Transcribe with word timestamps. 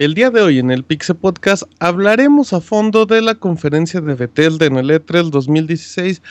El 0.00 0.14
día 0.14 0.30
de 0.30 0.40
hoy 0.40 0.58
en 0.58 0.70
el 0.70 0.82
Pixel 0.82 1.16
Podcast 1.16 1.64
hablaremos 1.78 2.54
a 2.54 2.62
fondo 2.62 3.04
de 3.04 3.20
la 3.20 3.34
conferencia 3.34 4.00
de 4.00 4.14
Bethesda 4.14 4.64
en 4.64 4.78
el 4.78 4.88
E3 4.88 5.28
2016, 5.28 6.22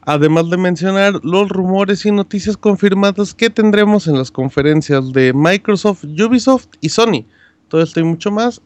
además 0.00 0.48
de 0.48 0.56
mencionar 0.56 1.20
los 1.22 1.50
rumores 1.50 2.06
y 2.06 2.12
noticias 2.12 2.56
confirmadas 2.56 3.34
que 3.34 3.50
tendremos 3.50 4.06
en 4.06 4.16
las 4.16 4.30
conferencias 4.30 5.12
de 5.12 5.34
Microsoft, 5.34 6.04
Ubisoft 6.04 6.68
y 6.80 6.88
Sony. 6.88 7.26
Todo 7.68 7.82
esto 7.82 8.00
y 8.00 8.04
mucho 8.04 8.30
más 8.30 8.62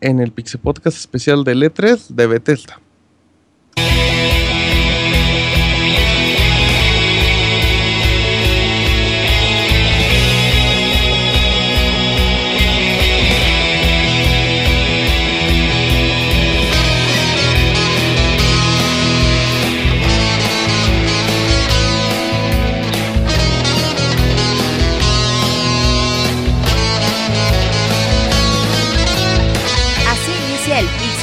en 0.00 0.20
el 0.20 0.32
Pixel 0.32 0.60
Podcast 0.60 0.96
especial 0.96 1.44
del 1.44 1.62
E3 1.62 2.08
de 2.08 2.26
Bethesda. 2.26 2.80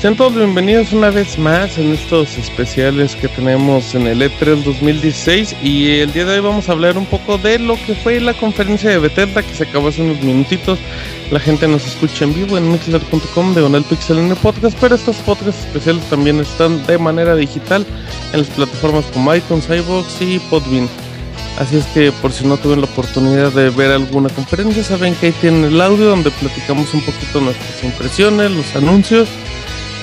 Sean 0.00 0.14
todos 0.14 0.36
bienvenidos 0.36 0.92
una 0.92 1.10
vez 1.10 1.36
más 1.40 1.76
en 1.76 1.92
estos 1.92 2.38
especiales 2.38 3.16
que 3.16 3.26
tenemos 3.26 3.96
en 3.96 4.06
el 4.06 4.22
E3 4.22 4.62
2016 4.62 5.56
y 5.60 5.98
el 5.98 6.12
día 6.12 6.24
de 6.24 6.34
hoy 6.34 6.40
vamos 6.40 6.68
a 6.68 6.72
hablar 6.72 6.96
un 6.96 7.04
poco 7.04 7.36
de 7.36 7.58
lo 7.58 7.74
que 7.84 7.96
fue 7.96 8.20
la 8.20 8.32
conferencia 8.32 8.90
de 8.90 8.98
Bethesda 8.98 9.42
que 9.42 9.52
se 9.52 9.64
acabó 9.64 9.88
hace 9.88 10.02
unos 10.02 10.22
minutitos. 10.22 10.78
La 11.32 11.40
gente 11.40 11.66
nos 11.66 11.84
escucha 11.84 12.26
en 12.26 12.32
vivo 12.32 12.56
en 12.56 12.70
mixler.com 12.70 13.54
de 13.54 13.62
Onel 13.62 13.82
Pixel 13.82 14.18
en 14.18 14.30
el 14.30 14.36
podcast, 14.36 14.78
pero 14.80 14.94
estos 14.94 15.16
podcasts 15.16 15.64
especiales 15.66 16.04
también 16.04 16.38
están 16.38 16.86
de 16.86 16.96
manera 16.96 17.34
digital 17.34 17.84
en 18.32 18.38
las 18.38 18.50
plataformas 18.50 19.04
como 19.06 19.34
iTunes, 19.34 19.68
iVoox 19.68 20.22
y 20.22 20.38
Podbean. 20.38 20.88
Así 21.58 21.76
es 21.76 21.86
que 21.86 22.12
por 22.12 22.30
si 22.30 22.46
no 22.46 22.56
tuvieron 22.56 22.84
la 22.84 22.90
oportunidad 22.92 23.50
de 23.50 23.70
ver 23.70 23.90
alguna 23.90 24.28
conferencia, 24.28 24.84
saben 24.84 25.16
que 25.16 25.26
ahí 25.26 25.34
tienen 25.40 25.64
el 25.64 25.80
audio 25.80 26.04
donde 26.04 26.30
platicamos 26.30 26.94
un 26.94 27.00
poquito 27.00 27.40
nuestras 27.40 27.82
impresiones, 27.82 28.52
los 28.52 28.76
anuncios 28.76 29.28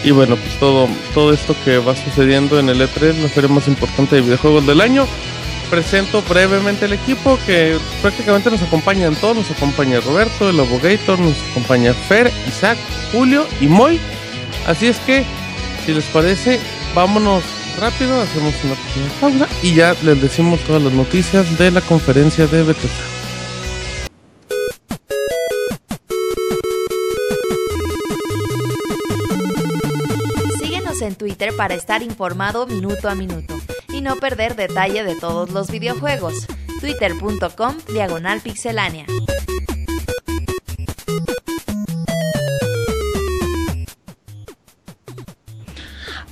y 0.04 0.12
bueno, 0.12 0.36
pues 0.36 0.60
todo, 0.60 0.88
todo 1.14 1.34
esto 1.34 1.56
que 1.66 1.80
va 1.80 1.96
sucediendo 1.96 2.60
en 2.60 2.70
el 2.70 2.82
E3, 2.82 3.22
la 3.22 3.30
feria 3.30 3.50
más 3.50 3.68
importante 3.68 4.16
de 4.16 4.22
videojuegos 4.22 4.66
del 4.68 4.82
año. 4.82 5.08
Presento 5.70 6.22
brevemente 6.22 6.86
el 6.86 6.94
equipo 6.94 7.40
que 7.48 7.78
prácticamente 8.02 8.52
nos 8.52 8.62
acompaña 8.62 9.08
en 9.08 9.16
todo. 9.16 9.34
Nos 9.34 9.50
acompaña 9.50 10.00
Roberto, 10.00 10.50
el 10.50 10.60
Abogator, 10.60 11.20
nos 11.20 11.36
acompaña 11.52 11.94
Fer, 11.94 12.32
Isaac, 12.48 12.78
Julio 13.12 13.48
y 13.60 13.68
Moy. 13.68 14.00
Así 14.68 14.88
es 14.88 14.98
que, 15.00 15.24
si 15.86 15.94
les 15.94 16.06
parece, 16.06 16.60
vámonos 16.94 17.44
rápido, 17.80 18.22
hacemos 18.22 18.54
una 18.64 18.76
pequeña 18.76 19.10
pausa 19.20 19.48
y 19.64 19.74
ya 19.74 19.96
les 20.04 20.22
decimos 20.22 20.60
todas 20.62 20.84
las 20.84 20.94
noticias 20.94 21.58
de 21.58 21.72
la 21.72 21.82
conferencia 21.82 22.46
de 22.48 22.64
Bethesda. 22.64 23.15
En 31.08 31.16
Twitter 31.16 31.56
para 31.56 31.76
estar 31.76 32.02
informado 32.02 32.68
minuto 32.68 33.10
a 33.10 33.16
minuto 33.16 33.56
y 33.94 34.02
no 34.02 34.16
perder 34.18 34.56
detalle 34.56 35.04
de 35.04 35.16
todos 35.16 35.52
los 35.52 35.70
videojuegos. 35.72 36.48
Twitter.com 36.82 37.78
Diagonal 37.94 38.42
Pixelánea. 38.42 39.06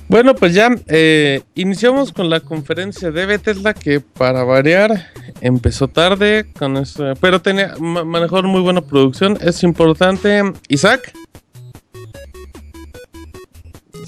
Bueno, 0.08 0.34
pues 0.36 0.54
ya 0.54 0.68
eh, 0.86 1.42
iniciamos 1.54 2.12
con 2.12 2.30
la 2.30 2.40
conferencia 2.40 3.10
de 3.10 3.26
Bethesda 3.26 3.74
que 3.74 4.00
para 4.00 4.44
variar 4.44 5.10
empezó 5.40 5.88
tarde, 5.88 6.52
con 6.56 6.76
eso, 6.76 7.14
pero 7.20 7.42
tenía 7.42 7.74
mejor 7.80 8.46
muy 8.46 8.60
buena 8.60 8.82
producción. 8.82 9.36
Es 9.40 9.62
importante, 9.64 10.42
Isaac. 10.68 11.12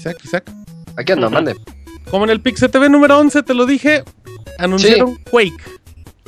Isaac, 0.07 0.21
Isaac. 0.23 0.51
Aquí 0.95 1.11
ando, 1.11 1.29
mande. 1.29 1.55
Como 2.09 2.23
en 2.23 2.29
el 2.29 2.41
Pixel 2.41 2.71
TV 2.71 2.89
número 2.89 3.17
11, 3.19 3.43
te 3.43 3.53
lo 3.53 3.65
dije, 3.65 4.03
anunciaron 4.57 5.17
Quake. 5.29 5.77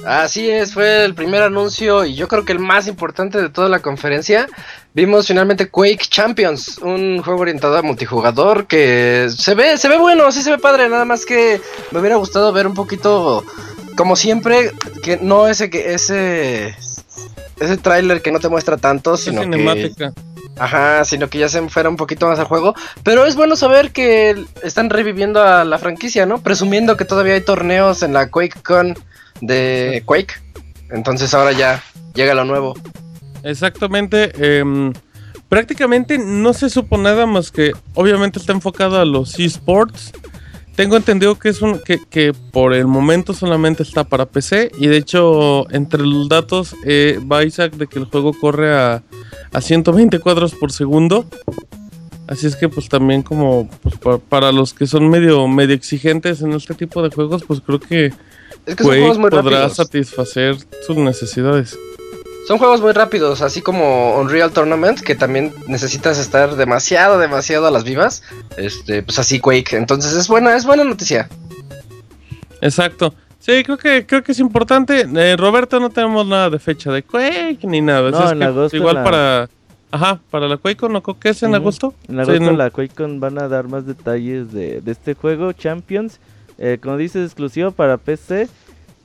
Así 0.06 0.50
es, 0.50 0.74
fue 0.74 1.04
el 1.04 1.14
primer 1.14 1.42
anuncio 1.42 2.06
y 2.06 2.16
yo 2.16 2.28
creo 2.28 2.46
que 2.46 2.54
el 2.54 2.60
más 2.60 2.88
importante 2.88 3.42
de 3.42 3.50
toda 3.50 3.68
la 3.68 3.82
conferencia. 3.82 4.48
Vimos 4.94 5.28
finalmente 5.28 5.70
Quake 5.70 6.08
Champions, 6.10 6.78
un 6.80 7.22
juego 7.22 7.42
orientado 7.42 7.78
a 7.78 7.82
multijugador 7.82 8.66
que 8.66 9.28
se 9.36 9.56
ve, 9.56 9.78
se 9.78 9.90
ve 9.90 9.98
bueno, 9.98 10.32
sí 10.32 10.42
se 10.42 10.52
ve 10.52 10.58
padre, 10.58 10.90
nada 10.90 11.06
más 11.06 11.26
que 11.26 11.62
me 11.92 12.00
hubiera 12.00 12.16
gustado 12.16 12.52
ver 12.54 12.66
un 12.66 12.74
poquito, 12.74 13.46
como 13.96 14.16
siempre, 14.16 14.72
que 15.04 15.18
no 15.18 15.48
ese 15.48 15.70
que 15.70 15.94
ese 15.94 16.76
ese 17.60 17.78
tráiler 17.78 18.22
que 18.22 18.32
no 18.32 18.40
te 18.40 18.50
muestra 18.50 18.78
tanto, 18.78 19.18
sino 19.18 19.42
cinemática. 19.42 20.14
Ajá, 20.58 21.06
sino 21.06 21.30
que 21.30 21.40
ya 21.40 21.48
se 21.48 21.68
fuera 21.70 21.90
un 21.90 21.96
poquito 21.96 22.28
más 22.28 22.38
al 22.40 22.46
juego. 22.46 22.76
Pero 23.04 23.26
es 23.26 23.36
bueno 23.36 23.56
saber 23.56 23.92
que 23.92 24.46
están 24.64 24.90
reviviendo 24.90 25.42
a 25.42 25.64
la 25.64 25.78
franquicia, 25.78 26.26
¿no? 26.26 26.42
Presumiendo 26.42 26.98
que 26.98 27.06
todavía 27.06 27.36
hay 27.36 27.42
torneos 27.42 28.04
en 28.04 28.14
la 28.14 28.30
QuakeCon 28.30 28.96
de 29.42 30.04
Quake. 30.06 30.34
Entonces 30.92 31.34
ahora 31.34 31.54
ya 31.54 31.84
llega 32.14 32.34
lo 32.34 32.46
nuevo. 32.46 32.76
Exactamente. 33.44 34.60
Em, 34.60 34.92
prácticamente 35.48 36.18
no 36.18 36.54
se 36.54 36.70
supo 36.70 36.98
nada 36.98 37.26
más 37.26 37.52
que 37.52 37.72
obviamente 37.94 38.40
está 38.40 38.54
enfocado 38.54 39.00
a 39.00 39.06
los 39.06 39.40
esports. 39.40 40.12
Tengo 40.80 40.96
entendido 40.96 41.38
que 41.38 41.50
es 41.50 41.62
un 41.62 41.78
que, 41.80 42.00
que, 42.10 42.32
por 42.32 42.74
el 42.74 42.88
momento 42.88 43.34
solamente 43.34 43.84
está 43.84 44.06
para 44.06 44.26
PC 44.26 44.72
y 44.80 44.88
de 44.88 44.96
hecho 44.96 45.70
entre 45.72 46.04
los 46.04 46.30
datos 46.30 46.74
eh, 46.86 47.20
va 47.30 47.44
Isaac 47.44 47.74
de 47.74 47.86
que 47.86 48.00
el 48.00 48.06
juego 48.06 48.32
corre 48.32 48.74
a, 48.74 49.04
a 49.52 49.60
120 49.60 50.20
cuadros 50.20 50.56
por 50.56 50.72
segundo. 50.72 51.26
Así 52.28 52.48
es 52.48 52.56
que 52.56 52.70
pues 52.70 52.88
también 52.88 53.24
como 53.24 53.70
pues, 53.84 54.22
para, 54.30 54.54
los 54.54 54.74
que 54.74 54.88
son 54.88 55.10
medio 55.10 55.46
medio 55.50 55.76
exigentes 55.76 56.42
en 56.44 56.54
este 56.54 56.74
tipo 56.76 57.04
de 57.04 57.10
juegos, 57.10 57.44
pues 57.46 57.60
creo 57.60 57.82
que, 57.82 58.14
es 58.66 58.76
que 58.78 58.84
podrá 59.30 59.68
satisfacer 59.68 60.56
sus 60.88 60.96
necesidades. 60.96 61.78
Son 62.50 62.58
juegos 62.58 62.82
muy 62.82 62.94
rápidos, 62.94 63.44
así 63.44 63.62
como 63.62 64.18
Unreal 64.18 64.52
Tournament, 64.52 65.02
que 65.02 65.14
también 65.14 65.54
necesitas 65.68 66.18
estar 66.18 66.56
demasiado, 66.56 67.20
demasiado 67.20 67.68
a 67.68 67.70
las 67.70 67.84
vivas. 67.84 68.24
Este, 68.58 69.04
pues 69.04 69.20
así 69.20 69.40
Quake. 69.40 69.78
Entonces 69.78 70.14
es 70.14 70.28
buena, 70.28 70.56
es 70.56 70.66
buena 70.66 70.84
noticia. 70.84 71.30
Exacto. 72.60 73.14
Sí, 73.38 73.64
creo 73.64 73.78
que 73.78 74.08
creo 74.08 74.24
que 74.24 74.32
es 74.32 74.40
importante. 74.40 75.06
Eh, 75.16 75.38
Roberto, 75.38 75.80
no 75.80 75.92
tenemos 75.92 76.26
nada 76.26 76.50
de 76.50 76.58
fecha 76.58 76.92
de 76.92 77.04
Quake 77.04 77.60
ni 77.68 77.82
nada. 77.82 78.10
No, 78.10 78.32
en 78.32 78.42
agosto 78.42 78.76
igual 78.76 79.04
para 79.04 79.48
Ajá, 79.92 80.20
para 80.32 80.48
la 80.48 80.58
QuakeCon, 80.58 80.92
¿no? 80.92 81.04
¿Qué 81.04 81.30
es 81.30 81.44
en 81.44 81.54
agosto? 81.54 81.94
En 82.08 82.20
agosto 82.20 82.52
la 82.54 82.72
QuakeCon 82.72 83.20
van 83.20 83.38
a 83.38 83.48
dar 83.48 83.68
más 83.68 83.86
detalles 83.86 84.52
de, 84.52 84.82
de 84.82 84.92
este 84.92 85.14
juego, 85.14 85.54
Champions. 85.54 86.20
Eh, 86.58 86.80
como 86.82 86.98
dices, 86.98 87.26
exclusivo 87.28 87.70
para 87.70 87.98
PC. 87.98 88.50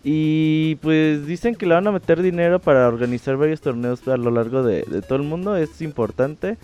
Y 0.05 0.77
pues 0.77 1.27
dicen 1.27 1.55
que 1.55 1.65
le 1.65 1.75
van 1.75 1.87
a 1.87 1.93
meter 1.93 2.21
dinero 2.21 2.61
para 2.61 2.87
organizar 2.87 3.39
varios 3.39 3.63
torneos 3.63 4.07
a 4.07 4.19
lo 4.19 4.31
largo 4.31 4.63
de, 4.63 4.83
todo 5.09 5.17
el 5.17 5.25
mundo. 5.25 5.57
Es 5.57 5.81
importante. 5.81 6.59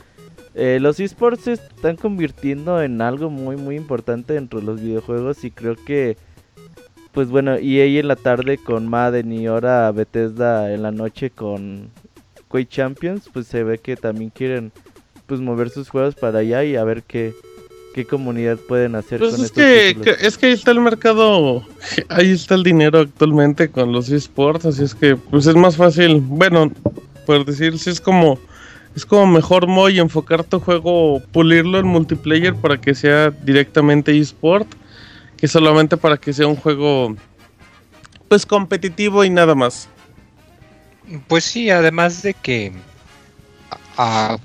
Eh, 0.55 0.79
los 0.81 1.01
esports 1.01 1.45
se 1.45 1.53
están 1.53 1.97
convirtiendo 1.97 2.83
en 2.83 3.01
algo 3.01 3.31
muy 3.31 3.57
muy 3.57 3.77
importante 3.77 4.35
dentro 4.35 4.59
de 4.59 4.67
los 4.67 4.81
videojuegos 4.81 5.45
y 5.45 5.53
creo 5.53 5.77
que 5.77 6.17
pues 7.13 7.29
bueno, 7.29 7.59
y 7.59 7.81
ahí 7.81 7.99
en 7.99 8.09
la 8.09 8.17
tarde 8.17 8.59
con 8.59 8.89
Madden 8.89 9.33
y 9.33 9.47
ahora 9.47 9.91
Bethesda 9.93 10.73
en 10.73 10.83
la 10.83 10.93
noche 10.93 11.31
con 11.31 11.91
Quake 12.49 12.69
Champions, 12.69 13.29
pues 13.33 13.47
se 13.47 13.65
ve 13.65 13.79
que 13.79 13.97
también 13.97 14.31
quieren 14.31 14.73
pues 15.27 15.41
mover 15.41 15.71
sus 15.71 15.89
juegos 15.89 16.15
para 16.15 16.41
allá 16.41 16.65
y 16.65 16.77
a 16.77 16.85
ver 16.85 17.03
qué, 17.05 17.35
qué 17.95 18.05
comunidad 18.05 18.57
pueden 18.57 18.95
hacer 18.95 19.19
pues 19.19 19.39
es 19.39 19.51
que, 19.53 19.97
es 20.21 20.39
que 20.39 20.47
ahí 20.47 20.53
está 20.53 20.71
el 20.71 20.81
mercado 20.81 21.65
ahí 22.09 22.31
está 22.31 22.55
el 22.55 22.63
dinero 22.63 23.01
actualmente 23.01 23.69
con 23.69 23.93
los 23.93 24.11
esports 24.11 24.67
así 24.67 24.85
es 24.85 24.95
que 24.95 25.17
pues 25.17 25.47
es 25.47 25.57
más 25.57 25.77
fácil 25.77 26.21
bueno 26.21 26.71
por 27.31 27.45
decir, 27.45 27.79
si 27.79 27.91
es 27.91 28.01
como 28.01 28.41
es 28.97 29.07
como 29.07 29.25
mejor 29.25 29.69
Moy 29.69 30.01
enfocar 30.01 30.43
tu 30.43 30.59
juego, 30.59 31.23
pulirlo 31.31 31.79
en 31.79 31.87
multiplayer 31.87 32.57
para 32.57 32.81
que 32.81 32.93
sea 32.93 33.31
directamente 33.31 34.19
eSport, 34.19 34.67
que 35.37 35.47
solamente 35.47 35.97
para 35.97 36.17
que 36.17 36.33
sea 36.33 36.49
un 36.49 36.57
juego 36.57 37.15
pues 38.29 38.45
competitivo 38.45 39.25
y 39.25 39.31
nada 39.31 39.55
más. 39.55 39.89
Pues 41.29 41.45
sí, 41.45 41.71
además 41.71 42.23
de 42.23 42.35
que 42.35 42.73
ah, 43.97 44.37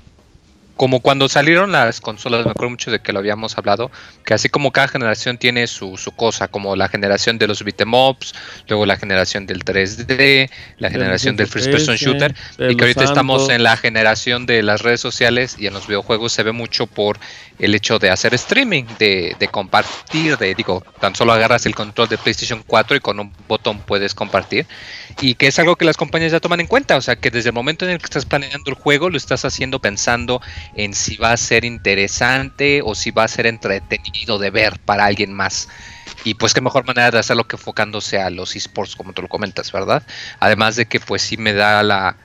como 0.76 1.00
cuando 1.00 1.28
salieron 1.28 1.72
las 1.72 2.00
consolas, 2.00 2.44
me 2.44 2.50
acuerdo 2.50 2.70
mucho 2.70 2.90
de 2.90 3.00
que 3.00 3.12
lo 3.12 3.18
habíamos 3.18 3.56
hablado, 3.56 3.90
que 4.24 4.34
así 4.34 4.48
como 4.48 4.72
cada 4.72 4.88
generación 4.88 5.38
tiene 5.38 5.66
su, 5.66 5.96
su 5.96 6.12
cosa, 6.12 6.48
como 6.48 6.76
la 6.76 6.88
generación 6.88 7.38
de 7.38 7.46
los 7.46 7.64
beat'em 7.64 7.94
ups, 7.94 8.34
luego 8.68 8.84
la 8.84 8.96
generación 8.96 9.46
del 9.46 9.64
3D, 9.64 10.50
la 10.78 10.90
generación 10.90 11.36
del 11.36 11.46
first 11.46 11.70
person 11.70 11.96
shooter, 11.96 12.34
y 12.58 12.76
que 12.76 12.84
ahorita 12.84 13.04
estamos 13.04 13.48
en 13.48 13.62
la 13.62 13.76
generación 13.76 14.44
de 14.44 14.62
las 14.62 14.82
redes 14.82 15.00
sociales 15.00 15.56
y 15.58 15.66
en 15.66 15.72
los 15.72 15.86
videojuegos 15.86 16.32
se 16.32 16.42
ve 16.42 16.52
mucho 16.52 16.86
por 16.86 17.18
el 17.58 17.74
hecho 17.74 17.98
de 17.98 18.10
hacer 18.10 18.34
streaming, 18.34 18.84
de, 18.98 19.34
de 19.38 19.48
compartir, 19.48 20.36
de 20.36 20.54
digo, 20.54 20.84
tan 21.00 21.14
solo 21.14 21.32
agarras 21.32 21.64
el 21.64 21.74
control 21.74 22.08
de 22.08 22.18
PlayStation 22.18 22.62
4 22.66 22.96
y 22.96 23.00
con 23.00 23.18
un 23.18 23.32
botón 23.48 23.78
puedes 23.80 24.14
compartir, 24.14 24.66
y 25.22 25.34
que 25.34 25.46
es 25.46 25.58
algo 25.58 25.76
que 25.76 25.86
las 25.86 25.96
compañías 25.96 26.32
ya 26.32 26.40
toman 26.40 26.60
en 26.60 26.66
cuenta, 26.66 26.96
o 26.96 27.00
sea 27.00 27.16
que 27.16 27.30
desde 27.30 27.48
el 27.48 27.54
momento 27.54 27.86
en 27.86 27.92
el 27.92 27.98
que 27.98 28.04
estás 28.04 28.26
planeando 28.26 28.70
el 28.70 28.74
juego 28.74 29.08
lo 29.08 29.16
estás 29.16 29.46
haciendo 29.46 29.80
pensando 29.80 30.42
en 30.74 30.94
si 30.94 31.16
va 31.16 31.32
a 31.32 31.36
ser 31.36 31.64
interesante 31.64 32.80
o 32.84 32.94
si 32.94 33.10
va 33.10 33.24
a 33.24 33.28
ser 33.28 33.46
entretenido 33.46 34.38
de 34.38 34.50
ver 34.50 34.78
para 34.80 35.04
alguien 35.04 35.32
más. 35.32 35.68
Y 36.24 36.34
pues 36.34 36.54
qué 36.54 36.60
mejor 36.60 36.84
manera 36.86 37.10
de 37.10 37.18
hacerlo 37.18 37.46
que 37.46 37.56
enfocándose 37.56 38.20
a 38.20 38.30
los 38.30 38.56
esports, 38.56 38.96
como 38.96 39.12
tú 39.12 39.22
lo 39.22 39.28
comentas, 39.28 39.70
¿verdad? 39.72 40.02
Además 40.40 40.76
de 40.76 40.86
que 40.86 41.00
pues 41.00 41.22
sí 41.22 41.36
me 41.36 41.52
da 41.52 41.82
la... 41.82 42.16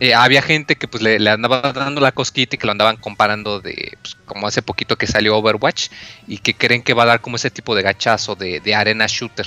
Eh, 0.00 0.12
había 0.12 0.42
gente 0.42 0.76
que 0.76 0.88
pues 0.88 1.02
le, 1.02 1.30
andaba 1.30 1.72
dando 1.72 2.00
la 2.00 2.12
cosquita 2.12 2.56
y 2.56 2.58
que 2.58 2.66
lo 2.66 2.72
andaban 2.72 2.96
comparando 2.96 3.60
de 3.60 3.96
pues, 4.02 4.16
como 4.24 4.46
hace 4.46 4.60
poquito 4.60 4.96
que 4.96 5.06
salió 5.06 5.36
Overwatch 5.36 5.88
y 6.26 6.38
que 6.38 6.54
creen 6.54 6.82
que 6.82 6.94
va 6.94 7.04
a 7.04 7.06
dar 7.06 7.20
como 7.20 7.36
ese 7.36 7.50
tipo 7.50 7.76
de 7.76 7.82
gachazo 7.82 8.34
de, 8.34 8.60
de 8.60 8.74
arena 8.74 9.06
shooter. 9.08 9.46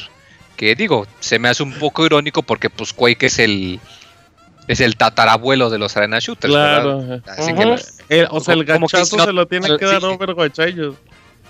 Que 0.55 0.75
digo, 0.75 1.05
se 1.19 1.37
me 1.37 1.49
hace 1.49 1.63
un 1.63 1.73
poco 1.73 2.05
irónico 2.05 2.43
porque 2.43 2.69
pues 2.69 2.93
Quake 2.93 3.25
es 3.25 3.39
el, 3.39 3.79
es 4.67 4.81
el 4.81 4.97
tatarabuelo 4.97 5.69
de 5.69 5.79
los 5.79 5.95
arena 5.97 6.19
shooters. 6.19 6.51
Claro. 6.51 7.21
o 8.29 8.39
sea, 8.39 8.53
el 8.53 8.65
gachazo 8.65 9.19
se 9.19 9.33
lo 9.33 9.47
tiene 9.47 9.77
que 9.77 9.85
dar 9.85 10.03
Overwatch 10.03 10.59
a 10.59 10.65
ellos. 10.65 10.95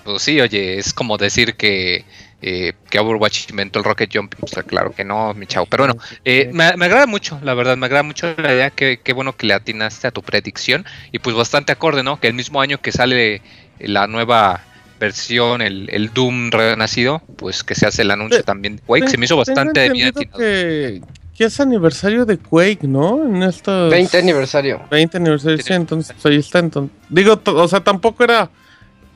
Pues 0.04 0.22
sí, 0.22 0.40
oye, 0.40 0.78
es 0.78 0.94
como 0.94 1.18
decir 1.18 1.54
que, 1.56 2.04
eh, 2.40 2.72
que 2.88 2.98
Overwatch 2.98 3.50
inventó 3.50 3.78
el 3.78 3.84
Rocket 3.84 4.10
Jump. 4.12 4.34
Pues, 4.36 4.54
claro 4.66 4.92
que 4.92 5.04
no, 5.04 5.34
mi 5.34 5.46
chavo. 5.46 5.66
Pero 5.66 5.84
bueno, 5.86 6.00
eh, 6.24 6.50
me, 6.52 6.64
agrada 6.64 7.06
mucho, 7.06 7.38
la 7.42 7.54
verdad, 7.54 7.76
me 7.76 7.86
agrada 7.86 8.04
mucho 8.04 8.34
la 8.38 8.54
idea. 8.54 8.70
Qué 8.70 9.00
que 9.02 9.12
bueno 9.12 9.36
que 9.36 9.46
le 9.46 9.54
atinaste 9.54 10.06
a 10.06 10.10
tu 10.10 10.22
predicción. 10.22 10.86
Y 11.12 11.18
pues 11.18 11.36
bastante 11.36 11.72
acorde, 11.72 12.02
¿no? 12.02 12.20
Que 12.20 12.28
el 12.28 12.34
mismo 12.34 12.60
año 12.60 12.80
que 12.80 12.92
sale 12.92 13.42
la 13.80 14.06
nueva 14.06 14.62
versión, 14.98 15.62
el, 15.62 15.88
el 15.90 16.12
Doom 16.12 16.50
renacido, 16.50 17.22
pues 17.36 17.62
que 17.62 17.74
se 17.74 17.86
hace 17.86 18.02
el 18.02 18.10
anuncio 18.10 18.42
también 18.44 18.76
de 18.76 18.82
Quake. 18.82 19.08
Se 19.08 19.18
me 19.18 19.26
hizo 19.26 19.36
bastante 19.36 19.90
bien 19.90 20.08
atinado. 20.08 20.38
Que, 20.38 21.02
que 21.38 21.44
es 21.44 21.60
aniversario 21.60 22.26
de 22.26 22.36
Quake, 22.36 22.88
¿no? 22.88 23.24
En 23.24 23.44
estos 23.44 23.92
20 23.92 24.18
aniversario. 24.18 24.80
20 24.90 25.18
aniversario, 25.18 25.58
sí, 25.58 25.72
entonces 25.72 26.26
ahí 26.26 26.34
está. 26.34 26.58
Entonces, 26.58 26.96
digo, 27.08 27.40
o 27.46 27.68
sea, 27.68 27.78
tampoco 27.78 28.24
era. 28.24 28.50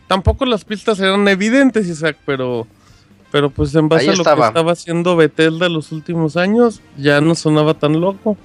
Tampoco 0.07 0.47
las 0.47 0.65
pistas 0.65 1.01
eran 1.01 1.27
evidentes, 1.27 1.89
Isaac, 1.89 2.17
pero. 2.25 2.69
Pero 3.33 3.51
pues 3.51 3.75
en 3.75 3.89
base 3.89 4.11
a 4.11 4.15
lo 4.15 4.23
que 4.23 4.31
estaba 4.31 4.73
haciendo 4.73 5.17
Bethesda 5.17 5.69
los 5.69 5.91
últimos 5.91 6.37
años, 6.37 6.81
ya 6.97 7.21
no 7.21 7.35
sonaba 7.35 7.75
tan 7.75 8.01
loco. 8.01 8.37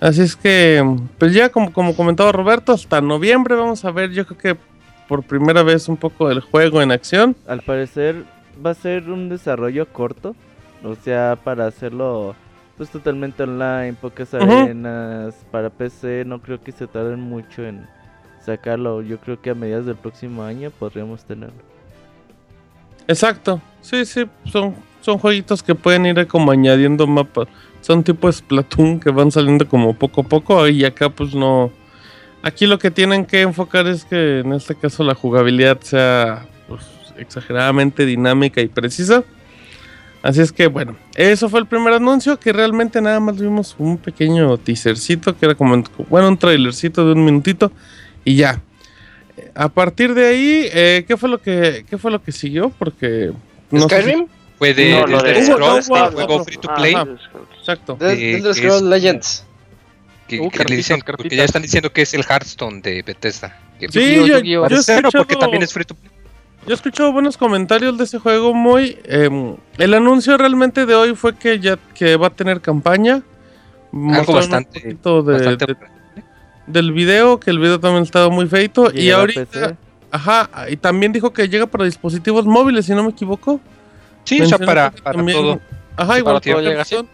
Así 0.00 0.22
es 0.22 0.36
que, 0.36 0.82
pues 1.18 1.34
ya 1.34 1.50
como, 1.50 1.72
como 1.72 1.96
comentaba 1.96 2.32
Roberto, 2.32 2.72
hasta 2.72 3.00
noviembre 3.00 3.56
vamos 3.56 3.84
a 3.84 3.90
ver, 3.90 4.12
yo 4.12 4.24
creo 4.24 4.38
que 4.38 4.56
por 5.08 5.24
primera 5.24 5.62
vez 5.62 5.88
un 5.88 5.96
poco 5.96 6.28
del 6.28 6.40
juego 6.40 6.80
en 6.80 6.92
acción. 6.92 7.36
Al 7.48 7.60
parecer 7.62 8.24
va 8.64 8.70
a 8.70 8.74
ser 8.74 9.10
un 9.10 9.28
desarrollo 9.28 9.92
corto, 9.92 10.36
o 10.84 10.94
sea, 10.94 11.36
para 11.42 11.66
hacerlo 11.66 12.36
pues 12.76 12.90
totalmente 12.90 13.42
online, 13.42 13.94
pocas 13.94 14.34
arenas, 14.34 15.34
para 15.50 15.70
PC 15.70 16.24
no 16.24 16.40
creo 16.40 16.62
que 16.62 16.72
se 16.72 16.86
tarden 16.86 17.20
mucho 17.20 17.64
en 17.64 17.86
sacarlo, 18.44 19.02
yo 19.02 19.18
creo 19.18 19.40
que 19.40 19.50
a 19.50 19.54
mediados 19.54 19.86
del 19.86 19.96
próximo 19.96 20.42
año 20.42 20.70
podríamos 20.70 21.24
tenerlo. 21.24 21.62
Exacto, 23.06 23.60
sí, 23.80 24.04
sí, 24.04 24.24
son, 24.44 24.74
son 25.00 25.18
jueguitos 25.18 25.62
que 25.62 25.74
pueden 25.74 26.06
ir 26.06 26.26
como 26.26 26.50
añadiendo 26.50 27.06
mapas, 27.06 27.48
son 27.84 28.02
tipo 28.02 28.32
Splatoon 28.32 28.98
que 28.98 29.10
van 29.10 29.30
saliendo 29.30 29.68
como 29.68 29.92
poco 29.92 30.22
a 30.22 30.24
poco. 30.24 30.66
Y 30.68 30.86
acá 30.86 31.10
pues 31.10 31.34
no... 31.34 31.70
Aquí 32.42 32.66
lo 32.66 32.78
que 32.78 32.90
tienen 32.90 33.26
que 33.26 33.42
enfocar 33.42 33.86
es 33.86 34.06
que 34.06 34.40
en 34.40 34.54
este 34.54 34.74
caso 34.74 35.04
la 35.04 35.14
jugabilidad 35.14 35.78
sea 35.80 36.46
pues, 36.66 36.82
exageradamente 37.18 38.06
dinámica 38.06 38.62
y 38.62 38.68
precisa 38.68 39.22
Así 40.24 40.40
es 40.40 40.52
que 40.52 40.68
bueno, 40.68 40.96
eso 41.16 41.50
fue 41.50 41.60
el 41.60 41.66
primer 41.66 41.92
anuncio 41.92 42.40
que 42.40 42.50
realmente 42.50 42.98
nada 43.02 43.20
más 43.20 43.38
vimos 43.38 43.76
un 43.76 43.98
pequeño 43.98 44.56
teasercito 44.56 45.36
que 45.36 45.44
era 45.44 45.54
como, 45.54 45.84
bueno, 46.08 46.28
un 46.28 46.38
trailercito 46.38 47.04
de 47.04 47.12
un 47.12 47.26
minutito 47.26 47.70
y 48.24 48.36
ya. 48.36 48.62
A 49.54 49.68
partir 49.68 50.14
de 50.14 50.26
ahí, 50.26 50.68
eh, 50.72 51.04
¿qué 51.06 51.18
fue 51.18 51.28
lo 51.28 51.42
que 51.42 51.84
qué 51.90 51.98
fue 51.98 52.10
lo 52.10 52.22
que 52.22 52.32
siguió? 52.32 52.70
Porque 52.70 53.32
no 53.70 53.80
¿Skyrim? 53.80 54.26
Fue 54.56 54.72
de, 54.72 55.04
no, 55.06 55.22
de, 55.22 55.34
de, 55.34 55.44
Scrolls, 55.44 55.88
de 55.88 56.00
juego 56.14 56.42
free 56.42 56.56
to 56.56 56.74
play. 56.74 56.94
exacto. 57.58 57.98
De, 58.00 58.40
de 58.40 58.54
Scrolls 58.54 58.80
Legends. 58.80 59.44
Que, 60.26 60.40
uh, 60.40 60.48
que 60.48 60.64
le 60.64 60.76
dicen, 60.76 61.02
porque 61.04 61.36
ya 61.36 61.44
están 61.44 61.60
diciendo 61.60 61.92
que 61.92 62.00
es 62.00 62.14
el 62.14 62.22
Hearthstone 62.22 62.80
de 62.80 63.02
Bethesda. 63.02 63.60
sí, 63.78 64.14
yo, 64.14 64.38
yo, 64.38 64.40
yo, 64.40 64.68
yo 64.70 65.10
porque 65.12 65.36
también 65.36 65.62
es 65.62 65.70
free 65.74 65.84
to 65.84 65.94
play. 65.94 66.10
Yo 66.66 66.72
he 66.72 66.74
escuchado 66.74 67.12
buenos 67.12 67.36
comentarios 67.36 67.98
de 67.98 68.04
ese 68.04 68.18
juego 68.18 68.54
muy. 68.54 68.98
Em, 69.04 69.56
el 69.76 69.94
anuncio 69.94 70.38
realmente 70.38 70.86
de 70.86 70.94
hoy 70.94 71.14
fue 71.14 71.36
que 71.36 71.60
ya 71.60 71.78
que 71.94 72.16
va 72.16 72.28
a 72.28 72.30
tener 72.30 72.60
campaña. 72.60 73.22
Algo 73.92 74.32
bastante, 74.32 74.80
de, 74.80 75.76
del 76.66 76.92
video, 76.92 77.38
que 77.38 77.50
el 77.50 77.58
video 77.58 77.78
también 77.78 78.02
estaba 78.02 78.30
muy 78.30 78.46
feito. 78.46 78.90
Y, 78.92 79.10
ahorita. 79.10 79.76
Ajá, 80.10 80.48
y 80.70 80.76
también 80.76 81.12
dijo 81.12 81.32
que 81.32 81.48
llega 81.48 81.66
para 81.66 81.84
dispositivos 81.84 82.46
móviles, 82.46 82.86
si 82.86 82.94
no 82.94 83.02
me 83.02 83.10
equivoco. 83.10 83.60
Sí, 84.24 84.40
o 84.40 84.46
sea, 84.46 84.58
para, 84.58 84.90
para 84.90 85.24
todo. 85.26 85.60
Ajá, 85.96 86.18
igual 86.18 86.40
para 86.40 86.62
todo 86.62 87.06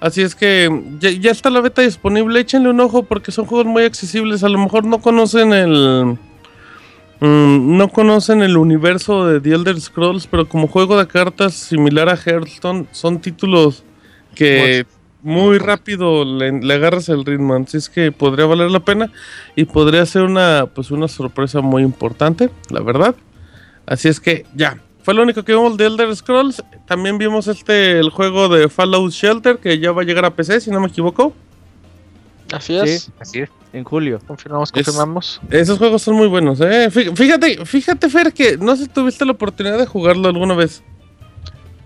Así 0.00 0.22
es 0.22 0.36
que 0.36 0.70
ya, 1.00 1.10
ya, 1.10 1.32
está 1.32 1.50
la 1.50 1.60
beta 1.60 1.82
disponible, 1.82 2.38
échenle 2.38 2.70
un 2.70 2.78
ojo 2.78 3.02
porque 3.02 3.32
son 3.32 3.46
juegos 3.46 3.66
muy 3.66 3.82
accesibles. 3.82 4.44
A 4.44 4.48
lo 4.48 4.58
mejor 4.58 4.84
no 4.84 5.00
conocen 5.00 5.52
el, 5.52 6.16
Mm, 7.20 7.76
no 7.76 7.88
conocen 7.88 8.42
el 8.42 8.56
universo 8.56 9.26
de 9.26 9.40
The 9.40 9.54
Elder 9.54 9.80
Scrolls, 9.80 10.26
pero 10.28 10.48
como 10.48 10.68
juego 10.68 10.96
de 10.98 11.08
cartas 11.08 11.54
similar 11.54 12.08
a 12.08 12.16
Hearthstone, 12.16 12.86
son 12.92 13.20
títulos 13.20 13.82
que 14.36 14.86
muy 15.22 15.58
rápido 15.58 16.24
le, 16.24 16.72
agarras 16.72 17.08
el 17.08 17.24
ritmo. 17.24 17.54
Así 17.54 17.76
es 17.76 17.88
que 17.88 18.12
podría 18.12 18.46
valer 18.46 18.70
la 18.70 18.80
pena 18.80 19.10
y 19.56 19.64
podría 19.64 20.06
ser 20.06 20.22
una, 20.22 20.66
pues 20.72 20.92
una 20.92 21.08
sorpresa 21.08 21.60
muy 21.60 21.82
importante, 21.82 22.50
la 22.70 22.80
verdad. 22.80 23.16
Así 23.84 24.06
es 24.06 24.20
que 24.20 24.46
ya, 24.54 24.78
fue 25.02 25.14
lo 25.14 25.22
único 25.22 25.42
que 25.42 25.54
vimos 25.54 25.76
de 25.76 25.86
Elder 25.86 26.14
Scrolls. 26.14 26.62
También 26.86 27.18
vimos 27.18 27.48
este 27.48 27.98
el 27.98 28.10
juego 28.10 28.48
de 28.48 28.68
Fallout 28.68 29.10
Shelter 29.10 29.58
que 29.58 29.80
ya 29.80 29.90
va 29.90 30.02
a 30.02 30.04
llegar 30.04 30.24
a 30.24 30.36
PC, 30.36 30.60
si 30.60 30.70
no 30.70 30.78
me 30.78 30.86
equivoco. 30.86 31.32
Así 32.52 32.76
es. 32.76 33.10
así 33.18 33.40
es 33.40 33.50
en 33.72 33.84
julio. 33.84 34.20
Confirmamos, 34.26 34.72
confirmamos. 34.72 35.40
esos 35.50 35.78
juegos 35.78 36.02
son 36.02 36.14
muy 36.14 36.28
buenos, 36.28 36.60
eh. 36.60 36.90
Fíjate, 36.90 37.64
fíjate, 37.64 38.08
Fer, 38.08 38.32
que 38.32 38.56
no 38.56 38.76
sé 38.76 38.84
si 38.84 38.88
tuviste 38.88 39.24
la 39.24 39.32
oportunidad 39.32 39.78
de 39.78 39.86
jugarlo 39.86 40.28
alguna 40.28 40.54
vez. 40.54 40.82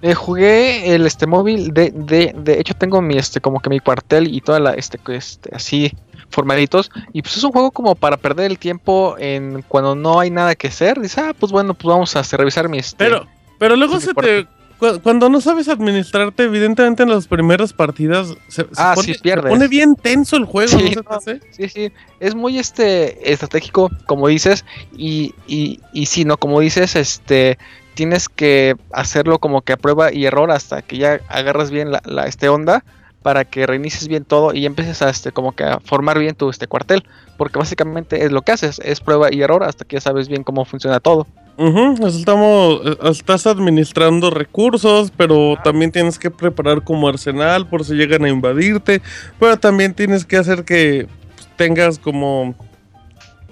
Eh, 0.03 0.15
jugué 0.15 0.95
el 0.95 1.07
este 1.07 1.29
móvil 1.29 1.73
de, 1.73 1.93
de, 1.95 2.35
de 2.37 2.61
hecho 2.61 2.75
tengo 2.75 3.01
mi 3.01 3.17
este 3.17 3.41
como 3.41 3.61
que 3.61 3.71
mi 3.71 3.79
cuartel 3.79 4.35
y 4.35 4.41
toda 4.41 4.59
la 4.59 4.75
este, 4.75 4.99
este 5.07 5.55
así 5.55 5.93
formalitos 6.29 6.91
y 7.13 7.23
pues 7.23 7.37
es 7.37 7.45
un 7.45 7.53
juego 7.53 7.71
como 7.71 7.95
para 7.95 8.17
perder 8.17 8.51
el 8.51 8.59
tiempo 8.59 9.15
en 9.19 9.63
cuando 9.69 9.95
no 9.95 10.19
hay 10.19 10.31
nada 10.31 10.57
que 10.57 10.67
hacer 10.67 11.01
dice 11.01 11.21
ah 11.21 11.35
pues 11.39 11.53
bueno 11.53 11.75
pues 11.75 11.87
vamos 11.87 12.17
a 12.17 12.23
revisar 12.37 12.69
mi 12.69 12.79
este, 12.79 12.97
pero 12.97 13.29
pero 13.61 13.77
luego 13.77 14.01
se 14.01 14.13
te 14.13 14.49
cuando 15.03 15.29
no 15.29 15.41
sabes 15.41 15.69
administrarte, 15.69 16.45
evidentemente 16.45 17.03
en 17.03 17.11
las 17.11 17.27
primeras 17.27 17.73
partidas 17.73 18.35
se, 18.49 18.67
ah, 18.77 18.95
pone, 19.49 19.69
bien 19.69 19.95
tenso 19.95 20.37
el 20.37 20.45
juego. 20.45 20.79
Sí, 21.51 21.69
sí, 21.69 21.93
es 22.21 22.35
muy 22.35 22.59
este 22.59 23.33
estratégico, 23.33 23.91
como 24.07 24.29
dices, 24.29 24.65
y, 24.97 25.35
y, 25.47 25.81
y 25.93 26.07
sí, 26.07 26.25
no, 26.25 26.37
como 26.37 26.61
dices, 26.61 26.97
este 26.97 27.59
tienes 27.95 28.29
que 28.29 28.75
hacerlo 28.91 29.39
como 29.39 29.61
que 29.61 29.75
a 29.75 29.77
prueba 29.77 30.13
y 30.13 30.25
error 30.25 30.51
hasta 30.51 30.81
que 30.81 30.97
ya 30.97 31.21
agarras 31.29 31.71
bien 31.71 31.93
la, 31.93 32.01
la 32.07 32.27
este 32.27 32.49
onda 32.49 32.85
para 33.23 33.45
que 33.45 33.67
reinicies 33.67 34.09
bien 34.09 34.25
todo 34.25 34.55
y 34.55 34.67
empieces 34.67 35.03
a 35.03 35.11
este 35.11 35.31
como 35.31 35.53
que 35.53 35.65
a 35.65 35.81
formar 35.81 36.19
bien 36.19 36.35
tu 36.35 36.51
este 36.51 36.67
cuartel, 36.67 37.05
porque 37.37 37.59
básicamente 37.59 38.25
es 38.25 38.33
lo 38.33 38.43
que 38.43 38.53
haces, 38.53 38.81
es 38.85 39.01
prueba 39.01 39.33
y 39.33 39.43
error 39.43 39.63
hasta 39.63 39.85
que 39.85 39.97
ya 39.97 40.01
sabes 40.01 40.29
bien 40.29 40.43
cómo 40.43 40.65
funciona 40.65 41.01
todo. 41.01 41.27
Ujú, 41.59 42.07
estamos, 42.07 42.81
estás 43.05 43.47
administrando 43.47 44.31
recursos, 44.31 45.13
pero 45.17 45.57
también 45.63 45.93
tienes 45.93 46.19
que 46.19 46.31
preparar 46.31 46.83
como 46.83 47.09
arsenal 47.09 47.69
por 47.69 47.85
si 47.85 47.95
llegan 47.95 48.25
a 48.25 48.29
invadirte. 48.29 49.03
Pero 49.39 49.59
también 49.59 49.93
tienes 49.95 50.25
que 50.25 50.37
hacer 50.39 50.65
que 50.65 51.07
pues, 51.35 51.49
tengas 51.57 51.99
como, 51.99 52.55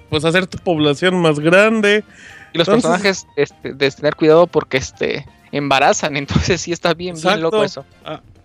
pues 0.09 0.25
hacer 0.25 0.47
tu 0.47 0.59
población 0.59 1.21
más 1.21 1.39
grande. 1.41 2.03
Y 2.53 2.59
los 2.59 2.69
Entonces- 2.69 2.91
personajes, 2.91 3.27
este, 3.37 3.75
de 3.75 3.91
tener 3.91 4.17
cuidado 4.17 4.47
porque 4.47 4.79
este 4.79 5.27
embarazan, 5.53 6.17
entonces 6.57 6.61
sí 6.63 6.73
está 6.73 6.95
bien, 6.95 7.15
bien 7.15 7.19
Exacto. 7.27 7.41
loco 7.43 7.65
eso. 7.65 7.85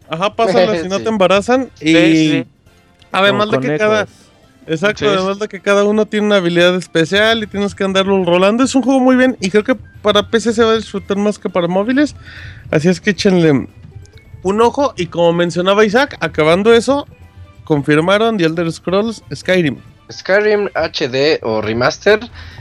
Ajá, 0.10 0.36
pásala 0.36 0.78
si 0.82 0.88
no 0.90 1.00
te 1.00 1.10
embarazan. 1.10 1.72
Y 1.80 1.94
Sí, 1.96 2.28
sí. 2.30 2.46
además 3.12 3.50
de 3.52 3.60
que 3.60 3.78
cada. 3.78 4.06
Exacto, 4.68 5.06
Sí. 5.06 5.06
además 5.06 5.40
de 5.40 5.48
que 5.48 5.60
cada 5.62 5.84
uno 5.84 6.06
tiene 6.06 6.26
una 6.26 6.38
habilidad 6.38 6.76
especial 6.76 7.44
y 7.44 7.48
tienes 7.48 7.76
que 7.76 7.84
andarlo 7.84 8.24
rolando. 8.26 8.64
Es 8.64 8.74
un 8.76 8.82
juego 8.82 9.00
muy 9.00 9.16
bien 9.16 9.38
y 9.40 9.50
creo 9.52 9.64
que 9.64 9.76
para 10.02 10.30
PC 10.30 10.54
se 10.54 10.64
va 10.64 10.72
a 10.72 10.76
disfrutar 10.76 11.18
más 11.18 11.38
que 11.38 11.50
para 11.50 11.68
móviles. 11.68 12.16
Así 12.72 12.90
es 12.90 13.00
que 13.00 13.12
échenle 13.12 13.68
un 14.44 14.62
ojo. 14.62 14.94
Y 14.98 15.08
como 15.08 15.34
mencionaba 15.34 15.86
Isaac, 15.86 16.18
acabando 16.20 16.74
eso, 16.74 17.08
confirmaron 17.64 18.38
The 18.38 18.46
Elder 18.46 18.72
Scrolls 18.72 19.24
Skyrim. 19.34 19.78
Skyrim 20.12 20.70
HD 20.76 21.40
o 21.42 21.62
Remaster 21.62 22.20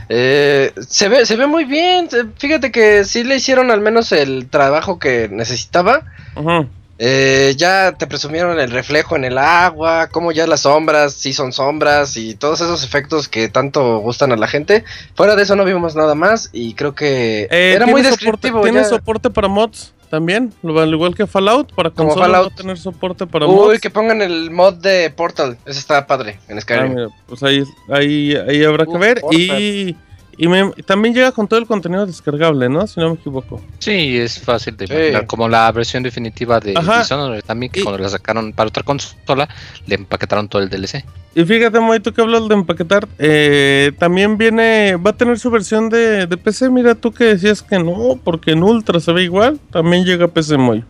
eh, 0.09 0.71
se 0.87 1.09
ve 1.09 1.25
se 1.25 1.35
ve 1.35 1.45
muy 1.45 1.65
bien. 1.65 2.07
Fíjate 2.37 2.71
que 2.71 3.03
sí 3.05 3.23
le 3.23 3.35
hicieron 3.35 3.69
al 3.71 3.81
menos 3.81 4.11
el 4.11 4.47
trabajo 4.49 4.97
que 4.99 5.29
necesitaba. 5.31 6.01
Ajá. 6.35 6.65
Eh, 6.97 7.53
ya 7.57 7.91
te 7.91 8.07
presumieron 8.07 8.57
el 8.57 8.71
reflejo 8.71 9.17
en 9.17 9.25
el 9.25 9.37
agua, 9.37 10.07
como 10.07 10.31
ya 10.31 10.47
las 10.47 10.61
sombras 10.61 11.13
sí 11.13 11.33
son 11.33 11.51
sombras 11.51 12.15
y 12.15 12.35
todos 12.35 12.61
esos 12.61 12.85
efectos 12.85 13.27
que 13.27 13.49
tanto 13.49 13.97
gustan 13.99 14.31
a 14.31 14.37
la 14.37 14.47
gente. 14.47 14.85
Fuera 15.13 15.35
de 15.35 15.43
eso 15.43 15.57
no 15.57 15.65
vimos 15.65 15.95
nada 15.95 16.15
más 16.15 16.49
y 16.53 16.73
creo 16.73 16.95
que 16.95 17.49
Eh, 17.51 17.73
era 17.75 17.79
¿tiene 17.85 17.91
muy 17.91 18.01
soporte, 18.03 18.09
descriptivo. 18.23 18.61
¿Tiene 18.61 18.77
ya. 18.79 18.85
soporte 18.85 19.29
para 19.29 19.49
mods 19.49 19.91
también? 20.09 20.53
Lo- 20.63 20.79
Al 20.79 20.93
igual 20.93 21.15
que 21.15 21.27
Fallout, 21.27 21.73
para 21.75 21.89
Como 21.89 22.15
Fallout. 22.15 22.55
tener 22.55 22.77
soporte 22.77 23.27
para 23.27 23.45
Uy, 23.45 23.55
mods. 23.55 23.81
que 23.81 23.89
pongan 23.89 24.21
el 24.21 24.49
mod 24.51 24.75
de 24.75 25.09
Portal, 25.09 25.57
ese 25.65 25.79
está 25.79 26.07
padre 26.07 26.39
en 26.47 26.59
Ah, 26.59 26.61
Skyrim. 26.61 26.93
mira, 26.93 27.07
pues 27.27 27.43
ahí, 27.43 27.63
ahí, 27.89 28.35
ahí 28.47 28.63
habrá 28.63 28.85
que 28.85 28.97
ver. 28.97 29.19
Portal. 29.19 29.37
Y, 29.41 29.97
y 30.37 30.47
me- 30.47 30.71
también 30.85 31.13
llega 31.13 31.31
con 31.31 31.47
todo 31.47 31.59
el 31.59 31.65
contenido 31.65 32.05
descargable, 32.05 32.69
¿no? 32.69 32.85
Si 32.87 32.99
no 32.99 33.09
me 33.09 33.15
equivoco. 33.15 33.61
Sí, 33.79 34.17
es 34.17 34.39
fácil 34.39 34.75
de 34.77 34.87
Sí. 34.87 34.93
imaginar. 34.93 35.27
Como 35.27 35.47
la 35.49 35.71
versión 35.71 36.03
definitiva 36.03 36.59
de 36.59 36.73
Ajá. 36.77 36.99
Dishonored 36.99 37.43
también, 37.43 37.71
que 37.71 37.79
Y- 37.79 37.83
cuando 37.83 38.01
la 38.01 38.09
sacaron 38.09 38.53
para 38.53 38.69
otra 38.69 38.83
consola, 38.83 39.47
le 39.87 39.95
empaquetaron 39.95 40.47
todo 40.47 40.61
el 40.61 40.69
DLC. 40.69 41.03
Y 41.35 41.43
fíjate, 41.43 41.79
Moy, 41.81 41.99
tú 41.99 42.13
que 42.13 42.21
hablas 42.21 42.47
de 42.47 42.55
empaquetar, 42.55 43.07
eh, 43.19 43.91
también 43.99 44.37
viene, 44.37 44.95
va 44.95 45.09
a 45.11 45.17
tener 45.17 45.37
su 45.37 45.49
versión 45.51 45.89
de, 45.89 46.27
de 46.27 46.37
PC. 46.37 46.69
Mira, 46.69 46.95
tú 46.95 47.11
que 47.11 47.25
decías 47.25 47.61
que 47.61 47.77
no, 47.77 48.17
porque 48.23 48.51
en 48.51 48.63
Ultra 48.63 48.99
se 49.01 49.11
ve 49.11 49.23
igual, 49.23 49.59
también 49.71 50.05
llega 50.05 50.25
a 50.25 50.27
PC, 50.29 50.57
Moy. 50.57 50.83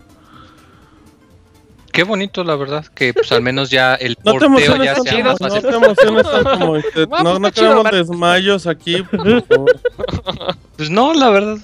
Qué 1.96 2.04
bonito, 2.04 2.44
la 2.44 2.56
verdad, 2.56 2.86
que 2.94 3.14
pues 3.14 3.32
al 3.32 3.42
menos 3.42 3.70
ya 3.70 3.96
el 3.96 4.18
No 4.24 4.34
porteo 4.34 4.50
ya 4.84 4.96
más 5.24 5.40
no 5.42 5.50
te 5.62 5.70
emociones 5.70 6.26
Ah, 6.28 6.42
no 6.60 6.68
pues 7.10 7.40
no 7.40 7.52
queremos 7.52 7.84
Mar- 7.84 7.94
desmayos 7.96 8.68
aquí, 8.68 9.02
por 9.12 9.44
favor. 9.46 9.80
Pues 10.78 10.90
no, 10.90 11.14
la 11.14 11.30
verdad. 11.30 11.58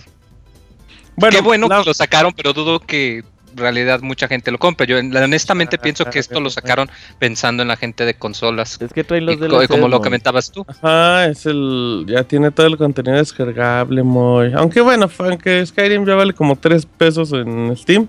Bueno, 1.16 1.36
Qué 1.38 1.42
bueno 1.42 1.68
la- 1.68 1.80
que 1.82 1.86
lo 1.90 1.94
sacaron, 1.94 2.34
pero 2.36 2.54
dudo 2.54 2.80
que 2.80 3.18
en 3.52 3.58
realidad 3.58 4.00
mucha 4.02 4.30
gente 4.30 4.50
lo 4.50 4.58
compre. 4.58 4.88
Yo 4.88 4.98
en- 4.98 5.16
honestamente 5.16 5.78
pienso 5.78 6.06
que 6.06 6.20
esto 6.20 6.40
lo 6.40 6.50
sacaron 6.50 6.90
pensando 7.20 7.62
en 7.64 7.68
la 7.68 7.76
gente 7.76 8.06
de 8.06 8.14
consolas. 8.14 8.78
Es 8.82 8.94
que 8.94 9.04
traen 9.04 9.26
los 9.26 9.36
co- 9.36 9.46
DLCs, 9.48 9.68
como 9.68 9.90
lo 9.90 10.00
comentabas 10.02 10.50
tú. 10.52 10.66
Ajá, 10.68 11.26
es 11.26 11.46
el. 11.46 12.06
Ya 12.08 12.24
tiene 12.24 12.50
todo 12.52 12.68
el 12.68 12.78
contenido 12.78 13.18
descargable, 13.18 14.04
Moy. 14.04 14.54
Aunque 14.56 14.80
bueno, 14.80 15.10
fue- 15.10 15.28
aunque 15.30 15.66
Skyrim 15.66 16.06
ya 16.06 16.16
vale 16.16 16.32
como 16.34 16.56
3 16.56 16.86
pesos 16.86 17.34
en 17.34 17.76
Steam. 17.76 18.08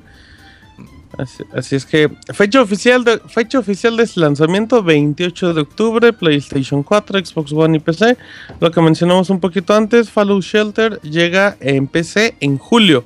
Así, 1.18 1.76
es 1.76 1.84
que. 1.84 2.10
Fecha 2.32 2.62
oficial, 2.62 3.04
de, 3.04 3.18
fecha 3.18 3.58
oficial 3.58 3.96
de 3.96 4.08
lanzamiento: 4.16 4.82
28 4.82 5.54
de 5.54 5.60
octubre, 5.60 6.12
PlayStation 6.12 6.82
4, 6.82 7.24
Xbox 7.24 7.52
One 7.52 7.76
y 7.76 7.80
PC. 7.80 8.16
Lo 8.60 8.70
que 8.70 8.80
mencionamos 8.80 9.28
un 9.30 9.40
poquito 9.40 9.74
antes: 9.74 10.10
Fallout 10.10 10.42
Shelter 10.42 11.00
llega 11.02 11.56
en 11.60 11.86
PC 11.86 12.36
en 12.40 12.58
julio. 12.58 13.04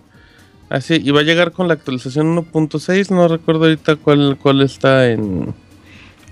Así, 0.68 1.00
y 1.02 1.10
va 1.10 1.20
a 1.20 1.24
llegar 1.24 1.52
con 1.52 1.68
la 1.68 1.74
actualización 1.74 2.36
1.6. 2.36 3.10
No 3.10 3.28
recuerdo 3.28 3.64
ahorita 3.64 3.96
cuál, 3.96 4.36
cuál 4.40 4.62
está 4.62 5.10
en, 5.10 5.54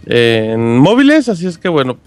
en 0.06 0.78
móviles. 0.78 1.28
Así 1.28 1.46
es 1.46 1.58
que 1.58 1.68
bueno. 1.68 1.98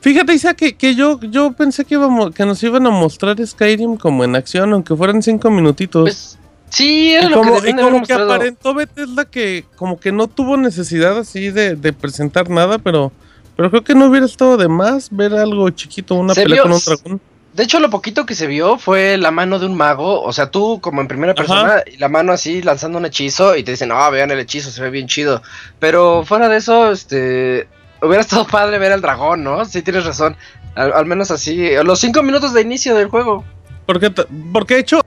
Fíjate, 0.00 0.34
Isa, 0.34 0.54
que, 0.54 0.76
que 0.76 0.94
yo, 0.96 1.20
yo 1.20 1.52
pensé 1.52 1.84
que, 1.84 1.94
íbamos, 1.94 2.34
que 2.34 2.44
nos 2.44 2.62
iban 2.64 2.84
a 2.86 2.90
mostrar 2.90 3.44
Skyrim 3.44 3.96
como 3.96 4.24
en 4.24 4.34
acción, 4.34 4.72
aunque 4.72 4.96
fueran 4.96 5.22
cinco 5.22 5.50
minutitos. 5.50 6.02
Pues, 6.02 6.38
sí, 6.70 7.12
era 7.12 7.26
y 7.26 7.30
lo 7.30 7.36
como, 7.36 7.60
que 7.60 7.70
y 7.70 7.74
como 7.74 8.02
que 8.02 8.12
aparentó 8.12 8.74
Bethesda 8.74 9.24
que 9.24 9.64
como 9.76 9.98
que 9.98 10.12
no 10.12 10.26
tuvo 10.28 10.56
necesidad 10.56 11.18
así 11.18 11.50
de, 11.50 11.76
de 11.76 11.92
presentar 11.92 12.48
nada, 12.50 12.78
pero, 12.78 13.12
pero 13.56 13.70
creo 13.70 13.84
que 13.84 13.94
no 13.94 14.06
hubiera 14.06 14.26
estado 14.26 14.56
de 14.56 14.68
más 14.68 15.08
ver 15.10 15.34
algo 15.34 15.68
chiquito, 15.70 16.14
una 16.14 16.34
pelea 16.34 16.62
vio- 16.62 16.62
con 16.64 16.72
un 16.72 16.80
dragón. 16.84 17.20
De 17.54 17.64
hecho, 17.64 17.80
lo 17.80 17.90
poquito 17.90 18.24
que 18.24 18.36
se 18.36 18.46
vio 18.46 18.78
fue 18.78 19.16
la 19.16 19.32
mano 19.32 19.58
de 19.58 19.66
un 19.66 19.74
mago. 19.76 20.22
O 20.22 20.32
sea, 20.32 20.48
tú 20.48 20.80
como 20.80 21.00
en 21.00 21.08
primera 21.08 21.32
Ajá. 21.32 21.38
persona, 21.38 21.82
y 21.92 21.96
la 21.96 22.08
mano 22.08 22.32
así 22.32 22.62
lanzando 22.62 22.98
un 22.98 23.06
hechizo 23.06 23.56
y 23.56 23.64
te 23.64 23.72
dicen, 23.72 23.90
ah, 23.92 24.08
vean 24.10 24.30
el 24.30 24.38
hechizo, 24.38 24.70
se 24.70 24.80
ve 24.80 24.90
bien 24.90 25.08
chido. 25.08 25.42
Pero 25.80 26.24
fuera 26.24 26.48
de 26.48 26.58
eso, 26.58 26.92
este. 26.92 27.66
Hubiera 28.00 28.20
estado 28.20 28.46
padre 28.46 28.78
ver 28.78 28.92
al 28.92 29.00
dragón, 29.00 29.42
¿no? 29.42 29.64
Sí, 29.64 29.82
tienes 29.82 30.04
razón. 30.04 30.36
Al, 30.76 30.92
al 30.92 31.06
menos 31.06 31.32
así, 31.32 31.70
los 31.82 31.98
cinco 31.98 32.22
minutos 32.22 32.52
de 32.54 32.60
inicio 32.60 32.94
del 32.94 33.08
juego. 33.08 33.44
Porque, 33.86 34.12
porque 34.52 34.74
de 34.74 34.80
hecho, 34.80 35.00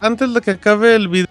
antes 0.00 0.32
de 0.34 0.40
que 0.40 0.50
acabe 0.52 0.94
el 0.94 1.08
video, 1.08 1.26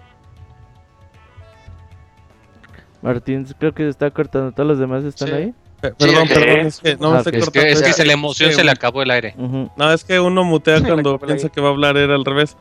Martín, 3.02 3.46
creo 3.58 3.74
que 3.74 3.84
se 3.84 3.90
está 3.90 4.12
cortando. 4.12 4.52
¿Todos 4.52 4.68
los 4.68 4.80
demás 4.80 5.04
están 5.04 5.30
Sí. 5.30 5.34
ahí? 5.34 5.54
pe- 5.82 5.94
perdón, 5.94 6.28
¿qué? 6.28 6.34
perdón, 6.34 6.60
es 6.68 6.80
que 6.82 6.98
no 6.98 7.12
me 7.12 7.16
Ah, 7.16 7.20
estoy 7.20 7.32
ok. 7.32 7.38
Es 7.38 7.46
cortando. 7.46 7.66
que, 7.68 7.72
es 7.72 7.82
que 7.82 7.94
se 7.94 8.06
la 8.06 8.12
emoción 8.14 8.50
Sí, 8.50 8.56
se 8.58 8.64
le 8.66 8.72
acabó 8.72 9.02
el 9.02 9.12
aire. 9.12 9.34
No, 9.78 9.94
es 9.94 10.04
que 10.04 10.20
uno 10.20 10.44
mutea 10.44 10.82
cuando 10.82 11.18
piensa 11.20 11.48
que 11.48 11.62
va 11.62 11.70
a 11.70 11.72
hablar, 11.72 11.96
era 11.96 12.16
al 12.16 12.26
revés. 12.26 12.58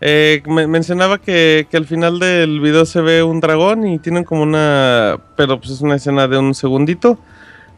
Eh, 0.00 0.42
me- 0.46 0.66
mencionaba 0.66 1.18
que, 1.18 1.66
que 1.70 1.76
al 1.76 1.84
final 1.84 2.18
del 2.18 2.60
video 2.60 2.86
se 2.86 3.02
ve 3.02 3.22
un 3.22 3.40
dragón 3.40 3.86
y 3.86 3.98
tienen 3.98 4.24
como 4.24 4.42
una... 4.42 5.18
Pero 5.36 5.60
pues 5.60 5.70
es 5.72 5.80
una 5.82 5.96
escena 5.96 6.26
de 6.26 6.38
un 6.38 6.54
segundito. 6.54 7.18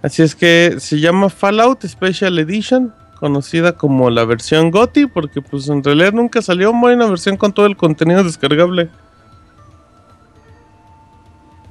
Así 0.01 0.23
es 0.23 0.35
que 0.37 0.77
se 0.79 1.01
llama 1.01 1.29
Fallout 1.29 1.85
Special 1.85 2.39
Edition, 2.39 2.95
conocida 3.25 3.73
como 3.73 4.11
la 4.11 4.27
versión 4.27 4.71
GOTY, 4.71 5.07
porque 5.07 5.41
pues 5.41 5.67
en 5.71 5.83
realidad 5.83 6.13
nunca 6.13 6.43
salió 6.43 6.75
muy 6.75 6.93
una 6.93 7.07
versión 7.07 7.39
con 7.39 7.55
todo 7.55 7.65
el 7.65 7.75
contenido 7.75 8.23
descargable. 8.23 8.91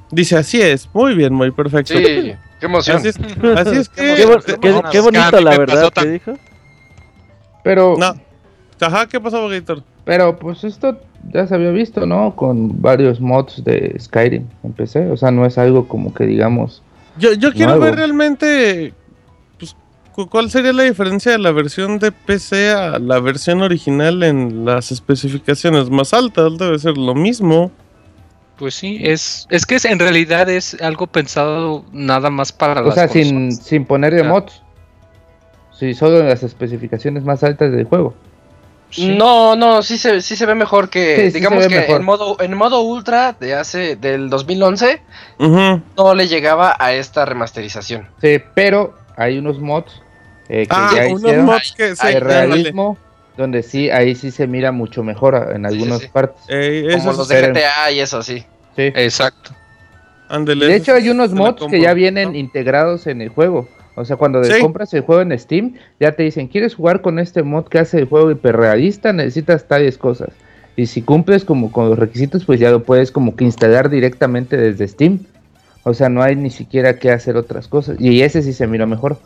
Dice, 0.10 0.36
así 0.36 0.60
es, 0.62 0.89
muy 0.93 1.13
bien, 1.13 1.31
muy 1.31 1.51
perfecto. 1.51 1.93
Sí, 1.93 2.03
qué 2.03 2.38
emoción. 2.65 2.98
Así 2.98 3.10
es, 3.10 3.17
así 3.55 3.75
es 3.77 3.89
que... 3.95 4.15
Qué, 4.15 4.25
bo- 4.25 4.39
Qué 4.39 4.55
qué- 4.60 4.72
monas. 4.72 4.91
qué 4.91 5.00
bonito, 5.00 5.41
la 5.41 5.57
verdad. 5.57 5.91
Pero, 7.63 7.95
No. 8.00 8.15
Ajá, 8.81 9.05
¿qué 9.07 9.19
pasó, 9.19 9.48
Gator? 9.48 9.83
pero 10.05 10.38
pues 10.38 10.63
esto 10.63 11.00
ya 11.31 11.45
se 11.48 11.53
había 11.55 11.69
visto, 11.69 12.05
¿no? 12.07 12.36
Con 12.36 12.81
varios 12.81 13.22
mods 13.22 13.63
de 13.63 13.95
Skyrim 14.00 14.45
en 14.63 14.74
PC. 14.74 15.10
O 15.12 15.15
sea, 15.17 15.29
no 15.31 15.45
es 15.45 15.57
algo 15.60 15.88
como 15.88 16.13
que 16.15 16.25
digamos. 16.25 16.81
Yo, 17.17 17.31
yo 17.33 17.53
quiero 17.53 17.77
Nuevo. 17.77 17.86
ver 17.86 17.95
realmente 17.95 18.93
cuál 20.29 20.50
sería 20.51 20.74
la 20.74 20.84
diferencia 20.84 21.32
de 21.34 21.38
la 21.39 21.51
versión 21.51 22.00
de 22.00 22.12
PC 22.12 22.72
a 22.72 23.00
la 23.00 23.20
versión 23.20 23.62
original 23.62 24.24
en 24.24 24.65
las 24.65 24.91
especificaciones 24.91 25.89
más 25.89 26.13
altas. 26.13 26.58
Debe 26.58 26.77
ser 26.79 26.98
lo 26.98 27.15
mismo. 27.15 27.72
Pues 28.58 28.75
sí, 28.75 29.00
es, 29.01 29.48
es 29.50 29.65
que 29.65 29.75
es, 29.75 29.86
en 29.86 29.98
realidad 30.00 30.48
es 30.50 30.79
algo 30.82 31.08
pensado 31.08 31.84
nada 31.91 32.29
más 32.29 32.51
para 32.51 32.82
O 32.82 32.86
las 32.86 32.96
sea, 32.96 33.08
sin, 33.08 33.51
sin 33.51 33.86
ponerle 33.86 34.20
Claro. 34.20 34.36
mods. 34.36 34.62
Sí, 35.77 35.93
solo 35.96 36.22
las 36.24 36.43
especificaciones 36.43 37.24
más 37.24 37.43
altas 37.43 37.72
del 37.72 37.86
juego. 37.86 38.13
Sí. 38.91 39.15
No, 39.15 39.55
no, 39.55 39.82
sí 39.82 39.98
se, 39.98 40.22
sí 40.22 40.36
se 40.36 40.46
ve 40.46 40.53
mejor 40.53 40.89
que, 40.89 41.15
Sí, 41.15 41.32
sí 41.32 41.39
digamos 41.39 41.65
que 41.65 41.75
mejor. 41.79 42.00
en 42.00 42.05
modo, 42.05 42.38
en 42.39 42.53
modo 42.55 42.82
ultra 42.82 43.36
de 43.39 43.55
hace, 43.55 43.96
del 43.96 44.29
2011, 44.29 45.01
Ujú. 45.39 45.82
no 45.98 46.13
le 46.13 46.27
llegaba 46.27 46.75
a 46.77 46.93
esta 46.93 47.25
remasterización. 47.25 48.08
Sí, 48.22 48.38
pero 48.53 48.93
hay 49.15 49.38
unos 49.38 49.60
mods 49.60 50.01
eh, 50.50 50.63
que 50.67 50.67
Ah, 50.70 50.91
ya 50.96 51.08
unos 51.08 51.22
hicieron 51.22 51.46
mods 51.46 51.74
que 51.75 51.96
sí, 51.96 52.08
de 52.08 52.17
ándale. 52.17 52.20
realismo, 52.48 52.98
donde 53.38 53.63
sí, 53.63 53.89
ahí 53.89 54.13
sí 54.15 54.32
se 54.32 54.46
mira 54.48 54.72
mucho 54.72 55.03
mejor 55.03 55.36
en 55.53 55.62
Sí, 55.62 55.65
algunas 55.74 56.01
sí. 56.01 56.08
partes. 56.12 56.43
Eh, 56.50 56.88
Como 56.98 57.13
los 57.13 57.27
de. 57.27 57.41
GTA 57.51 57.91
y 57.91 58.00
eso, 58.00 58.22
sí. 58.22 58.39
Sí. 58.75 58.91
Exacto. 58.96 59.51
ándele, 60.29 60.65
De 60.67 60.75
hecho, 60.75 60.93
hay 60.93 61.10
unos 61.10 61.29
se 61.29 61.36
mods 61.36 61.65
que 61.70 61.79
ya 61.79 61.93
vienen 61.93 62.32
¿no? 62.32 62.38
integrados 62.38 63.08
en 63.08 63.22
el 63.22 63.29
juego. 63.29 63.67
O 63.96 64.03
sea, 64.05 64.15
cuando 64.15 64.43
Sí. 64.43 64.60
compras 64.60 64.91
el 64.96 65.01
juego 65.01 65.22
en 65.22 65.38
Steam, 65.38 65.75
ya 66.00 66.13
te 66.13 66.24
dicen, 66.24 66.48
¿quieres 66.48 66.74
jugar 66.74 67.01
con 67.01 67.20
este 67.20 67.43
mod 67.43 67.65
que 67.67 67.77
hace 67.77 68.00
el 68.00 68.05
juego 68.05 68.32
hiperrealista? 68.32 69.13
Necesitas 69.13 69.67
tales 69.67 70.00
cosas. 70.00 70.29
Y 70.75 70.88
si 70.88 71.03
cumples 71.03 71.46
como 71.46 71.72
con 71.72 71.89
los 71.89 72.00
requisitos, 72.00 72.46
pues 72.46 72.60
ya 72.60 72.72
lo 72.72 72.82
puedes 72.82 73.12
como 73.12 73.36
que 73.36 73.43
instalar 73.43 73.89
directamente 73.91 74.58
desde 74.58 74.88
Steam. 74.88 75.20
O 75.83 75.93
sea, 75.93 76.09
no 76.09 76.21
hay 76.23 76.35
ni 76.35 76.49
siquiera 76.49 76.97
que 76.97 77.11
hacer 77.11 77.35
otras 77.37 77.67
cosas. 77.67 77.97
Y 77.99 78.21
ese 78.21 78.41
sí 78.41 78.53
se 78.53 78.67
mira 78.67 78.85
mejor. 78.85 79.17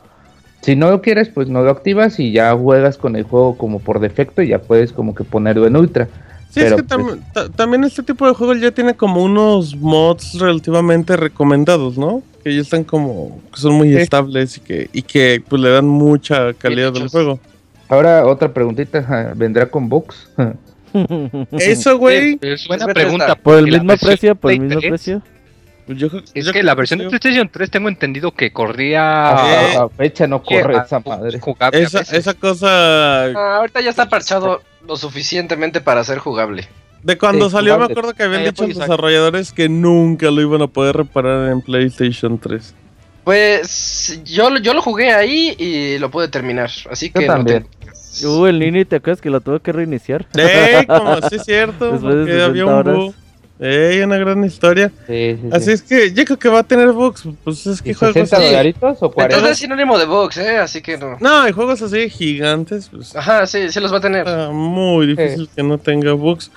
Si 0.61 0.75
no 0.75 0.89
lo 0.89 1.01
quieres, 1.01 1.29
pues 1.29 1.47
no 1.49 1.61
lo 1.61 1.69
activas 1.69 2.19
y 2.19 2.31
ya 2.31 2.55
juegas 2.55 2.97
con 2.97 3.15
el 3.15 3.23
juego 3.23 3.57
como 3.57 3.79
por 3.79 3.99
defecto 3.99 4.41
y 4.41 4.47
ya 4.49 4.59
puedes 4.59 4.91
como 4.91 5.13
que 5.13 5.23
ponerlo 5.23 5.67
en 5.67 5.75
ultra. 5.77 6.07
Sí, 6.49 6.61
Pero, 6.61 6.77
es 6.77 6.81
que 6.81 6.83
pues- 6.83 6.99
tam- 7.05 7.19
ta- 7.33 7.49
también 7.49 7.83
este 7.83 8.01
tipo 8.01 8.25
de 8.27 8.33
juegos 8.33 8.59
ya 8.59 8.71
tiene 8.71 8.95
como 8.95 9.21
unos 9.23 9.75
mods 9.75 10.39
relativamente 10.39 11.15
recomendados, 11.15 11.97
¿no? 11.97 12.23
Que 12.43 12.55
ya 12.55 12.61
están 12.61 12.83
como, 12.83 13.39
que 13.53 13.59
son 13.61 13.73
muy 13.75 13.89
Sí. 13.89 13.97
estables 13.97 14.57
y 14.57 14.61
que, 14.61 14.89
y 14.93 15.01
que 15.03 15.43
pues 15.47 15.61
le 15.61 15.69
dan 15.69 15.85
mucha 15.87 16.53
calidad 16.53 16.95
al 16.97 17.09
juego. 17.09 17.39
Ahora 17.89 18.25
otra 18.25 18.51
preguntita, 18.51 19.33
¿vendrá 19.35 19.69
con 19.69 19.87
box? 19.89 20.29
Eso, 21.51 21.97
güey. 21.97 22.39
Es 22.41 22.67
buena 22.67 22.85
Es 22.85 22.93
pregunta. 22.93 23.35
Por 23.35 23.59
el 23.59 23.65
mismo 23.67 23.93
precio, 23.97 24.35
por 24.35 24.51
el 24.51 24.59
mismo 24.61 24.79
3, 24.79 24.89
precio. 24.89 25.21
Pues 25.87 25.97
yo 25.97 26.07
Es 26.35 26.45
yo 26.45 26.51
que 26.53 26.61
la 26.61 26.75
versión 26.75 26.99
de 26.99 27.05
sí. 27.05 27.09
PlayStation 27.09 27.49
3 27.49 27.71
tengo 27.71 27.89
entendido 27.89 28.31
que 28.31 28.51
corría 28.51 29.29
Hasta 29.29 29.79
la 29.83 29.89
fecha 29.89 30.27
no 30.27 30.43
corre 30.43 30.77
a- 30.77 30.81
esa 30.83 30.99
madre. 30.99 31.39
jugable 31.39 31.79
a 31.79 31.81
Esa, 31.81 32.01
esa 32.01 32.33
cosa 32.35 33.25
Ah, 33.27 33.57
ahorita 33.57 33.81
ya 33.81 33.89
está 33.89 34.07
parchado 34.09 34.61
lo 34.85 34.95
suficientemente 34.97 35.81
para 35.81 36.03
ser 36.03 36.19
jugable. 36.19 36.67
de 37.03 37.17
cuando 37.17 37.45
Sí, 37.45 37.51
salió, 37.55 37.77
me 37.79 37.85
acuerdo 37.85 38.13
que 38.13 38.23
habían 38.23 38.41
Ah, 38.41 38.45
dicho 38.45 38.67
los 38.67 38.77
desarrolladores 38.77 39.51
que 39.53 39.69
nunca 39.69 40.29
lo 40.29 40.41
iban 40.41 40.61
a 40.61 40.67
poder 40.67 40.97
reparar 40.97 41.49
en 41.51 41.61
PlayStation 41.61 42.37
3. 42.37 42.75
Pues 43.23 44.21
yo, 44.23 44.49
lo- 44.49 44.59
yo 44.59 44.73
lo 44.73 44.81
jugué 44.81 45.11
ahí 45.11 45.53
y 45.57 45.97
lo 45.99 46.09
pude 46.09 46.27
terminar. 46.29 46.69
Así 46.89 47.07
Yo 47.13 47.19
que 47.21 47.27
no 47.27 47.33
también. 47.33 47.63
te- 47.63 48.25
Uh, 48.25 48.47
el 48.47 48.57
Nini, 48.57 48.83
¿te 48.83 48.95
acuerdas 48.95 49.21
que 49.21 49.29
lo 49.29 49.41
tuvo 49.41 49.59
que 49.59 49.71
reiniciar? 49.71 50.25
¡Ey! 50.35 50.87
Como 50.87 51.17
sí 51.29 51.35
es 51.35 51.43
cierto, 51.45 51.91
Después 51.91 52.15
de 52.15 52.19
porque 52.21 52.31
60 52.31 52.45
había 52.45 52.65
un 52.65 52.73
horas. 52.73 53.15
¡Ey! 53.59 54.01
Una 54.01 54.17
gran 54.17 54.43
historia. 54.43 54.91
Sí, 55.07 55.37
sí, 55.41 55.49
Así 55.51 55.65
sí. 55.65 55.71
es 55.71 55.81
que 55.81 56.11
yo 56.13 56.25
creo 56.25 56.37
que 56.37 56.49
va 56.49 56.59
a 56.59 56.63
tener 56.63 56.91
bugs. 56.91 57.23
Pues 57.43 57.65
es 57.65 57.81
que 57.81 57.89
¿Y 57.91 57.93
juegos 57.93 58.13
60 58.13 58.37
así. 58.37 58.45
dolaritos 58.45 58.97
o 59.01 59.11
40? 59.11 59.23
Entonces 59.35 59.51
es 59.51 59.57
sinónimo 59.59 59.97
de 59.97 60.05
box, 60.05 60.37
¿eh? 60.37 60.57
Así 60.57 60.81
que 60.81 60.97
no. 60.97 61.17
No, 61.19 61.41
hay 61.41 61.51
juegos 61.53 61.81
así 61.81 62.09
gigantes. 62.09 62.89
Pues 62.89 63.15
Ajá, 63.15 63.47
sí, 63.47 63.69
sí 63.69 63.79
los 63.79 63.91
va 63.91 63.97
a 63.97 64.01
tener. 64.01 64.27
está 64.27 64.49
muy 64.51 65.07
difícil 65.07 65.49
que 65.55 65.63
no 65.63 65.77
tenga 65.79 66.13
bugs. 66.13 66.51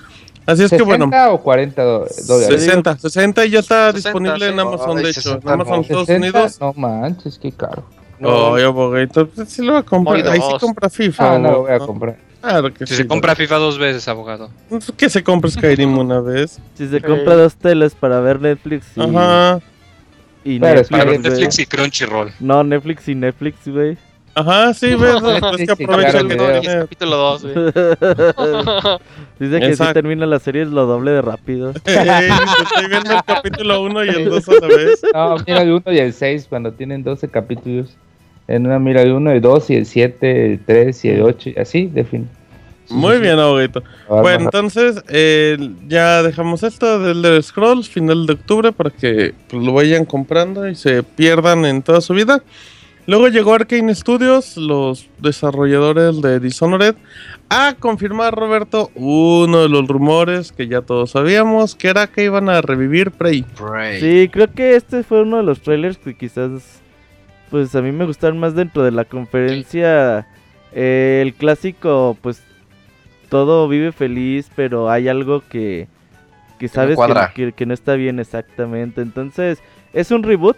Así 0.45 0.63
es 0.63 0.69
que 0.71 0.81
bueno. 0.83 1.05
¿60 1.07 1.29
o 1.33 1.41
40 1.41 1.83
do- 1.83 2.07
dólares? 2.27 2.63
60, 2.63 2.97
60 2.97 3.45
y 3.45 3.49
ya 3.51 3.59
está 3.59 3.91
60, 3.93 3.97
disponible 4.09 4.47
en. 4.49 4.59
Amazon, 4.59 4.97
Ay, 4.97 5.03
de 5.03 5.09
hecho. 5.09 5.21
60 5.21 5.47
En 5.47 5.53
Amazon 5.53 5.75
no. 5.75 5.81
Estados 5.81 6.05
60, 6.07 6.27
Unidos. 6.39 6.57
No 6.61 6.73
manches, 6.73 7.39
qué 7.41 7.51
caro. 7.51 7.83
No. 8.19 8.29
Oye, 8.51 8.63
abogadito, 8.65 9.27
pues 9.27 9.49
sí 9.49 9.63
lo 9.63 9.73
va 9.73 9.79
a 9.79 9.83
comprar. 9.83 10.27
Ahí 10.27 10.39
sí 10.39 10.57
compra 10.59 10.89
FIFA. 10.89 11.35
Ah, 11.35 11.39
no 11.39 11.51
lo 11.51 11.61
voy 11.61 11.71
a 11.71 11.77
¿no? 11.79 11.87
comprar. 11.87 12.17
Claro 12.41 12.73
que 12.73 12.85
Si 12.87 12.95
sí. 12.95 13.01
se 13.03 13.07
compra 13.07 13.35
FIFA 13.35 13.55
dos 13.57 13.77
veces, 13.77 14.07
abogado. 14.07 14.49
Pues 14.69 14.91
Que 14.97 15.09
se 15.09 15.23
compre 15.23 15.51
Skyrim 15.51 15.97
una 15.97 16.19
vez. 16.21 16.59
Si 16.75 16.87
se 16.87 17.01
compra 17.01 17.35
dos 17.35 17.55
teles 17.55 17.93
para 17.95 18.19
ver 18.19 18.41
Netflix 18.41 18.85
y, 18.95 19.01
Ajá. 19.01 19.59
y 20.43 20.59
Pero 20.59 20.75
Netflix, 20.75 20.89
Para 20.89 21.03
güey. 21.05 21.17
Netflix 21.19 21.59
y 21.59 21.65
Crunchyroll. 21.65 22.31
No, 22.39 22.63
Netflix 22.63 23.07
y 23.07 23.15
Netflix, 23.15 23.67
güey. 23.67 23.97
Ajá, 24.33 24.73
sí, 24.73 24.95
ves. 24.95 25.15
Es 25.15 25.57
Sí, 25.59 25.67
que 25.67 25.75
sí, 25.75 25.83
aprovecha 25.83 26.11
claro, 26.11 26.27
que 26.29 26.33
video. 26.35 26.61
tiene. 26.61 26.79
capítulo 26.79 27.17
2, 27.17 27.41
güey. 27.43 27.55
Dice 29.39 29.59
que 29.59 29.65
si 29.65 29.71
Exacto. 29.71 29.93
termina 29.93 30.25
la 30.25 30.39
serie 30.39 30.61
es 30.63 30.69
lo 30.69 30.85
doble 30.85 31.11
de 31.11 31.21
rápido. 31.21 31.73
Ey, 31.85 32.29
estoy 32.63 32.87
viendo 32.89 33.11
el 33.13 33.23
capítulo 33.25 33.81
1 33.83 34.05
y 34.05 34.09
el 34.09 34.29
2 34.29 34.49
a 34.49 34.51
la 34.53 34.67
vez. 34.67 35.01
No, 35.13 35.35
mira 35.45 35.61
el 35.63 35.71
1 35.73 35.83
y 35.93 35.97
el 35.99 36.13
6 36.13 36.45
cuando 36.49 36.71
tienen 36.71 37.03
12 37.03 37.27
capítulos. 37.29 37.97
En 38.51 38.65
una 38.65 38.79
mira 38.79 39.01
el 39.01 39.13
1, 39.13 39.31
el 39.31 39.41
2 39.41 39.69
y 39.69 39.75
el 39.75 39.85
7, 39.85 40.45
el 40.45 40.59
3 40.65 41.05
y 41.05 41.09
el 41.09 41.21
8 41.21 41.49
y 41.51 41.59
así, 41.59 41.85
de 41.87 42.03
fin. 42.03 42.29
Muy 42.89 43.15
sí, 43.15 43.21
bien. 43.21 43.39
Ahora 43.39 43.69
Bueno, 44.09 44.45
entonces 44.45 45.01
eh, 45.07 45.57
ya 45.87 46.21
dejamos 46.23 46.63
esto 46.63 46.99
del 46.99 47.21
The 47.21 47.41
Scrolls, 47.41 47.89
final 47.89 48.25
de 48.25 48.33
octubre, 48.33 48.71
para 48.71 48.89
que 48.89 49.33
pues, 49.47 49.63
lo 49.63 49.73
vayan 49.73 50.05
comprando 50.05 50.67
y 50.67 50.75
se 50.75 51.03
pierdan 51.03 51.65
en 51.65 51.81
toda 51.81 52.01
su 52.01 52.13
vida. 52.13 52.43
Luego 53.07 53.29
llegó 53.29 53.53
Arkane 53.53 53.95
Studios, 53.95 54.57
los 54.57 55.09
desarrolladores 55.19 56.21
de 56.21 56.39
Dishonored, 56.39 56.95
a 57.49 57.75
confirmar, 57.79 58.35
Roberto, 58.35 58.91
uno 58.95 59.63
de 59.63 59.69
los 59.69 59.87
rumores 59.87 60.51
que 60.51 60.67
ya 60.67 60.81
todos 60.81 61.11
sabíamos, 61.11 61.75
que 61.75 61.87
era 61.87 62.07
que 62.07 62.25
iban 62.25 62.47
a 62.47 62.61
revivir 62.61 63.11
Prey. 63.11 63.41
Prey. 63.41 63.99
Sí, 63.99 64.29
creo 64.29 64.47
que 64.53 64.75
este 64.75 65.03
fue 65.03 65.23
uno 65.23 65.37
de 65.37 65.43
los 65.43 65.61
trailers 65.61 65.97
que 65.97 66.15
quizás, 66.15 66.80
pues 67.51 67.75
a 67.75 67.81
mí 67.83 67.91
me 67.91 68.05
gustaron 68.05 68.39
más 68.39 68.55
dentro 68.55 68.81
de 68.83 68.91
la 68.91 69.05
conferencia. 69.05 70.25
Eh, 70.73 71.19
el 71.21 71.33
clásico, 71.35 72.17
pues 72.21 72.41
todo 73.29 73.67
vive 73.67 73.91
feliz, 73.91 74.49
pero 74.55 74.89
hay 74.89 75.07
algo 75.07 75.41
que, 75.47 75.87
que 76.59 76.67
sabes 76.67 76.95
que, 77.33 77.45
que- 77.47 77.51
que 77.53 77.65
no 77.65 77.73
está 77.73 77.93
bien 77.95 78.19
exactamente. 78.19 79.01
Entonces, 79.01 79.59
es 79.93 80.11
un 80.11 80.23
reboot. 80.23 80.57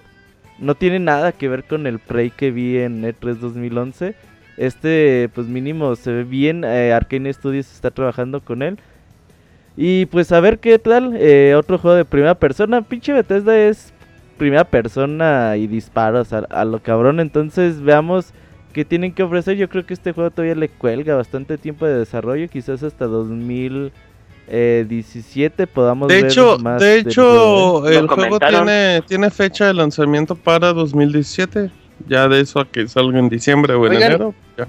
No 0.60 0.76
tiene 0.76 1.00
nada 1.00 1.32
que 1.32 1.50
ver 1.50 1.64
con 1.64 1.88
el 1.88 1.98
Prey 2.00 2.30
que 2.30 2.52
vi 2.52 2.78
en 2.78 3.04
E 3.04 3.14
E3 3.14 3.36
2011. 3.40 4.16
Este, 4.56 5.30
pues 5.34 5.48
mínimo, 5.48 5.96
se 5.96 6.12
ve 6.12 6.24
bien. 6.24 6.64
Eh, 6.64 6.94
Arkane 6.94 7.34
Studios 7.34 7.72
está 7.74 7.90
trabajando 7.92 8.40
con 8.40 8.62
él. 8.62 8.78
Y 9.76 10.06
pues 10.08 10.32
a 10.32 10.40
ver 10.40 10.60
qué 10.60 10.78
tal. 10.78 11.16
eh, 11.18 11.56
otro 11.56 11.78
juego 11.80 11.98
de 11.98 12.06
primera 12.06 12.36
persona. 12.36 12.82
Pinche 12.84 13.14
Bethesda 13.14 13.58
es 13.58 13.93
primera 14.38 14.63
persona 14.65 15.56
y 15.58 15.67
disparos 15.67 16.34
a, 16.34 16.39
a 16.50 16.65
lo 16.65 16.82
cabrón. 16.82 17.19
Entonces 17.19 17.82
veamos 17.82 18.34
qué 18.74 18.84
tienen 18.86 19.13
que 19.13 19.24
ofrecer. 19.24 19.56
Yo 19.58 19.69
creo 19.69 19.86
que 19.86 19.93
este 19.93 20.12
juego 20.13 20.32
todavía 20.32 20.56
le 20.56 20.69
cuelga 20.69 21.15
bastante 21.15 21.58
tiempo 21.58 21.86
de 21.86 22.00
desarrollo. 22.00 22.48
Quizás 22.50 22.84
hasta 22.84 23.06
2017 23.06 25.67
podamos 25.67 26.08
De 26.10 26.15
ver 26.15 26.26
hecho, 26.26 26.58
más 26.60 26.82
de 26.82 27.00
hecho, 27.00 27.88
¿eh? 27.89 27.98
el 27.98 28.08
juego 28.08 28.39
tiene, 28.39 29.02
tiene 29.08 29.30
fecha 29.30 29.67
de 29.67 29.74
lanzamiento 29.74 30.36
para 30.36 30.74
2017. 30.74 31.72
Ya 32.08 32.28
de 32.28 32.41
eso 32.41 32.60
a 32.60 32.67
que 32.67 32.88
salga 32.88 33.19
en 33.19 33.30
diciembre 33.30 33.76
o 33.76 33.86
en 33.86 33.91
Oigan, 33.93 34.12
enero. 34.12 34.34
ya. 34.58 34.67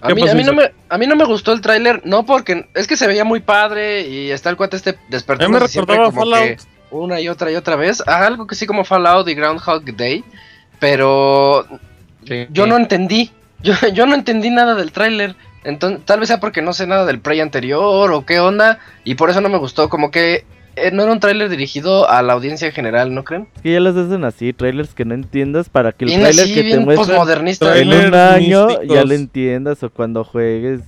A 0.00 0.08
¿Qué 0.08 0.14
mí, 0.14 0.28
a, 0.28 0.34
mí 0.34 0.44
no 0.44 0.52
me, 0.52 0.70
a 0.88 0.98
mí 0.98 1.08
no 1.08 1.16
me 1.16 1.24
gustó 1.24 1.52
el 1.52 1.60
tráiler, 1.60 2.02
no 2.04 2.24
porque 2.24 2.68
es 2.74 2.86
que 2.86 2.96
se 2.96 3.08
veía 3.08 3.24
muy 3.24 3.40
padre 3.40 4.06
y 4.06 4.30
está 4.30 4.48
el 4.48 4.56
cuate 4.56 4.76
este 4.76 4.90
A 4.90 4.92
mí 4.92 5.08
despertando 5.08 5.48
me 5.48 5.58
recordaba 5.58 6.12
Fallout. 6.12 6.60
Una 6.90 7.20
y 7.20 7.28
otra 7.28 7.50
y 7.50 7.56
otra 7.56 7.76
vez. 7.76 8.02
Ah, 8.06 8.26
algo 8.26 8.46
que 8.46 8.54
sí 8.54 8.66
como 8.66 8.84
Fallout 8.84 9.28
y 9.28 9.34
Groundhog 9.34 9.84
Day, 9.96 10.24
pero 10.78 11.66
yo 12.50 12.66
no 12.66 12.76
entendí. 12.76 13.30
Yo, 13.62 13.74
yo 13.92 14.06
no 14.06 14.14
entendí 14.14 14.50
nada 14.50 14.74
del 14.74 14.92
tráiler. 14.92 15.36
Entonces, 15.64 16.04
tal 16.04 16.20
vez 16.20 16.28
sea 16.28 16.40
porque 16.40 16.62
no 16.62 16.72
sé 16.72 16.86
nada 16.86 17.04
del 17.04 17.20
Prey 17.20 17.40
anterior 17.40 18.12
o 18.12 18.24
qué 18.24 18.40
onda 18.40 18.78
y 19.04 19.16
por 19.16 19.28
eso 19.30 19.40
no 19.40 19.48
me 19.48 19.58
gustó, 19.58 19.88
como 19.88 20.10
que 20.10 20.44
eh, 20.76 20.90
no 20.92 21.02
era 21.02 21.12
un 21.12 21.20
tráiler 21.20 21.48
dirigido 21.48 22.08
a 22.08 22.22
la 22.22 22.34
audiencia 22.34 22.68
en 22.68 22.72
general, 22.72 23.14
¿no 23.14 23.24
creen? 23.24 23.48
Es 23.56 23.62
que 23.62 23.72
ya 23.72 23.80
los 23.80 23.96
hacen 23.96 24.24
así, 24.24 24.52
trailers 24.52 24.94
que 24.94 25.04
no 25.04 25.14
entiendas 25.14 25.68
para 25.68 25.92
que 25.92 26.04
el 26.04 26.24
así, 26.24 26.54
que 26.54 26.62
te 26.62 26.80
postmodernista. 26.80 27.76
en 27.76 27.88
un 27.88 27.92
Trailers 27.92 28.14
año 28.14 28.66
místicos. 28.66 28.96
ya 28.96 29.04
lo 29.04 29.14
entiendas 29.14 29.82
o 29.82 29.90
cuando 29.90 30.24
juegues. 30.24 30.80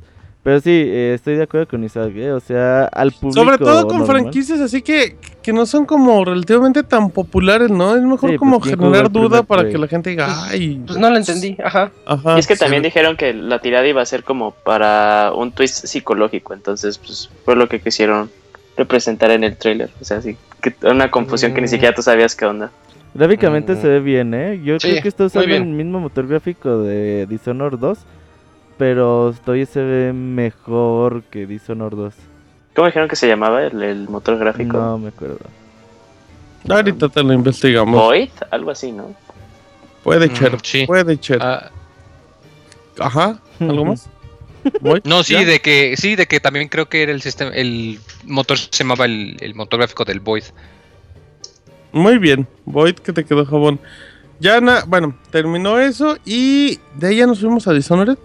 Pero 0.43 0.59
sí, 0.61 0.71
eh, 0.71 1.13
estoy 1.15 1.37
de 1.37 1.43
acuerdo 1.43 1.69
con 1.69 1.85
Isaac, 1.85 2.13
eh, 2.17 2.33
o 2.33 2.41
sea, 2.41 2.85
al 2.87 3.13
público 3.13 3.35
Sobre 3.45 3.59
todo 3.59 3.87
con 3.87 3.99
normal. 3.99 4.23
franquicias 4.23 4.59
así 4.61 4.81
que, 4.81 5.17
que 5.43 5.53
no 5.53 5.67
son 5.67 5.85
como 5.85 6.25
relativamente 6.25 6.83
tan 6.83 7.11
populares, 7.11 7.71
¿no? 7.71 7.95
Es 7.95 8.01
mejor 8.03 8.31
Sí, 8.31 8.37
como 8.39 8.59
pues, 8.59 8.69
¿quién 8.71 8.79
jugó 8.79 8.91
generar 8.91 9.13
duda 9.13 9.43
para 9.43 9.69
que 9.69 9.77
la 9.77 9.87
gente 9.87 10.09
diga, 10.11 10.45
ay. 10.49 10.81
Pues 10.87 10.99
no 10.99 11.11
lo 11.11 11.19
entendí, 11.19 11.59
ajá. 11.63 11.91
Ajá, 12.07 12.37
Y 12.37 12.41
es 12.41 12.47
que 12.47 12.55
sí. 12.57 12.61
también 12.61 12.83
dijeron 12.83 13.19
que 13.19 13.35
la 13.35 13.59
tirada 13.59 13.87
iba 13.87 14.01
a 14.01 14.07
ser 14.07 14.25
como 14.25 14.53
para 14.53 15.31
un 15.35 15.53
twist 15.53 15.85
psicológico, 15.85 16.55
entonces 16.55 16.97
pues 16.97 17.29
fue 17.45 17.55
lo 17.55 17.69
que 17.69 17.79
quisieron 17.81 18.31
representar 18.79 19.31
en 19.33 19.45
el 19.45 19.59
trailer. 19.59 19.91
O 20.01 20.05
sea, 20.07 20.23
sí, 20.23 20.39
que 20.63 20.75
una 20.87 21.11
confusión 21.11 21.53
que 21.53 21.61
ni 21.61 21.67
Mm. 21.67 21.71
siquiera 21.71 21.95
tú 21.95 22.01
sabías 22.01 22.35
qué 22.35 22.47
onda. 22.47 22.71
Gráficamente 23.13 23.75
Mm. 23.75 23.81
se 23.83 23.89
ve 23.89 24.01
bien, 24.01 24.33
¿eh? 24.33 24.59
Yo 24.65 24.81
Sí, 24.81 24.89
creo 24.89 25.03
que 25.03 25.09
está 25.09 25.25
usando 25.27 25.55
el 25.55 25.67
mismo 25.67 26.01
motor 26.01 26.27
gráfico 26.27 26.79
de 26.79 27.27
Dishonored 27.29 27.79
2, 27.79 27.99
pero 28.81 29.35
todavía 29.45 29.67
se 29.67 29.83
ve 29.83 30.13
mejor 30.15 31.23
que 31.25 31.47
Dishonored 31.47 31.99
2. 31.99 32.15
¿Cómo 32.75 32.87
dijeron 32.87 33.11
que 33.11 33.17
se 33.17 33.29
llamaba 33.29 33.63
el, 33.63 33.83
el 33.83 34.09
motor 34.09 34.39
gráfico? 34.39 34.79
No 34.79 34.97
me 34.97 35.09
acuerdo. 35.09 35.39
Ahorita 36.67 37.11
te 37.11 37.23
lo 37.23 37.35
investigamos. 37.35 37.95
Void, 37.95 38.31
algo 38.51 38.71
así, 38.71 38.91
¿no? 38.91 39.15
Puede 40.03 40.31
Mm, 40.31 40.35
ser, 40.37 40.59
sí. 40.63 40.87
puede 40.87 41.19
ser. 41.23 41.39
Ah, 41.43 41.71
Ajá, 42.99 43.39
¿algo 43.61 43.85
más? 43.85 44.09
¿Voy? 44.81 45.03
no, 45.05 45.23
sí, 45.25 45.35
¿Ya? 45.35 45.45
de 45.45 45.61
que 45.61 45.95
sí, 45.99 46.17
de 46.17 46.25
que 46.27 46.41
también 46.41 46.69
creo 46.69 46.87
que 46.89 47.03
era 47.03 47.13
el 47.13 47.21
sistema, 47.21 47.51
el 47.51 47.99
motor 48.25 48.57
se 48.57 48.71
llamaba 48.83 49.05
el, 49.05 49.37
el 49.41 49.55
motor 49.55 49.79
gráfico 49.81 50.07
del 50.07 50.21
Void. 50.21 50.45
Muy 51.93 52.17
bien, 52.17 52.47
Void 52.65 52.95
que 52.95 53.13
te 53.13 53.25
quedó 53.27 53.45
jabón. 53.45 53.79
Ya, 54.39 54.59
na- 54.63 54.85
bueno, 54.87 55.15
terminó 55.31 55.79
eso 55.79 56.17
y 56.25 56.79
de 56.95 57.09
ahí 57.09 57.17
ya 57.17 57.27
nos 57.27 57.41
fuimos 57.41 57.69
a 57.69 57.75
Dishonored. 57.75 58.17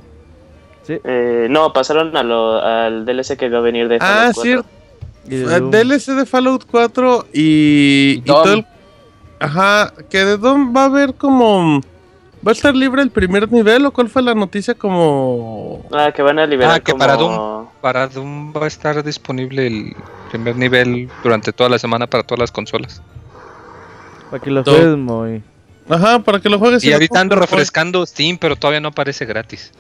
Eh, 0.87 1.47
no, 1.49 1.73
pasaron 1.73 2.15
a 2.15 2.23
lo, 2.23 2.57
al 2.61 3.05
DLC 3.05 3.37
que 3.37 3.49
va 3.49 3.57
a 3.59 3.61
venir 3.61 3.87
de 3.87 3.97
Ah, 4.01 4.31
Fallout 4.33 4.35
4. 4.35 4.41
cierto. 4.43 4.69
Y 5.27 5.35
de 5.37 5.43
Eh, 5.55 5.59
Doom. 5.59 5.71
DLC 5.71 6.11
de 6.13 6.25
Fallout 6.25 6.65
4 6.69 7.25
y, 7.33 8.15
y 8.17 8.21
todo 8.21 8.53
el- 8.53 8.65
Ajá, 9.39 9.93
que 10.09 10.23
de 10.23 10.37
Dom 10.37 10.75
va 10.75 10.83
a 10.83 10.85
haber 10.85 11.13
como... 11.15 11.81
¿Va 12.47 12.51
a 12.51 12.53
estar 12.53 12.75
libre 12.75 13.01
el 13.01 13.09
primer 13.09 13.51
nivel 13.51 13.85
o 13.87 13.91
cuál 13.91 14.07
fue 14.07 14.21
la 14.21 14.35
noticia 14.35 14.75
como... 14.75 15.83
Ah, 15.91 16.11
que 16.15 16.21
van 16.21 16.37
a 16.39 16.45
liberar 16.45 16.75
Ah, 16.75 16.79
que 16.79 16.91
como... 16.91 16.99
para 16.99 17.15
Doom. 17.15 17.65
Para 17.81 18.07
Doom 18.07 18.53
va 18.55 18.65
a 18.65 18.67
estar 18.67 19.03
disponible 19.03 19.65
el 19.67 19.95
primer 20.29 20.55
nivel 20.55 21.09
durante 21.23 21.51
toda 21.51 21.69
la 21.69 21.79
semana 21.79 22.05
para 22.07 22.23
todas 22.23 22.39
las 22.39 22.51
consolas. 22.51 23.01
Para 24.29 24.41
que 24.43 24.51
lo 24.51 24.61
Doom. 24.63 24.75
juegues 24.77 24.97
muy. 24.97 25.43
Ajá, 25.87 26.19
para 26.19 26.39
que 26.39 26.49
lo 26.49 26.57
juegues. 26.57 26.83
Y 26.83 26.89
la 26.89 26.95
ahorita 26.95 27.19
ando 27.19 27.35
compu, 27.35 27.45
refrescando 27.51 28.05
Steam, 28.05 28.37
pero 28.39 28.55
todavía 28.55 28.79
no 28.79 28.87
aparece 28.89 29.25
gratis. 29.25 29.71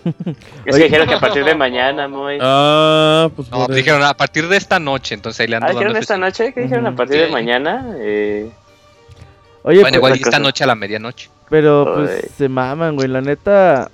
Es 0.65 0.75
que 0.75 0.83
dijeron 0.83 1.07
que 1.07 1.15
a 1.15 1.19
partir 1.19 1.43
de 1.43 1.55
mañana, 1.55 2.07
muy. 2.07 2.37
Ah, 2.41 3.29
pues 3.35 3.49
No, 3.49 3.65
dijeron 3.67 4.03
a 4.03 4.13
partir 4.15 4.47
de 4.47 4.57
esta 4.57 4.79
noche, 4.79 5.15
entonces 5.15 5.39
ahí 5.39 5.47
le 5.47 5.55
ando 5.55 5.65
Ah, 5.65 5.69
dando 5.69 5.79
dijeron 5.79 6.01
esta 6.01 6.17
noche, 6.17 6.53
que 6.53 6.61
dijeron 6.61 6.85
a 6.87 6.95
partir 6.95 7.19
de 7.21 7.27
mañana. 7.29 7.87
Eh, 7.97 8.49
Oye, 9.63 9.79
Bueno, 9.81 9.93
pe- 9.93 9.97
igual 9.97 10.11
y 10.13 10.15
esta 10.17 10.29
cosa. 10.29 10.39
noche 10.39 10.63
a 10.63 10.67
la 10.67 10.75
medianoche. 10.75 11.29
pero 11.49 11.91
pues 11.95 12.29
se 12.37 12.49
maman, 12.49 12.95
güey. 12.95 13.07
La 13.07 13.21
neta. 13.21 13.89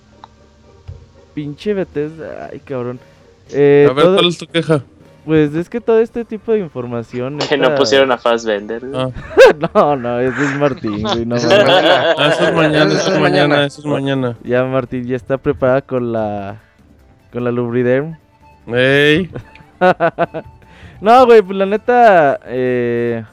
Pinche 1.34 1.74
Bethesda. 1.74 2.50
Ay, 2.52 2.60
cabrón. 2.60 3.00
Eh, 3.54 3.88
A 3.90 3.94
ver, 3.94 4.04
todo- 4.04 4.16
¿cuál 4.16 4.28
es 4.28 4.38
tu 4.38 4.48
queja? 4.48 4.82
Pues 5.26 5.54
es 5.54 5.70
que 5.70 5.80
todo 5.80 6.00
este 6.00 6.26
tipo 6.26 6.52
de 6.52 6.60
información. 6.60 7.38
que 7.38 7.58
no 7.58 7.76
pusieron 7.76 8.12
a 8.12 8.18
Fassbender. 8.18 8.84
Ah, 8.94 9.10
No, 9.76 9.96
no, 9.96 10.20
ese 10.20 10.44
es 10.44 10.56
Martín, 10.58 11.02
güey. 11.04 11.26
No, 11.26 11.36
Ese 11.36 11.48
es 11.48 11.54
mames. 11.54 11.68
mañana. 11.68 12.16
ah, 12.18 12.28
eso 12.28 12.44
es 12.48 12.54
mañana, 12.56 12.92
Eso 12.92 12.98
eso 13.02 13.14
es 13.14 13.20
mañana, 13.20 13.66
eso 13.66 13.80
es 13.82 13.86
mañana. 13.86 14.38
Ya 14.44 14.64
Martín 14.64 15.06
ya 15.06 15.16
está 15.16 15.38
preparada 15.38 15.82
con 15.84 16.12
la. 16.12 16.58
Con 17.32 17.44
la 17.44 17.52
Lubriderm. 17.52 18.18
Ey, 18.68 19.30
no, 21.02 21.26
güey, 21.26 21.42
pues 21.42 21.58
la 21.58 21.66
neta. 21.66 22.40
Eh, 22.46 23.24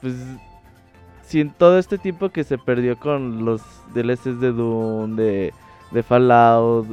pues. 0.00 0.14
Si 1.22 1.40
en 1.40 1.50
todo 1.50 1.78
este 1.78 1.98
tiempo 1.98 2.28
que 2.28 2.44
se 2.44 2.56
perdió 2.56 2.96
con 2.96 3.44
los 3.44 3.60
DLCs 3.94 4.38
de 4.40 4.52
Doom, 4.52 5.16
de, 5.16 5.52
de 5.90 6.02
Fallout. 6.04 6.86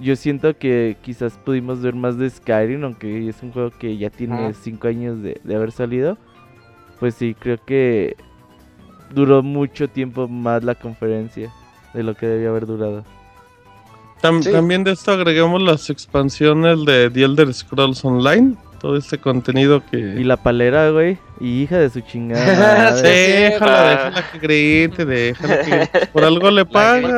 Yo 0.00 0.16
siento 0.16 0.56
que 0.56 0.96
quizás 1.02 1.34
pudimos 1.44 1.82
ver 1.82 1.94
más 1.94 2.16
de 2.16 2.30
Skyrim, 2.30 2.84
aunque 2.84 3.28
es 3.28 3.42
un 3.42 3.52
juego 3.52 3.70
que 3.70 3.96
ya 3.98 4.08
tiene 4.10 4.34
Ajá. 4.34 4.52
5 4.60 4.88
años 4.88 5.22
de, 5.22 5.40
de 5.44 5.54
haber 5.54 5.72
salido. 5.72 6.16
Pues 6.98 7.14
sí, 7.14 7.34
creo 7.38 7.58
que 7.64 8.16
duró 9.14 9.42
mucho 9.42 9.88
tiempo 9.88 10.26
más 10.28 10.64
la 10.64 10.74
conferencia 10.74 11.50
de 11.94 12.02
lo 12.02 12.14
que 12.14 12.26
debía 12.26 12.48
haber 12.50 12.66
durado. 12.66 13.04
Tam- 14.22 14.42
Sí. 14.42 14.52
También 14.52 14.84
de 14.84 14.92
esto 14.92 15.12
agregamos 15.12 15.62
las 15.62 15.88
expansiones 15.90 16.84
de 16.84 17.10
The 17.10 17.22
Elder 17.24 17.52
Scrolls 17.54 18.04
Online. 18.04 18.54
Todo 18.78 18.96
este 18.96 19.18
contenido 19.18 19.82
que. 19.90 19.98
Y 19.98 20.24
la 20.24 20.38
palera, 20.38 20.88
güey, 20.90 21.18
y 21.38 21.62
hija 21.62 21.78
de 21.78 21.90
su 21.90 22.00
chingada. 22.00 22.96
Sí. 22.96 23.02
Déjala, 23.02 23.92
Ah. 23.92 24.04
déjala 24.10 24.30
que 24.32 24.38
grite, 24.38 25.04
déjala 25.04 25.60
que. 25.62 26.06
Por 26.12 26.24
algo 26.24 26.50
le 26.50 26.64
pagan. 26.64 27.10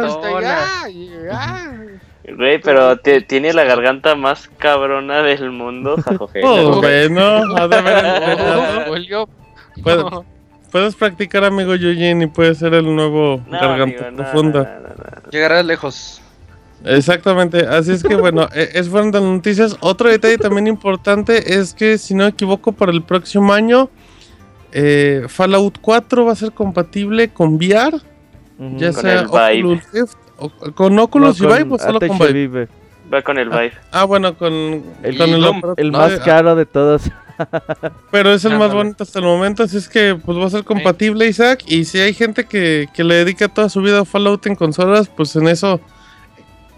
Güey, 2.36 2.60
pero 2.60 2.96
te- 2.98 3.20
tiene 3.20 3.52
la 3.52 3.64
garganta 3.64 4.14
más 4.14 4.48
cabrona 4.58 5.22
del 5.22 5.50
mundo, 5.50 5.96
jajoje. 6.04 6.40
Oh, 6.44 6.80
bueno, 9.82 10.24
Puedes 10.70 10.94
practicar, 10.94 11.44
amigo 11.44 11.74
Yujin, 11.74 12.22
y 12.22 12.26
puedes 12.28 12.56
ser 12.58 12.72
el 12.72 12.94
nuevo 12.94 13.42
No, 13.46 13.60
garganta 13.60 14.08
amigo, 14.08 14.22
profunda. 14.22 14.62
no, 14.82 14.88
no, 14.88 14.94
no. 15.24 15.30
Llegará 15.30 15.62
lejos. 15.62 16.22
Exactamente, 16.84 17.66
así 17.66 17.92
es 17.92 18.02
que 18.02 18.16
bueno, 18.16 18.48
eh, 18.54 18.70
es 18.74 18.88
fueron 18.88 19.10
de 19.12 19.20
las 19.20 19.28
noticias. 19.28 19.76
Otro 19.80 20.08
detalle 20.08 20.38
también 20.38 20.66
importante 20.66 21.58
es 21.58 21.74
que, 21.74 21.98
si 21.98 22.14
no 22.14 22.24
me 22.24 22.30
equivoco, 22.30 22.72
para 22.72 22.90
el 22.90 23.02
próximo 23.02 23.52
año, 23.52 23.90
eh, 24.72 25.24
Fallout 25.28 25.78
4 25.80 26.24
va 26.24 26.32
a 26.32 26.36
ser 26.36 26.52
compatible 26.52 27.28
con 27.28 27.54
VR, 27.56 27.98
ya 28.78 28.92
Con 28.92 29.02
sea. 29.02 29.22
Oculus 29.28 29.82
Rift, 29.92 30.16
con 30.74 30.98
Oculus 30.98 31.40
No, 31.40 31.50
y 31.56 31.62
Vive 31.62 31.74
o 31.74 31.78
solo 31.78 32.00
con 32.00 32.18
Vive. 32.18 32.32
Vive. 32.32 32.68
Va 33.12 33.22
con 33.22 33.38
el 33.38 33.48
Vive. 33.48 33.72
Ah, 33.90 34.04
bueno, 34.04 34.36
con 34.36 34.52
El- 35.02 35.18
con 35.18 35.30
aparato- 35.34 35.74
El 35.76 35.88
Ah, 35.94 35.98
más 35.98 36.12
ah, 36.20 36.22
caro 36.24 36.54
de 36.56 36.66
todos. 36.66 37.02
Pero 38.10 38.32
es 38.32 38.44
el 38.44 38.52
más 38.52 38.62
Ándale. 38.70 38.74
bonito 38.74 39.02
hasta 39.04 39.18
el 39.18 39.24
momento, 39.24 39.62
así 39.64 39.76
es 39.78 39.88
que 39.88 40.14
pues 40.14 40.38
va 40.38 40.46
a 40.46 40.50
ser 40.50 40.64
compatible, 40.64 41.26
Isaac. 41.26 41.62
Y 41.66 41.84
si 41.84 41.98
hay 41.98 42.14
gente 42.14 42.44
que, 42.44 42.88
que 42.94 43.02
le 43.04 43.16
dedica 43.16 43.48
toda 43.48 43.68
su 43.68 43.80
vida 43.80 44.00
a 44.00 44.04
Fallout 44.04 44.46
en 44.46 44.54
consolas, 44.54 45.08
pues 45.08 45.34
en 45.36 45.48
eso, 45.48 45.80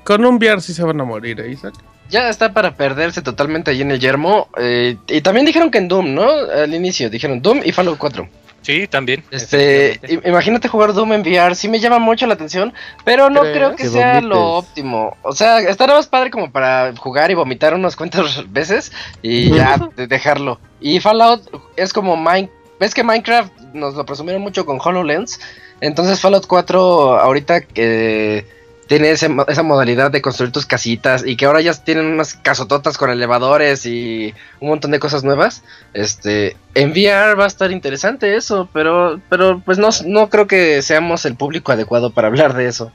con 0.05 0.25
un 0.25 0.37
VR 0.37 0.61
sí 0.61 0.73
se 0.73 0.83
van 0.85 1.01
a 1.01 1.05
morir, 1.05 1.41
¿eh, 1.41 1.51
Isaac? 1.51 1.75
Ya 2.11 2.29
está 2.29 2.53
para 2.53 2.75
perderse 2.77 3.21
totalmente 3.23 3.71
ahí 3.71 3.81
en 3.83 3.91
el 3.91 3.99
yermo. 3.99 4.49
eh, 4.59 4.97
y 5.09 5.21
también 5.23 5.45
dijeron 5.47 5.71
que 5.71 5.79
en 5.79 5.89
Doom, 5.89 6.15
¿no? 6.15 6.29
Al 6.31 6.73
inicio 6.75 7.11
dijeron 7.11 7.43
Doom 7.43 7.61
y 7.65 7.73
Fallout 7.73 7.99
4. 7.99 8.29
Sí, 8.65 8.89
también. 8.89 9.23
Este, 9.31 10.01
imagínate 10.25 10.69
jugar 10.69 10.95
Doom 10.95 11.13
en 11.13 11.21
VR, 11.21 11.55
sí 11.55 11.69
me 11.69 11.79
llama 11.81 11.99
mucho 11.99 12.27
la 12.27 12.33
atención, 12.35 12.73
pero 13.05 13.29
no 13.29 13.41
¿Crees? 13.43 13.57
creo 13.57 13.71
que 13.77 13.83
Que 13.85 13.89
sea 13.91 14.15
vomites. 14.15 14.29
lo 14.31 14.53
óptimo. 14.55 15.17
O 15.23 15.33
sea, 15.33 15.59
estará 15.61 15.95
más 15.95 16.07
padre 16.07 16.31
como 16.31 16.51
para 16.51 16.95
jugar 16.97 17.31
y 17.31 17.35
vomitar 17.35 17.75
unas 17.75 17.95
cuantas 17.95 18.43
veces 18.53 18.91
y 19.21 19.51
ya 19.55 19.77
de- 19.95 20.07
dejarlo. 20.07 20.59
Y 20.81 20.99
Fallout 21.01 21.43
es 21.77 21.93
como 21.93 22.17
Mine, 22.17 22.49
ves 22.81 22.95
que 22.95 23.05
Minecraft 23.05 23.53
nos 23.75 23.95
lo 23.95 24.07
presumieron 24.07 24.41
mucho 24.43 24.65
con 24.65 24.79
HoloLens, 24.83 25.41
entonces 25.83 26.21
Fallout 26.21 26.47
4 26.47 27.19
ahorita 27.21 27.61
que 27.61 28.47
tiene 28.87 29.11
ese 29.11 29.35
esa 29.49 29.63
modalidad 29.63 30.11
de 30.11 30.21
construir 30.21 30.53
tus 30.53 30.67
casitas 30.67 31.25
y 31.27 31.37
que 31.37 31.47
ahora 31.47 31.61
ya 31.61 31.73
tienen 31.73 32.07
unas 32.07 32.35
casototas 32.35 32.99
con 32.99 33.11
elevadores 33.11 33.87
y 33.87 34.35
un 34.61 34.69
montón 34.69 34.91
de 34.91 34.99
cosas 34.99 35.25
nuevas. 35.25 35.63
Este, 35.95 36.57
en 36.75 36.91
VR 36.91 37.35
va 37.39 37.45
a 37.45 37.49
estar 37.49 37.71
interesante 37.73 38.37
eso, 38.37 38.69
pero, 38.73 39.21
pero 39.29 39.61
pues 39.65 39.79
no, 39.79 39.89
no 40.07 40.29
creo 40.29 40.47
que 40.47 40.83
seamos 40.83 41.25
el 41.25 41.37
público 41.37 41.73
adecuado 41.73 42.11
para 42.11 42.29
hablar 42.29 42.55
de 42.55 42.67
eso. 42.67 42.93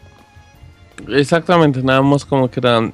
Exactamente, 1.08 1.82
nada 1.82 2.02
más 2.02 2.25
como 2.25 2.49
que 2.52 2.60
era, 2.60 2.91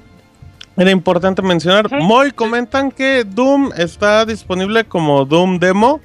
era 0.78 0.92
importante 0.92 1.42
mencionar. 1.42 1.90
Moy 1.92 2.32
comentan 2.32 2.92
que 2.92 3.24
Doom 3.26 3.72
está 3.78 4.26
disponible 4.26 4.86
como 4.86 5.26
Doom 5.26 5.60
Demo. 5.60 6.00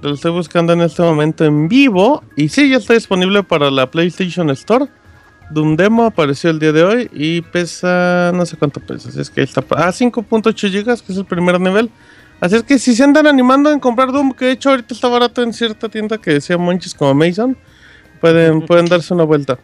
Lo 0.00 0.14
estoy 0.14 0.32
buscando 0.32 0.72
en 0.72 0.80
este 0.80 1.02
momento 1.02 1.44
en 1.44 1.68
vivo. 1.68 2.24
Y 2.36 2.48
sí, 2.48 2.68
ya 2.68 2.78
está 2.78 2.94
disponible 2.94 3.44
para 3.44 3.70
la 3.70 3.90
PlayStation 3.90 4.50
Store. 4.50 4.86
Doom 5.50 5.76
Demo 5.76 6.04
apareció 6.04 6.50
el 6.50 6.58
día 6.58 6.72
de 6.72 6.82
hoy 6.82 7.10
y 7.12 7.42
pesa, 7.42 8.32
no 8.34 8.46
sé 8.46 8.56
cuánto 8.56 8.80
pesa. 8.80 9.08
Así 9.08 9.20
es 9.20 9.30
que 9.30 9.40
ahí 9.40 9.44
está. 9.44 9.64
Ah, 9.70 9.90
5.8 9.92 10.70
GB, 10.70 11.02
que 11.06 11.12
es 11.12 11.18
el 11.18 11.24
primer 11.24 11.60
nivel. 11.60 11.90
Así 12.40 12.56
es 12.56 12.62
que 12.62 12.78
si 12.78 12.94
se 12.94 13.04
andan 13.04 13.26
animando 13.26 13.70
en 13.70 13.80
comprar 13.80 14.12
Doom, 14.12 14.32
que 14.32 14.46
de 14.46 14.52
hecho 14.52 14.70
ahorita 14.70 14.92
está 14.94 15.08
barato 15.08 15.42
en 15.42 15.52
cierta 15.52 15.88
tienda 15.88 16.18
que 16.18 16.32
decía 16.34 16.58
Monchis 16.58 16.94
como 16.94 17.14
Mason, 17.14 17.56
pueden, 18.20 18.62
pueden 18.66 18.86
darse 18.86 19.14
una 19.14 19.24
vuelta. 19.24 19.58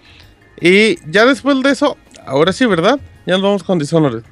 Y 0.61 0.97
ya 1.11 1.27
después 1.27 1.63
de 1.63 1.71
eso, 1.71 1.97
ahora 2.27 2.53
sí, 2.53 2.67
¿verdad? 2.67 3.01
Ya 3.27 3.35
nos 3.35 3.43
vamos 3.43 3.63
con 3.65 3.79
Dishonored. 3.79 4.23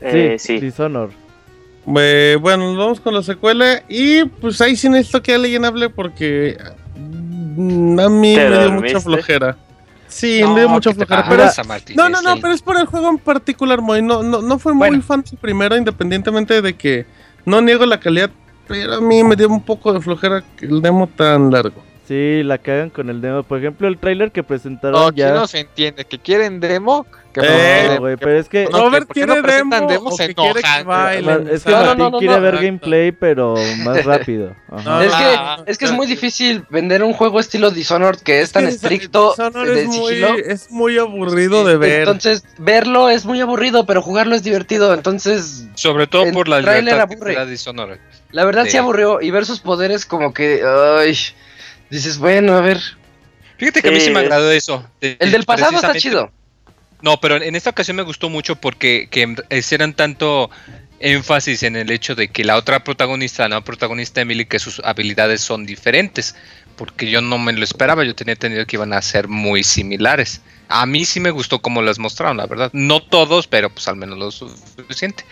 Eh, 0.00 0.36
sí. 0.38 0.58
Dishonor. 0.60 1.10
Eh, 1.98 2.36
bueno, 2.40 2.66
nos 2.66 2.76
vamos 2.76 3.00
con 3.00 3.14
la 3.14 3.22
secuela. 3.22 3.82
Y 3.88 4.24
pues 4.24 4.60
ahí 4.60 4.76
sí 4.76 4.88
necesito 4.88 5.22
que 5.22 5.34
alguien 5.34 5.64
hable 5.64 5.88
porque 5.88 6.58
mm, 6.96 8.00
a 8.00 8.08
mí 8.08 8.34
¿Te 8.34 8.44
me 8.44 8.48
dio 8.50 8.60
dormiste? 8.62 8.94
mucha 8.94 9.00
flojera. 9.00 9.56
Sí, 10.08 10.40
No, 10.40 10.54
me 10.54 10.60
dio 10.60 10.68
mucha 10.68 10.90
¿qué 10.92 10.98
te 10.98 11.06
flojera. 11.06 11.28
Pero 11.28 11.68
Martín? 11.68 11.96
no, 11.96 12.08
no, 12.08 12.22
no, 12.22 12.36
pero 12.40 12.54
es 12.54 12.62
por 12.62 12.76
el 12.78 12.86
juego 12.86 13.08
en 13.10 13.18
particular, 13.18 13.80
Moy. 13.80 14.02
No, 14.02 14.22
no, 14.22 14.40
no 14.42 14.58
fue 14.58 14.72
muy 14.72 14.88
Bueno. 14.88 15.02
fan 15.02 15.24
de 15.24 15.36
primero, 15.36 15.76
independientemente 15.76 16.62
de 16.62 16.74
que 16.76 17.06
no 17.44 17.60
niego 17.60 17.84
la 17.86 17.98
calidad. 18.00 18.30
Pero 18.68 18.94
a 18.94 19.00
mí 19.00 19.22
me 19.22 19.36
dio 19.36 19.48
un 19.48 19.62
poco 19.62 19.92
de 19.92 20.00
flojera 20.00 20.42
el 20.60 20.82
demo 20.82 21.06
tan 21.08 21.50
largo. 21.50 21.82
Sí, 22.06 22.42
la 22.44 22.58
cagan 22.58 22.90
con 22.90 23.10
el 23.10 23.20
demo. 23.20 23.42
Por 23.42 23.58
ejemplo, 23.58 23.88
el 23.88 23.98
tráiler 23.98 24.30
que 24.30 24.42
presentaron 24.44 25.00
No, 25.00 25.06
aquí 25.08 25.18
ya. 25.18 25.32
no 25.34 25.46
se 25.46 25.60
entiende. 25.60 26.04
Que 26.04 26.18
quieren 26.18 26.60
demo. 26.60 27.04
Que 27.34 27.40
Eh, 27.42 27.96
güey, 27.98 28.16
pero 28.16 28.38
es 28.38 28.48
que. 28.48 28.66
no, 28.70 28.78
Robert 28.84 29.06
¿por 29.08 29.14
qué 29.14 29.24
quiere 29.24 29.42
no 29.42 29.46
demo 29.46 29.86
demos? 29.88 30.14
o 30.14 30.16
Se 30.16 30.28
que 30.28 30.34
quiere 30.34 30.62
que 30.62 30.84
bailen, 30.84 31.48
es 31.50 31.64
que 31.64 31.70
No, 31.70 31.76
Martín 31.78 31.98
no, 31.98 32.10
no, 32.10 32.18
quiere 32.18 32.34
no, 32.36 32.40
ver 32.40 32.54
gameplay, 32.56 33.12
pero 33.12 33.56
más 33.84 34.04
rápido. 34.06 34.54
Ajá. 34.70 35.04
Es, 35.04 35.12
que, 35.12 35.70
es 35.72 35.78
que 35.78 35.84
es 35.86 35.92
muy 35.92 36.06
difícil 36.06 36.64
vender 36.70 37.02
un 37.02 37.12
juego 37.12 37.40
estilo 37.40 37.70
Dishonored 37.70 38.20
que 38.20 38.40
es 38.40 38.52
tan 38.52 38.66
estricto 38.66 39.34
Dishonored 39.36 39.74
de 39.74 39.82
es 39.82 39.86
muy, 39.88 39.96
sigilo. 40.14 40.34
es 40.38 40.70
muy 40.70 40.98
aburrido 40.98 41.64
de 41.64 41.76
ver. 41.76 41.98
Entonces, 42.00 42.44
verlo 42.56 43.10
es 43.10 43.26
muy 43.26 43.40
aburrido, 43.40 43.84
pero 43.84 44.00
jugarlo 44.00 44.34
es 44.34 44.42
divertido. 44.42 44.94
Entonces, 44.94 45.66
Sobre 45.74 46.06
todo 46.06 46.22
el 46.22 46.32
por 46.32 46.48
la 46.48 46.62
tráiler 46.62 46.94
libertad 46.94 47.12
aburre. 47.12 47.34
da 47.34 47.44
Dishonored. 47.46 47.98
la 48.30 48.44
verdad 48.46 48.64
Sí. 48.64 48.70
sí 48.70 48.76
aburrió. 48.78 49.20
Y 49.20 49.30
ver 49.30 49.44
sus 49.44 49.60
poderes 49.60 50.06
como 50.06 50.32
que, 50.32 50.62
ay, 50.64 51.14
dices, 51.90 52.18
bueno, 52.18 52.54
a 52.56 52.60
ver. 52.60 52.80
Fíjate 53.58 53.80
que 53.82 53.88
a 53.88 53.92
mí 53.92 54.00
sí 54.00 54.10
me 54.10 54.20
Sí. 54.20 54.24
agradó 54.26 54.50
eso. 54.50 54.86
de- 55.00 55.16
El 55.20 55.32
del 55.32 55.44
pasado 55.44 55.76
está 55.76 55.94
chido. 55.94 56.30
No, 57.02 57.20
pero 57.20 57.36
en 57.36 57.54
esta 57.56 57.70
ocasión 57.70 57.96
me 57.96 58.02
gustó 58.02 58.28
mucho 58.30 58.56
porque 58.56 59.08
que 59.10 59.34
hicieran 59.50 59.94
tanto 59.94 60.50
énfasis 60.98 61.62
en 61.62 61.76
el 61.76 61.90
hecho 61.90 62.14
de 62.14 62.28
que 62.28 62.42
la 62.44 62.56
otra 62.56 62.82
protagonista, 62.84 63.42
la 63.44 63.48
nueva 63.50 63.64
protagonista 63.64 64.20
Emily, 64.22 64.46
que 64.46 64.58
sus 64.58 64.80
habilidades 64.84 65.40
son 65.40 65.66
diferentes. 65.66 66.34
Porque 66.76 67.08
yo 67.10 67.22
no 67.22 67.38
me 67.38 67.54
lo 67.54 67.64
esperaba, 67.64 68.04
yo 68.04 68.14
tenía 68.14 68.32
entendido 68.34 68.66
que 68.66 68.76
iban 68.76 68.92
a 68.92 69.00
ser 69.00 69.28
muy 69.28 69.62
similares. 69.64 70.42
A 70.68 70.84
mí 70.84 71.06
sí 71.06 71.20
me 71.20 71.30
gustó 71.30 71.62
cómo 71.62 71.80
las 71.80 71.98
mostraron, 71.98 72.36
la 72.36 72.46
verdad. 72.46 72.70
No 72.74 73.00
todos, 73.02 73.46
pero 73.46 73.70
pues 73.70 73.88
al 73.88 73.96
menos 73.96 74.18
lo 74.18 74.30
suficiente. 74.30 75.24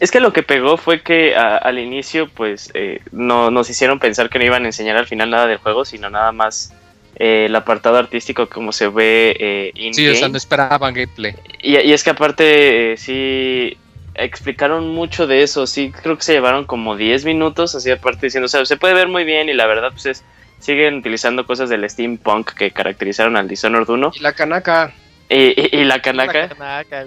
Es 0.00 0.10
que 0.10 0.18
lo 0.20 0.32
que 0.32 0.42
pegó 0.42 0.76
fue 0.78 1.02
que 1.02 1.36
a- 1.36 1.56
al 1.58 1.78
inicio, 1.78 2.28
pues, 2.28 2.70
eh, 2.74 3.00
no 3.12 3.50
nos 3.50 3.68
hicieron 3.70 3.98
pensar 4.00 4.30
que 4.30 4.38
no 4.38 4.44
iban 4.46 4.64
a 4.64 4.66
enseñar 4.66 4.96
al 4.96 5.06
final 5.06 5.30
nada 5.30 5.46
del 5.46 5.58
juego, 5.58 5.84
sino 5.84 6.08
nada 6.10 6.32
más 6.32 6.72
eh, 7.16 7.46
el 7.46 7.54
apartado 7.56 7.98
artístico 7.98 8.48
como 8.48 8.72
se 8.72 8.88
ve 8.88 9.36
eh, 9.38 9.72
in 9.74 9.92
Sí, 9.92 10.08
o 10.08 10.14
sea, 10.14 10.28
no 10.28 10.38
esperaban 10.38 10.94
gameplay. 10.94 11.34
Y, 11.62 11.76
y 11.78 11.92
es 11.92 12.02
que 12.02 12.10
aparte, 12.10 12.92
eh, 12.92 12.96
sí, 12.96 13.76
explicaron 14.14 14.88
mucho 14.88 15.26
de 15.26 15.42
eso, 15.42 15.66
sí, 15.66 15.92
creo 16.02 16.16
que 16.16 16.22
se 16.22 16.32
llevaron 16.32 16.64
como 16.64 16.96
10 16.96 17.24
minutos, 17.26 17.74
así 17.74 17.90
aparte 17.90 18.26
diciendo, 18.26 18.46
o 18.46 18.48
sea, 18.48 18.64
se 18.64 18.76
puede 18.76 18.94
ver 18.94 19.08
muy 19.08 19.24
bien 19.24 19.48
y 19.48 19.52
la 19.54 19.66
verdad, 19.66 19.90
pues 19.92 20.06
es 20.06 20.24
siguen 20.60 20.96
utilizando 20.96 21.46
cosas 21.46 21.68
del 21.70 21.88
steampunk 21.88 22.52
que 22.52 22.70
caracterizaron 22.70 23.36
al 23.36 23.48
Dishonored 23.48 23.88
1 23.88 24.12
Y 24.14 24.20
la 24.20 24.32
canaca. 24.32 24.92
y, 25.28 25.60
y- 25.60 25.68
y 25.80 25.84
la 25.84 26.00
Kanaka. 26.02 26.32
La 26.42 26.48
canaca. 26.48 27.04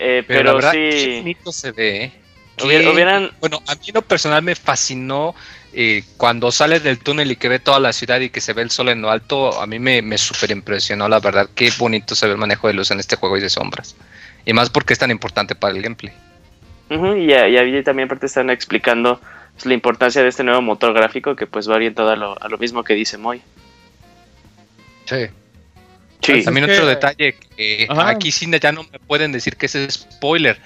Eh, 0.00 0.24
Pero, 0.26 0.38
pero, 0.40 0.44
la 0.48 0.54
verdad, 0.54 0.72
sí, 0.72 0.78
qué 0.90 1.16
bonito 1.20 1.52
se 1.52 1.70
ve. 1.72 2.04
¿eh? 2.04 2.12
hubiera- 2.64 2.84
Qué- 2.84 2.90
hubieran, 2.90 3.30
Bueno, 3.40 3.62
a 3.68 3.74
mí 3.74 3.80
en 3.88 3.94
lo 3.94 4.02
personal 4.02 4.42
me 4.42 4.54
fascinó 4.54 5.34
eh, 5.72 6.02
cuando 6.16 6.50
sales 6.50 6.82
del 6.82 6.98
túnel 6.98 7.30
y 7.30 7.36
que 7.36 7.48
ve 7.48 7.58
toda 7.60 7.78
la 7.78 7.92
ciudad 7.92 8.18
y 8.20 8.28
que 8.30 8.40
se 8.40 8.52
ve 8.54 8.62
el 8.62 8.70
sol 8.72 8.88
en 8.88 9.00
lo 9.02 9.10
alto. 9.10 9.60
A 9.62 9.66
mí 9.68 9.78
me, 9.78 10.02
me 10.02 10.18
súper 10.18 10.50
impresionó, 10.50 11.08
la 11.08 11.20
verdad. 11.20 11.48
Qué 11.54 11.70
bonito 11.78 12.14
se 12.16 12.26
ve 12.26 12.32
el 12.32 12.38
manejo 12.38 12.66
de 12.66 12.74
luz 12.74 12.90
en 12.90 12.98
este 12.98 13.14
juego 13.16 13.36
y 13.36 13.40
de 13.40 13.48
sombras. 13.50 13.94
Y 14.44 14.52
más 14.52 14.68
porque 14.68 14.92
es 14.94 14.98
tan 14.98 15.10
importante 15.12 15.54
para 15.54 15.74
el 15.76 15.82
gameplay. 15.82 16.12
Y, 16.90 17.32
a- 17.32 17.48
y 17.48 17.56
ahí 17.56 17.82
también 17.84 18.06
aparte 18.06 18.26
están 18.26 18.50
explicando 18.50 19.20
pues, 19.54 19.64
la 19.66 19.74
importancia 19.74 20.22
de 20.24 20.28
este 20.28 20.42
nuevo 20.42 20.60
motor 20.60 20.92
gráfico 20.92 21.36
que 21.36 21.46
pues 21.46 21.70
va 21.70 21.74
orientado 21.76 22.10
a 22.10 22.16
lo, 22.16 22.42
a 22.42 22.48
lo 22.48 22.58
mismo 22.58 22.82
que 22.82 22.94
dice 22.94 23.16
Moy. 23.16 23.40
Sí. 25.04 25.26
Sí, 26.22 26.42
También 26.44 26.68
Es 26.68 26.78
otro 26.78 26.86
que- 26.88 26.94
detalle, 26.94 27.34
que 27.56 27.86
Ajá. 27.88 28.10
aquí 28.10 28.30
sí 28.30 28.46
ya 28.60 28.72
no 28.72 28.82
me 28.84 28.98
pueden 28.98 29.32
decir 29.32 29.56
que 29.56 29.66
ese 29.66 29.84
es 29.86 29.94
spoiler. 29.94 30.60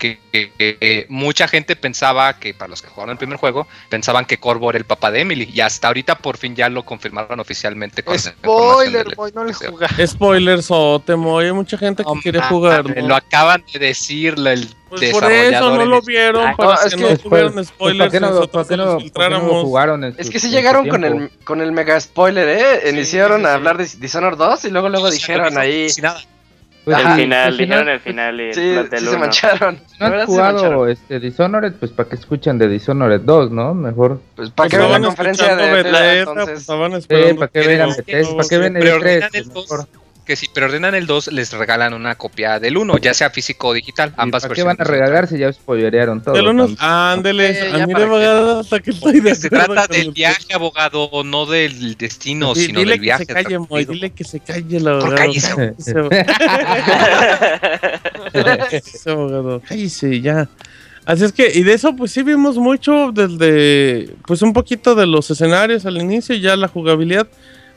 Que, 0.00 0.18
que- 0.32 0.50
que 0.58 1.06
mucha 1.10 1.46
gente 1.46 1.76
pensaba 1.76 2.38
que, 2.40 2.54
para 2.54 2.70
los 2.70 2.80
que 2.80 2.88
jugaron 2.88 3.12
el 3.12 3.18
primer 3.18 3.36
juego, 3.36 3.68
pensaban 3.90 4.24
que 4.24 4.38
Corvo 4.38 4.70
era 4.70 4.78
el 4.78 4.86
papá 4.86 5.10
de 5.10 5.20
Emily. 5.20 5.48
Y 5.52 5.60
hasta 5.60 5.88
ahorita 5.88 6.16
por 6.16 6.38
fin 6.38 6.56
ya 6.56 6.68
lo 6.70 6.84
confirmaron 6.84 7.38
oficialmente. 7.38 8.02
con 8.02 8.18
Spoiler, 8.18 9.14
boy, 9.14 9.30
no 9.34 9.44
le 9.44 9.52
jugaste. 9.52 10.06
Spoilers 10.06 10.66
o 10.70 11.00
temo, 11.04 11.38
hay 11.38 11.52
mucha 11.52 11.76
gente 11.76 12.02
que 12.02 12.08
No 12.14 12.20
quiere 12.20 12.38
mames, 12.38 12.50
jugar. 12.50 12.84
me 12.96 13.02
Lo 13.02 13.14
acaban 13.14 13.62
de 13.72 13.78
decir 13.78 14.34
el 14.38 14.68
Pues 14.88 15.10
por 15.12 15.22
desarrollador. 15.22 15.52
eso 15.54 15.76
no 15.76 15.84
lo 15.84 16.00
vieron, 16.02 16.46
Ay, 16.48 16.54
para 16.56 16.70
no, 16.70 16.80
que, 16.80 16.86
es 16.88 16.96
no 16.96 17.08
que- 17.08 17.16
Pues, 17.28 17.66
spoilers 17.68 17.98
¿Para 17.98 18.10
qué 18.10 18.20
no, 18.20 18.30
nosotros 18.30 18.70
no- 18.70 18.76
los 18.78 18.86
no 18.94 19.00
filtráramos. 19.00 19.62
jugaron? 19.64 20.04
Es 20.16 20.30
que 20.30 20.40
sí 20.40 20.48
llegaron 20.50 20.88
con 20.88 21.04
el, 21.04 21.30
con 21.44 21.60
el 21.60 21.72
mega 21.72 22.00
spoiler, 22.00 22.48
¿eh? 22.48 22.80
Sí, 22.84 22.88
Iniciaron 22.88 23.40
sí, 23.42 23.46
a 23.46 23.54
hablar 23.54 23.76
de 23.76 23.84
Dishonored 23.98 24.38
2 24.38 24.64
y 24.64 24.70
luego 24.70 24.88
luego 24.88 25.10
dijeron 25.10 25.52
no 25.54 25.60
ahí... 25.60 25.90
sin 25.90 26.04
nada. 26.04 26.20
Pues 26.90 27.02
el 27.02 27.06
Ajá, 27.06 27.16
final, 27.16 27.44
al 27.46 27.56
dijeron 27.56 27.78
final, 27.78 27.88
el 27.94 28.00
final 28.00 28.40
y 28.40 28.42
el 28.48 28.54
Sí, 28.54 28.70
plantel 28.72 28.98
sí 28.98 29.06
se 29.06 29.16
mancharon. 29.18 29.80
No 30.00 30.06
han 30.06 30.20
sí 30.20 30.26
jugado 30.26 30.88
este 30.88 31.20
Dishonored, 31.20 31.72
pues 31.74 31.92
para 31.92 32.08
que 32.08 32.16
escuchen 32.16 32.58
de 32.58 32.68
Dishonored 32.68 33.20
2, 33.20 33.50
¿no? 33.52 33.74
Mejor. 33.74 34.20
Pues 34.34 34.50
para 34.50 34.68
Pues 34.68 34.70
que 34.70 34.78
vean 34.88 35.00
la 35.02 35.06
conferencia 35.06 35.54
de 35.54 35.70
Bethesda, 35.72 36.14
entonces... 36.18 36.66
pues, 36.66 37.04
Sí, 37.04 37.34
para 37.34 37.48
que 37.48 37.60
que 37.60 37.68
vean 37.68 37.90
Bethesda, 37.96 38.36
para 38.36 38.48
que 38.48 38.58
vean 38.58 38.76
el 38.76 38.82
Preordenan 38.82 39.30
3. 39.30 39.48
El 40.30 40.36
2, 40.36 40.36
que 40.36 40.36
si 40.36 40.48
preordenan 40.48 40.94
el 40.94 41.06
2 41.06 41.32
les 41.32 41.52
regalan 41.52 41.92
una 41.92 42.14
copia 42.14 42.60
del 42.60 42.76
1, 42.76 42.98
ya 42.98 43.14
sea 43.14 43.30
físico 43.30 43.68
o 43.68 43.72
digital, 43.72 44.12
ambas 44.16 44.42
¿Para 44.44 44.54
qué 44.54 44.62
van 44.62 44.76
a 44.78 44.84
regalar 44.84 45.26
si 45.26 45.38
ya 45.38 45.52
spoilerearon 45.52 46.22
todo? 46.22 46.36
El 46.36 46.46
uno, 46.46 46.66
también? 46.66 46.78
ándeles, 46.80 47.72
Ok, 47.74 47.80
a 47.80 47.86
mí 47.86 47.94
verdad 47.94 48.60
hasta 48.60 48.80
que 48.80 48.90
estoy 48.90 49.20
de 49.20 49.34
se 49.34 49.50
trata 49.50 49.86
del 49.88 50.00
el- 50.08 50.12
viaje, 50.12 50.54
abogado, 50.54 51.10
no 51.24 51.46
del 51.46 51.96
destino, 51.96 52.54
Sí, 52.54 52.66
sino 52.66 52.80
dile 52.80 52.92
del 52.92 53.00
viaje. 53.00 53.26
que 53.26 53.34
se 53.34 53.42
calle, 53.42 53.58
Moy, 53.58 53.84
dile 53.84 54.10
que 54.10 54.24
se 54.24 54.40
calle 54.40 54.76
el 54.76 54.86
abogado. 54.88 55.14
cállese. 55.16 55.74
Cállese, 58.32 59.10
abogado, 59.10 59.62
cállese, 59.66 60.20
ya. 60.20 60.48
Así 61.06 61.24
es 61.24 61.32
que, 61.32 61.50
y 61.52 61.62
de 61.62 61.72
eso 61.72 61.96
pues 61.96 62.12
sí 62.12 62.22
vimos 62.22 62.56
mucho 62.56 63.10
desde, 63.12 64.10
pues 64.26 64.42
un 64.42 64.52
poquito 64.52 64.94
de 64.94 65.06
los 65.06 65.30
escenarios 65.30 65.86
al 65.86 65.96
inicio 65.98 66.34
y 66.34 66.40
ya 66.40 66.56
la 66.56 66.68
jugabilidad. 66.68 67.26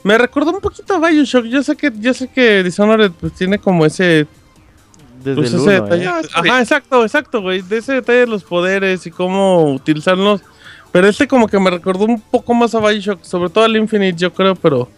Me 0.03 0.17
recordó 0.17 0.51
un 0.51 0.59
poquito 0.59 0.95
a 0.95 0.99
Bioshock, 1.09 1.45
yo 1.45 1.63
sé 1.63 1.75
que, 1.75 1.91
yo 1.99 2.13
sé 2.13 2.27
que 2.27 2.63
Dishonored 2.63 3.11
pues 3.19 3.33
tiene 3.33 3.57
como 3.57 3.85
ese 3.85 4.27
Desde 5.23 5.35
pues 5.41 5.53
el 5.53 5.59
ese 5.61 5.79
1, 5.79 5.83
detalle. 5.83 6.05
¿eh? 6.05 6.09
Ah. 6.33 6.41
Ajá, 6.45 6.61
exacto, 6.61 7.03
exacto, 7.03 7.41
güey. 7.41 7.61
De 7.61 7.77
ese 7.77 7.93
detalle 7.93 8.19
de 8.19 8.27
los 8.27 8.43
poderes 8.43 9.05
y 9.07 9.11
cómo 9.11 9.73
utilizarlos. 9.73 10.41
Pero 10.91 11.07
este 11.07 11.27
como 11.27 11.47
que 11.47 11.57
me 11.59 11.69
recordó 11.71 12.05
un 12.05 12.19
poco 12.19 12.53
más 12.53 12.75
a 12.75 12.79
Bioshock, 12.79 13.23
sobre 13.23 13.49
todo 13.49 13.63
al 13.63 13.75
Infinite, 13.77 14.17
yo 14.17 14.33
creo, 14.33 14.55
pero. 14.55 14.89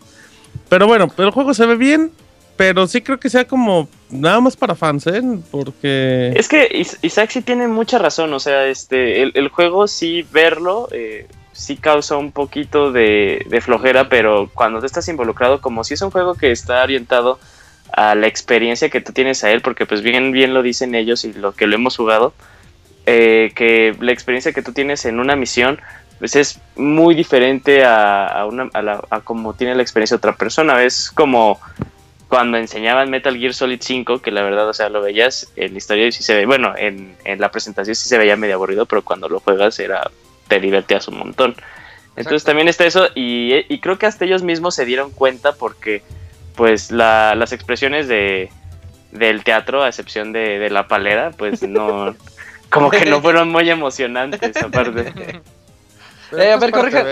Pero 0.70 0.88
bueno, 0.88 1.08
pero 1.16 1.28
el 1.28 1.34
juego 1.34 1.54
se 1.54 1.66
ve 1.66 1.76
bien. 1.76 2.12
Pero 2.58 2.88
sí 2.88 3.02
creo 3.02 3.20
que 3.20 3.30
sea 3.30 3.46
como 3.46 3.90
nada 4.10 4.40
más 4.40 4.56
para 4.56 4.76
fans, 4.76 5.06
¿eh? 5.08 5.22
Porque. 5.52 6.32
Es 6.38 6.48
que 6.48 6.70
Is- 6.72 6.98
Isaac 7.02 7.30
sí 7.32 7.42
tiene 7.42 7.68
mucha 7.68 7.98
razón, 8.00 8.34
o 8.34 8.40
sea, 8.40 8.66
este, 8.68 9.22
el, 9.22 9.34
el 9.36 9.50
juego 9.50 9.88
sí 9.90 10.26
verlo, 10.32 10.88
eh, 10.94 11.28
sí 11.56 11.78
causa 11.78 12.18
un 12.18 12.32
poquito 12.34 12.92
de, 12.92 13.46
de 13.50 13.62
flojera, 13.62 14.10
pero 14.10 14.50
cuando 14.54 14.82
tú 14.82 14.86
estás 14.86 15.08
involucrado, 15.08 15.62
como 15.62 15.86
si 15.86 15.94
es 15.94 16.02
un 16.02 16.12
juego 16.12 16.36
que 16.36 16.52
está 16.52 16.84
orientado 16.84 17.40
a 17.94 18.14
la 18.14 18.28
experiencia 18.28 18.90
que 18.90 19.00
tú 19.00 19.14
tienes 19.14 19.44
a 19.46 19.52
él, 19.52 19.62
porque 19.62 19.86
pues 19.86 20.02
bien, 20.02 20.34
bien 20.34 20.54
lo 20.54 20.62
dicen 20.62 20.96
ellos 20.96 21.24
y 21.24 21.32
lo 21.32 21.54
que 21.54 21.66
lo 21.66 21.76
hemos 21.76 21.96
jugado, 21.96 22.34
eh, 23.06 23.54
que 23.56 23.96
la 24.02 24.12
experiencia 24.12 24.52
que 24.52 24.62
tú 24.62 24.74
tienes 24.74 25.06
en 25.06 25.20
una 25.20 25.38
misión, 25.38 25.80
pues 26.20 26.36
es 26.36 26.60
muy 26.76 27.16
diferente 27.16 27.86
a, 27.86 28.28
a, 28.28 28.46
una, 28.46 28.70
a, 28.74 29.22
como 29.22 29.54
tiene 29.54 29.76
la 29.76 29.82
experiencia 29.82 30.18
otra 30.18 30.36
persona, 30.36 30.84
es 30.84 31.10
como 31.10 31.62
cuando 32.28 32.58
enseñaban 32.58 33.10
Metal 33.10 33.38
Gear 33.38 33.54
Solid 33.54 33.80
5, 33.82 34.22
que 34.22 34.32
la 34.32 34.42
verdad, 34.42 34.68
o 34.68 34.74
sea, 34.74 34.90
lo 34.90 35.02
veías 35.02 35.48
en 35.56 35.72
la 35.72 35.78
historia 35.78 36.08
y 36.08 36.12
sí 36.12 36.22
se 36.22 36.36
ve, 36.36 36.46
bueno, 36.46 36.74
en, 36.78 37.16
en 37.24 37.40
la 37.40 37.50
presentación 37.50 37.96
sí 37.96 38.10
se 38.10 38.18
veía 38.18 38.36
medio 38.36 38.56
aburrido, 38.56 38.86
pero 38.86 39.04
cuando 39.04 39.30
lo 39.30 39.40
juegas 39.40 39.80
era, 39.80 40.12
te 40.48 40.60
divertías 40.60 41.08
un 41.08 41.18
montón. 41.18 41.52
Entonces 42.18 42.44
Exacto. 42.44 42.46
también 42.46 42.68
está 42.70 42.86
eso 42.86 43.08
y, 43.14 43.54
y 43.68 43.80
creo 43.80 43.98
que 44.00 44.06
hasta 44.06 44.26
ellos 44.26 44.42
mismos 44.44 44.74
se 44.76 44.86
dieron 44.86 45.12
cuenta 45.12 45.54
porque 45.54 46.02
pues 46.56 46.92
la- 46.92 47.36
las 47.36 47.52
expresiones 47.52 48.08
de, 48.08 48.50
del 49.12 49.44
teatro, 49.44 49.84
a 49.84 49.90
excepción 49.90 50.32
de, 50.32 50.58
de 50.60 50.70
la 50.70 50.88
palera, 50.88 51.32
pues 51.38 51.62
no, 51.64 52.16
como 52.70 52.90
que 52.90 53.06
no 53.06 53.22
fueron 53.22 53.50
muy 53.50 53.70
emocionantes 53.70 54.56
aparte. 54.58 55.42
Eh, 56.36 56.52
a 56.52 56.58
ver, 56.58 56.72
corrija- 56.72 57.06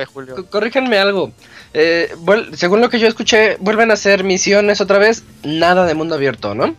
Corríjanme 0.49 0.97
algo. 0.97 1.31
Eh, 1.73 2.11
según 2.55 2.81
lo 2.81 2.89
que 2.89 2.97
yo 2.99 3.07
escuché, 3.07 3.57
vuelven 3.59 3.91
a 3.91 3.93
hacer 3.93 4.23
misiones 4.23 4.81
otra 4.81 4.97
vez. 4.97 5.23
Nada 5.43 5.85
de 5.85 5.93
mundo 5.93 6.15
abierto, 6.15 6.55
¿no? 6.55 6.75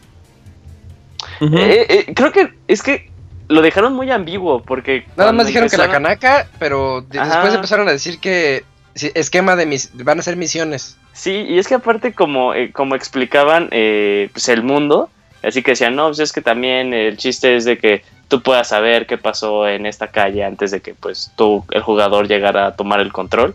Eh, 1.40 1.86
eh, 1.88 2.12
creo 2.14 2.32
que 2.32 2.52
es 2.68 2.82
que 2.82 3.10
lo 3.48 3.62
dejaron 3.62 3.94
muy 3.94 4.10
ambiguo 4.10 4.62
porque... 4.62 5.06
Nada 5.16 5.32
más 5.32 5.46
dijeron 5.46 5.68
que 5.68 5.76
la 5.76 5.90
canaka, 5.90 6.46
pero 6.58 7.02
de- 7.02 7.18
Ajá. 7.18 7.30
después 7.30 7.54
empezaron 7.54 7.88
a 7.88 7.92
decir 7.92 8.18
que 8.18 8.64
esquema 8.94 9.56
de 9.56 9.66
mis 9.66 9.90
van 10.04 10.18
a 10.18 10.22
ser 10.22 10.36
misiones. 10.36 10.96
Sí, 11.12 11.44
y 11.48 11.58
es 11.58 11.68
que 11.68 11.74
aparte 11.74 12.12
como, 12.12 12.54
eh, 12.54 12.72
como 12.72 12.94
explicaban 12.94 13.68
eh, 13.70 14.28
pues 14.32 14.48
el 14.48 14.62
mundo, 14.62 15.10
así 15.42 15.62
que 15.62 15.72
decían, 15.72 15.94
no, 15.96 16.06
pues 16.08 16.20
es 16.20 16.32
que 16.32 16.40
también 16.42 16.94
el 16.94 17.16
chiste 17.16 17.56
es 17.56 17.64
de 17.64 17.78
que 17.78 18.04
tú 18.28 18.42
puedas 18.42 18.68
saber 18.68 19.06
qué 19.06 19.18
pasó 19.18 19.68
en 19.68 19.86
esta 19.86 20.08
calle 20.08 20.44
antes 20.44 20.70
de 20.70 20.80
que 20.80 20.94
pues 20.94 21.30
tú, 21.36 21.64
el 21.70 21.82
jugador, 21.82 22.26
llegara 22.28 22.66
a 22.66 22.76
tomar 22.76 23.00
el 23.00 23.12
control. 23.12 23.54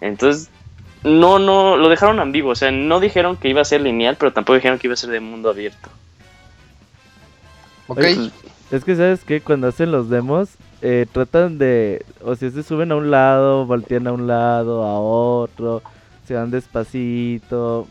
Entonces, 0.00 0.50
no, 1.04 1.38
no, 1.38 1.76
lo 1.76 1.88
dejaron 1.88 2.18
ambiguo, 2.18 2.52
o 2.52 2.56
sea, 2.56 2.70
no 2.70 2.98
dijeron 3.00 3.36
que 3.36 3.48
iba 3.48 3.60
a 3.60 3.64
ser 3.64 3.80
lineal, 3.82 4.16
pero 4.16 4.32
tampoco 4.32 4.56
dijeron 4.56 4.78
que 4.78 4.86
iba 4.88 4.94
a 4.94 4.96
ser 4.96 5.10
de 5.10 5.20
mundo 5.20 5.50
abierto. 5.50 5.88
¿Ok? 7.86 7.98
Oye, 7.98 8.14
pues, 8.16 8.32
Es 8.70 8.84
que, 8.84 8.96
¿sabes 8.96 9.22
qué? 9.24 9.40
Cuando 9.40 9.68
hacen 9.68 9.92
los 9.92 10.10
demos, 10.10 10.48
eh, 10.82 11.06
tratan 11.10 11.58
de. 11.58 12.04
O 12.24 12.34
sea, 12.34 12.50
se 12.50 12.62
suben 12.62 12.90
a 12.92 12.96
un 12.96 13.10
lado, 13.10 13.64
voltean 13.66 14.06
a 14.06 14.12
un 14.12 14.26
lado, 14.26 14.82
a 14.84 14.98
otro, 14.98 15.82
se 16.26 16.34
van 16.34 16.50
despacito. 16.50 17.86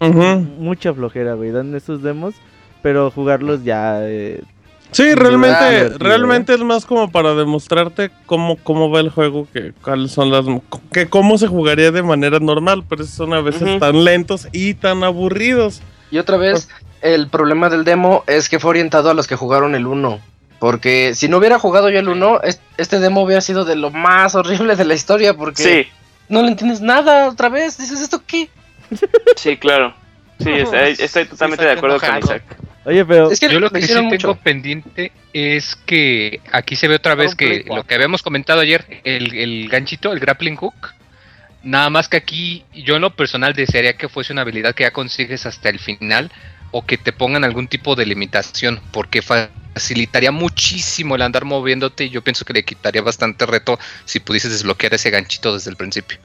Mucha 0.00 0.92
flojera, 0.94 1.34
güey. 1.34 1.50
Dan 1.50 1.74
esos 1.74 2.02
demos, 2.02 2.34
pero 2.82 3.10
jugarlos 3.10 3.64
ya. 3.64 4.00
eh, 4.02 4.42
Sí, 4.90 5.14
realmente, 5.14 5.68
divertido, 5.70 5.98
realmente 5.98 6.54
es 6.54 6.60
más 6.60 6.86
como 6.86 7.10
para 7.10 7.34
demostrarte 7.34 8.10
cómo, 8.24 8.56
cómo 8.56 8.90
va 8.90 9.00
el 9.00 9.10
juego, 9.10 9.46
que 9.52 9.72
cuáles 9.82 10.12
son 10.12 10.30
las, 10.30 10.46
que 10.92 11.08
cómo 11.08 11.36
se 11.36 11.46
jugaría 11.46 11.90
de 11.90 12.02
manera 12.02 12.38
normal, 12.38 12.84
pero 12.88 13.04
son 13.04 13.34
a 13.34 13.42
veces 13.42 13.62
Ujú. 13.62 13.78
tan 13.80 14.02
lentos 14.04 14.48
y 14.52 14.72
tan 14.74 15.04
aburridos. 15.04 15.82
Y 16.10 16.18
otra 16.18 16.36
vez, 16.36 16.68
el 17.02 17.28
problema 17.28 17.68
del 17.68 17.84
demo 17.84 18.24
es 18.26 18.48
que 18.48 18.58
fue 18.58 18.70
orientado 18.70 19.10
a 19.10 19.14
los 19.14 19.26
que 19.26 19.36
jugaron 19.36 19.74
el 19.74 19.86
1. 19.86 20.20
Porque 20.58 21.14
si 21.14 21.28
no 21.28 21.36
hubiera 21.36 21.58
jugado 21.58 21.88
yo 21.90 22.00
el 22.00 22.08
1, 22.08 22.40
es- 22.42 22.60
este 22.78 22.98
demo 22.98 23.22
hubiera 23.22 23.40
sido 23.40 23.64
de 23.64 23.76
lo 23.76 23.90
más 23.90 24.34
horrible 24.34 24.74
de 24.76 24.84
la 24.84 24.94
historia. 24.94 25.34
Porque 25.34 25.62
Sí, 25.62 25.86
no 26.28 26.42
le 26.42 26.48
entiendes 26.48 26.80
nada 26.80 27.28
otra 27.28 27.48
vez. 27.48 27.78
Dices, 27.78 28.00
¿esto 28.00 28.22
qué? 28.26 28.48
sí, 29.36 29.56
claro. 29.56 29.94
Sí, 30.40 30.50
estoy, 30.50 30.96
estoy 30.98 31.24
totalmente 31.26 31.64
de 31.64 31.72
acuerdo 31.72 31.98
con. 32.00 32.18
Isaac. 32.18 32.42
Oye, 32.84 33.04
pero. 33.04 33.30
Es 33.30 33.38
que 33.40 33.48
Yo 33.48 33.60
lo 33.60 33.70
que 33.70 33.82
sí 33.82 33.88
tengo 33.88 34.04
mucho. 34.04 34.34
pendiente 34.36 35.12
es 35.32 35.76
que 35.76 36.40
aquí 36.52 36.74
se 36.76 36.88
ve 36.88 36.94
otra 36.94 37.14
vez 37.14 37.34
que 37.34 37.64
4. 37.64 37.76
lo 37.76 37.84
que 37.84 37.94
habíamos 37.94 38.22
comentado 38.22 38.60
ayer, 38.60 38.84
el, 39.04 39.34
el 39.34 39.68
ganchito, 39.68 40.12
el 40.12 40.20
grappling 40.20 40.56
hook, 40.56 40.94
nada 41.62 41.90
más 41.90 42.08
que 42.08 42.16
aquí 42.16 42.64
yo 42.74 42.96
en 42.96 43.02
lo 43.02 43.10
personal 43.14 43.52
desearía 43.54 43.96
que 43.96 44.08
fuese 44.08 44.32
una 44.32 44.42
habilidad 44.42 44.74
que 44.74 44.84
ya 44.84 44.92
consigues 44.92 45.46
hasta 45.46 45.68
el 45.68 45.78
final 45.78 46.30
o 46.70 46.84
que 46.84 46.98
te 46.98 47.12
pongan 47.12 47.44
algún 47.44 47.66
tipo 47.68 47.94
de 47.96 48.06
limitación, 48.06 48.80
porque 48.92 49.22
facilitaría 49.22 50.30
muchísimo 50.30 51.14
el 51.16 51.22
andar 51.22 51.44
moviéndote 51.44 52.04
y 52.04 52.10
yo 52.10 52.22
pienso 52.22 52.44
que 52.44 52.52
le 52.52 52.64
quitaría 52.64 53.00
bastante 53.02 53.46
reto 53.46 53.78
si 54.04 54.20
pudieses 54.20 54.50
desbloquear 54.52 54.94
ese 54.94 55.10
ganchito 55.10 55.54
desde 55.54 55.70
el 55.70 55.76
principio. 55.76 56.18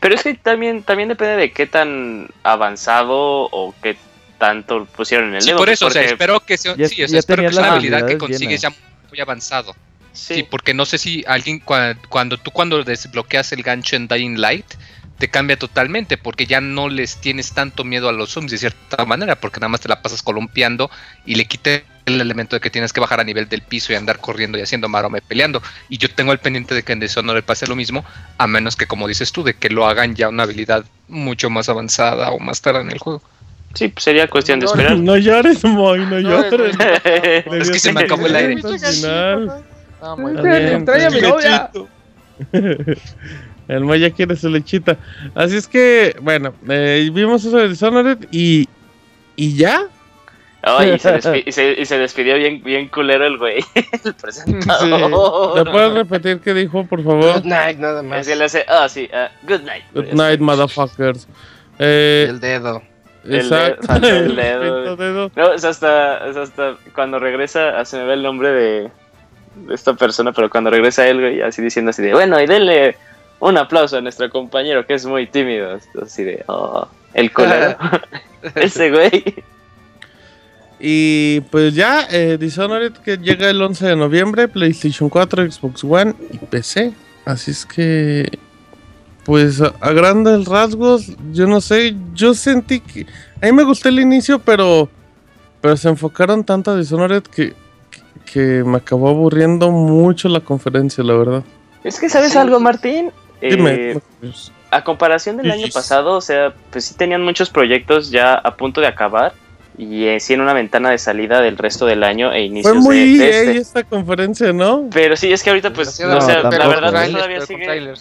Pero 0.00 0.14
es 0.14 0.22
que 0.22 0.34
también, 0.34 0.82
también 0.84 1.08
depende 1.08 1.36
de 1.36 1.52
qué 1.52 1.66
tan 1.66 2.28
avanzado 2.44 3.16
o 3.50 3.74
qué 3.82 3.96
tanto 4.38 4.84
pusieron 4.86 5.30
en 5.30 5.34
el 5.36 5.42
Sí, 5.42 5.48
demo. 5.48 5.58
por 5.58 5.68
eso, 5.68 5.86
o 5.86 5.90
sea, 5.90 6.02
porque- 6.02 6.12
espero 6.12 6.40
que 6.40 6.56
sea, 6.56 6.76
Ya- 6.76 6.88
sí, 6.88 7.02
o 7.02 7.08
sea, 7.08 7.14
ya 7.14 7.18
espero 7.18 7.42
que 7.42 7.48
tenías 7.48 7.54
sea 7.54 7.62
una 7.64 7.72
habilidad 7.72 8.06
que 8.06 8.18
consigues 8.18 8.60
ya 8.60 8.70
muy 9.10 9.20
avanzado. 9.20 9.74
Sí, 10.16 10.42
porque 10.50 10.74
no 10.74 10.84
sé 10.86 10.98
si 10.98 11.24
alguien 11.26 11.60
cua- 11.64 11.96
cuando 12.08 12.38
tú 12.38 12.50
cuando 12.50 12.82
desbloqueas 12.82 13.52
el 13.52 13.62
gancho 13.62 13.96
en 13.96 14.08
Dying 14.08 14.40
Light 14.40 14.66
te 15.18 15.28
cambia 15.28 15.58
totalmente 15.58 16.18
porque 16.18 16.44
ya 16.46 16.60
no 16.60 16.88
les 16.90 17.16
tienes 17.22 17.52
tanto 17.52 17.84
miedo 17.84 18.08
a 18.08 18.12
los 18.12 18.30
zombies 18.32 18.52
de 18.52 18.58
cierta 18.58 19.04
manera 19.06 19.36
porque 19.40 19.60
nada 19.60 19.68
más 19.70 19.80
te 19.80 19.88
la 19.88 20.02
pasas 20.02 20.22
columpiando 20.22 20.90
y 21.24 21.36
le 21.36 21.46
quité 21.46 21.84
el 22.04 22.20
elemento 22.20 22.54
de 22.54 22.60
que 22.60 22.68
tienes 22.70 22.92
que 22.92 23.00
bajar 23.00 23.20
a 23.20 23.24
nivel 23.24 23.48
del 23.48 23.62
piso 23.62 23.92
y 23.92 23.96
andar 23.96 24.18
corriendo 24.20 24.58
y 24.58 24.60
haciendo 24.60 24.88
marome 24.90 25.22
peleando 25.22 25.62
y 25.88 25.96
yo 25.96 26.10
tengo 26.10 26.32
el 26.32 26.38
pendiente 26.38 26.74
de 26.74 26.82
que 26.82 26.92
en 26.92 27.00
Dishonored 27.00 27.44
pase 27.44 27.66
lo 27.66 27.74
mismo 27.76 28.04
a 28.36 28.46
menos 28.46 28.76
que 28.76 28.86
como 28.86 29.08
dices 29.08 29.32
tú 29.32 29.42
de 29.42 29.54
que 29.54 29.70
lo 29.70 29.86
hagan 29.86 30.14
ya 30.14 30.28
una 30.28 30.42
habilidad 30.42 30.84
mucho 31.08 31.48
más 31.48 31.68
avanzada 31.70 32.30
o 32.30 32.38
más 32.38 32.60
tarde 32.60 32.80
en 32.82 32.90
el 32.90 32.98
juego 32.98 33.22
Sí, 33.74 33.88
pues 33.88 34.04
sería 34.04 34.26
cuestión 34.26 34.58
de 34.58 34.64
esperar. 34.64 34.96
No 34.96 35.18
llores, 35.18 35.62
Moy, 35.62 35.98
no 36.06 36.18
No, 36.20 36.42
llores. 36.48 36.74
Es 37.60 37.70
que 37.70 37.78
se 37.78 37.92
me 37.92 38.00
acabó 38.04 38.26
el 38.26 38.34
aire. 38.34 38.54
Al 40.10 40.16
final. 40.16 40.16
No, 40.16 40.16
muy 40.16 40.36
Está 40.36 40.42
bien. 40.48 40.62
bien, 40.62 40.76
Extraña 40.76 41.06
a 41.06 41.10
mi 41.10 41.20
novia. 41.20 41.70
El 43.68 43.84
Moy 43.84 43.98
ya 44.00 44.10
quiere 44.10 44.36
su 44.36 44.48
lechita. 44.48 44.96
Así 45.34 45.56
es 45.56 45.66
que, 45.66 46.14
bueno, 46.20 46.54
eh, 46.68 47.10
vimos 47.12 47.44
eso 47.44 47.56
de 47.58 47.68
Dishonored 47.68 48.18
y. 48.30 48.68
¿Y 49.34 49.56
ya? 49.56 49.86
Ay, 50.62 50.92
y, 50.94 50.98
se 50.98 51.18
y 51.46 51.52
se- 51.52 51.80
y 51.80 51.84
se 51.84 51.98
despidió 51.98 52.36
bien, 52.36 52.62
bien 52.62 52.88
culero 52.88 53.26
el 53.26 53.36
güey, 53.38 53.58
el 53.74 53.84
¿Le 54.04 54.12
presentador. 54.14 55.70
puedes 55.70 55.92
repetir 55.92 56.40
qué 56.40 56.54
dijo, 56.54 56.84
por 56.86 57.04
favor? 57.04 57.34
Good 57.34 57.44
night, 57.44 57.78
nada 57.78 58.02
más. 58.02 58.26
que 58.26 58.34
le 58.34 58.44
hace, 58.44 58.64
ah, 58.68 58.88
sí, 58.88 59.08
ah, 59.12 59.30
good 59.42 59.60
night. 59.62 59.84
Good 59.94 60.12
night, 60.14 60.40
motherfuckers. 60.40 61.28
Eh, 61.78 62.26
El 62.30 62.40
dedo. 62.40 62.82
El 63.24 63.34
exacto. 63.36 63.94
el 63.96 64.04
El 64.04 64.36
dedo. 64.36 64.74
pinto 64.74 64.96
dedo. 64.96 65.30
No, 65.36 65.52
es 65.52 65.64
hasta, 65.64 66.26
es 66.28 66.36
hasta 66.36 66.76
cuando 66.94 67.18
regresa, 67.18 67.78
ah, 67.78 67.84
se 67.84 67.98
me 67.98 68.04
ve 68.04 68.14
el 68.14 68.22
nombre 68.22 68.50
de 68.50 68.90
esta 69.70 69.94
persona, 69.94 70.32
pero 70.32 70.50
cuando 70.50 70.70
regresa 70.70 71.08
él, 71.08 71.20
güey, 71.20 71.42
así 71.42 71.62
diciendo 71.62 71.90
así 71.90 72.02
de, 72.02 72.12
bueno, 72.12 72.40
y 72.40 72.46
denle 72.46 72.96
un 73.40 73.58
aplauso 73.58 73.96
a 73.96 74.00
nuestro 74.00 74.30
compañero 74.30 74.86
que 74.86 74.94
es 74.94 75.06
muy 75.06 75.26
tímido. 75.26 75.78
Así 76.02 76.24
de, 76.24 76.44
oh, 76.46 76.88
el 77.14 77.32
culero. 77.32 77.76
Ese 78.54 78.90
güey. 78.90 79.44
Y 80.78 81.40
pues 81.50 81.74
ya, 81.74 82.06
eh, 82.10 82.36
Dishonored 82.38 82.92
que 82.92 83.16
llega 83.16 83.48
el 83.48 83.60
11 83.62 83.86
de 83.86 83.96
noviembre, 83.96 84.48
PlayStation 84.48 85.08
4, 85.08 85.50
Xbox 85.50 85.84
One 85.84 86.14
y 86.32 86.38
PC. 86.38 86.92
Así 87.24 87.50
es 87.50 87.64
que, 87.64 88.38
pues 89.24 89.60
a, 89.60 89.72
a 89.80 89.92
grandes 89.92 90.44
rasgos, 90.46 91.12
yo 91.32 91.46
no 91.46 91.60
sé, 91.60 91.96
yo 92.14 92.34
sentí 92.34 92.80
que... 92.80 93.06
A 93.42 93.46
mí 93.46 93.52
me 93.52 93.64
gustó 93.64 93.88
el 93.88 94.00
inicio, 94.00 94.38
pero, 94.38 94.88
pero 95.60 95.76
se 95.76 95.88
enfocaron 95.88 96.44
tanto 96.44 96.70
a 96.70 96.76
Dishonored 96.76 97.22
que, 97.22 97.54
que, 98.26 98.62
me 98.64 98.76
acabó 98.78 99.08
aburriendo 99.08 99.70
mucho 99.70 100.28
la 100.28 100.40
conferencia, 100.40 101.02
la 101.02 101.14
verdad. 101.14 101.42
Es 101.84 101.98
que, 102.00 102.08
¿sabes 102.08 102.32
Sí. 102.32 102.38
algo, 102.38 102.60
Martín? 102.60 103.10
Dime. 103.40 103.92
Eh, 103.92 104.00
a 104.70 104.82
comparación 104.84 105.36
del 105.38 105.50
año 105.50 105.66
pasado, 105.72 106.14
o 106.16 106.20
sea, 106.20 106.52
pues 106.70 106.84
sí 106.84 106.94
tenían 106.96 107.22
muchos 107.22 107.48
proyectos 107.50 108.10
ya 108.10 108.34
a 108.34 108.56
punto 108.56 108.80
de 108.80 108.88
acabar 108.88 109.32
y 109.78 110.06
eh, 110.06 110.18
sí 110.20 110.34
en 110.34 110.40
una 110.40 110.52
ventana 110.54 110.90
de 110.90 110.98
salida 110.98 111.40
del 111.40 111.56
resto 111.56 111.86
del 111.86 112.02
año 112.02 112.32
e 112.32 112.42
inicios 112.42 112.72
Fue 112.72 112.82
muy 112.82 113.16
de, 113.18 113.24
de 113.24 113.30
este. 113.30 113.56
esta 113.58 113.84
conferencia, 113.84 114.52
¿no? 114.52 114.88
Pero 114.92 115.16
sí, 115.16 115.32
es 115.32 115.42
que 115.42 115.50
ahorita 115.50 115.72
pues, 115.72 116.00
No, 116.00 116.16
o 116.18 116.20
sea, 116.20 116.42
la 116.42 116.66
verdad 116.66 116.90
Trailers, 116.90 117.12
todavía 117.12 117.40
sigue, 117.42 117.94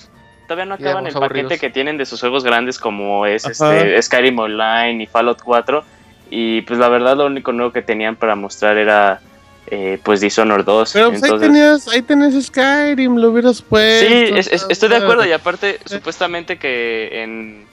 todavía 0.48 0.66
no 0.66 0.76
acaban 0.76 1.06
el 1.06 1.14
paquete 1.14 1.26
aburridos. 1.40 1.60
que 1.60 1.70
tienen 1.70 1.98
de 1.98 2.06
sus 2.06 2.20
juegos 2.20 2.44
grandes 2.44 2.80
como 2.80 3.26
es 3.26 3.46
Ajá. 3.46 3.78
este 3.78 4.02
Skyrim 4.02 4.40
Online 4.40 5.04
y 5.04 5.06
Fallout 5.06 5.42
4 5.44 5.84
y 6.32 6.62
pues 6.62 6.80
la 6.80 6.90
verdad 6.90 7.16
lo 7.18 7.28
único 7.28 7.52
nuevo 7.52 7.72
que 7.72 7.82
tenían 7.84 8.16
para 8.16 8.36
mostrar 8.36 8.78
era 8.78 9.20
eh, 9.67 9.99
pues 10.04 10.21
Dishonored 10.21 10.63
2. 10.65 10.93
Pero 10.93 11.10
pues 11.10 11.23
ahí 11.23 11.30
Entonces, 11.30 11.47
tenías, 11.49 11.88
ahí 11.88 12.01
tenías 12.01 12.45
Skyrim, 12.45 13.15
lo 13.17 13.30
hubieras 13.32 13.62
puesto. 13.62 14.08
Sí, 14.08 14.13
es- 14.36 14.47
es- 14.51 14.65
estoy 14.69 14.89
de 14.89 14.97
acuerdo 14.97 15.25
y 15.25 15.32
aparte 15.32 15.80
supuestamente 15.86 16.58
que 16.58 17.23
en 17.23 17.65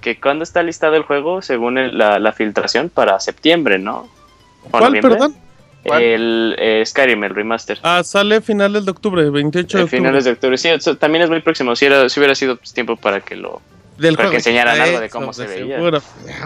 que 0.00 0.20
cuando 0.20 0.44
está 0.44 0.62
listado 0.62 0.94
el 0.94 1.02
juego 1.02 1.42
según 1.42 1.78
el- 1.78 1.98
la, 1.98 2.18
la 2.20 2.32
filtración 2.32 2.90
para 2.90 3.18
septiembre, 3.18 3.78
¿no? 3.78 4.08
¿O 4.64 4.70
¿Cuál, 4.70 4.84
noviembre? 4.84 5.10
perdón? 5.14 5.36
¿Cuál? 5.84 6.02
El 6.02 6.56
eh, 6.58 6.82
Skyrim, 6.84 7.22
el 7.24 7.34
remaster. 7.34 7.78
Ah, 7.82 8.02
sale 8.04 8.40
finales 8.40 8.84
de 8.84 8.90
octubre, 8.90 9.28
28 9.30 9.78
de 9.78 9.82
Eh, 9.82 9.84
octubre. 9.84 9.98
finales 10.00 10.24
de 10.24 10.30
octubre. 10.32 10.58
Sí, 10.58 10.68
eso 10.68 10.96
también 10.96 11.22
es 11.24 11.30
muy 11.30 11.40
próximo. 11.40 11.74
Si, 11.76 11.86
era, 11.86 12.08
si 12.08 12.18
hubiera 12.20 12.34
sido 12.34 12.56
pues, 12.56 12.72
tiempo 12.72 12.96
para 12.96 13.20
que 13.20 13.36
lo. 13.36 13.60
del 13.98 14.14
para 14.16 14.28
juego. 14.28 14.30
que 14.32 14.36
enseñaran 14.38 14.80
algo 14.80 15.00
de 15.00 15.06
Eso, 15.06 15.18
cómo 15.18 15.32
se 15.32 15.46
veía. 15.46 15.76
seguro. 15.76 16.02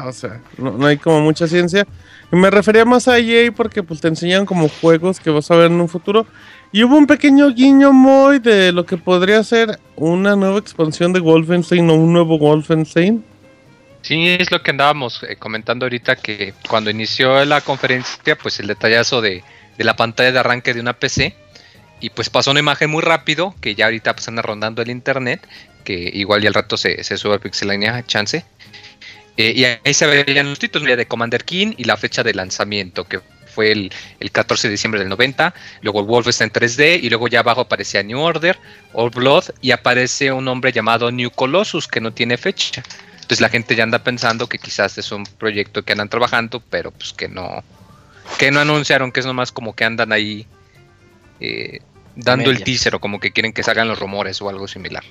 O 0.07 0.13
sea, 0.13 0.41
no, 0.59 0.73
no 0.73 0.87
hay 0.87 0.99
como 0.99 1.21
mucha 1.21 1.47
ciencia. 1.49 1.87
Me 2.31 2.51
refería 2.51 2.85
más 2.85 3.09
a 3.09 3.19
EA 3.19 3.51
porque 3.53 3.83
pues 3.83 4.01
te 4.01 4.09
enseñan 4.09 4.47
como 4.47 4.69
juegos 4.69 5.19
que 5.19 5.31
vas 5.31 5.51
a 5.51 5.57
ver 5.57 5.71
en 5.71 5.81
un 5.81 5.89
futuro. 5.89 6.27
Y 6.73 6.85
hubo 6.85 6.97
un 6.97 7.07
pequeño 7.07 7.51
guiño 7.53 7.93
muy 7.93 8.39
de 8.39 8.71
lo 8.71 8.87
que 8.87 8.97
podría 8.97 9.43
ser 9.43 9.81
una 9.97 10.37
nueva 10.37 10.59
expansión 10.59 11.13
de 11.13 11.19
Wolfenstein 11.19 11.91
o 11.91 11.95
un 11.95 12.13
nuevo 12.13 12.39
Wolfenstein. 12.39 13.25
Sí, 14.03 14.29
es 14.29 14.51
lo 14.51 14.63
que 14.63 14.71
andábamos 14.71 15.23
eh, 15.25 15.37
comentando 15.37 15.85
ahorita, 15.85 16.17
que 16.17 16.55
cuando 16.69 16.91
inició 16.91 17.45
la 17.45 17.61
conferencia, 17.61 18.37
pues 18.37 18.61
el 18.61 18.69
detallazo 18.69 19.21
de, 19.21 19.43
de 19.77 19.85
la 19.85 19.97
pantalla 19.97 20.33
de 20.33 20.39
arranque 20.39 20.73
de 20.73 20.81
una 20.81 20.95
PC, 20.95 21.35
y 22.01 22.11
pues 22.11 22.31
pasó 22.31 22.51
una 22.53 22.61
imagen 22.61 22.91
muy 22.91 23.03
rápido, 23.03 23.55
que 23.61 23.75
ya 23.75 23.87
ahorita 23.87 24.15
pues 24.15 24.27
anda 24.29 24.41
rondando 24.41 24.81
el 24.81 24.91
internet, 24.91 25.47
que 25.85 26.11
igual 26.15 26.43
y 26.43 26.47
al 26.47 26.55
rato 26.55 26.77
se, 26.77 27.05
se 27.05 27.17
sube 27.19 27.35
a 27.35 27.39
Pixelania, 27.39 28.05
chance. 28.07 28.45
Eh, 29.41 29.55
y 29.57 29.65
ahí 29.65 29.95
se 29.95 30.07
veían 30.07 30.51
los 30.51 30.59
títulos 30.59 30.85
mira, 30.85 30.97
de 30.97 31.07
Commander 31.07 31.45
King 31.45 31.73
y 31.79 31.85
la 31.85 31.97
fecha 31.97 32.23
de 32.23 32.35
lanzamiento, 32.35 33.05
que 33.05 33.21
fue 33.47 33.73
el, 33.73 33.91
el 34.21 34.31
14 34.31 34.69
de 34.69 34.73
diciembre 34.73 35.01
del 35.01 35.09
90, 35.09 35.55
luego 35.81 36.01
el 36.01 36.07
Wolfenstein 36.07 36.53
3D, 36.53 37.01
y 37.03 37.09
luego 37.09 37.27
ya 37.27 37.41
abajo 37.41 37.63
aparecía 37.63 38.03
New 38.03 38.21
Order, 38.21 38.59
Old 38.93 39.15
Blood, 39.15 39.45
y 39.63 39.71
aparece 39.71 40.31
un 40.31 40.47
hombre 40.47 40.73
llamado 40.73 41.11
New 41.11 41.31
Colossus, 41.31 41.89
que 41.89 42.03
no 42.03 42.13
tiene 42.13 42.37
fecha. 42.37 42.83
Entonces 43.15 43.41
la 43.41 43.49
gente 43.49 43.75
ya 43.75 43.83
anda 43.83 44.01
pensando 44.01 44.47
que 44.47 44.59
quizás 44.59 44.99
es 44.99 45.11
un 45.11 45.25
proyecto 45.25 45.83
que 45.85 45.93
andan 45.93 46.11
trabajando, 46.11 46.63
pero 46.69 46.91
pues 46.91 47.15
que 47.15 47.29
no, 47.29 47.65
que 48.39 48.51
no 48.51 48.61
anunciaron, 48.61 49.11
que 49.11 49.21
es 49.21 49.27
nomás 49.27 49.53
como 49.53 49.75
que 49.75 49.85
andan 49.87 50.13
ahí 50.13 50.47
eh, 51.41 51.81
dando 52.15 52.51
el 52.51 52.63
teaser 52.63 52.95
o 52.95 53.01
como 53.01 53.21
que 53.21 53.31
quieren 53.31 53.55
que 53.55 53.63
salgan 53.63 53.89
los 53.89 53.99
rumores 53.99 54.43
o 54.43 54.51
algo 54.51 54.69
similar. 54.69 55.05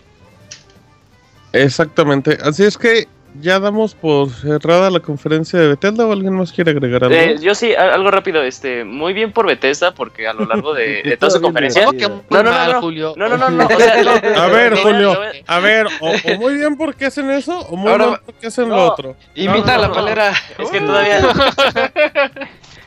Exactamente. 1.51 2.37
Así 2.43 2.63
es 2.63 2.77
que 2.77 3.07
ya 3.39 3.59
damos 3.59 3.95
por 3.95 4.29
cerrada 4.29 4.89
la 4.89 4.99
conferencia 4.99 5.59
de 5.59 5.67
Bethesda 5.69 6.05
o 6.05 6.11
alguien 6.11 6.33
más 6.33 6.51
quiere 6.51 6.71
agregar 6.71 7.03
algo. 7.03 7.15
Eh, 7.15 7.37
yo 7.41 7.55
sí, 7.55 7.73
algo 7.75 8.11
rápido. 8.11 8.43
este 8.43 8.83
Muy 8.83 9.13
bien 9.13 9.31
por 9.31 9.45
Bethesda, 9.47 9.93
porque 9.93 10.27
a 10.27 10.33
lo 10.33 10.45
largo 10.45 10.73
de, 10.73 11.01
de 11.03 11.17
toda 11.17 11.31
su 11.31 11.37
bien 11.39 11.43
conferencia. 11.53 11.85
¿Cómo 11.85 11.97
que 11.97 12.07
muy 12.07 12.21
No, 12.29 12.43
no, 12.43 12.43
no, 12.43 12.51
mal, 12.51 12.71
no. 12.73 12.81
Julio? 12.81 13.13
No, 13.17 13.29
no, 13.29 13.37
no, 13.37 13.49
no. 13.49 13.65
O 13.65 13.69
sea, 13.79 14.03
no, 14.03 14.41
a 14.41 14.47
ver, 14.47 14.75
Julio, 14.77 15.19
a 15.47 15.59
ver, 15.59 15.87
o, 16.01 16.09
o 16.09 16.37
muy 16.37 16.53
bien 16.55 16.75
porque 16.77 17.05
hacen 17.05 17.29
eso 17.31 17.59
o 17.59 17.75
muy 17.75 17.91
Ahora- 17.91 18.07
mal 18.07 18.19
porque 18.25 18.47
hacen 18.47 18.69
lo 18.69 18.85
otro. 18.85 19.15
Invita 19.35 19.65
no, 19.67 19.73
a 19.73 19.77
la 19.77 19.87
no. 19.87 19.93
palera. 19.93 20.33
Es 20.57 20.69
que 20.69 20.81
todavía. 20.81 21.19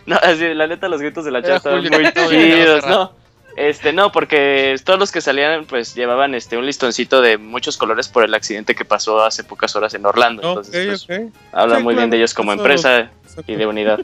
No, 0.07 0.17
así, 0.23 0.55
la 0.55 0.67
neta, 0.67 0.89
los 0.89 1.01
gritos 1.01 1.25
de 1.25 1.31
la 1.31 1.43
chat 1.43 1.63
Julio, 1.63 1.91
muy 1.91 2.01
bien, 2.01 2.13
chidos. 2.29 2.87
¿no? 2.87 3.22
Este, 3.57 3.93
no, 3.93 4.11
porque 4.13 4.75
todos 4.83 4.99
los 4.99 5.13
que 5.13 5.21
salían, 5.21 5.67
pues 5.67 5.95
llevaban 5.95 6.35
este 6.35 6.57
un 6.57 6.65
listoncito 6.65 7.21
de 7.21 7.37
muchos 7.39 7.77
colores 7.77 8.09
por 8.09 8.25
el 8.25 8.33
accidente 8.35 8.75
que 8.75 8.85
pasó 8.85 9.23
hace 9.23 9.45
pocas 9.45 9.77
horas 9.77 9.93
en 9.95 10.07
Orlando. 10.07 10.43
Entonces, 10.43 11.05
pues, 11.07 11.29
habla 11.53 11.77
Sí, 11.77 11.83
muy 11.83 11.95
bien 11.95 12.09
de 12.11 12.17
ellos 12.17 12.33
como 12.33 12.53
eso- 12.53 12.63
empresa 12.63 13.11
y 13.47 13.55
de 13.55 13.67
unidad. 13.67 14.01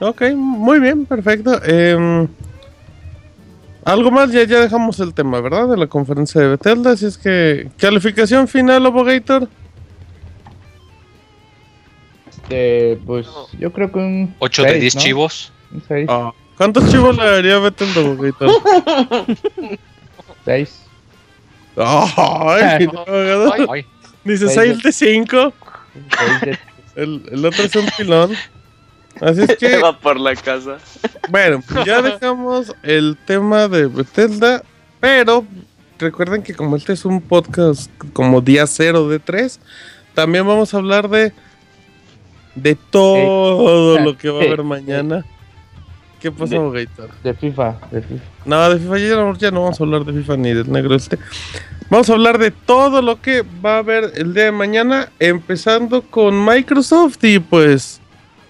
Ok, 0.00 0.22
muy 0.34 0.80
bien, 0.80 1.06
perfecto. 1.06 1.62
Em, 1.64 2.26
algo 3.84 4.10
más, 4.10 4.32
ya, 4.32 4.42
ya 4.44 4.60
dejamos 4.60 4.98
el 5.00 5.14
tema, 5.14 5.40
¿verdad? 5.40 5.68
De 5.68 5.76
la 5.76 5.86
conferencia 5.86 6.40
de 6.40 6.48
Bethesda. 6.48 6.90
Así 6.90 7.06
es 7.06 7.16
que, 7.16 7.70
calificación 7.78 8.48
final, 8.48 8.84
Abogator. 8.84 9.48
Este, 12.28 12.98
pues 13.06 13.26
yo 13.58 13.72
creo 13.72 13.90
que 13.90 13.98
un 13.98 14.34
8 14.38 14.62
de 14.62 14.68
seis, 14.70 14.80
10 14.80 14.94
¿no? 14.96 15.00
chivos. 15.00 15.52
Un 15.72 16.06
Ah, 16.08 16.32
¿Cuántos 16.56 16.90
chivos 16.90 17.16
le 17.16 17.24
daría 17.24 17.56
a 17.56 17.58
Bethesda, 17.58 18.00
Abogator? 18.00 18.50
seis. 20.44 20.82
Ay, 21.76 22.84
abogado. 22.88 23.52
Ay, 23.52 23.66
Ay, 23.70 23.86
Dice 24.24 24.48
seis 24.48 24.78
6 24.80 24.82
de 24.82 24.92
5. 24.92 25.52
Seis 26.18 26.40
de- 26.40 26.58
El, 27.02 27.22
el 27.30 27.44
otro 27.44 27.64
es 27.64 27.76
un 27.76 27.86
pilón. 27.96 28.32
Así 29.20 29.42
es 29.42 29.56
que, 29.56 29.76
Va 29.82 29.98
por 29.98 30.18
la 30.18 30.34
casa. 30.34 30.78
bueno, 31.28 31.62
ya 31.84 32.00
dejamos 32.02 32.74
el 32.82 33.16
tema 33.26 33.68
de 33.68 33.86
Bethesda. 33.86 34.62
Pero 35.00 35.44
recuerden 35.98 36.42
que 36.42 36.54
como 36.54 36.76
este 36.76 36.94
es 36.94 37.04
un 37.04 37.20
podcast 37.20 37.90
como 38.14 38.40
día 38.40 38.66
cero 38.66 39.08
de 39.08 39.18
3, 39.18 39.60
también 40.14 40.46
vamos 40.46 40.72
a 40.72 40.78
hablar 40.78 41.08
de 41.10 41.32
de 42.54 42.74
todo 42.74 43.98
Sí. 43.98 44.02
lo 44.02 44.16
que 44.16 44.30
va 44.30 44.40
a 44.40 44.44
haber 44.44 44.62
mañana. 44.64 45.24
¿Qué 46.30 46.32
pasó, 46.32 46.50
De- 46.50 46.56
Abogator? 46.56 47.10
de 47.22 47.34
FIFA, 47.34 47.76
de 47.92 48.02
FIFA. 48.02 48.24
No, 48.44 48.70
de 48.70 48.78
FIFA 48.80 48.98
ya 48.98 49.14
no, 49.16 49.34
ya 49.36 49.50
no 49.52 49.62
vamos 49.62 49.80
a 49.80 49.84
hablar 49.84 50.04
de 50.04 50.12
FIFA 50.12 50.36
ni 50.38 50.52
del 50.54 50.70
negro 50.72 50.94
este. 50.96 51.18
Vamos 51.88 52.10
a 52.10 52.14
hablar 52.14 52.38
de 52.38 52.50
todo 52.50 53.00
lo 53.00 53.20
que 53.22 53.44
va 53.64 53.76
a 53.76 53.78
haber 53.78 54.12
el 54.16 54.34
día 54.34 54.44
de 54.46 54.52
mañana, 54.52 55.08
empezando 55.20 56.02
con 56.02 56.44
Microsoft 56.44 57.22
y 57.22 57.38
pues 57.38 58.00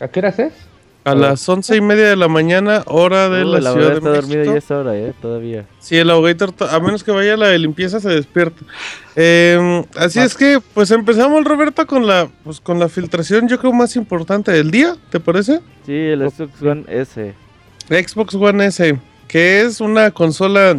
¿A 0.01 0.09
qué 0.09 0.21
horas 0.21 0.39
es? 0.39 0.53
a 1.05 1.15
las 1.15 1.49
once 1.49 1.77
y 1.77 1.81
media 1.81 2.09
de 2.09 2.17
la 2.17 2.27
mañana, 2.27 2.83
hora 2.87 3.29
de 3.29 3.45
Uh, 3.45 3.49
la 3.49 3.61
la 3.61 3.73
Ciudad 3.75 3.95
de 3.95 4.01
México. 4.01 4.45
ya 4.53 4.57
es 4.59 4.71
hora, 4.73 4.97
eh, 4.97 5.13
todavía. 5.23 5.65
Sí, 5.79 5.97
el 5.97 6.11
Abogator, 6.11 6.51
to- 6.51 6.69
a 6.69 6.81
menos 6.81 7.05
que 7.05 7.13
vaya 7.13 7.35
a 7.35 7.37
la 7.37 7.47
de 7.47 7.59
limpieza, 7.61 8.01
se 8.01 8.09
despierta. 8.09 8.65
Eh, 9.15 9.85
así 9.97 10.19
es 10.19 10.35
que, 10.35 10.59
pues 10.75 10.91
empezamos, 10.91 11.45
Roberto, 11.45 11.87
con 11.87 12.07
la, 12.09 12.29
pues, 12.43 12.61
con 12.61 12.81
la 12.81 12.89
filtración, 12.89 13.47
yo 13.49 13.59
creo, 13.61 13.73
más 13.73 13.95
importante 13.95 14.51
del 14.51 14.73
día, 14.73 14.97
¿te 15.11 15.21
parece? 15.21 15.61
Sí, 15.85 15.93
el 15.95 16.29
Xbox 16.29 16.61
One 16.63 16.85
S. 16.89 17.35
Xbox 17.89 18.35
One 18.35 18.67
S, 18.67 18.99
que 19.29 19.61
es 19.61 19.81
una 19.81 20.11
consola 20.11 20.77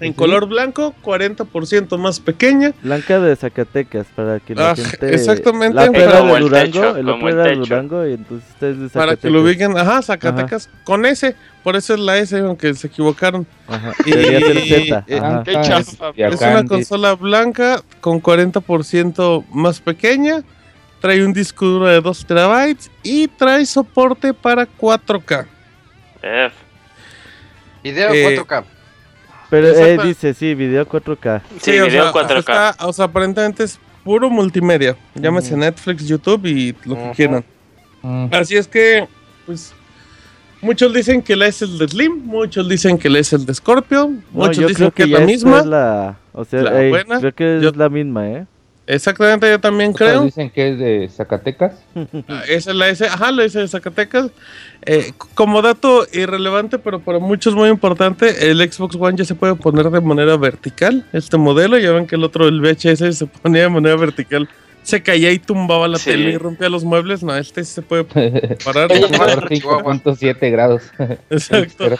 en 0.00 0.12
color 0.14 0.48
blanco, 0.48 0.92
40% 1.04 1.96
más 1.96 2.18
pequeña. 2.18 2.72
Blanca 2.82 3.20
de 3.20 3.36
Zacatecas, 3.36 4.06
para 4.16 4.40
que 4.40 4.52
la 4.56 4.70
Ah, 4.72 4.74
gente... 4.74 5.14
exactamente. 5.14 5.76
La 5.76 5.84
era 5.84 6.22
de 6.22 6.32
el 6.34 6.42
Durango, 6.42 6.50
techo, 6.50 6.96
el 6.96 7.08
otro 7.08 7.28
era 7.28 7.44
de. 7.44 7.54
Durango, 7.54 8.06
y 8.08 8.14
entonces 8.14 8.48
es 8.54 8.60
de 8.60 8.88
Zacatecas. 8.88 8.92
Para 8.92 9.16
que 9.16 9.30
lo 9.30 9.42
ubiquen, 9.42 9.78
ajá, 9.78 10.02
Zacatecas 10.02 10.68
con 10.82 11.06
S, 11.06 11.36
por 11.62 11.76
eso 11.76 11.94
es 11.94 12.00
la 12.00 12.18
S, 12.18 12.36
aunque 12.36 12.74
se 12.74 12.88
equivocaron. 12.88 13.46
Ajá, 13.68 13.92
Y- 14.04 14.10
debería 14.10 14.40
ser 14.40 14.86
Z. 14.86 15.04
eh, 15.06 15.18
ajá. 15.18 15.42
Qué 15.44 15.56
Ah, 15.56 15.82
Es 16.16 16.34
acá 16.34 16.50
una 16.50 16.64
consola 16.64 17.14
blanca 17.14 17.80
con 18.00 18.20
40% 18.20 19.44
más 19.52 19.80
pequeña. 19.80 20.42
Trae 21.00 21.24
un 21.24 21.32
disco 21.32 21.64
duro 21.66 21.86
de 21.86 22.00
2 22.00 22.26
terabytes 22.26 22.90
y 23.04 23.28
trae 23.28 23.64
soporte 23.66 24.34
para 24.34 24.66
4K. 24.66 25.46
F. 26.22 26.54
Video 27.82 28.12
Eh, 28.12 28.36
4K. 28.38 28.64
Pero 29.50 29.66
eh, 29.68 29.98
dice, 30.02 30.32
sí, 30.34 30.54
video 30.54 30.86
4K. 30.88 31.42
Sí, 31.60 31.72
video 31.72 32.10
sea, 32.10 32.12
4K. 32.12 32.38
está- 32.38 32.76
o 32.86 32.92
sea, 32.92 33.04
aparentemente 33.06 33.64
es 33.64 33.78
puro 34.04 34.30
multimedia. 34.30 34.96
Llámese. 35.14 35.56
Netflix, 35.56 36.06
YouTube 36.06 36.46
y 36.46 36.74
lo 36.84 36.94
que 36.96 37.12
quieran. 37.16 37.44
Mm. 38.02 38.28
Así 38.32 38.56
es 38.56 38.66
que, 38.66 39.06
pues, 39.46 39.74
muchos 40.60 40.92
dicen 40.94 41.20
que 41.22 41.36
la 41.36 41.46
es 41.48 41.60
el 41.62 41.76
de 41.78 41.86
Slim, 41.88 42.24
muchos 42.24 42.68
dicen 42.68 42.98
que 42.98 43.10
la 43.10 43.18
es 43.18 43.32
el 43.32 43.44
de 43.44 43.54
Scorpio, 43.54 44.08
No, 44.08 44.20
muchos 44.32 44.66
dicen 44.68 44.90
que, 44.90 45.04
que 45.04 45.12
es 45.12 45.20
la 45.20 45.20
misma. 45.26 45.58
es 45.60 45.66
la... 45.66 46.16
O 46.32 46.44
sea, 46.46 46.62
La 46.62 46.82
ey, 46.82 46.88
buena. 46.90 47.18
creo 47.20 47.34
que 47.34 47.56
es 47.58 47.62
Yo- 47.62 47.72
la 47.72 47.88
misma, 47.90 48.26
¿eh? 48.30 48.46
Exactamente, 48.94 49.48
yo 49.50 49.58
también 49.60 49.92
creo. 49.92 50.24
Dicen 50.24 50.50
que 50.50 50.70
es 50.70 50.78
de 50.78 51.08
Zacatecas. 51.08 51.72
Ah, 52.28 52.42
Esa 52.48 52.70
es 52.70 52.76
la 52.76 52.88
S, 52.88 53.04
ajá, 53.06 53.32
la 53.32 53.44
S 53.44 53.58
de 53.58 53.68
Zacatecas. 53.68 54.30
Eh, 54.84 55.12
como 55.34 55.62
dato 55.62 56.06
irrelevante, 56.12 56.78
pero 56.78 57.00
para 57.00 57.18
muchos 57.18 57.54
muy 57.54 57.68
importante, 57.68 58.50
el 58.50 58.58
Xbox 58.70 58.96
One 58.96 59.16
ya 59.16 59.24
se 59.24 59.34
puede 59.34 59.54
poner 59.54 59.88
de 59.90 60.00
manera 60.00 60.36
vertical. 60.36 61.04
Este 61.12 61.36
modelo, 61.36 61.78
ya 61.78 61.92
ven 61.92 62.06
que 62.06 62.16
el 62.16 62.24
otro, 62.24 62.48
el 62.48 62.60
VHS, 62.60 63.16
se 63.16 63.26
ponía 63.26 63.62
de 63.62 63.68
manera 63.68 63.96
vertical. 63.96 64.48
Se 64.82 65.00
caía 65.00 65.30
y 65.30 65.38
tumbaba 65.38 65.86
la 65.86 65.96
Sí. 65.98 66.10
tele 66.10 66.30
y 66.32 66.36
rompía 66.36 66.68
los 66.68 66.82
muebles. 66.82 67.22
No, 67.22 67.36
este 67.36 67.62
sí 67.64 67.72
se 67.72 67.82
puede 67.82 68.02
parar. 68.64 68.90
Oye, 68.90 69.00
normal. 69.02 69.46
pero- 69.48 69.82
Por 69.82 70.04
5.7 70.16 70.50
grados. 70.50 70.82
Exacto. 71.30 71.90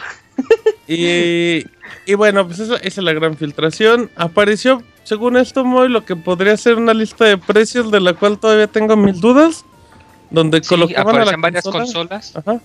Y, 0.88 1.64
y 2.06 2.14
bueno, 2.14 2.46
pues 2.46 2.58
esa, 2.58 2.76
esa 2.76 3.00
es 3.00 3.04
la 3.04 3.12
gran 3.12 3.36
filtración. 3.36 4.10
Apareció, 4.16 4.82
según 5.04 5.36
esto, 5.36 5.64
muy 5.64 5.88
lo 5.88 6.04
que 6.04 6.16
podría 6.16 6.56
ser 6.56 6.74
una 6.76 6.92
lista 6.92 7.24
de 7.24 7.38
precios 7.38 7.90
de 7.90 8.00
la 8.00 8.14
cual 8.14 8.38
todavía 8.38 8.66
tengo 8.66 8.96
mil 8.96 9.20
dudas. 9.20 9.64
Donde 10.30 10.62
Sí, 10.62 10.68
colocaban 10.70 11.16
a 11.16 11.18
la 11.18 11.22
aparecen 11.32 11.40
varias 11.42 11.64
consola. 11.64 12.08
consolas 12.08 12.36
Ajá. 12.36 12.58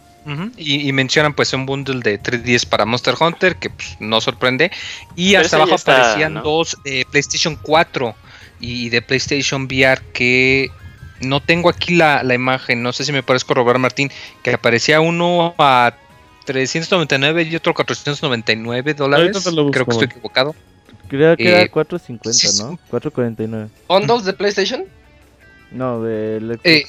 y, 0.58 0.88
y 0.88 0.92
mencionan 0.94 1.34
pues 1.34 1.52
un 1.52 1.66
bundle 1.66 2.00
de 2.00 2.18
3DS 2.22 2.66
para 2.66 2.86
Monster 2.86 3.16
Hunter 3.20 3.58
que 3.58 3.70
pues, 3.70 3.98
no 4.00 4.22
sorprende 4.22 4.72
y 5.18 5.32
Pero 5.32 5.42
hasta 5.44 5.58
abajo 5.58 5.76
está, 5.76 5.98
aparecían 6.00 6.36
¿no? 6.36 6.44
dos 6.44 6.78
de 6.86 7.06
PlayStation 7.12 7.58
4 7.62 8.16
y 8.62 8.88
de 8.90 9.02
PlayStation 9.02 9.64
VR 9.66 10.02
que 10.14 10.72
no 11.20 11.42
tengo 11.42 11.68
aquí 11.70 11.96
la, 11.96 12.24
la 12.24 12.36
imagen, 12.36 12.82
no 12.84 12.94
sé 12.94 13.04
si 13.04 13.12
me 13.12 13.22
puedes 13.22 13.44
corroborar 13.44 13.80
Martín, 13.80 14.10
que 14.44 14.52
aparecía 14.54 15.02
uno 15.02 15.54
a 15.58 15.94
399 16.48 17.44
y 17.52 17.56
otro 17.56 17.74
499 17.74 18.94
dólares, 18.94 19.38
creo 19.44 19.86
que 19.86 19.92
estoy 19.92 20.06
equivocado. 20.06 20.56
Creo 21.10 21.36
que 21.38 21.44
Eh, 21.44 21.62
era 21.62 21.68
450, 21.72 22.34
sí, 22.34 22.64
¿no? 22.64 22.80
449. 22.90 23.70
¿Bundles 23.88 24.24
de 24.26 24.34
PlayStation? 24.34 24.84
No, 25.72 26.00
Xbox. 26.02 26.60
Eh, 26.64 26.84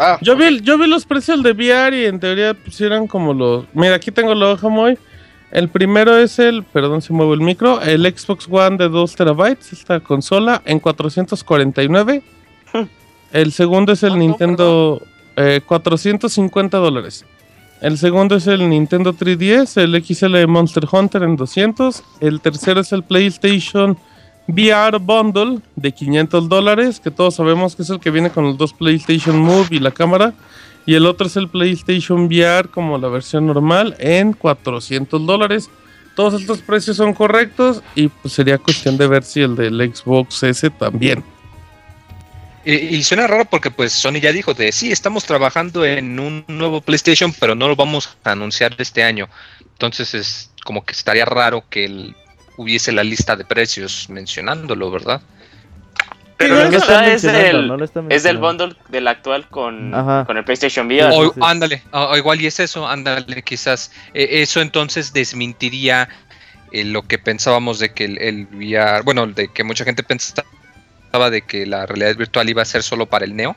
Ah, 0.00 0.16
Yo 0.22 0.36
vi, 0.36 0.44
el- 0.44 0.62
yo 0.62 0.78
vi 0.78 0.86
los 0.86 1.04
precios 1.04 1.42
de 1.42 1.50
VR 1.50 2.00
y 2.02 2.04
en 2.06 2.20
teoría 2.20 2.54
pues 2.54 2.80
eran 2.80 3.08
como 3.08 3.34
los... 3.34 3.64
Mira, 3.74 3.96
aquí 3.96 4.12
tengo 4.12 4.32
la 4.32 4.50
hoja 4.50 4.68
muy... 4.68 4.96
El 5.50 5.68
primero 5.68 6.16
es 6.16 6.38
el, 6.38 6.62
perdón 6.62 7.02
si 7.02 7.12
muevo 7.12 7.34
el 7.34 7.40
micro, 7.40 7.80
el 7.82 8.02
Xbox 8.16 8.46
One 8.48 8.76
de 8.76 8.88
2 8.88 9.16
terabytes, 9.16 9.72
esta 9.72 9.98
consola, 9.98 10.62
en 10.66 10.78
449. 10.78 12.22
El 13.32 13.50
segundo 13.52 13.92
es 13.92 14.02
el 14.04 14.10
Ah, 14.12 14.14
no, 14.14 14.20
Nintendo, 14.20 15.02
eh, 15.36 15.62
450 15.66 16.78
dólares. 16.78 17.24
El 17.80 17.96
segundo 17.96 18.34
es 18.34 18.48
el 18.48 18.68
Nintendo 18.68 19.12
3DS, 19.12 19.80
el 19.80 20.04
XL 20.04 20.48
Monster 20.48 20.84
Hunter 20.90 21.22
en 21.22 21.36
200. 21.36 22.02
El 22.20 22.40
tercero 22.40 22.80
es 22.80 22.92
el 22.92 23.04
PlayStation 23.04 23.96
VR 24.48 24.98
Bundle 24.98 25.60
de 25.76 25.92
500 25.92 26.48
dólares, 26.48 26.98
que 26.98 27.12
todos 27.12 27.36
sabemos 27.36 27.76
que 27.76 27.82
es 27.82 27.90
el 27.90 28.00
que 28.00 28.10
viene 28.10 28.30
con 28.30 28.44
los 28.44 28.58
dos 28.58 28.72
PlayStation 28.72 29.38
Move 29.38 29.68
y 29.70 29.78
la 29.78 29.92
cámara. 29.92 30.34
Y 30.86 30.94
el 30.94 31.06
otro 31.06 31.28
es 31.28 31.36
el 31.36 31.48
PlayStation 31.48 32.24
VR 32.24 32.68
como 32.68 32.98
la 32.98 33.08
versión 33.08 33.46
normal 33.46 33.94
en 34.00 34.32
400 34.32 35.24
dólares. 35.24 35.70
Todos 36.16 36.40
estos 36.40 36.58
precios 36.58 36.96
son 36.96 37.14
correctos 37.14 37.80
y 37.94 38.08
pues 38.08 38.34
sería 38.34 38.58
cuestión 38.58 38.96
de 38.96 39.06
ver 39.06 39.22
si 39.22 39.42
el 39.42 39.54
del 39.54 39.94
Xbox 39.94 40.42
S 40.42 40.68
también. 40.70 41.22
Y, 42.68 42.96
y 42.96 43.02
suena 43.02 43.26
raro 43.26 43.46
porque 43.46 43.70
pues 43.70 43.94
Sony 43.94 44.20
ya 44.20 44.30
dijo 44.30 44.52
de 44.52 44.72
sí, 44.72 44.92
estamos 44.92 45.24
trabajando 45.24 45.86
en 45.86 46.20
un 46.20 46.44
nuevo 46.48 46.82
PlayStation, 46.82 47.32
pero 47.32 47.54
no 47.54 47.66
lo 47.66 47.76
vamos 47.76 48.18
a 48.24 48.32
anunciar 48.32 48.74
este 48.76 49.02
año. 49.02 49.26
Entonces 49.72 50.12
es 50.12 50.50
como 50.64 50.84
que 50.84 50.92
estaría 50.92 51.24
raro 51.24 51.64
que 51.70 51.86
el- 51.86 52.14
hubiese 52.58 52.92
la 52.92 53.04
lista 53.04 53.36
de 53.36 53.46
precios 53.46 54.10
mencionándolo, 54.10 54.90
¿verdad? 54.90 55.22
Pero 56.36 56.56
no 56.56 56.70
lo 56.70 56.76
está 56.76 57.10
es 57.14 57.22
del, 57.22 57.66
no 57.68 57.76
lo 57.78 57.84
es 58.10 58.22
del 58.22 58.36
bundle 58.38 58.76
del 58.90 59.08
actual 59.08 59.48
con, 59.48 59.92
con 60.26 60.36
el 60.36 60.44
PlayStation 60.44 60.86
VR. 60.86 61.10
O, 61.14 61.34
ándale, 61.46 61.82
o, 61.92 62.00
o 62.00 62.16
igual 62.18 62.38
y 62.40 62.46
es 62.48 62.60
eso, 62.60 62.86
ándale, 62.86 63.42
quizás. 63.42 63.92
Eh, 64.12 64.42
eso 64.42 64.60
entonces 64.60 65.12
desmentiría 65.14 66.08
eh, 66.70 66.84
lo 66.84 67.02
que 67.02 67.18
pensábamos 67.18 67.78
de 67.78 67.92
que 67.94 68.04
el, 68.04 68.18
el 68.18 68.46
VR, 68.52 69.02
bueno, 69.04 69.26
de 69.26 69.48
que 69.48 69.64
mucha 69.64 69.84
gente 69.84 70.02
pensaba 70.02 70.46
de 71.30 71.42
que 71.42 71.66
la 71.66 71.86
realidad 71.86 72.16
virtual 72.16 72.48
iba 72.48 72.62
a 72.62 72.64
ser 72.64 72.82
solo 72.82 73.06
para 73.06 73.24
el 73.24 73.34
Neo, 73.34 73.56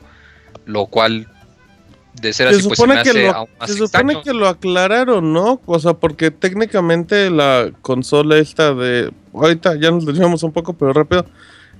lo 0.66 0.86
cual 0.86 1.28
de 2.20 2.32
ser 2.32 2.48
Se 2.48 2.56
así 2.56 2.68
pues 2.68 2.78
se 2.78 2.86
que, 2.86 2.92
hace 2.92 3.22
lo, 3.22 3.34
aún 3.34 3.48
más 3.58 3.70
se 3.70 3.76
supone 3.76 4.22
que 4.22 4.32
lo 4.32 4.48
aclararon, 4.48 5.32
¿no? 5.32 5.60
O 5.64 5.78
sea, 5.78 5.94
porque 5.94 6.30
técnicamente 6.30 7.30
la 7.30 7.70
consola 7.80 8.36
esta 8.38 8.74
de... 8.74 9.10
Ahorita 9.32 9.76
ya 9.76 9.90
nos 9.90 10.04
desviamos 10.04 10.42
un 10.42 10.52
poco, 10.52 10.74
pero 10.74 10.92
rápido. 10.92 11.24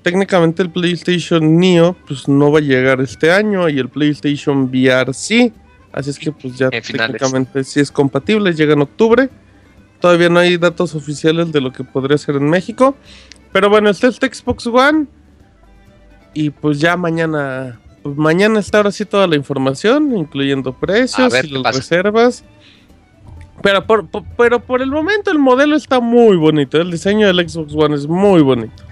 Técnicamente 0.03 0.63
el 0.63 0.71
PlayStation 0.71 1.59
Neo 1.59 1.97
pues 2.07 2.27
no 2.29 2.51
va 2.51 2.59
a 2.59 2.63
llegar 2.63 3.01
este 3.01 3.31
año 3.31 3.69
y 3.69 3.79
el 3.79 3.89
PlayStation 3.89 4.65
VR 4.65 5.13
sí. 5.13 5.53
Así 5.93 6.11
es 6.11 6.19
que 6.19 6.33
pues 6.33 6.57
ya 6.57 6.69
En 6.73 6.83
técnicamente 6.83 7.63
sí 7.65 7.81
es 7.81 7.91
compatible, 7.91 8.55
llega 8.55 8.73
en 8.73 8.83
octubre. 8.83 9.29
Todavía 10.01 10.29
no 10.29 10.41
hay 10.41 10.57
datos 10.57 10.95
oficiales 10.95 11.53
de 11.53 11.61
lo 11.61 11.73
que 11.73 11.85
podría 11.85 12.19
ser 12.19 12.37
en 12.37 12.49
México. 12.49 12.97
Pero 13.53 13.69
bueno, 13.69 13.91
está 13.91 14.07
el 14.07 14.15
Xbox 14.15 14.67
One. 14.67 15.07
Y 16.35 16.51
pues 16.51 16.81
ya 16.81 16.97
mañana, 16.97 17.79
pues 18.03 18.17
mañana 18.17 18.59
está 18.61 18.79
ahora 18.79 18.91
sí 18.93 19.05
toda 19.05 19.27
la 19.27 19.37
información, 19.37 20.17
incluyendo 20.17 20.73
precios 20.73 21.33
ver 21.33 21.45
y 21.47 21.51
las 21.51 21.63
pasa. 21.63 21.79
reservas. 21.79 22.45
Pero 23.63 23.87
por, 23.87 24.09
por- 24.09 24.25
pero 24.37 24.61
por 24.61 24.83
el 24.83 24.91
momento 24.91 25.31
el 25.31 25.39
modelo 25.39 25.77
está 25.77 26.01
muy 26.01 26.37
bonito. 26.37 26.81
El 26.81 26.91
diseño 26.91 27.27
del 27.27 27.49
Xbox 27.49 27.75
One 27.75 27.95
es 27.95 28.07
muy 28.07 28.43
bonito. 28.43 28.83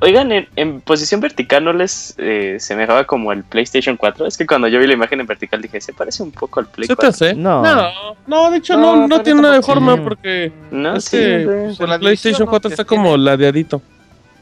Oigan, 0.00 0.30
en, 0.30 0.46
en 0.54 0.80
posición 0.80 1.20
vertical 1.20 1.64
no 1.64 1.72
les 1.72 2.14
eh, 2.18 2.58
semejaba 2.60 3.02
como 3.04 3.32
el 3.32 3.42
PlayStation 3.42 3.96
4. 3.96 4.26
Es 4.26 4.36
que 4.36 4.46
cuando 4.46 4.68
yo 4.68 4.78
vi 4.78 4.86
la 4.86 4.92
imagen 4.92 5.18
en 5.18 5.26
vertical 5.26 5.60
dije, 5.60 5.80
se 5.80 5.92
parece 5.92 6.22
un 6.22 6.30
poco 6.30 6.60
al 6.60 6.66
Play 6.66 6.86
¿Se 6.86 6.92
te 6.94 6.96
4. 6.96 7.08
hace? 7.08 7.34
No. 7.34 7.62
no, 7.64 7.88
no, 8.28 8.50
de 8.52 8.58
hecho 8.58 8.76
No, 8.76 9.08
no, 9.08 9.20
tiene 9.22 9.42
nada 9.42 9.54
de 9.54 9.62
forma 9.62 9.96
Sí. 9.96 10.00
porque 10.04 10.52
No, 10.70 10.94
es 10.98 11.04
sí, 11.04 11.16
que, 11.16 11.38
sí. 11.40 11.44
pues, 11.46 11.80
el 11.80 11.88
la 11.90 11.98
PlayStation 11.98 12.46
división, 12.46 12.46
¿no? 12.46 12.50
4 12.50 12.68
que 12.68 12.74
está 12.74 12.84
tiene. 12.84 13.02
como 13.02 13.16
ladeadito. 13.16 13.82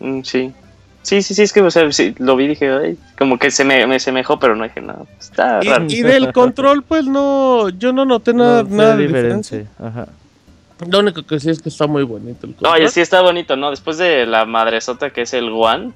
Mm, 0.01 0.21
sí. 0.25 0.53
Sí, 1.07 1.23
sí, 1.23 1.35
sí, 1.35 1.43
es 1.43 1.53
que 1.53 1.61
o 1.61 1.71
sea, 1.71 1.91
sí, 1.93 2.17
lo 2.19 2.35
vi 2.35 2.47
y 2.47 2.49
dije, 2.49 2.69
ay, 2.69 2.99
como 3.17 3.39
que 3.39 3.53
se 3.53 3.63
me, 3.65 3.87
me 3.87 4.01
semejó, 4.01 4.41
pero 4.41 4.57
no 4.57 4.65
dije 4.65 4.81
nada. 4.81 5.05
Está 5.21 5.61
Y, 5.63 5.69
raro. 5.69 5.85
y 5.89 6.03
del 6.03 6.33
control, 6.33 6.83
pues 6.83 7.05
no, 7.07 7.69
yo 7.69 7.93
no 7.93 8.05
noté 8.05 8.35
nada, 8.35 8.65
No 8.65 8.69
nada 8.77 8.97
de 8.97 9.07
diferencia. 9.07 9.59
diferente. 9.59 9.85
Ajá. 9.89 10.09
Lo 10.91 10.99
único 10.99 11.23
que 11.23 11.39
sí 11.39 11.49
es 11.49 11.63
que 11.63 11.69
está 11.69 11.87
muy 11.87 12.03
bonito 12.03 12.41
el 12.47 12.51
No, 12.55 12.57
control. 12.57 12.75
oye, 12.75 12.89
sí 12.89 13.01
está 13.01 13.21
bonito, 13.23 13.55
¿no? 13.57 13.71
Después 13.71 13.99
de 13.99 14.27
la 14.27 14.47
madresota 14.47 15.11
que 15.11 15.23
es 15.23 15.33
el 15.33 15.49
One, 15.51 15.93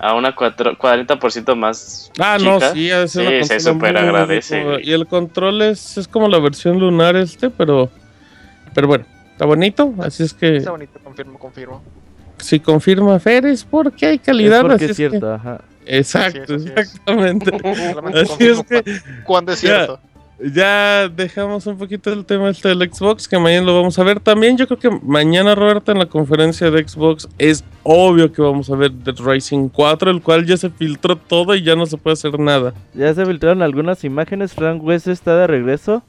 a 0.00 0.14
una 0.16 0.34
cuatro- 0.34 0.76
40% 0.76 1.54
más 1.54 2.10
Ah, 2.18 2.38
chica. 2.40 2.50
no, 2.50 2.60
sí, 2.74 2.88
ser 3.06 3.28
una 3.28 3.44
Sí, 3.44 3.44
se 3.44 3.60
súper 3.60 3.96
agradece. 3.96 4.80
Y 4.82 4.90
el 4.92 5.06
control 5.06 5.62
es, 5.62 5.96
es 5.96 6.08
como 6.08 6.26
la 6.26 6.40
versión 6.40 6.80
lunar 6.80 7.14
este, 7.14 7.50
pero 7.50 7.88
pero 8.74 8.88
bueno, 8.88 9.04
está 9.30 9.44
bonito, 9.46 9.94
así 10.00 10.24
es 10.24 10.34
que 10.34 10.56
Está 10.56 10.72
bonito, 10.72 10.98
confirmo, 11.04 11.38
confirmo. 11.38 11.80
Si 12.42 12.60
confirma 12.60 13.18
Fer 13.18 13.46
es 13.46 13.64
porque 13.64 14.06
hay 14.06 14.16
Es 14.16 14.22
calidad, 14.22 14.60
porque 14.62 14.74
así 14.76 14.84
es 14.84 14.90
es 14.90 14.96
que- 14.96 15.08
cierto, 15.10 15.32
ajá. 15.34 15.60
exacto, 15.86 16.42
Así 16.42 16.52
es, 16.54 16.60
así 16.60 16.68
es. 16.76 16.78
exactamente. 16.78 17.50
Así 18.22 18.46
es 18.46 18.62
que 18.64 18.82
cu- 18.82 19.00
cuándo 19.24 19.52
es 19.52 19.58
cierto. 19.60 19.98
ya 20.44 21.08
dejamos 21.08 21.66
un 21.66 21.78
poquito 21.78 22.12
el 22.12 22.24
tema 22.24 22.50
este 22.50 22.68
del 22.68 22.92
Xbox, 22.92 23.28
que 23.28 23.38
mañana 23.38 23.66
lo 23.66 23.76
vamos 23.76 23.96
a 23.98 24.02
ver 24.02 24.18
también. 24.20 24.56
Yo 24.56 24.66
creo 24.66 24.78
que 24.78 24.90
mañana, 25.04 25.54
Roberta, 25.54 25.92
en 25.92 25.98
la 26.00 26.06
conferencia 26.06 26.68
de 26.70 26.86
Xbox, 26.88 27.28
es 27.38 27.62
obvio 27.84 28.32
que 28.32 28.42
vamos 28.42 28.68
a 28.70 28.74
ver 28.76 28.90
Dead 28.92 29.14
Rising 29.24 29.68
4, 29.68 30.10
el 30.10 30.20
cual 30.20 30.44
ya 30.44 30.56
se 30.56 30.68
filtró 30.70 31.14
todo 31.16 31.54
y 31.54 31.62
ya 31.62 31.76
no 31.76 31.86
se 31.86 31.96
puede 31.96 32.14
hacer 32.14 32.38
nada. 32.40 32.74
Ya 32.94 33.14
se 33.14 33.24
filtraron 33.24 33.62
algunas 33.62 34.02
imágenes. 34.04 34.52
Frank 34.52 34.82
West 34.82 35.06
está 35.06 35.36
de 35.36 35.46
regreso. 35.46 36.02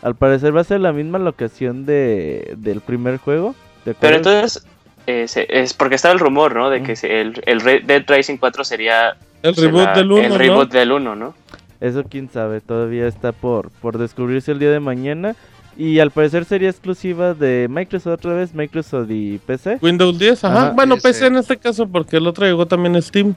Al 0.00 0.14
parecer 0.14 0.56
va 0.56 0.60
a 0.60 0.64
ser 0.64 0.80
la 0.80 0.92
misma 0.92 1.18
locación 1.18 1.84
de, 1.84 2.54
del 2.56 2.80
primer 2.80 3.18
juego. 3.18 3.54
¿te 3.84 3.94
Pero 3.94 4.16
entonces, 4.16 4.64
eh, 5.08 5.26
se- 5.26 5.46
es 5.48 5.72
porque 5.74 5.94
estaba 5.94 6.12
el 6.12 6.20
rumor, 6.20 6.54
¿no? 6.54 6.68
De 6.70 6.82
que 6.82 6.94
se- 6.96 7.20
el, 7.20 7.40
el 7.46 7.60
Red 7.60 7.84
Dead 7.84 8.04
Rising 8.06 8.36
4 8.36 8.62
sería 8.64 9.16
El 9.42 9.56
reboot 9.56 9.84
la- 9.86 9.92
del 9.94 10.12
1, 10.12 10.22
el 10.22 10.28
¿no? 10.30 10.38
reboot 10.38 10.70
del 10.72 10.92
1, 10.92 11.16
¿no? 11.16 11.34
Eso 11.80 12.04
quién 12.04 12.28
sabe, 12.28 12.60
todavía 12.60 13.06
está 13.06 13.32
por, 13.32 13.70
por 13.70 13.98
descubrirse 13.98 14.52
el 14.52 14.58
día 14.58 14.70
de 14.70 14.80
mañana. 14.80 15.34
Y 15.76 16.00
al 16.00 16.10
parecer 16.10 16.44
sería 16.44 16.68
exclusiva 16.70 17.34
de 17.34 17.68
Microsoft 17.70 18.14
otra 18.14 18.34
vez, 18.34 18.52
Microsoft 18.52 19.08
y 19.10 19.38
PC. 19.38 19.78
Windows 19.80 20.18
10, 20.18 20.42
ajá. 20.44 20.60
Ajá, 20.66 20.70
bueno, 20.72 20.96
sí, 20.96 21.02
PC 21.02 21.18
sí. 21.20 21.24
en 21.26 21.36
este 21.36 21.56
caso, 21.56 21.86
porque 21.86 22.16
el 22.16 22.26
otro 22.26 22.44
llegó 22.46 22.66
también 22.66 22.96
a 22.96 23.00
Steam. 23.00 23.34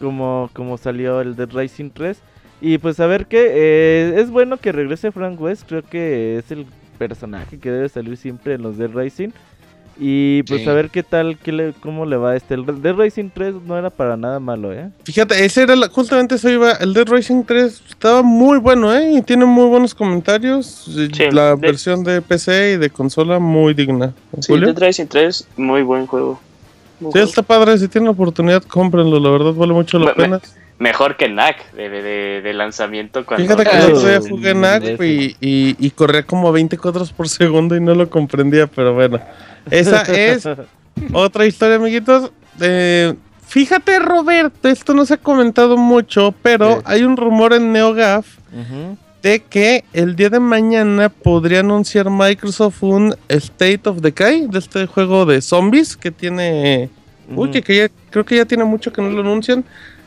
Como, 0.00 0.50
como 0.52 0.76
salió 0.76 1.20
el 1.20 1.36
Dead 1.36 1.48
Rising 1.52 1.90
3. 1.90 2.20
Y 2.60 2.78
pues 2.78 2.98
a 2.98 3.06
ver 3.06 3.26
qué, 3.26 3.46
eh, 3.52 4.14
es 4.16 4.30
bueno 4.30 4.56
que 4.56 4.72
regrese 4.72 5.12
Frank 5.12 5.40
West, 5.40 5.68
creo 5.68 5.82
que 5.82 6.38
es 6.38 6.50
el 6.50 6.66
personaje 6.98 7.60
que 7.60 7.70
debe 7.70 7.88
salir 7.88 8.16
siempre 8.16 8.54
en 8.54 8.62
los 8.62 8.76
Dead 8.76 8.90
Rising. 8.92 9.28
Y 10.00 10.44
pues 10.44 10.62
Sí. 10.62 10.68
a 10.68 10.72
ver 10.74 10.90
qué 10.90 11.02
tal, 11.02 11.38
qué 11.38 11.50
le, 11.50 11.72
cómo 11.80 12.06
le 12.06 12.16
va 12.16 12.36
este. 12.36 12.54
El 12.54 12.64
Dead 12.80 12.94
Rising 12.94 13.30
3 13.34 13.54
no 13.66 13.76
era 13.76 13.90
para 13.90 14.16
nada 14.16 14.38
malo, 14.38 14.72
¿eh? 14.72 14.90
Fíjate, 15.04 15.44
ese 15.44 15.62
era 15.64 15.74
la- 15.74 15.88
justamente 15.88 16.36
eso 16.36 16.48
iba. 16.48 16.72
El 16.72 16.94
Dead 16.94 17.06
Rising 17.08 17.42
3 17.44 17.82
estaba 17.88 18.22
muy 18.22 18.58
bueno, 18.58 18.94
¿eh? 18.94 19.12
Y 19.14 19.22
tiene 19.22 19.44
muy 19.44 19.66
buenos 19.66 19.94
comentarios. 19.94 20.66
Sí, 20.66 21.08
la 21.32 21.50
de- 21.50 21.56
versión 21.56 22.04
de 22.04 22.22
PC 22.22 22.72
y 22.74 22.76
de 22.76 22.90
consola 22.90 23.40
muy 23.40 23.74
digna. 23.74 24.12
Sí, 24.40 24.52
Julio? 24.52 24.72
Dead 24.72 24.86
Rising 24.86 25.06
3, 25.06 25.48
muy 25.56 25.82
buen 25.82 26.06
juego. 26.06 26.40
Muy 27.00 27.10
Sí, 27.10 27.18
juego. 27.18 27.28
está 27.28 27.42
padre. 27.42 27.76
Si 27.78 27.88
tienen 27.88 28.06
la 28.06 28.12
oportunidad, 28.12 28.62
cómprenlo. 28.62 29.18
La 29.18 29.30
verdad, 29.30 29.52
vale 29.52 29.72
mucho 29.72 29.98
la 29.98 30.06
Me- 30.06 30.10
me- 30.12 30.22
pena. 30.22 30.40
Mejor 30.80 31.16
que 31.16 31.28
NAC 31.28 31.72
de, 31.72 31.88
de, 31.88 32.02
de- 32.02 32.40
de 32.40 32.54
lanzamiento 32.54 33.26
cuando... 33.26 33.42
Fíjate 33.44 33.68
que 33.68 33.76
el 33.76 33.92
otro 33.94 34.08
día 34.08 34.20
jugué 34.20 34.54
NAC 34.54 34.84
y, 35.02 35.36
y, 35.40 35.74
y 35.76 35.90
corría 35.90 36.22
como 36.22 36.52
20 36.52 36.78
cuadros 36.78 37.12
por 37.12 37.28
segundo 37.28 37.74
y 37.74 37.80
no 37.80 37.96
lo 37.96 38.08
comprendía, 38.08 38.68
pero 38.68 38.94
bueno. 38.94 39.18
Esa 39.70 40.02
es 40.02 40.46
otra 41.12 41.46
historia, 41.46 41.76
amiguitos. 41.76 42.30
Eh, 42.60 43.14
fíjate, 43.46 43.98
Roberto, 43.98 44.68
esto 44.68 44.94
no 44.94 45.04
se 45.06 45.14
ha 45.14 45.16
comentado 45.18 45.76
mucho, 45.76 46.34
pero 46.42 46.76
Sí. 46.76 46.82
hay 46.86 47.02
un 47.04 47.16
rumor 47.16 47.52
en 47.52 47.72
NeoGAF 47.72 48.26
de 49.22 49.40
que 49.40 49.84
el 49.92 50.14
día 50.16 50.30
de 50.30 50.40
mañana 50.40 51.08
podría 51.08 51.60
anunciar 51.60 52.08
Microsoft 52.10 52.82
un 52.82 53.14
State 53.28 53.80
of 53.84 54.00
Decay 54.00 54.46
de 54.48 54.58
este 54.58 54.86
juego 54.86 55.26
de 55.26 55.40
zombies 55.42 55.96
que 55.96 56.10
tiene... 56.10 56.90
Uy, 57.34 57.50
que, 57.50 57.60
que 57.62 57.76
ya, 57.76 57.88
creo 58.10 58.24
que 58.24 58.36
ya 58.36 58.44
tiene 58.46 58.64
mucho 58.64 58.90
que 58.92 59.02
no 59.02 59.10
lo 59.10 59.20
anuncian. 59.20 59.64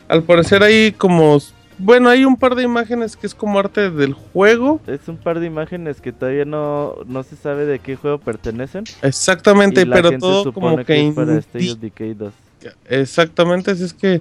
Al 0.08 0.22
parecer 0.24 0.62
hay 0.62 0.92
como... 0.92 1.38
Bueno, 1.84 2.08
hay 2.08 2.24
un 2.24 2.36
par 2.36 2.54
de 2.54 2.62
imágenes 2.62 3.16
que 3.16 3.26
es 3.26 3.34
como 3.34 3.58
arte 3.58 3.90
del 3.90 4.12
juego. 4.14 4.80
Es 4.86 5.08
un 5.08 5.16
par 5.16 5.40
de 5.40 5.46
imágenes 5.46 6.00
que 6.00 6.12
todavía 6.12 6.44
no, 6.44 6.94
no 7.06 7.22
se 7.24 7.34
sabe 7.36 7.66
de 7.66 7.80
qué 7.80 7.96
juego 7.96 8.18
pertenecen. 8.18 8.84
Exactamente, 9.02 9.84
pero 9.86 10.16
todo 10.18 10.52
como 10.52 10.76
que... 10.84 11.08
es 11.08 11.14
para 11.14 11.38
State 11.38 11.64
indi- 11.64 11.72
of 11.72 11.78
Decay 11.80 12.14
2. 12.14 12.32
Exactamente, 12.88 13.72
así 13.72 13.84
es 13.84 13.92
que... 13.94 14.20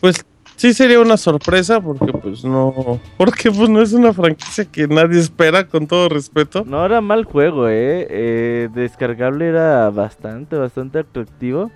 Pues 0.00 0.24
sí 0.56 0.72
sería 0.74 1.00
una 1.00 1.16
sorpresa 1.16 1.80
porque 1.80 2.12
pues 2.12 2.44
no... 2.44 3.00
Porque 3.16 3.50
pues 3.50 3.68
no 3.68 3.82
es 3.82 3.92
una 3.92 4.12
franquicia 4.12 4.64
que 4.64 4.86
nadie 4.86 5.18
espera, 5.18 5.66
con 5.66 5.88
todo 5.88 6.08
respeto. 6.08 6.62
No 6.64 6.86
era 6.86 7.00
mal 7.00 7.24
juego, 7.24 7.68
eh. 7.68 8.06
Eh, 8.08 8.68
Descargable 8.74 9.48
era 9.48 9.90
bastante, 9.90 10.56
bastante 10.56 11.00
atractivo. 11.00 11.72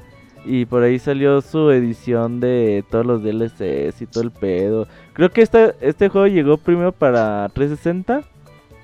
Y 0.46 0.64
por 0.64 0.82
ahí 0.82 0.98
salió 0.98 1.40
su 1.40 1.70
edición 1.70 2.38
de 2.40 2.84
todos 2.90 3.04
los 3.04 3.22
DLCs 3.22 4.00
y 4.00 4.06
todo 4.06 4.22
el 4.22 4.30
pedo. 4.30 4.86
Creo 5.12 5.30
que 5.30 5.42
este, 5.42 5.74
este 5.80 6.08
juego 6.08 6.28
llegó 6.28 6.56
primero 6.56 6.92
para 6.92 7.48
360 7.48 8.22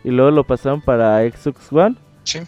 y 0.05 0.11
luego 0.11 0.31
lo 0.33 0.45
pasaron 0.45 0.81
para 0.81 1.21
Xbox 1.31 1.73
One. 1.73 1.95
Sí. 2.25 2.41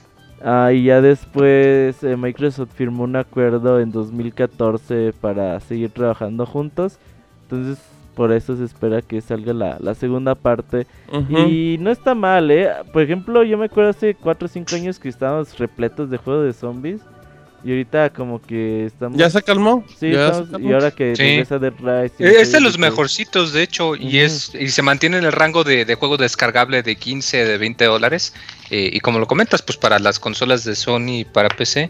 Ah, 0.43 0.73
y 0.73 0.85
ya 0.85 1.01
después 1.01 2.03
eh, 2.03 2.17
Microsoft 2.17 2.73
firmó 2.75 3.05
un 3.05 3.17
acuerdo 3.17 3.81
en 3.81 3.93
2014 3.93 5.15
para 5.21 5.61
seguir 5.61 5.91
trabajando 5.91 6.45
juntos. 6.45 6.99
Entonces 7.43 7.79
por 8.15 8.33
eso 8.33 8.57
se 8.57 8.65
espera 8.65 9.03
que 9.03 9.21
salga 9.21 9.53
la, 9.53 9.77
la 9.81 9.95
segunda 9.95 10.35
parte. 10.35 10.87
Y 11.29 11.77
no 11.81 11.91
está 11.91 12.15
mal, 12.15 12.51
¿eh? 12.51 12.71
Por 12.93 13.03
ejemplo, 13.03 13.43
yo 13.43 13.59
me 13.59 13.67
acuerdo 13.67 13.91
hace 13.91 14.15
4 14.15 14.47
o 14.47 14.49
5 14.49 14.75
años 14.77 14.99
que 14.99 15.09
estábamos 15.09 15.59
repletos 15.59 16.11
de 16.11 16.17
juegos 16.17 16.45
de 16.45 16.53
zombies. 16.53 17.01
Y 17.65 17.71
ahorita 17.71 18.11
como 18.11 18.43
que 18.43 18.85
estamos... 18.87 19.17
¿Ya 19.19 19.31
se 19.31 19.43
calmó? 19.43 19.85
Sí, 19.99 20.11
¿Ya 20.13 20.27
estamos- 20.27 20.47
se 20.47 20.53
calmó? 20.53 20.69
y 20.69 20.73
ahora 20.75 20.91
que 20.91 21.17
Sí. 21.17 21.23
regresa 21.23 21.59
Dead 21.59 21.73
Rising... 21.79 22.25
Eh, 22.27 22.41
Es 22.41 22.53
de 22.53 22.61
los 22.61 22.77
mejorcitos, 22.79 23.53
de 23.55 23.63
hecho, 23.63 23.97
y 23.97 24.19
es 24.19 24.53
y 24.55 24.69
se 24.69 24.83
mantiene 24.83 25.17
en 25.17 25.25
el 25.25 25.33
rango 25.33 25.65
de, 25.65 25.85
de 25.87 25.95
juego 25.95 26.17
descargable 26.19 26.83
de 26.83 26.97
15, 26.97 27.45
de 27.45 27.57
20 27.59 27.85
dólares. 27.87 28.35
eh, 28.71 28.91
y 28.93 29.01
como 29.01 29.19
lo 29.19 29.27
comentas, 29.27 29.63
pues 29.63 29.79
para 29.79 29.99
las 29.99 30.19
consolas 30.19 30.65
de 30.65 30.75
Sony 30.75 31.21
y 31.21 31.25
para 31.25 31.49
PC. 31.49 31.89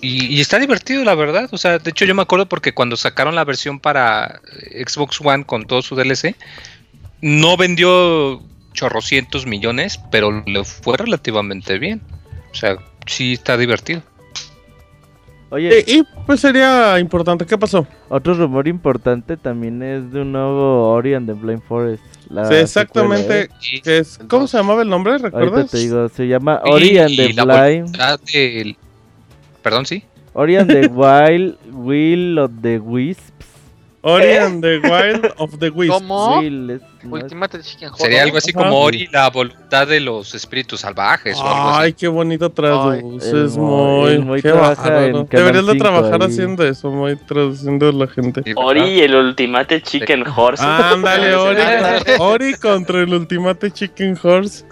Y, 0.00 0.26
y 0.26 0.40
está 0.40 0.60
divertido, 0.60 1.02
la 1.04 1.16
verdad. 1.16 1.48
O 1.50 1.58
sea, 1.58 1.78
de 1.80 1.90
hecho, 1.90 2.04
yo 2.04 2.14
me 2.14 2.22
acuerdo 2.22 2.46
porque 2.48 2.72
cuando 2.72 2.96
sacaron 2.96 3.34
la 3.34 3.44
versión 3.44 3.80
para 3.80 4.40
Xbox 4.86 5.20
One 5.20 5.42
con 5.44 5.66
todo 5.66 5.82
su 5.82 5.96
DLC, 5.96 6.36
no 7.20 7.56
vendió 7.56 8.40
chorrocientos 8.72 9.46
millones, 9.46 9.98
pero 10.12 10.44
le 10.46 10.62
fue 10.64 10.96
relativamente 10.96 11.78
bien. 11.80 12.00
O 12.52 12.54
sea, 12.54 12.76
sí 13.06 13.32
está 13.32 13.56
divertido. 13.56 14.02
Oye, 15.50 15.84
Y, 15.86 15.98
y, 16.00 16.04
pues 16.26 16.40
sería 16.40 16.98
importante. 16.98 17.46
¿Qué 17.46 17.56
pasó? 17.56 17.86
otro 18.10 18.34
rumor 18.34 18.68
importante 18.68 19.36
también 19.36 19.82
es 19.82 20.12
de 20.12 20.20
un 20.20 20.32
nuevo 20.32 20.90
Ori 20.92 21.14
and 21.14 21.26
the 21.26 21.32
Blind 21.32 21.62
Forest. 21.62 22.02
la 22.28 22.46
Sí, 22.46 22.54
exactamente. 22.54 23.42
¿eh? 23.44 23.48
Que 23.82 23.98
es, 23.98 24.18
¿Cómo 24.28 24.46
se 24.46 24.58
llamaba 24.58 24.82
el 24.82 24.88
nombre? 24.90 25.12
Ahorita 25.12 25.30
¿Recuerdas? 25.30 25.70
te 25.70 25.78
digo, 25.78 26.08
se 26.10 26.28
llama 26.28 26.60
Ori 26.64 26.98
and 26.98 27.16
the 27.16 27.28
Blind... 27.32 27.96
del- 28.32 28.76
Perdón, 29.62 29.86
sí. 29.86 30.04
Ori 30.34 30.56
and 30.56 30.70
the 30.70 30.86
Wild 30.88 31.56
Will 31.72 32.38
of 32.38 32.50
the 32.62 32.78
Wisps. 32.78 33.47
Ori 34.08 34.32
and 34.36 34.62
the 34.62 34.78
Wild 34.78 35.32
of 35.38 35.58
the 35.58 35.70
Wisps. 35.70 35.94
¿Cómo? 35.94 36.40
Es- 36.42 36.50
no 37.04 37.16
es- 37.16 37.22
Ultimate 37.22 37.60
Chicken 37.62 37.90
Sería 37.96 38.22
algo 38.24 38.38
así 38.38 38.52
como 38.52 38.76
Ori, 38.80 39.06
la 39.12 39.30
voluntad 39.30 39.86
de 39.86 40.00
los 40.00 40.34
espíritus 40.34 40.80
salvajes 40.80 41.36
o 41.38 41.42
algo 41.46 41.70
Ay, 41.78 41.90
así. 41.90 41.92
qué 42.00 42.08
bonito 42.08 42.50
traduces, 42.50 43.54
el 43.54 43.60
Moy- 43.60 44.18
Moy 44.18 44.42
qué 44.42 44.48
Deberías 45.36 45.66
de 45.66 45.72
5 45.74 45.84
trabajar 45.84 46.22
ahí. 46.22 46.28
haciendo 46.28 46.66
eso, 46.66 46.90
muy 46.90 47.14
traduciendo 47.16 47.88
a 47.88 47.92
la 47.92 48.06
gente. 48.08 48.42
Ori 48.56 48.80
y 48.82 49.00
el 49.02 49.14
Ultimate 49.14 49.80
Chicken 49.80 50.24
Horse. 50.26 50.62
Ándale, 50.64 51.34
Ori, 51.36 51.62
Ori 52.18 52.54
contra 52.54 53.00
el 53.00 53.14
Ultimate 53.14 53.70
Chicken 53.70 54.18
Horse. 54.20 54.64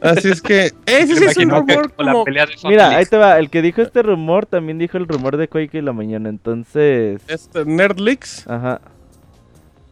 Así 0.00 0.28
es 0.28 0.42
que 0.42 0.72
ese 0.86 1.16
sí 1.16 1.24
es 1.24 1.36
un 1.38 1.50
rumor 1.50 1.92
como 1.92 2.24
Mira, 2.64 2.90
ahí 2.90 3.06
te 3.06 3.16
va. 3.16 3.38
El 3.38 3.50
que 3.50 3.62
dijo 3.62 3.82
este 3.82 4.02
rumor 4.02 4.46
también 4.46 4.78
dijo 4.78 4.96
el 4.98 5.08
rumor 5.08 5.36
de 5.36 5.48
Quake 5.48 5.78
en 5.78 5.84
la 5.84 5.92
mañana. 5.92 6.28
Entonces. 6.28 7.22
este, 7.28 7.64
Nerdlix. 7.64 8.46
Ajá. 8.48 8.80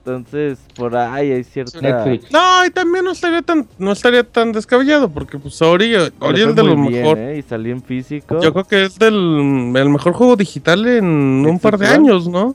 Entonces, 0.06 0.60
por 0.76 0.96
ahí 0.96 1.32
hay 1.32 1.42
cierta. 1.42 1.80
Netflix. 1.80 2.30
No, 2.30 2.64
y 2.64 2.70
también 2.70 3.04
no 3.04 3.10
estaría 3.10 3.42
tan 3.42 3.66
no 3.76 3.90
estaría 3.90 4.22
tan 4.22 4.52
descabellado 4.52 5.08
porque 5.08 5.36
pues 5.36 5.60
Ori, 5.60 5.88
le 5.88 6.12
Ori 6.20 6.42
es 6.42 6.54
de 6.54 6.62
lo 6.62 6.76
bien, 6.76 6.92
mejor. 6.92 7.18
¿eh? 7.18 7.38
Y 7.38 7.42
salió 7.42 7.72
en 7.72 7.82
físico. 7.82 8.40
Yo 8.40 8.52
creo 8.52 8.64
que 8.64 8.84
es 8.84 9.00
del 9.00 9.14
el 9.14 9.88
mejor 9.88 10.12
juego 10.12 10.36
digital 10.36 10.86
en 10.86 11.04
un 11.04 11.58
par 11.58 11.76
de 11.76 11.88
años, 11.88 12.28
¿no? 12.28 12.54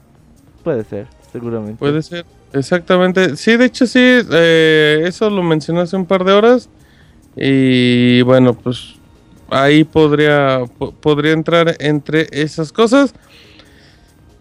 Puede 0.64 0.86
ser, 0.86 1.08
seguramente. 1.30 1.78
Puede 1.78 2.02
ser, 2.02 2.26
exactamente. 2.54 3.36
Sí, 3.36 3.58
de 3.58 3.66
hecho 3.66 3.86
sí, 3.86 4.00
eh, 4.00 5.04
eso 5.06 5.30
lo 5.30 5.44
mencioné 5.44 5.82
hace 5.82 5.98
un 5.98 6.06
par 6.06 6.24
de 6.24 6.32
horas. 6.32 6.70
Y 7.36 8.22
bueno, 8.24 8.54
pues 8.54 8.96
ahí 9.50 9.84
podría, 9.84 10.62
po- 10.78 10.92
podría 10.92 11.32
entrar 11.34 11.76
entre 11.80 12.28
esas 12.32 12.72
cosas. 12.72 13.14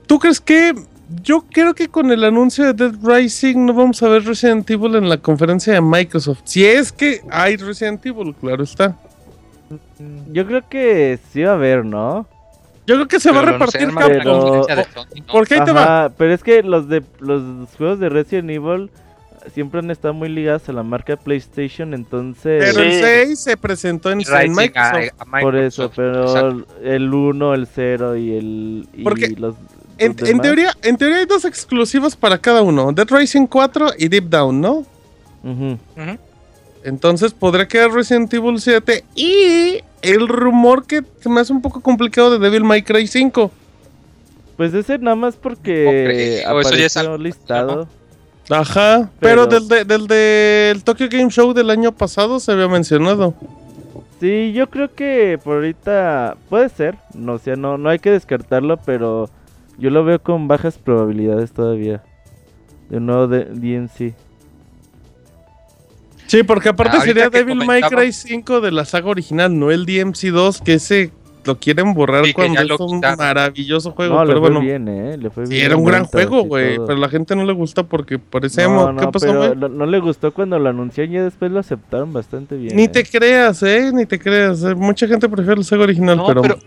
¿Tú 0.07 0.18
crees 0.18 0.41
que... 0.41 0.74
Yo 1.24 1.45
creo 1.51 1.74
que 1.74 1.88
con 1.88 2.12
el 2.12 2.22
anuncio 2.22 2.72
de 2.72 2.72
Dead 2.72 2.95
Rising 3.03 3.66
no 3.66 3.74
vamos 3.74 4.01
a 4.01 4.09
ver 4.09 4.24
Resident 4.24 4.70
Evil 4.70 4.95
en 4.95 5.09
la 5.09 5.16
conferencia 5.16 5.72
de 5.72 5.80
Microsoft. 5.80 6.38
Si 6.45 6.64
es 6.64 6.93
que 6.93 7.20
hay 7.30 7.57
Resident 7.57 8.07
Evil, 8.07 8.32
claro 8.41 8.62
está. 8.62 8.97
Yo 10.32 10.47
creo 10.47 10.68
que 10.68 11.18
sí 11.32 11.43
va 11.43 11.51
a 11.51 11.55
haber, 11.55 11.84
¿no? 11.84 12.28
Yo 12.86 12.95
creo 12.95 13.09
que 13.09 13.18
se 13.18 13.32
va 13.32 13.41
a 13.41 13.43
repartir 13.43 13.82
en 13.82 13.95
la 13.97 14.07
Pero- 14.07 14.22
Sony, 14.22 14.68
¿no? 14.68 15.24
Porque 15.32 15.55
ahí 15.55 15.64
te 15.64 15.72
va. 15.72 16.12
Pero 16.16 16.32
es 16.32 16.45
que 16.45 16.62
los 16.62 16.88
de 16.88 17.03
los 17.18 17.43
juegos 17.76 17.99
de 17.99 18.09
Resident 18.09 18.51
Evil 18.51 18.88
siempre 19.55 19.80
han 19.80 19.91
estado 19.91 20.14
muy 20.14 20.28
ligados 20.28 20.68
a 20.68 20.72
la 20.72 20.82
marca 20.82 21.16
PlayStation, 21.16 21.95
entonces 21.95 22.64
Pero 22.74 22.80
el 22.82 22.93
Sí. 22.93 23.01
6 23.28 23.38
se 23.41 23.57
presentó 23.57 24.11
en, 24.11 24.18
Microsoft. 24.18 25.12
por 25.41 25.57
eso, 25.57 25.91
pero 25.95 26.22
exacto. 26.24 26.66
el 26.82 27.12
1, 27.12 27.55
el 27.55 27.66
0 27.66 28.16
y 28.16 28.32
el 28.36 28.88
y 28.93 29.03
Porque 29.03 29.28
los, 29.38 29.55
En, 29.99 30.12
los 30.12 30.20
en 30.20 30.26
demás. 30.26 30.43
teoría, 30.43 30.72
en 30.82 30.97
teoría 30.97 31.18
hay 31.18 31.26
dos 31.26 31.45
exclusivos 31.45 32.16
para 32.16 32.38
cada 32.38 32.62
uno, 32.62 32.93
Dead 32.93 33.09
Rising 33.11 33.47
4 33.47 33.88
y 33.99 34.09
Deep 34.09 34.28
Down, 34.28 34.61
¿no? 34.61 34.84
Entonces 36.82 37.32
podría 37.34 37.68
quedar 37.68 37.93
Resident 37.93 38.32
Evil 38.32 38.61
7 38.61 39.05
y 39.14 39.80
el 40.03 40.28
rumor 40.28 40.86
que 40.86 41.03
se 41.20 41.28
me 41.28 41.41
hace 41.41 41.53
un 41.53 41.61
poco 41.61 41.80
complicado 41.80 42.30
de 42.30 42.38
Devil 42.38 42.64
May 42.64 42.82
Cry 42.82 43.07
5. 43.07 43.51
Pues 44.57 44.72
ese 44.74 44.99
nada 44.99 45.16
más 45.16 45.36
porque 45.36 46.41
eso 46.41 46.70
ya 46.74 46.86
es 46.86 46.97
apareció 46.97 47.01
algo, 47.01 47.18
listado. 47.18 47.88
Ajá, 48.51 49.11
pero, 49.20 49.48
Pero- 49.48 49.61
del, 49.61 49.68
de- 49.68 49.84
del 49.84 50.07
del 50.07 50.84
Tokyo 50.84 51.07
Game 51.11 51.30
Show 51.30 51.53
del 51.55 51.70
año 51.70 51.92
pasado 51.92 52.40
se 52.40 52.53
había 52.53 52.68
mencionado. 52.68 53.34
Sí, 54.20 54.53
yo 54.53 54.68
creo 54.68 54.92
que 54.94 55.38
por 55.42 55.57
ahorita 55.57 56.36
puede 56.48 56.68
ser, 56.68 56.96
no, 57.14 57.34
o 57.34 57.38
sea, 57.38 57.57
no, 57.57 57.78
no 57.78 57.88
hay 57.88 57.98
que 58.01 58.11
descartarlo, 58.11 58.76
pero 58.78 59.30
yo 59.78 59.88
lo 59.90 60.05
veo 60.05 60.20
con 60.22 60.46
bajas 60.48 60.76
probabilidades 60.78 61.53
todavía. 61.53 62.03
De 62.90 62.96
un 62.98 63.07
nuevo 63.07 63.28
de 63.28 63.44
DNC. 63.46 64.14
Sí, 66.26 66.42
porque 66.42 66.68
aparte 66.68 67.01
sería 67.01 67.28
Devil 67.30 67.64
May 67.64 67.82
Cry 67.82 68.12
5 68.12 68.61
de 68.61 68.70
la 68.72 68.84
saga 68.84 69.09
original, 69.09 69.59
no 69.59 69.70
el 69.70 69.86
DMC2, 69.86 70.61
que 70.62 70.74
ese 70.74 71.12
lo 71.45 71.59
quieren 71.59 71.95
borrar 71.95 72.24
Sí, 72.26 72.32
cuando 72.32 72.61
es 72.61 72.80
un 72.80 72.97
quitaron. 72.97 73.18
maravilloso 73.18 73.93
juego. 73.93 74.14
No, 74.14 74.24
le 74.24 74.28
pero 74.28 74.41
fue 74.41 74.51
bueno, 74.51 74.61
bien, 74.64 74.88
eh, 74.88 75.16
le 75.18 75.30
fue 75.30 75.47
sí, 75.47 75.55
bien 75.55 75.66
era 75.66 75.76
un 75.76 75.84
gran 75.84 76.05
juego, 76.05 76.43
güey. 76.45 76.76
Pero 76.78 76.97
la 76.99 77.09
gente 77.09 77.34
no 77.36 77.45
le 77.45 77.53
gusta 77.53 77.82
porque 77.84 78.18
parece 78.18 78.64
No. 78.68 78.95
¿Qué 78.97 79.07
pasó, 79.09 79.26
pero 79.26 79.38
güey? 79.38 79.57
no, 79.57 79.68
no 79.68 79.86
le 79.86 79.99
gustó 80.01 80.32
cuando 80.32 80.59
lo 80.59 80.68
anunciaron 80.68 81.12
y 81.12 81.16
ya 81.16 81.24
después 81.24 81.51
lo 81.51 81.61
aceptaron 81.61 82.12
bastante 82.12 82.57
bien. 82.57 82.76
Ni 82.76 82.84
eh. 82.84 82.88
te 82.88 83.05
creas, 83.05 83.62
eh, 83.62 83.91
ni 83.93 84.07
te 84.07 84.18
creas. 84.18 84.62
eh, 84.64 84.74
Mucha 84.74 85.07
gente 85.07 85.28
prefiere 85.28 85.57
la 85.59 85.64
saga 85.64 85.84
original, 85.84 86.16
No, 86.16 86.26
pero... 86.26 86.43
pero, 86.43 86.59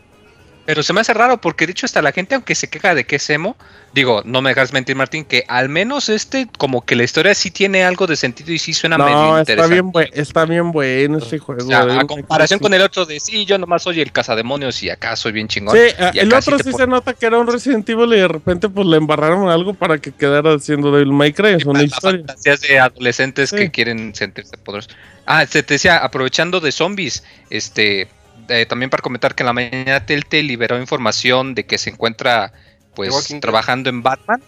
pero 0.66 0.82
se 0.84 0.94
me 0.94 1.02
hace 1.02 1.14
raro 1.14 1.40
porque 1.42 1.68
dicho 1.68 1.86
hasta 1.86 2.02
la 2.02 2.12
gente, 2.12 2.36
aunque 2.36 2.56
se 2.56 2.70
queja 2.70 2.96
de 2.96 3.06
que 3.06 3.18
es 3.18 3.30
emo, 3.30 3.56
digo, 3.94 4.22
no 4.26 4.42
me 4.42 4.50
dejas 4.52 4.72
mentir, 4.74 4.96
Martín, 4.96 5.26
que 5.26 5.44
al 5.48 5.70
menos 5.70 6.10
este, 6.10 6.48
como 6.58 6.86
que 6.86 6.96
la 6.96 7.04
historia 7.04 7.36
sí 7.36 7.52
tiene 7.52 7.84
algo 7.84 8.08
de 8.08 8.16
sentido 8.16 8.52
y 8.54 8.60
sí 8.60 8.74
suena 8.74 8.98
medio 8.98 9.12
No, 9.12 9.38
está 9.40 9.52
interesante. 9.54 9.74
bien, 9.74 9.92
buen, 9.92 10.10
está 10.14 10.46
bien 10.46 10.72
bueno 10.72 11.18
este 11.18 11.38
juego. 11.40 11.64
O 11.64 11.68
sea, 11.68 11.80
Devil 11.82 11.92
a 11.94 11.96
May 11.98 12.08
comparación 12.08 12.60
con 12.60 12.74
el 12.74 12.82
otro 12.82 13.06
de 13.06 13.20
sí, 13.20 13.46
yo 13.46 13.58
nomás 13.58 13.84
soy 13.84 14.00
el 14.02 14.12
cazademonios 14.12 14.82
y 14.84 14.90
acá 14.90 15.16
soy 15.16 15.32
bien 15.34 15.48
chingón. 15.48 15.76
Sí, 15.78 15.94
Y 16.14 16.20
el 16.20 16.34
otro 16.34 16.58
sí 16.60 16.72
se 16.72 16.88
nota 16.88 17.14
que 17.14 17.26
era 17.26 17.38
un 17.40 17.48
Resident 17.48 17.88
Evil 17.90 18.14
y 18.14 18.18
de 18.18 18.28
repente 18.28 18.70
pues 18.70 18.88
le 18.88 18.98
embarraron 18.98 19.50
algo 19.50 19.74
para 19.74 19.98
que 19.98 20.12
quedara 20.12 20.54
haciendo 20.56 20.92
Devil 20.92 21.12
May 21.12 21.34
Cry, 21.34 21.50
es 21.56 21.66
una 21.66 21.84
historia. 21.84 22.20
fantasías 22.26 22.62
de 22.62 22.80
adolescentes 22.80 23.50
Sí. 23.50 23.58
que 23.58 23.72
quieren 23.72 24.16
sentirse 24.16 24.58
poderosos. 24.58 24.96
Ah, 25.26 25.46
se 25.46 25.62
te 25.64 25.76
decía, 25.76 25.98
aprovechando 25.98 26.60
de 26.60 26.72
zombies, 26.72 27.24
este, 27.50 28.08
eh, 28.50 28.66
también 28.66 28.90
para 28.90 29.02
comentar 29.02 29.36
que 29.36 29.44
en 29.44 29.48
la 29.48 29.54
mañana 29.54 30.06
Telltale 30.06 30.44
liberó 30.44 30.80
información 30.80 31.56
de 31.56 31.66
que 31.66 31.78
se 31.78 31.90
encuentra, 31.90 32.54
pues, 32.96 33.12
trabajando 33.42 33.90
en 33.90 34.02
Batman. 34.04 34.42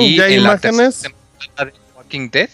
Y 0.00 0.16
ya 0.16 0.24
hay 0.24 0.34
en 0.34 0.42
la 0.42 0.50
imágenes. 0.50 1.00
tercera 1.02 1.14
temporada 1.40 1.64
de 1.70 1.96
Walking 1.96 2.30
Dead. 2.30 2.50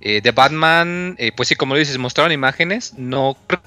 Eh, 0.00 0.20
de 0.20 0.30
Batman, 0.30 1.16
eh, 1.18 1.32
pues 1.36 1.48
sí, 1.48 1.56
como 1.56 1.74
lo 1.74 1.80
dices, 1.80 1.98
mostraron 1.98 2.30
imágenes. 2.32 2.94
No 2.96 3.36
creo 3.48 3.60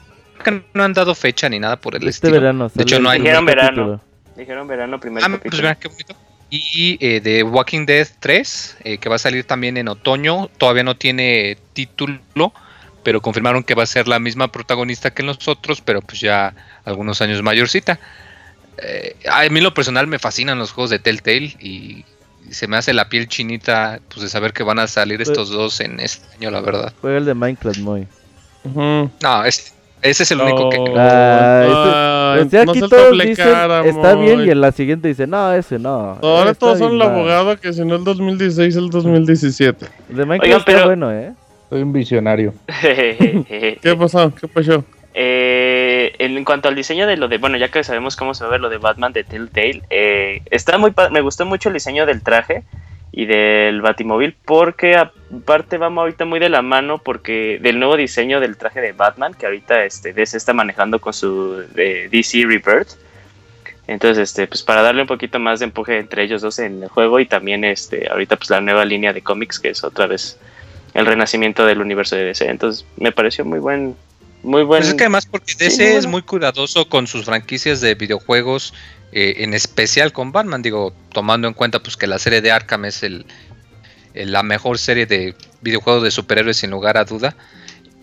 que 0.44 0.64
no 0.74 0.84
han 0.84 0.94
dado 0.94 1.14
fecha 1.14 1.50
ni 1.50 1.60
nada 1.60 1.76
por 1.76 1.96
el 1.96 2.02
Este 2.08 2.28
estilo. 2.28 2.34
verano. 2.34 2.72
De 2.74 2.84
hecho, 2.84 3.00
no 3.02 3.10
hay- 3.10 3.20
Dijeron 3.20 3.46
verano. 3.46 3.68
capítulo. 3.70 4.02
Dijeron 4.38 4.68
verano 4.68 5.00
primer 5.00 5.24
Ah, 5.26 5.40
pues 5.44 5.62
vean 5.62 5.78
qué 5.80 5.90
bonito. 5.90 6.16
Y 6.50 6.98
eh, 7.06 7.20
de 7.22 7.44
Walking 7.44 7.86
Dead 7.86 8.08
3, 8.20 8.78
eh, 8.84 8.98
que 8.98 9.10
va 9.10 9.16
a 9.16 9.20
salir 9.20 9.44
también 9.46 9.78
en 9.78 9.88
otoño, 9.90 10.48
todavía 10.58 10.84
no 10.84 10.96
tiene 10.96 11.58
título, 11.74 12.54
pero 13.04 13.22
confirmaron 13.22 13.64
que 13.64 13.76
va 13.76 13.84
a 13.84 13.88
ser 13.88 14.08
la 14.08 14.20
misma 14.20 14.50
protagonista 14.50 15.12
que 15.12 15.24
los 15.24 15.48
otros, 15.48 15.82
pero 15.82 16.02
pues 16.02 16.20
ya 16.20 16.54
algunos 16.86 17.22
años 17.22 17.42
mayorcita. 17.42 18.00
Eh, 18.78 19.16
a 19.30 19.48
mí 19.50 19.62
lo 19.62 19.74
personal 19.74 20.08
me 20.08 20.20
fascinan 20.20 20.58
los 20.58 20.72
juegos 20.72 20.90
de 20.90 21.00
Telltale 21.00 21.56
y 21.60 22.06
se 22.50 22.68
me 22.68 22.78
hace 22.78 22.94
la 22.94 23.10
piel 23.10 23.28
chinita 23.28 24.00
pues 24.10 24.22
de 24.22 24.30
saber 24.30 24.54
que 24.54 24.64
van 24.64 24.80
a 24.80 24.88
salir 24.88 25.22
estos 25.22 25.50
dos 25.50 25.80
en 25.80 26.00
este 26.00 26.26
año, 26.38 26.52
la 26.52 26.62
verdad. 26.62 26.94
Juega 27.02 27.18
el 27.18 27.26
de 27.26 27.34
Minecraft, 27.34 27.80
muy. 27.80 28.08
Ujú. 28.64 29.10
No, 29.22 29.46
ese, 29.46 29.72
ese 30.02 30.24
es 30.24 30.32
el 30.32 30.42
único 30.42 30.70
que 30.70 30.78
No. 30.80 30.94
Ah, 30.98 32.36
sea, 32.50 32.66
no 32.66 32.72
aquí 32.72 32.80
seas 32.80 32.90
todos 32.90 33.10
doble 33.10 33.26
dicen 33.26 33.46
cara, 33.46 33.86
está 33.86 34.16
bien 34.16 34.38
Moy. 34.38 34.48
y 34.48 34.52
en 34.52 34.62
la 34.62 34.72
siguiente 34.72 35.08
dice 35.08 35.28
no, 35.28 35.54
ese 35.54 35.78
no. 35.80 36.18
Ahora 36.22 36.54
todos 36.54 36.80
son 36.80 36.98
mal". 36.98 37.10
abogado 37.10 37.58
que 37.58 37.74
si 37.74 37.84
no 37.86 37.96
el 37.96 38.04
2016, 38.04 38.76
el 38.76 38.90
2017. 38.90 39.86
El 40.10 40.16
de 40.18 40.26
Minecraft 40.26 40.68
Oigan, 40.68 40.76
está 40.76 40.86
bueno, 40.88 41.12
¿eh? 41.12 41.34
Soy 41.72 41.84
un 41.84 41.94
visionario. 41.94 42.54
¿Qué 42.82 43.96
pasó? 43.98 44.36
¿Qué 44.36 44.46
pasó? 44.50 44.84
Eh, 45.14 46.14
en 46.20 46.44
cuanto 46.44 46.68
al 46.68 46.76
diseño 46.76 47.08
de 47.08 47.16
lo 47.16 47.30
de, 47.30 47.38
bueno, 47.38 47.56
ya 47.56 47.70
que 47.70 47.82
sabemos 47.86 48.18
cómo 48.18 48.34
se 48.34 48.44
va 48.44 48.50
a 48.50 48.52
ver 48.52 48.60
lo 48.60 48.68
de 48.68 48.78
Batman 48.78 49.14
de 49.14 49.24
Telltale, 49.24 49.82
eh, 49.90 50.42
está 50.52 50.78
muy, 50.78 50.92
pa- 50.92 51.10
me 51.10 51.22
gustó 51.22 51.46
mucho 51.46 51.70
el 51.70 51.74
diseño 51.76 52.06
del 52.06 52.24
traje 52.24 52.64
y 53.14 53.26
del 53.26 53.82
Batimóvil 53.82 54.36
porque 54.44 54.98
aparte 54.98 55.78
vamos 55.78 56.02
ahorita 56.02 56.26
muy 56.26 56.42
de 56.42 56.50
la 56.50 56.62
mano 56.62 56.98
porque 56.98 57.58
del 57.62 57.80
nuevo 57.80 57.96
diseño 57.96 58.42
del 58.42 58.58
traje 58.58 58.82
de 58.82 58.92
Batman 58.92 59.34
que 59.34 59.46
ahorita 59.46 59.86
este 59.86 60.12
DC 60.12 60.36
está 60.36 60.52
manejando 60.52 61.00
con 61.00 61.14
su 61.14 61.64
eh, 61.78 62.10
DC 62.12 62.40
Rebirth. 62.46 62.98
Entonces, 63.88 64.30
este, 64.30 64.46
pues 64.46 64.62
para 64.62 64.82
darle 64.82 65.04
un 65.04 65.08
poquito 65.08 65.40
más 65.40 65.60
de 65.60 65.66
empuje 65.68 66.00
entre 66.00 66.24
ellos 66.24 66.42
dos 66.42 66.60
en 66.60 66.84
el 66.84 66.90
juego 66.90 67.22
y 67.22 67.26
también 67.28 67.64
este, 67.64 68.10
ahorita 68.10 68.36
pues 68.36 68.50
la 68.50 68.60
nueva 68.60 68.84
línea 68.84 69.14
de 69.14 69.22
cómics 69.22 69.58
que 69.58 69.70
es 69.70 69.86
otra 69.86 70.08
vez 70.08 70.38
el 70.94 71.06
renacimiento 71.06 71.66
del 71.66 71.80
universo 71.82 72.16
de 72.16 72.26
DC. 72.26 72.50
Entonces, 72.50 72.86
me 72.98 73.12
pareció 73.12 73.46
muy 73.46 73.60
buen 73.60 73.96
muy 74.44 74.64
buen 74.64 74.80
Pues 74.82 74.90
es 74.90 74.96
que 74.96 75.04
además 75.04 75.28
porque 75.28 75.54
DC 75.54 75.78
muy 75.84 75.86
es 75.92 75.94
bueno. 76.06 76.10
muy 76.10 76.22
cuidadoso 76.24 76.90
con 76.90 77.06
sus 77.06 77.26
franquicias 77.26 77.80
de 77.80 77.94
videojuegos, 77.94 78.74
eh, 79.12 79.36
en 79.44 79.54
especial 79.54 80.12
con 80.14 80.32
Batman, 80.32 80.62
digo, 80.64 80.94
tomando 81.14 81.48
en 81.48 81.54
cuenta 81.54 81.80
pues 81.80 81.96
que 81.96 82.08
la 82.08 82.18
serie 82.18 82.42
de 82.42 82.52
Arkham 82.52 82.86
es 82.86 83.04
el, 83.04 83.26
el- 84.16 84.32
la 84.32 84.42
mejor 84.42 84.80
serie 84.80 85.06
de 85.06 85.36
videojuegos 85.62 86.02
de 86.04 86.10
superhéroes 86.12 86.58
sin 86.58 86.72
lugar 86.72 86.98
a 86.98 87.06
duda. 87.06 87.36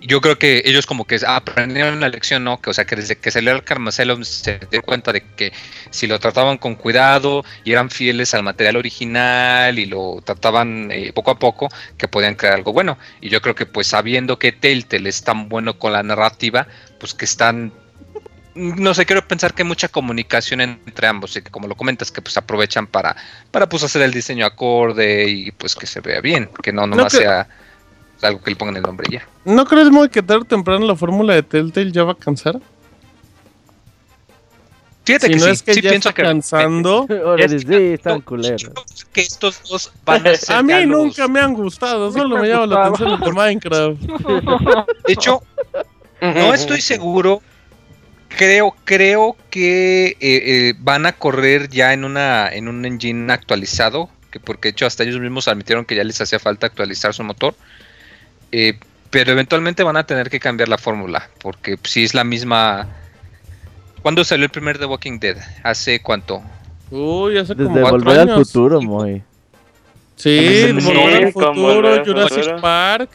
Yo 0.08 0.22
creo 0.22 0.38
que 0.38 0.62
ellos 0.64 0.86
como 0.86 1.04
que 1.04 1.20
aprendieron 1.26 2.00
la 2.00 2.08
lección, 2.08 2.42
¿no? 2.42 2.62
Que, 2.62 2.70
o 2.70 2.72
sea, 2.72 2.86
que 2.86 2.96
desde 2.96 3.16
que 3.18 3.30
salió 3.30 3.52
Arkham 3.52 3.88
Asylum 3.88 4.24
se 4.24 4.58
dio 4.70 4.80
cuenta 4.82 5.12
de 5.12 5.20
que 5.20 5.52
si 5.90 6.06
lo 6.06 6.18
trataban 6.18 6.56
con 6.56 6.76
cuidado 6.76 7.44
y 7.62 7.72
eran 7.72 7.90
fieles 7.90 8.32
al 8.32 8.42
material 8.42 8.76
original 8.76 9.78
y 9.78 9.84
lo 9.84 10.22
trataban 10.24 10.90
eh, 10.90 11.12
poco 11.12 11.30
a 11.32 11.38
poco, 11.38 11.68
que 11.98 12.08
podían 12.08 12.36
crear 12.36 12.54
algo 12.54 12.72
bueno. 12.72 12.96
Y 13.20 13.28
yo 13.28 13.42
creo 13.42 13.54
que 13.54 13.66
pues 13.66 13.88
sabiendo 13.88 14.38
que 14.38 14.50
Telltale 14.50 15.10
es 15.10 15.22
tan 15.22 15.50
bueno 15.50 15.78
con 15.78 15.92
la 15.92 16.02
narrativa, 16.02 16.66
pues 16.98 17.12
que 17.12 17.26
están 17.26 17.70
no 18.54 18.92
sé, 18.94 19.06
quiero 19.06 19.28
pensar 19.28 19.54
que 19.54 19.62
hay 19.62 19.68
mucha 19.68 19.88
comunicación 19.88 20.60
entre 20.62 21.06
ambos 21.06 21.36
y 21.36 21.42
que 21.42 21.50
como 21.50 21.68
lo 21.68 21.76
comentas 21.76 22.10
que 22.10 22.22
pues 22.22 22.36
aprovechan 22.38 22.86
para 22.86 23.14
para 23.52 23.68
pues 23.68 23.82
hacer 23.84 24.02
el 24.02 24.10
diseño 24.10 24.46
acorde 24.46 25.28
y 25.28 25.50
pues 25.52 25.76
que 25.76 25.86
se 25.86 26.00
vea 26.00 26.20
bien, 26.20 26.50
que 26.62 26.72
no 26.72 26.86
nomás 26.86 27.12
que- 27.12 27.18
sea 27.18 27.46
algo 28.22 28.40
que 28.42 28.50
le 28.50 28.56
pongan 28.56 28.76
el 28.76 28.82
nombre 28.82 29.06
ya. 29.10 29.26
¿No 29.44 29.64
crees, 29.64 29.90
muy 29.90 30.08
que 30.08 30.22
tarde 30.22 30.42
o 30.42 30.44
temprano 30.44 30.86
la 30.86 30.96
fórmula 30.96 31.34
de 31.34 31.42
Telltale 31.42 31.92
ya 31.92 32.04
va 32.04 32.12
a 32.12 32.16
cansar? 32.16 32.60
Fíjate 35.04 35.26
Si 35.28 35.32
que 35.32 35.38
no 35.38 35.44
sí, 35.46 35.50
es 35.52 35.62
que 35.62 35.74
sí 35.74 35.80
ya 35.80 35.90
pienso 35.90 36.08
está 36.10 36.22
que 36.22 36.28
cansando. 36.28 37.06
Es- 37.38 37.62
sí, 37.62 37.74
están 37.74 38.20
culeros. 38.20 38.72
que 39.12 39.22
estos 39.22 39.62
dos 39.68 39.92
van 40.04 40.26
a 40.26 40.34
ser 40.36 40.56
A 40.56 40.62
mí 40.62 40.84
nunca 40.86 41.26
me 41.28 41.40
han 41.40 41.54
gustado, 41.54 42.12
solo 42.12 42.36
me 42.38 42.48
llama 42.48 42.66
la 42.66 42.84
atención 42.86 43.12
el 43.12 43.20
de 43.20 43.32
Minecraft. 43.32 44.00
De 45.06 45.12
hecho, 45.12 45.42
no 46.20 46.52
estoy 46.54 46.80
seguro. 46.80 47.40
Creo, 48.36 48.76
creo 48.84 49.36
que 49.48 50.08
eh, 50.08 50.16
eh, 50.20 50.74
van 50.78 51.06
a 51.06 51.12
correr 51.14 51.70
ya 51.70 51.94
en 51.94 52.04
una, 52.04 52.52
en 52.52 52.68
un 52.68 52.84
engine 52.84 53.32
actualizado, 53.32 54.10
que 54.30 54.38
porque 54.38 54.68
de 54.68 54.72
hecho 54.72 54.84
hasta 54.84 55.02
ellos 55.04 55.18
mismos 55.18 55.48
admitieron 55.48 55.86
que 55.86 55.94
ya 55.96 56.04
les 56.04 56.20
hacía 56.20 56.38
falta 56.38 56.66
actualizar 56.66 57.14
su 57.14 57.24
motor. 57.24 57.54
Eh, 58.52 58.78
pero 59.10 59.32
eventualmente 59.32 59.82
van 59.82 59.96
a 59.96 60.04
tener 60.04 60.28
que 60.30 60.38
cambiar 60.40 60.68
la 60.68 60.78
fórmula, 60.78 61.28
porque 61.40 61.78
si 61.84 62.04
es 62.04 62.14
la 62.14 62.24
misma. 62.24 62.86
¿Cuándo 64.02 64.22
salió 64.24 64.44
el 64.44 64.50
primer 64.50 64.78
The 64.78 64.86
Walking 64.86 65.18
Dead? 65.18 65.36
¿Hace 65.64 66.00
cuánto? 66.00 66.42
Uy, 66.90 67.36
hace 67.38 67.54
como 67.54 67.68
Desde 67.68 67.80
cuatro 67.80 67.98
volver 67.98 68.20
al 68.20 68.34
futuro, 68.34 68.80
muy. 68.80 69.22
Sí, 70.16 70.38
Sí, 70.66 70.72
Volver 70.72 71.24
al 71.26 71.32
Futuro, 71.32 71.54
Volver 71.54 72.04
Jurassic 72.06 72.38
Futuro. 72.38 72.60
Park. 72.60 73.10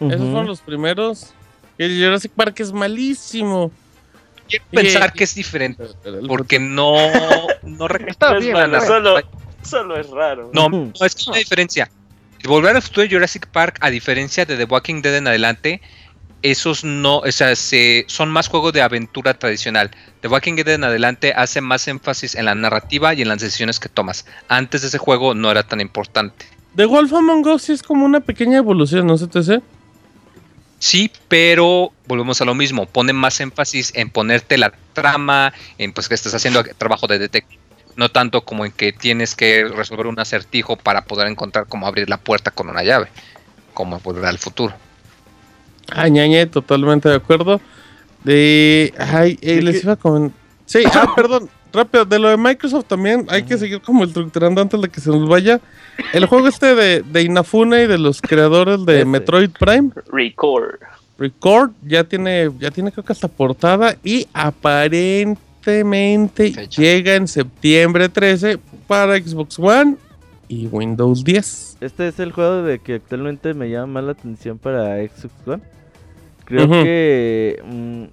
Esos 0.00 0.16
fueron 0.20 0.46
los 0.46 0.60
primeros. 0.60 1.34
El 1.78 2.02
Jurassic 2.02 2.32
Park 2.32 2.60
es 2.60 2.72
malísimo. 2.72 3.70
Quiero 4.48 4.64
Y- 4.72 4.76
pensar 4.76 5.12
que 5.12 5.24
es 5.24 5.34
diferente, 5.34 5.84
porque 6.26 6.58
no, 6.58 6.94
no 7.62 7.86
es 8.38 8.52
malo, 8.52 8.80
solo, 8.80 9.20
solo 9.62 9.96
es 9.98 10.08
raro. 10.10 10.50
No, 10.52 10.68
no, 10.68 10.92
es 11.04 11.26
una 11.28 11.38
diferencia. 11.38 11.90
Volver 12.44 12.74
al 12.74 12.82
futuro 12.82 13.06
de 13.06 13.14
Jurassic 13.14 13.46
Park, 13.48 13.78
a 13.80 13.90
diferencia 13.90 14.44
de 14.44 14.56
The 14.56 14.64
Walking 14.64 15.02
Dead 15.02 15.16
en 15.16 15.28
adelante, 15.28 15.80
esos 16.42 16.84
no, 16.84 17.18
o 17.18 17.32
sea, 17.32 17.54
se, 17.54 18.04
son 18.08 18.30
más 18.30 18.48
juegos 18.48 18.72
de 18.72 18.82
aventura 18.82 19.34
tradicional. 19.34 19.90
The 20.20 20.28
Walking 20.28 20.56
Dead 20.56 20.68
en 20.68 20.84
adelante 20.84 21.32
hace 21.36 21.60
más 21.60 21.86
énfasis 21.88 22.34
en 22.34 22.46
la 22.46 22.54
narrativa 22.54 23.12
y 23.14 23.22
en 23.22 23.28
las 23.28 23.40
decisiones 23.40 23.78
que 23.78 23.88
tomas. 23.88 24.24
Antes 24.48 24.82
de 24.82 24.88
ese 24.88 24.98
juego 24.98 25.34
no 25.34 25.50
era 25.50 25.62
tan 25.62 25.80
importante. 25.80 26.46
The 26.76 26.86
Wolf 26.86 27.12
Among 27.12 27.46
Us 27.46 27.62
sí 27.62 27.72
es 27.72 27.82
como 27.82 28.04
una 28.06 28.20
pequeña 28.20 28.58
evolución, 28.58 29.06
¿no 29.06 29.18
se 29.18 29.26
te 29.26 29.40
hace? 29.40 29.60
Sí, 30.78 31.10
pero 31.28 31.92
volvemos 32.06 32.40
a 32.40 32.46
lo 32.46 32.54
mismo. 32.54 32.86
Pone 32.86 33.12
más 33.12 33.38
énfasis 33.40 33.92
en 33.94 34.08
ponerte 34.08 34.56
la 34.56 34.72
trama, 34.94 35.52
en 35.76 35.92
pues 35.92 36.08
que 36.08 36.14
estás 36.14 36.34
haciendo 36.34 36.64
trabajo 36.78 37.06
de 37.06 37.18
detective. 37.18 37.59
No 38.00 38.08
tanto 38.08 38.46
como 38.46 38.64
en 38.64 38.72
que 38.72 38.94
tienes 38.94 39.34
que 39.34 39.68
resolver 39.68 40.06
un 40.06 40.18
acertijo 40.18 40.76
para 40.76 41.04
poder 41.04 41.28
encontrar 41.28 41.66
cómo 41.68 41.86
abrir 41.86 42.08
la 42.08 42.16
puerta 42.16 42.50
con 42.50 42.70
una 42.70 42.82
llave. 42.82 43.08
Como 43.74 44.00
volver 44.00 44.24
al 44.24 44.38
futuro. 44.38 44.72
Ah, 45.92 46.08
ñañe, 46.08 46.46
totalmente 46.46 47.10
de 47.10 47.16
acuerdo. 47.16 47.60
De. 48.24 48.94
Ay, 48.96 49.38
eh, 49.42 49.56
¿De 49.56 49.62
les 49.62 49.84
iba 49.84 49.92
a 49.92 49.96
comentar. 49.96 50.34
Sí, 50.64 50.82
ah, 50.94 51.12
perdón. 51.14 51.50
Rápido, 51.74 52.06
de 52.06 52.18
lo 52.18 52.30
de 52.30 52.38
Microsoft 52.38 52.86
también 52.86 53.26
hay 53.28 53.42
que 53.42 53.58
seguir 53.58 53.82
como 53.82 54.04
estructurando 54.04 54.62
antes 54.62 54.80
de 54.80 54.88
que 54.88 55.02
se 55.02 55.10
nos 55.10 55.28
vaya. 55.28 55.60
El 56.14 56.24
juego 56.24 56.48
este 56.48 56.74
de, 56.74 57.02
de 57.02 57.22
Inafune 57.22 57.82
y 57.82 57.86
de 57.86 57.98
los 57.98 58.22
creadores 58.22 58.86
de. 58.86 59.04
Metroid 59.04 59.50
Prime, 59.50 59.90
Record. 60.10 60.80
Record, 61.18 61.72
ya 61.82 62.04
tiene, 62.04 62.50
ya 62.58 62.70
tiene 62.70 62.92
creo 62.92 63.04
que 63.04 63.12
hasta 63.12 63.28
portada 63.28 63.98
y 64.02 64.26
Fecha. 65.62 66.80
llega 66.80 67.14
en 67.14 67.28
septiembre 67.28 68.08
13 68.08 68.58
para 68.86 69.16
Xbox 69.16 69.58
One 69.58 69.96
y 70.48 70.66
Windows 70.66 71.22
10. 71.22 71.78
Este 71.80 72.08
es 72.08 72.18
el 72.18 72.32
juego 72.32 72.62
de 72.62 72.78
que 72.80 72.94
actualmente 72.94 73.54
me 73.54 73.70
llama 73.70 73.94
más 73.94 74.04
la 74.04 74.12
atención 74.12 74.58
para 74.58 74.96
Xbox 74.96 75.34
One. 75.46 75.62
Creo 76.44 76.68
que 76.68 77.62
mm, 77.64 78.04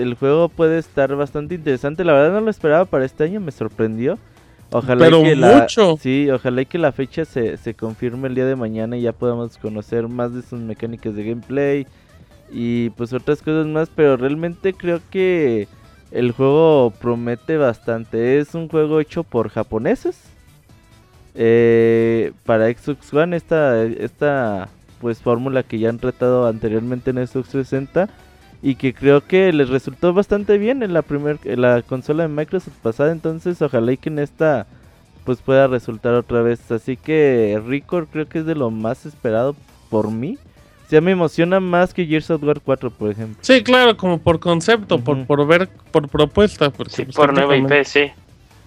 el 0.00 0.14
juego 0.14 0.48
puede 0.48 0.78
estar 0.78 1.14
bastante 1.14 1.54
interesante. 1.54 2.04
La 2.04 2.12
verdad 2.12 2.32
no 2.32 2.40
lo 2.40 2.50
esperaba 2.50 2.84
para 2.84 3.04
este 3.04 3.24
año, 3.24 3.40
me 3.40 3.52
sorprendió. 3.52 4.18
Ojalá 4.72 5.04
Pero 5.04 5.22
que 5.22 5.36
la, 5.36 5.60
mucho. 5.60 5.96
Sí, 6.00 6.28
ojalá 6.28 6.62
y 6.62 6.66
que 6.66 6.78
la 6.78 6.90
fecha 6.90 7.24
se, 7.24 7.56
se 7.56 7.74
confirme 7.74 8.26
el 8.28 8.34
día 8.34 8.46
de 8.46 8.56
mañana 8.56 8.96
y 8.96 9.02
ya 9.02 9.12
podamos 9.12 9.56
conocer 9.58 10.08
más 10.08 10.34
de 10.34 10.42
sus 10.42 10.58
mecánicas 10.58 11.14
de 11.14 11.22
gameplay 11.22 11.86
y 12.50 12.90
pues 12.90 13.12
otras 13.12 13.42
cosas 13.42 13.66
más. 13.66 13.88
Pero 13.94 14.16
realmente 14.16 14.74
creo 14.74 15.00
que 15.10 15.68
el 16.10 16.32
juego 16.32 16.92
promete 17.00 17.56
bastante. 17.56 18.38
Es 18.38 18.54
un 18.54 18.68
juego 18.68 19.00
hecho 19.00 19.24
por 19.24 19.48
japoneses. 19.48 20.18
Eh, 21.34 22.32
para 22.44 22.72
Xbox 22.72 23.12
One 23.12 23.36
esta, 23.36 23.82
esta 23.84 24.68
pues 25.00 25.20
fórmula 25.20 25.62
que 25.62 25.78
ya 25.78 25.90
han 25.90 25.98
tratado 25.98 26.46
anteriormente 26.46 27.10
en 27.10 27.26
Xbox 27.26 27.50
360 27.50 28.08
y 28.62 28.76
que 28.76 28.94
creo 28.94 29.20
que 29.20 29.52
les 29.52 29.68
resultó 29.68 30.14
bastante 30.14 30.56
bien 30.56 30.82
en 30.82 30.94
la 30.94 31.02
primer 31.02 31.38
la 31.58 31.82
consola 31.82 32.22
de 32.22 32.30
Microsoft 32.30 32.78
pasada 32.82 33.12
entonces 33.12 33.60
ojalá 33.60 33.92
y 33.92 33.98
que 33.98 34.08
en 34.08 34.18
esta 34.18 34.66
pues 35.26 35.42
pueda 35.42 35.66
resultar 35.66 36.14
otra 36.14 36.40
vez 36.40 36.70
así 36.70 36.96
que 36.96 37.60
Record 37.66 38.08
creo 38.10 38.26
que 38.26 38.38
es 38.38 38.46
de 38.46 38.54
lo 38.54 38.70
más 38.70 39.04
esperado 39.04 39.54
por 39.90 40.10
mí 40.10 40.38
o 40.86 40.88
sea 40.88 41.00
me 41.00 41.10
emociona 41.12 41.58
más 41.60 41.92
que 41.92 42.06
Gears 42.06 42.30
of 42.30 42.42
War 42.44 42.60
4 42.64 42.90
por 42.90 43.10
ejemplo 43.10 43.36
Sí, 43.42 43.62
claro, 43.62 43.96
como 43.96 44.18
por 44.18 44.38
concepto, 44.38 44.98
por, 45.00 45.16
Ujú. 45.16 45.26
por 45.26 45.46
ver, 45.46 45.68
por 45.90 46.08
propuesta. 46.08 46.70
Porque, 46.70 46.92
Sí, 46.94 47.04
pues, 47.04 47.16
por 47.16 47.32
nueva 47.34 47.56
IP, 47.56 47.84
sí. 47.84 48.10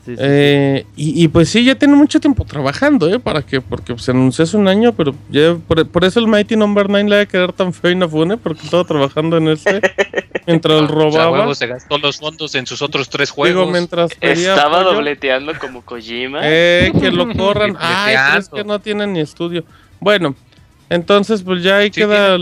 Sí, 0.06 0.12
sí, 0.16 0.16
sí. 0.16 0.22
Eh, 0.24 0.86
y, 0.96 1.24
y 1.26 1.28
pues 1.28 1.50
sí, 1.50 1.64
ya 1.64 1.76
tiene 1.76 1.94
mucho 1.96 2.20
tiempo 2.22 2.46
trabajando, 2.46 3.14
¿eh? 3.14 3.20
Para 3.20 3.42
que, 3.42 3.60
porque 3.62 3.98
se 4.00 4.12
anunció 4.12 4.44
hace 4.44 4.56
un 4.58 4.68
año, 4.68 4.94
pero 4.94 5.14
ya 5.30 5.56
por, 5.68 5.86
por 5.90 6.04
eso 6.06 6.20
el 6.22 6.28
Mighty 6.28 6.56
Number 6.56 6.90
9 6.90 7.10
le 7.10 7.16
va 7.18 7.22
a 7.24 7.26
quedar 7.26 7.52
tan 7.54 7.74
feo 7.74 7.92
y 7.92 7.94
Inafune, 7.94 8.38
porque 8.38 8.64
estaba 8.64 8.84
trabajando 8.86 9.38
en 9.38 9.50
este 9.50 9.82
mientras 10.48 10.82
O 10.82 10.88
sea, 10.88 10.96
robaba. 10.96 11.32
huevo, 11.42 11.54
se 11.54 11.68
gastó 11.68 11.98
los 11.98 12.18
fondos 12.18 12.56
en 12.56 12.66
sus 12.66 12.82
otros 12.82 13.10
tres 13.10 13.30
digo, 13.30 13.36
juegos. 13.36 13.72
mientras 13.72 14.16
pedía 14.16 14.56
Estaba 14.56 14.80
apoyo, 14.82 14.96
dobleteando 14.96 15.54
como 15.60 15.82
Kojima. 15.84 16.40
Eh, 16.44 16.92
que 17.00 17.12
lo 17.12 17.28
corran. 17.38 17.76
Ay, 17.78 18.16
es 18.40 18.50
que 18.50 18.64
no 18.64 18.80
tienen 18.80 19.14
ni 19.14 19.20
estudio. 19.20 19.64
Bueno, 20.00 20.34
entonces 20.90 21.44
pues 21.44 21.64
ya 21.64 21.78
ahí 21.78 21.88
Sí 21.92 22.02
queda. 22.02 22.38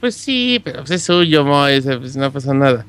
Pues 0.00 0.16
sí, 0.16 0.60
pero 0.62 0.80
pues 0.80 0.90
es 0.90 1.02
suyo, 1.02 1.44
Moise, 1.44 1.98
pues 1.98 2.16
no 2.16 2.30
pasa 2.30 2.52
nada. 2.52 2.84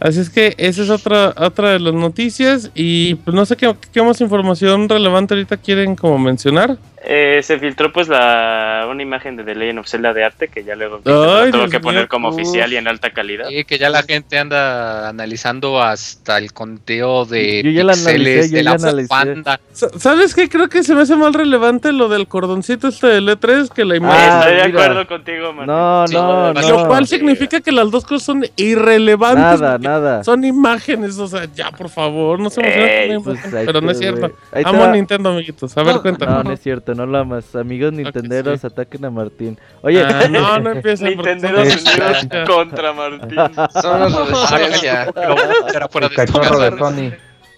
Así 0.00 0.20
es 0.20 0.30
que 0.30 0.54
esa 0.58 0.82
es 0.82 0.90
otra, 0.90 1.34
otra 1.36 1.70
de 1.70 1.80
las 1.80 1.94
noticias. 1.94 2.70
Y 2.74 3.14
pues 3.16 3.34
no 3.34 3.46
sé 3.46 3.56
qué, 3.56 3.74
qué 3.92 4.02
más 4.02 4.20
información 4.20 4.88
relevante 4.88 5.34
ahorita 5.34 5.56
quieren 5.56 5.96
como 5.96 6.18
mencionar. 6.18 6.76
Eh, 7.04 7.40
se 7.44 7.58
filtró 7.60 7.92
pues 7.92 8.08
la 8.08 8.86
una 8.90 9.02
imagen 9.02 9.36
de 9.36 9.44
The 9.44 9.54
Legend 9.54 9.78
of 9.78 9.86
Zelda 9.88 10.12
de 10.12 10.24
arte 10.24 10.48
que 10.48 10.64
ya 10.64 10.74
luego 10.74 10.96
Ay, 10.96 11.02
la 11.04 11.50
tuvo 11.52 11.58
Dios 11.60 11.70
que 11.70 11.78
poner 11.80 12.00
mío. 12.02 12.08
como 12.08 12.28
Uf. 12.28 12.34
oficial 12.34 12.72
y 12.72 12.76
en 12.76 12.88
alta 12.88 13.10
calidad. 13.10 13.48
Sí, 13.48 13.64
que 13.64 13.78
ya 13.78 13.88
la 13.88 14.02
gente 14.02 14.36
anda 14.36 15.08
analizando 15.08 15.80
hasta 15.80 16.38
el 16.38 16.52
conteo 16.52 17.24
de 17.24 17.62
Yo 17.62 17.70
ya 17.70 17.84
la 17.84 17.92
analicé, 17.92 18.48
yo 18.50 18.56
de 18.56 18.64
ya 18.64 18.76
la 18.76 19.58
¿Sabes 19.96 20.34
qué? 20.34 20.48
Creo 20.48 20.68
que 20.68 20.82
se 20.82 20.94
me 20.94 21.02
hace 21.02 21.14
más 21.14 21.32
relevante 21.34 21.92
lo 21.92 22.08
del 22.08 22.26
cordoncito 22.26 22.88
este 22.88 23.06
del 23.06 23.28
E3 23.28 23.68
que 23.68 23.84
la 23.84 23.96
imagen. 23.96 24.30
Ah, 24.30 24.38
Estoy 24.40 24.56
de 24.56 24.66
mira. 24.68 24.82
acuerdo 24.84 25.06
contigo, 25.06 25.52
Martín. 25.52 25.66
no 25.66 26.06
Sí, 26.08 26.14
no 26.14 26.52
lo 26.52 26.54
no 26.54 26.68
lo 26.68 26.86
cual 26.88 27.06
significa 27.06 27.60
que 27.60 27.70
las 27.70 27.90
dos 27.92 28.04
cosas 28.04 28.24
son 28.24 28.44
irrelevantes. 28.56 29.60
nada 29.60 29.78
nada 29.78 30.24
Son 30.24 30.42
imágenes, 30.44 31.16
o 31.18 31.28
sea, 31.28 31.46
ya 31.54 31.70
por 31.70 31.88
favor, 31.90 32.40
no 32.40 32.50
se 32.50 32.60
emocionen 32.60 33.22
Pues 33.22 33.38
imagen, 33.44 33.66
pero 33.66 33.80
no 33.80 33.90
es 33.90 33.98
cierto. 33.98 34.30
Amo 34.64 34.86
Nintendo, 34.88 35.30
amiguitos. 35.30 35.76
A 35.76 35.82
ver, 35.84 35.94
No, 35.96 36.02
cuéntame. 36.02 36.32
No, 36.32 36.42
no 36.42 36.52
es 36.52 36.60
cierto, 36.60 36.87
no 36.94 37.06
lo 37.06 37.18
amas. 37.18 37.54
Amigos 37.56 37.92
nintenderos, 37.92 38.60
sí. 38.60 38.66
ataquen 38.66 39.04
a 39.04 39.10
Martín. 39.10 39.58
Oye, 39.82 40.02
Ah, 40.04 40.28
no, 40.30 40.58
no 40.60 40.70
empiecen. 40.72 41.14
porque 41.16 41.34
Nintenderos 41.34 41.68
son- 41.72 41.94
Unidos 42.00 42.48
contra 42.48 42.92
Martín. 42.92 43.38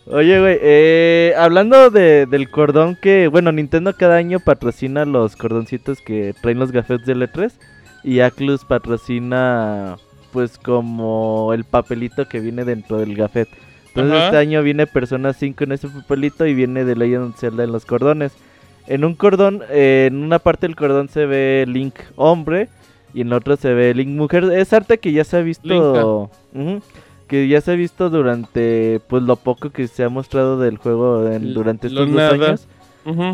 Oye, 0.06 0.40
güey, 0.40 0.58
eh, 0.60 1.34
hablando 1.38 1.90
de, 1.90 2.26
del 2.26 2.50
cordón 2.50 2.96
que, 3.00 3.28
bueno, 3.28 3.52
Nintendo 3.52 3.94
cada 3.96 4.16
año 4.16 4.40
patrocina 4.40 5.04
los 5.04 5.36
cordoncitos 5.36 6.00
que 6.00 6.34
traen 6.40 6.58
los 6.58 6.72
gafetes 6.72 7.06
de 7.06 7.14
L3 7.14 7.52
y 8.02 8.20
Aclus 8.20 8.64
patrocina, 8.64 9.96
pues, 10.32 10.58
como 10.58 11.52
el 11.54 11.64
papelito 11.64 12.26
que 12.28 12.40
viene 12.40 12.64
dentro 12.64 12.98
del 12.98 13.14
gafet. 13.14 13.48
Entonces 13.88 14.14
Ajá. 14.14 14.24
este 14.26 14.36
año 14.38 14.62
viene 14.62 14.86
Persona 14.86 15.32
5 15.32 15.64
en 15.64 15.72
ese 15.72 15.88
papelito 15.88 16.46
y 16.46 16.54
viene 16.54 16.84
de 16.84 16.96
Legend 16.96 17.30
of 17.30 17.38
Zelda 17.38 17.64
en 17.64 17.72
los 17.72 17.84
cordones. 17.84 18.32
En 18.86 19.04
un 19.04 19.14
cordón, 19.14 19.62
eh, 19.70 20.06
en 20.10 20.22
una 20.22 20.38
parte 20.38 20.66
del 20.66 20.76
cordón 20.76 21.08
se 21.08 21.26
ve 21.26 21.64
Link 21.68 21.94
hombre 22.16 22.68
y 23.14 23.20
en 23.20 23.30
la 23.30 23.36
otra 23.36 23.56
se 23.56 23.72
ve 23.72 23.94
Link 23.94 24.08
mujer. 24.08 24.44
Es 24.44 24.72
arte 24.72 24.98
que 24.98 25.12
ya 25.12 25.24
se 25.24 25.36
ha 25.36 25.40
visto, 25.42 26.30
que 27.28 27.46
ya 27.48 27.60
se 27.60 27.70
ha 27.72 27.74
visto 27.76 28.10
durante 28.10 29.00
pues 29.08 29.22
lo 29.22 29.36
poco 29.36 29.70
que 29.70 29.86
se 29.86 30.02
ha 30.02 30.08
mostrado 30.08 30.58
del 30.58 30.76
juego 30.78 31.28
en- 31.28 31.54
durante 31.54 31.86
estos 31.86 32.06
dos 32.08 32.16
nada. 32.16 32.32
años. 32.32 32.66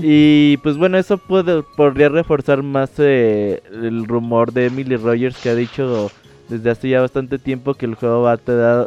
Y 0.03 0.59
pues 0.59 0.77
bueno, 0.77 0.97
eso 0.99 1.19
puede, 1.19 1.63
podría 1.77 2.09
reforzar 2.09 2.63
más 2.63 2.91
eh, 2.99 3.63
el 3.73 4.07
rumor 4.07 4.53
de 4.53 4.67
Emily 4.67 4.97
Rogers 4.97 5.37
que 5.39 5.49
ha 5.51 5.55
dicho 5.55 6.11
desde 6.49 6.71
hace 6.71 6.89
ya 6.91 7.01
bastante 7.01 7.39
tiempo 7.39 7.75
que 7.75 7.87
el 7.87 7.95
juego 7.97 8.23
va 8.23 8.33
a 8.33 8.37
te 8.37 8.55
da- 8.55 8.87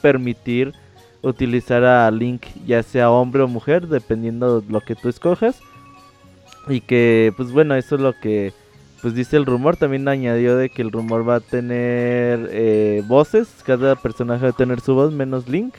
permitir 0.00 0.72
utilizar 1.22 1.84
a 1.84 2.10
Link 2.10 2.42
ya 2.66 2.82
sea 2.82 3.10
hombre 3.10 3.42
o 3.42 3.48
mujer, 3.48 3.88
dependiendo 3.88 4.60
de 4.60 4.72
lo 4.72 4.80
que 4.80 4.94
tú 4.94 5.08
escojas. 5.08 5.60
Y 6.68 6.80
que 6.80 7.32
pues 7.36 7.52
bueno, 7.52 7.74
eso 7.74 7.94
es 7.96 8.00
lo 8.00 8.12
que 8.18 8.52
pues 9.02 9.14
dice 9.14 9.36
el 9.36 9.46
rumor. 9.46 9.76
También 9.76 10.08
añadió 10.08 10.56
de 10.56 10.68
que 10.70 10.82
el 10.82 10.92
rumor 10.92 11.28
va 11.28 11.36
a 11.36 11.40
tener 11.40 12.48
eh, 12.52 13.02
voces, 13.06 13.48
cada 13.64 13.96
personaje 13.96 14.44
va 14.44 14.50
a 14.50 14.52
tener 14.52 14.80
su 14.80 14.94
voz 14.94 15.12
menos 15.12 15.48
Link. 15.48 15.74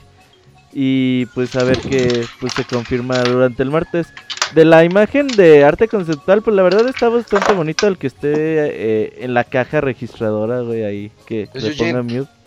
Y 0.72 1.26
pues 1.26 1.56
a 1.56 1.64
ver 1.64 1.78
que 1.78 2.24
pues 2.40 2.52
se 2.52 2.64
confirma 2.64 3.18
durante 3.22 3.62
el 3.62 3.70
martes. 3.70 4.08
De 4.54 4.64
la 4.64 4.82
imagen 4.82 5.26
de 5.26 5.62
arte 5.62 5.88
conceptual, 5.88 6.40
pues 6.40 6.56
la 6.56 6.62
verdad 6.62 6.88
está 6.88 7.10
bastante 7.10 7.52
bonito 7.52 7.86
el 7.86 7.98
que 7.98 8.06
esté 8.06 8.32
eh, 8.34 9.18
en 9.20 9.34
la 9.34 9.44
caja 9.44 9.82
registradora, 9.82 10.60
güey, 10.60 10.84
ahí, 10.84 11.12
que 11.26 11.50
Es 11.52 11.62
le 11.62 11.72
ponga 11.72 12.02
mute. 12.02 12.37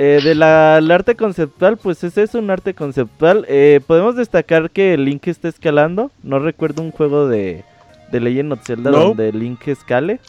Eh, 0.00 0.20
de 0.22 0.36
la 0.36 0.78
el 0.78 0.88
arte 0.92 1.16
conceptual, 1.16 1.76
pues 1.76 2.04
ese 2.04 2.22
es 2.22 2.36
un 2.36 2.48
arte 2.52 2.72
conceptual. 2.72 3.44
Eh, 3.48 3.80
podemos 3.84 4.14
destacar 4.14 4.70
que 4.70 4.96
Link 4.96 5.26
está 5.26 5.48
escalando. 5.48 6.12
No 6.22 6.38
recuerdo 6.38 6.82
un 6.82 6.92
juego 6.92 7.26
de, 7.26 7.64
de 8.12 8.20
Legend 8.20 8.52
of 8.52 8.64
Zelda 8.64 8.92
No. 8.92 8.98
donde 8.98 9.32
Link 9.32 9.66
escale. 9.66 10.20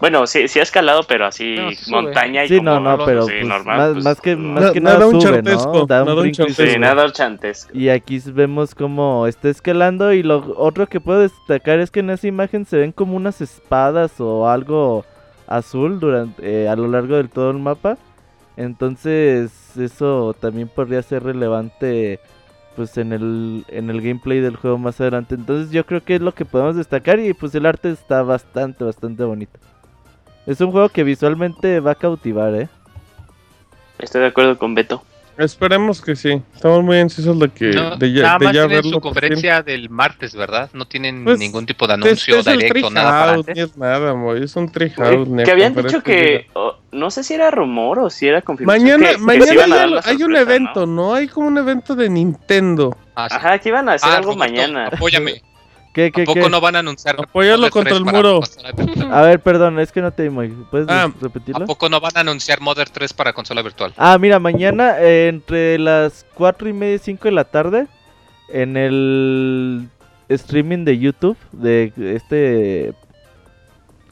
Bueno, 0.00 0.26
sí, 0.26 0.48
sí 0.48 0.60
ha 0.60 0.62
escalado, 0.62 1.02
pero 1.06 1.26
así 1.26 1.56
No, 1.56 1.68
montaña 1.90 2.46
y 2.46 2.48
Sí, 2.48 2.56
como 2.56 2.70
no, 2.70 2.80
no, 2.80 3.04
pero 3.04 3.24
sí, 3.24 3.32
pues, 3.38 3.46
normal, 3.46 3.76
más, 3.78 3.92
pues, 3.92 4.04
más 4.04 4.20
que, 4.22 4.34
más 4.36 4.70
que 4.72 4.80
Na- 4.80 4.90
nada 4.92 4.98
nada 5.00 5.06
un 5.10 5.20
sube, 5.20 5.30
chartesco, 5.34 5.72
¿no? 5.74 5.86
Da 5.86 6.00
un 6.00 6.06
nada 6.08 6.16
un 6.16 6.22
brinco 6.22 6.42
y. 6.42 6.72
Sí, 6.72 6.78
nada 6.78 7.04
aquí 7.90 8.18
vemos 8.32 8.74
como 8.74 9.26
está 9.26 9.50
escalando 9.50 10.14
y 10.14 10.22
lo 10.22 10.54
otro 10.56 10.86
que 10.86 11.00
puedo 11.00 11.20
destacar 11.20 11.80
es 11.80 11.90
que 11.90 12.00
en 12.00 12.08
esa 12.08 12.26
imagen 12.26 12.64
se 12.64 12.78
ven 12.78 12.92
como 12.92 13.14
unas 13.14 13.42
espadas 13.42 14.18
o 14.20 14.48
algo 14.48 15.04
azul 15.46 16.00
durante 16.00 16.62
eh, 16.64 16.68
a 16.68 16.76
lo 16.76 16.88
largo 16.88 17.16
del 17.16 17.28
todo 17.28 17.50
el 17.50 17.58
mapa. 17.58 17.98
Entonces 18.56 19.76
eso 19.76 20.34
también 20.38 20.68
podría 20.68 21.02
ser 21.02 21.22
relevante 21.22 22.20
pues 22.76 22.96
en 22.96 23.12
el 23.12 23.64
en 23.68 23.90
el 23.90 24.00
gameplay 24.00 24.40
del 24.40 24.56
juego 24.56 24.78
más 24.78 25.00
adelante. 25.00 25.34
Entonces 25.34 25.70
yo 25.70 25.84
creo 25.86 26.02
que 26.02 26.16
es 26.16 26.20
lo 26.20 26.32
que 26.34 26.44
podemos 26.44 26.76
destacar 26.76 27.18
y 27.20 27.32
pues 27.34 27.54
el 27.54 27.66
arte 27.66 27.90
está 27.90 28.22
bastante 28.22 28.84
bastante 28.84 29.24
bonito. 29.24 29.58
Es 30.46 30.60
un 30.60 30.72
juego 30.72 30.88
que 30.88 31.04
visualmente 31.04 31.80
va 31.80 31.92
a 31.92 31.96
cautivar, 31.96 32.54
¿eh? 32.54 32.68
Estoy 33.98 34.22
de 34.22 34.26
acuerdo 34.28 34.58
con 34.58 34.74
Beto. 34.74 35.02
Esperemos 35.44 36.00
que 36.00 36.16
sí. 36.16 36.40
Estamos 36.54 36.82
muy 36.82 36.98
ansiosos 36.98 37.38
de 37.38 37.48
que 37.48 37.70
No, 37.72 37.96
de 37.96 38.12
ya, 38.12 38.22
nada 38.22 38.38
de 38.38 38.44
más 38.46 38.54
ya 38.54 38.60
tienen 38.62 38.76
verlo. 38.76 38.90
su 38.92 39.00
conferencia 39.00 39.62
del 39.62 39.90
martes, 39.90 40.34
¿verdad? 40.34 40.70
No 40.72 40.86
tienen 40.86 41.24
Pues, 41.24 41.38
ningún 41.38 41.66
tipo 41.66 41.86
de 41.86 41.94
Es, 41.94 42.02
anuncio, 42.02 42.38
es 42.38 42.46
el 42.46 42.58
directo, 42.58 42.90
nada 42.90 43.10
para 43.10 43.22
Treehouse, 43.24 43.48
antes. 43.48 43.56
ni 43.56 43.62
es 43.62 43.76
nada, 43.76 44.14
moy, 44.14 44.42
es 44.44 44.56
un 44.56 44.70
Treehouse. 44.70 45.28
ni 45.28 45.42
que 45.44 45.50
habían 45.50 45.74
dicho 45.74 46.02
que, 46.02 46.46
oh, 46.54 46.76
no 46.92 47.10
sé 47.10 47.24
si 47.24 47.34
era 47.34 47.50
rumor 47.50 47.98
o 47.98 48.10
si 48.10 48.26
era 48.28 48.42
confirmación. 48.42 48.82
Mañana, 49.00 49.12
que- 49.12 49.18
mañana 49.18 49.64
hay, 50.04 50.16
al- 50.16 50.22
un 50.22 50.36
evento, 50.36 50.86
¿no? 50.86 51.14
Hay 51.14 51.28
como 51.28 51.46
un 51.48 51.58
evento 51.58 51.94
de 51.94 52.08
Nintendo. 52.08 52.96
Ah, 53.14 53.28
sí. 53.28 53.36
Ajá, 53.36 53.58
que 53.58 53.68
iban 53.68 53.88
a 53.88 53.94
hacer 53.94 54.10
Ah, 54.10 54.16
algo 54.16 54.32
Roberto, 54.32 54.52
mañana. 54.54 54.86
Apóyame. 54.88 55.42
¿Qué, 55.92 56.10
qué, 56.10 56.22
¿A 56.22 56.24
poco 56.24 56.40
qué? 56.40 56.48
no 56.50 56.60
van 56.60 56.76
a 56.76 56.78
anunciar? 56.78 57.16
Apóyalo 57.20 57.58
Modern 57.58 57.72
contra 57.72 57.94
3 57.96 57.98
el 57.98 58.04
muro. 58.14 58.40
A 59.14 59.22
ver, 59.22 59.40
perdón, 59.40 59.78
es 59.78 59.92
que 59.92 60.00
no 60.00 60.10
te 60.10 60.28
oí. 60.28 60.48
¿Puedes 60.70 60.88
Ah, 60.88 61.04
¿A 61.04 61.12
repetirlo? 61.20 61.66
poco 61.66 61.88
no 61.90 62.00
van 62.00 62.12
a 62.16 62.20
anunciar 62.20 62.60
Modern 62.62 62.90
3 62.92 63.12
para 63.12 63.32
consola 63.34 63.60
virtual? 63.62 63.92
Ah, 63.98 64.16
mira, 64.18 64.38
mañana 64.38 64.96
eh, 65.00 65.28
entre 65.28 65.78
las 65.78 66.24
4 66.34 66.68
y 66.68 66.72
media 66.72 66.94
y 66.94 66.98
5 66.98 67.24
de 67.24 67.32
la 67.32 67.44
tarde 67.44 67.86
en 68.48 68.76
el 68.78 69.88
streaming 70.30 70.84
de 70.84 70.98
YouTube 70.98 71.36
de 71.52 71.92
este 72.16 72.94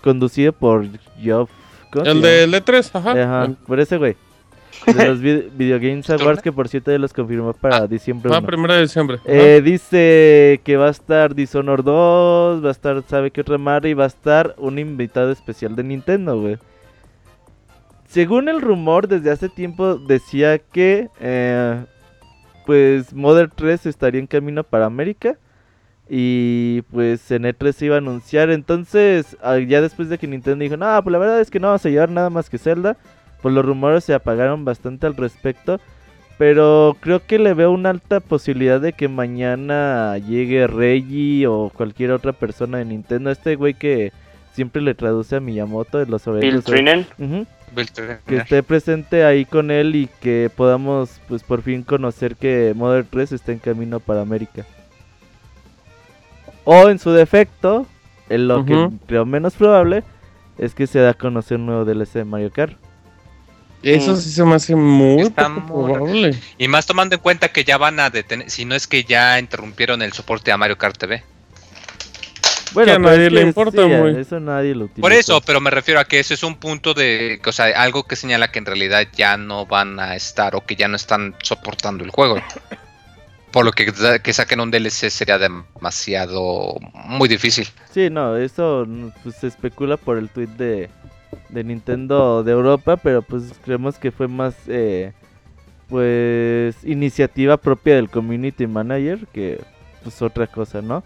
conducido 0.02 0.52
por 0.52 0.86
Geoff. 1.20 1.50
¿cómo 1.90 2.04
se 2.04 2.10
El 2.10 2.20
de 2.22 2.46
L3, 2.48 2.90
ajá. 2.92 3.10
Ajá, 3.12 3.52
por 3.66 3.80
ese 3.80 3.96
güey. 3.96 4.16
De 4.86 4.92
los 5.08 5.20
vid- 5.20 5.50
Video 5.56 5.78
Games 5.78 6.08
Awards 6.10 6.42
que 6.42 6.52
por 6.52 6.68
cierto 6.68 6.90
ya 6.90 6.98
los 6.98 7.12
confirmó 7.12 7.52
para 7.52 7.76
Ah, 7.78 7.86
diciembre 7.86 8.30
Ah, 8.34 8.38
1. 8.38 8.46
primera 8.46 8.74
de 8.74 8.82
diciembre. 8.82 9.18
Eh, 9.24 9.60
dice 9.64 10.60
que 10.64 10.76
va 10.76 10.88
a 10.88 10.90
estar 10.90 11.34
Dishonored 11.34 11.84
2, 11.84 12.64
va 12.64 12.68
a 12.68 12.72
estar, 12.72 13.02
sabe 13.08 13.30
qué 13.30 13.40
otra 13.42 13.58
madre, 13.58 13.90
y 13.90 13.94
va 13.94 14.04
a 14.04 14.08
estar 14.08 14.54
un 14.58 14.78
invitado 14.78 15.30
especial 15.30 15.76
de 15.76 15.84
Nintendo, 15.84 16.40
güey. 16.40 16.58
Según 18.08 18.48
el 18.48 18.60
rumor, 18.60 19.06
desde 19.06 19.30
hace 19.30 19.48
tiempo 19.48 19.94
decía 19.96 20.58
que, 20.58 21.08
eh, 21.20 21.84
pues, 22.66 23.12
Modern 23.14 23.52
3 23.54 23.86
estaría 23.86 24.20
en 24.20 24.26
camino 24.26 24.64
para 24.64 24.86
América. 24.86 25.36
Y 26.12 26.82
pues 26.90 27.30
en 27.30 27.44
E3 27.44 27.72
se 27.72 27.86
iba 27.86 27.94
a 27.94 27.98
anunciar. 27.98 28.50
Entonces, 28.50 29.36
ah, 29.44 29.58
ya 29.58 29.80
después 29.80 30.08
de 30.08 30.18
que 30.18 30.26
Nintendo 30.26 30.60
dijo, 30.64 30.76
no, 30.76 31.00
pues 31.04 31.12
la 31.12 31.18
verdad 31.18 31.40
es 31.40 31.52
que 31.52 31.60
no 31.60 31.68
vamos 31.68 31.86
a 31.86 31.88
llevar 31.88 32.10
nada 32.10 32.30
más 32.30 32.50
que 32.50 32.58
Zelda. 32.58 32.96
Pues 33.42 33.54
los 33.54 33.64
rumores 33.64 34.04
se 34.04 34.14
apagaron 34.14 34.64
bastante 34.64 35.06
al 35.06 35.16
respecto. 35.16 35.80
Pero 36.38 36.96
creo 37.00 37.26
que 37.26 37.38
le 37.38 37.52
veo 37.52 37.70
una 37.70 37.90
alta 37.90 38.20
posibilidad 38.20 38.80
de 38.80 38.94
que 38.94 39.08
mañana 39.08 40.16
llegue 40.16 40.66
Reggie 40.66 41.46
o 41.46 41.70
cualquier 41.74 42.12
otra 42.12 42.32
persona 42.32 42.78
de 42.78 42.86
Nintendo. 42.86 43.30
Este 43.30 43.56
güey 43.56 43.74
que 43.74 44.12
siempre 44.54 44.80
le 44.80 44.94
traduce 44.94 45.36
a 45.36 45.40
Miyamoto 45.40 45.98
de 45.98 46.06
los 46.06 46.24
Bill 46.24 46.62
Bill 47.74 47.92
Turner. 47.92 48.20
Que 48.26 48.36
esté 48.36 48.62
presente 48.62 49.24
ahí 49.24 49.44
con 49.44 49.70
él 49.70 49.94
y 49.94 50.08
que 50.20 50.50
podamos 50.54 51.20
pues 51.28 51.42
por 51.42 51.62
fin 51.62 51.82
conocer 51.82 52.36
que 52.36 52.72
Modern 52.74 53.06
3 53.10 53.32
está 53.32 53.52
en 53.52 53.58
camino 53.58 54.00
para 54.00 54.22
América. 54.22 54.64
O 56.64 56.88
en 56.88 56.98
su 56.98 57.10
defecto, 57.10 57.86
en 58.28 58.48
lo 58.48 58.64
que 58.64 58.88
creo 59.06 59.26
menos 59.26 59.54
probable, 59.54 60.04
es 60.56 60.74
que 60.74 60.86
se 60.86 61.00
da 61.00 61.10
a 61.10 61.14
conocer 61.14 61.58
un 61.58 61.66
nuevo 61.66 61.84
DLC 61.84 62.14
de 62.14 62.24
Mario 62.24 62.50
Kart. 62.50 62.76
Eso 63.82 64.12
Mm. 64.12 64.16
sí 64.16 64.30
se 64.30 64.44
me 64.44 64.54
hace 64.56 64.74
muy 64.76 65.22
Está 65.22 65.48
poco 65.54 65.60
muy- 65.86 65.92
probable. 65.94 66.38
Y 66.58 66.68
más 66.68 66.84
tomando 66.86 67.14
en 67.16 67.20
cuenta 67.22 67.48
que 67.48 67.64
ya 67.64 67.78
van 67.78 67.98
a 68.00 68.10
detener, 68.10 68.50
si 68.50 68.64
no 68.64 68.74
es 68.74 68.86
que 68.86 69.04
ya 69.04 69.38
interrumpieron 69.38 70.02
el 70.02 70.12
soporte 70.12 70.52
a 70.52 70.56
Mario 70.58 70.76
Kart 70.76 70.98
TV. 70.98 71.22
Bueno, 72.72 72.92
a 72.92 72.98
nadie 73.00 73.26
es 73.26 73.32
le 73.32 73.40
importa 73.42 73.82
sí, 73.84 73.92
a 73.92 73.98
muy. 73.98 74.16
Eso 74.20 74.38
nadie 74.38 74.74
lo 74.76 74.84
utiliza. 74.84 75.00
Por 75.00 75.12
eso, 75.12 75.40
pero 75.40 75.60
me 75.60 75.70
refiero 75.70 75.98
a 75.98 76.04
que 76.04 76.20
ese 76.20 76.34
es 76.34 76.42
un 76.44 76.54
punto 76.56 76.94
de, 76.94 77.40
o 77.44 77.52
sea, 77.52 77.66
algo 77.82 78.04
que 78.04 78.14
señala 78.14 78.52
que 78.52 78.60
en 78.60 78.66
realidad 78.66 79.08
ya 79.16 79.36
no 79.36 79.66
van 79.66 79.98
a 79.98 80.14
estar 80.14 80.54
o 80.54 80.64
que 80.64 80.76
ya 80.76 80.86
no 80.86 80.94
están 80.96 81.34
soportando 81.42 82.04
el 82.04 82.10
juego. 82.10 82.40
Por 83.50 83.64
lo 83.64 83.72
que, 83.72 83.92
que 84.22 84.32
saquen 84.32 84.60
un 84.60 84.70
DLC 84.70 85.10
sería 85.10 85.36
demasiado, 85.36 86.76
muy 87.06 87.28
difícil. 87.28 87.66
Sí, 87.92 88.08
no, 88.08 88.36
eso 88.36 88.86
pues, 89.24 89.34
se 89.40 89.48
especula 89.48 89.96
por 89.96 90.16
el 90.18 90.28
tweet 90.28 90.46
de, 90.46 90.88
de 91.48 91.64
Nintendo 91.64 92.42
de 92.42 92.52
Europa, 92.52 92.96
pero 92.96 93.22
pues 93.22 93.52
creemos 93.64 93.98
que 93.98 94.10
fue 94.10 94.28
más 94.28 94.54
eh, 94.68 95.12
pues 95.88 96.76
iniciativa 96.84 97.56
propia 97.56 97.96
del 97.96 98.08
community 98.10 98.66
manager 98.66 99.26
que 99.32 99.60
pues 100.02 100.22
otra 100.22 100.46
cosa, 100.46 100.82
¿no? 100.82 101.02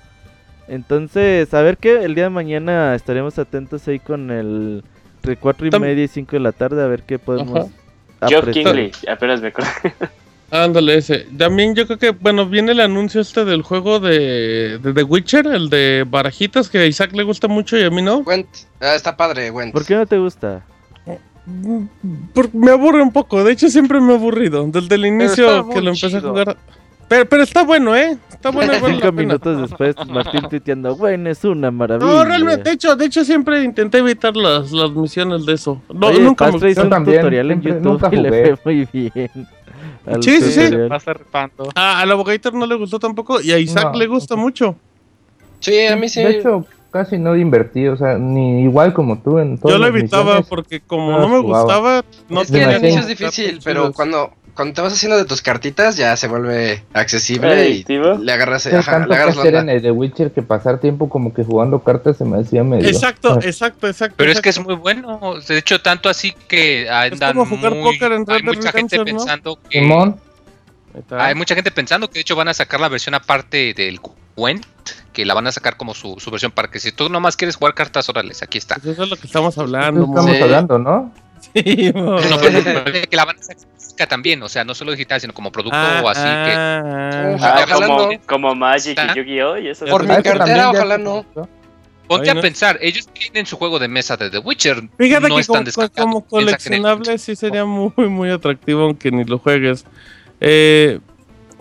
Entonces, 0.68 1.52
a 1.52 1.62
ver 1.62 1.76
que 1.76 2.04
el 2.04 2.14
día 2.14 2.24
de 2.24 2.30
mañana 2.30 2.94
estaremos 2.94 3.38
atentos 3.38 3.86
ahí 3.88 3.98
con 3.98 4.30
el 4.30 4.82
entre 5.24 5.36
4 5.36 5.68
y 5.68 5.80
media 5.80 6.04
y 6.04 6.08
5 6.08 6.32
de 6.32 6.40
la 6.40 6.52
tarde 6.52 6.82
a 6.82 6.86
ver 6.86 7.02
qué 7.02 7.18
podemos. 7.18 7.70
Kingley, 8.52 8.92
apenas 9.08 9.40
me 9.40 9.48
acuerdo. 9.48 9.70
Ándale, 10.54 10.98
ese. 10.98 11.26
También 11.36 11.74
yo 11.74 11.84
creo 11.86 11.98
que, 11.98 12.10
bueno, 12.10 12.46
viene 12.46 12.70
el 12.72 12.80
anuncio 12.80 13.20
este 13.20 13.44
del 13.44 13.62
juego 13.62 13.98
de, 13.98 14.78
de 14.78 14.92
The 14.94 15.02
Witcher, 15.02 15.46
el 15.48 15.68
de 15.68 16.04
barajitas, 16.08 16.68
que 16.68 16.78
a 16.78 16.86
Isaac 16.86 17.10
le 17.12 17.24
gusta 17.24 17.48
mucho 17.48 17.76
y 17.76 17.82
a 17.82 17.90
mí 17.90 18.00
no. 18.02 18.22
Gwent. 18.22 18.46
Ah, 18.80 18.94
está 18.94 19.16
padre, 19.16 19.50
Gwent. 19.50 19.72
¿Por 19.72 19.84
qué 19.84 19.96
no 19.96 20.06
te 20.06 20.16
gusta? 20.18 20.62
Porque 22.32 22.56
me 22.56 22.70
aburre 22.70 23.02
un 23.02 23.12
poco, 23.12 23.42
de 23.44 23.52
hecho 23.52 23.68
siempre 23.68 24.00
me 24.00 24.12
he 24.12 24.16
aburrido. 24.16 24.64
Desde 24.68 24.94
el 24.94 25.06
inicio 25.06 25.68
que 25.70 25.80
lo 25.82 25.90
empecé 25.90 26.08
chido. 26.08 26.28
a 26.28 26.30
jugar. 26.30 26.56
Pero, 27.08 27.28
pero 27.28 27.42
está 27.42 27.64
bueno, 27.64 27.94
¿eh? 27.96 28.16
Está 28.30 28.50
bueno. 28.50 28.72
vale 28.80 28.82
la 28.82 28.88
Cinco 28.88 29.00
pena. 29.00 29.12
minutos 29.12 29.60
después, 29.60 29.94
Martín 30.08 30.42
tuiteando, 30.48 30.96
bueno, 30.96 31.28
es 31.30 31.44
una 31.44 31.70
maravilla. 31.70 32.10
No, 32.10 32.24
realmente, 32.24 32.70
de 32.70 32.74
hecho, 32.76 32.94
de 32.96 33.04
hecho 33.06 33.24
siempre 33.24 33.62
intenté 33.64 33.98
evitar 33.98 34.34
las, 34.36 34.70
las 34.72 34.90
misiones 34.92 35.44
de 35.44 35.52
eso. 35.54 35.82
No, 35.92 36.06
Oye, 36.06 36.20
nunca 36.20 36.50
me 36.50 36.70
hizo 36.70 36.82
un 36.84 36.90
también, 36.90 37.18
tutorial 37.18 37.50
en 37.50 37.60
siempre- 37.62 37.82
YouTube 37.82 38.02
nunca 38.02 38.16
y 38.16 38.20
le 38.22 38.56
fue 38.56 38.74
muy 38.74 38.88
bien. 39.14 39.30
Al 40.06 40.22
Sí, 40.22 40.40
sí, 40.40 40.52
sí. 40.52 40.74
Ah, 41.74 42.00
al 42.00 42.10
abogadito 42.12 42.50
no 42.50 42.66
le 42.66 42.74
gustó 42.76 42.98
tampoco 42.98 43.40
y 43.40 43.52
a 43.52 43.58
Isaac 43.58 43.92
No. 43.92 43.98
le 43.98 44.06
gusta 44.06 44.36
mucho. 44.36 44.76
Sí, 45.60 45.86
a 45.86 45.96
mí 45.96 46.08
sí. 46.08 46.22
De 46.22 46.30
hecho, 46.38 46.66
casi 46.90 47.18
no 47.18 47.34
invertí, 47.36 47.86
o 47.88 47.96
sea, 47.96 48.18
ni 48.18 48.62
igual 48.64 48.92
como 48.92 49.18
tú 49.18 49.38
en 49.38 49.58
todas 49.58 49.74
Yo 49.74 49.78
lo 49.78 49.86
evitaba 49.86 50.24
misiones. 50.24 50.46
porque 50.48 50.80
como 50.80 51.10
no 51.12 51.20
no 51.20 51.28
me 51.28 51.38
jugaba. 51.40 51.64
gustaba, 51.64 52.04
no 52.28 52.42
es 52.42 52.50
que 52.50 52.64
al 52.64 52.78
inicio 52.84 53.00
es 53.00 53.08
difícil, 53.08 53.60
pero 53.64 53.92
cuando, 53.92 54.30
cuando 54.54 54.74
te 54.74 54.80
vas 54.80 54.92
haciendo 54.92 55.16
de 55.16 55.24
tus 55.24 55.42
cartitas 55.42 55.96
ya 55.96 56.16
se 56.16 56.28
vuelve 56.28 56.82
accesible 56.92 57.68
y 57.70 57.84
le 57.84 58.32
agarras, 58.32 58.66
ajá, 58.66 58.82
tanto 58.82 59.08
le 59.08 59.14
que 59.14 59.14
agarras 59.14 59.36
la 59.36 59.42
hacer 59.42 59.54
en 59.56 59.68
el 59.68 59.82
The 59.82 59.90
Witcher 59.90 60.30
que 60.32 60.42
pasar 60.42 60.78
tiempo 60.78 61.08
como 61.08 61.34
que 61.34 61.44
jugando 61.44 61.80
cartas 61.82 62.18
se 62.18 62.24
me 62.24 62.38
hacía 62.38 62.62
medio... 62.62 62.88
Exacto, 62.88 63.40
exacto, 63.42 63.88
exacto. 63.88 64.14
Pero 64.16 64.30
es 64.30 64.40
que 64.40 64.50
es 64.50 64.60
muy 64.60 64.76
bueno. 64.76 65.34
De 65.46 65.58
hecho, 65.58 65.80
tanto 65.80 66.08
así 66.08 66.32
que 66.48 66.88
andan 66.88 67.34
como 67.34 67.46
jugar 67.46 67.74
muy, 67.74 67.92
póker 67.92 68.12
en 68.12 68.26
Red 68.26 68.36
hay 68.36 68.42
mucha 68.42 68.70
gente 68.70 68.98
¿no? 68.98 69.04
pensando 69.04 69.58
que 69.68 69.80
Simón, 69.80 70.20
hay 71.10 71.34
mucha 71.34 71.54
gente 71.54 71.70
pensando 71.70 72.08
que 72.08 72.14
de 72.14 72.20
hecho 72.20 72.36
van 72.36 72.48
a 72.48 72.54
sacar 72.54 72.80
la 72.80 72.88
versión 72.88 73.14
aparte 73.14 73.74
del 73.74 74.00
Gwent, 74.36 74.64
que 75.12 75.24
la 75.24 75.34
van 75.34 75.46
a 75.46 75.52
sacar 75.52 75.76
como 75.76 75.94
su, 75.94 76.16
su 76.18 76.30
versión 76.30 76.52
para 76.52 76.68
que 76.70 76.78
si 76.78 76.92
tú 76.92 77.08
nomás 77.08 77.36
quieres 77.36 77.56
jugar 77.56 77.74
cartas, 77.74 78.08
órales, 78.08 78.42
aquí 78.42 78.58
está. 78.58 78.76
Pues 78.76 78.86
eso 78.94 79.04
es 79.04 79.10
lo 79.10 79.16
que 79.16 79.26
estamos 79.26 79.54
eso 79.54 79.62
hablando, 79.62 80.06
mo. 80.06 80.14
estamos 80.14 80.36
Sí. 80.36 80.42
hablando, 80.42 80.78
¿no? 80.78 81.12
Sí, 81.52 81.92
mo. 81.94 82.20
No, 82.20 82.36
pero 82.40 82.84
que 83.10 83.16
la 83.16 83.24
van 83.24 83.38
a 83.38 83.42
sacar 83.42 83.73
física 83.94 84.06
también, 84.08 84.42
o 84.42 84.48
sea, 84.48 84.64
no 84.64 84.74
solo 84.74 84.92
digital, 84.92 85.20
sino 85.20 85.32
como 85.32 85.52
producto 85.52 85.76
Ah, 85.78 86.00
o 86.04 86.08
así 86.08 86.20
que 86.22 86.28
ah, 86.28 87.32
Ojalá, 87.36 87.54
Ah, 87.62 87.64
como, 87.72 87.86
ojalá 87.94 88.12
no. 88.14 88.20
como 88.26 88.54
Magic 88.54 88.98
Ah. 88.98 89.12
y 89.14 89.18
Yu-Gi-Oh! 89.18 89.58
y 89.58 89.68
eso. 89.68 89.86
Por 89.86 90.02
mi 90.02 90.22
cartera, 90.22 90.70
ojalá 90.70 90.98
no. 90.98 91.24
ponte 92.06 92.28
Ay, 92.28 92.34
no. 92.34 92.40
a 92.40 92.42
pensar, 92.42 92.78
ellos 92.82 93.08
tienen 93.12 93.46
su 93.46 93.56
juego 93.56 93.78
de 93.78 93.88
mesa 93.88 94.16
de 94.16 94.28
The 94.30 94.38
Witcher, 94.38 94.82
Fíjate 94.98 95.28
no 95.28 95.36
que 95.36 95.40
están 95.40 95.64
como, 95.64 96.20
como 96.20 96.26
coleccionable 96.26 97.16
sí 97.18 97.34
sería 97.36 97.64
muy, 97.64 97.92
muy 97.96 98.30
atractivo 98.30 98.82
aunque 98.82 99.10
ni 99.10 99.24
lo 99.24 99.38
juegues. 99.38 99.84
Eh, 100.40 100.98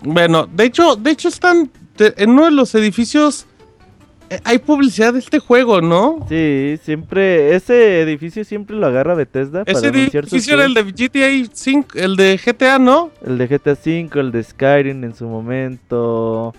bueno, 0.02 0.46
de 0.52 0.64
hecho, 0.64 0.96
de 0.96 1.10
hecho 1.12 1.28
están 1.28 1.70
te- 1.96 2.20
en 2.22 2.30
uno 2.30 2.44
de 2.46 2.50
los 2.50 2.74
edificios. 2.74 3.46
Eh, 4.30 4.40
hay 4.44 4.58
publicidad 4.58 5.12
de 5.12 5.18
este 5.18 5.38
juego, 5.38 5.80
¿no? 5.80 6.24
Sí, 6.28 6.78
siempre, 6.82 7.54
ese 7.54 8.00
edificio 8.00 8.44
siempre 8.44 8.76
lo 8.76 8.86
agarra 8.86 9.14
Bethesda 9.14 9.64
para 9.64 9.78
Ese 9.78 9.88
sus 9.88 9.96
edificio 9.96 10.54
era 10.54 10.64
el 10.64 10.74
de 10.74 10.82
GTA 10.84 11.50
5, 11.52 11.88
el 11.94 12.16
de 12.16 12.40
GTA, 12.44 12.78
¿no? 12.78 13.10
El 13.24 13.38
de 13.38 13.46
GTA 13.46 13.72
V, 13.72 14.08
el 14.20 14.32
de 14.32 14.42
Skyrim 14.42 15.04
en 15.04 15.14
su 15.14 15.26
momento. 15.26 16.54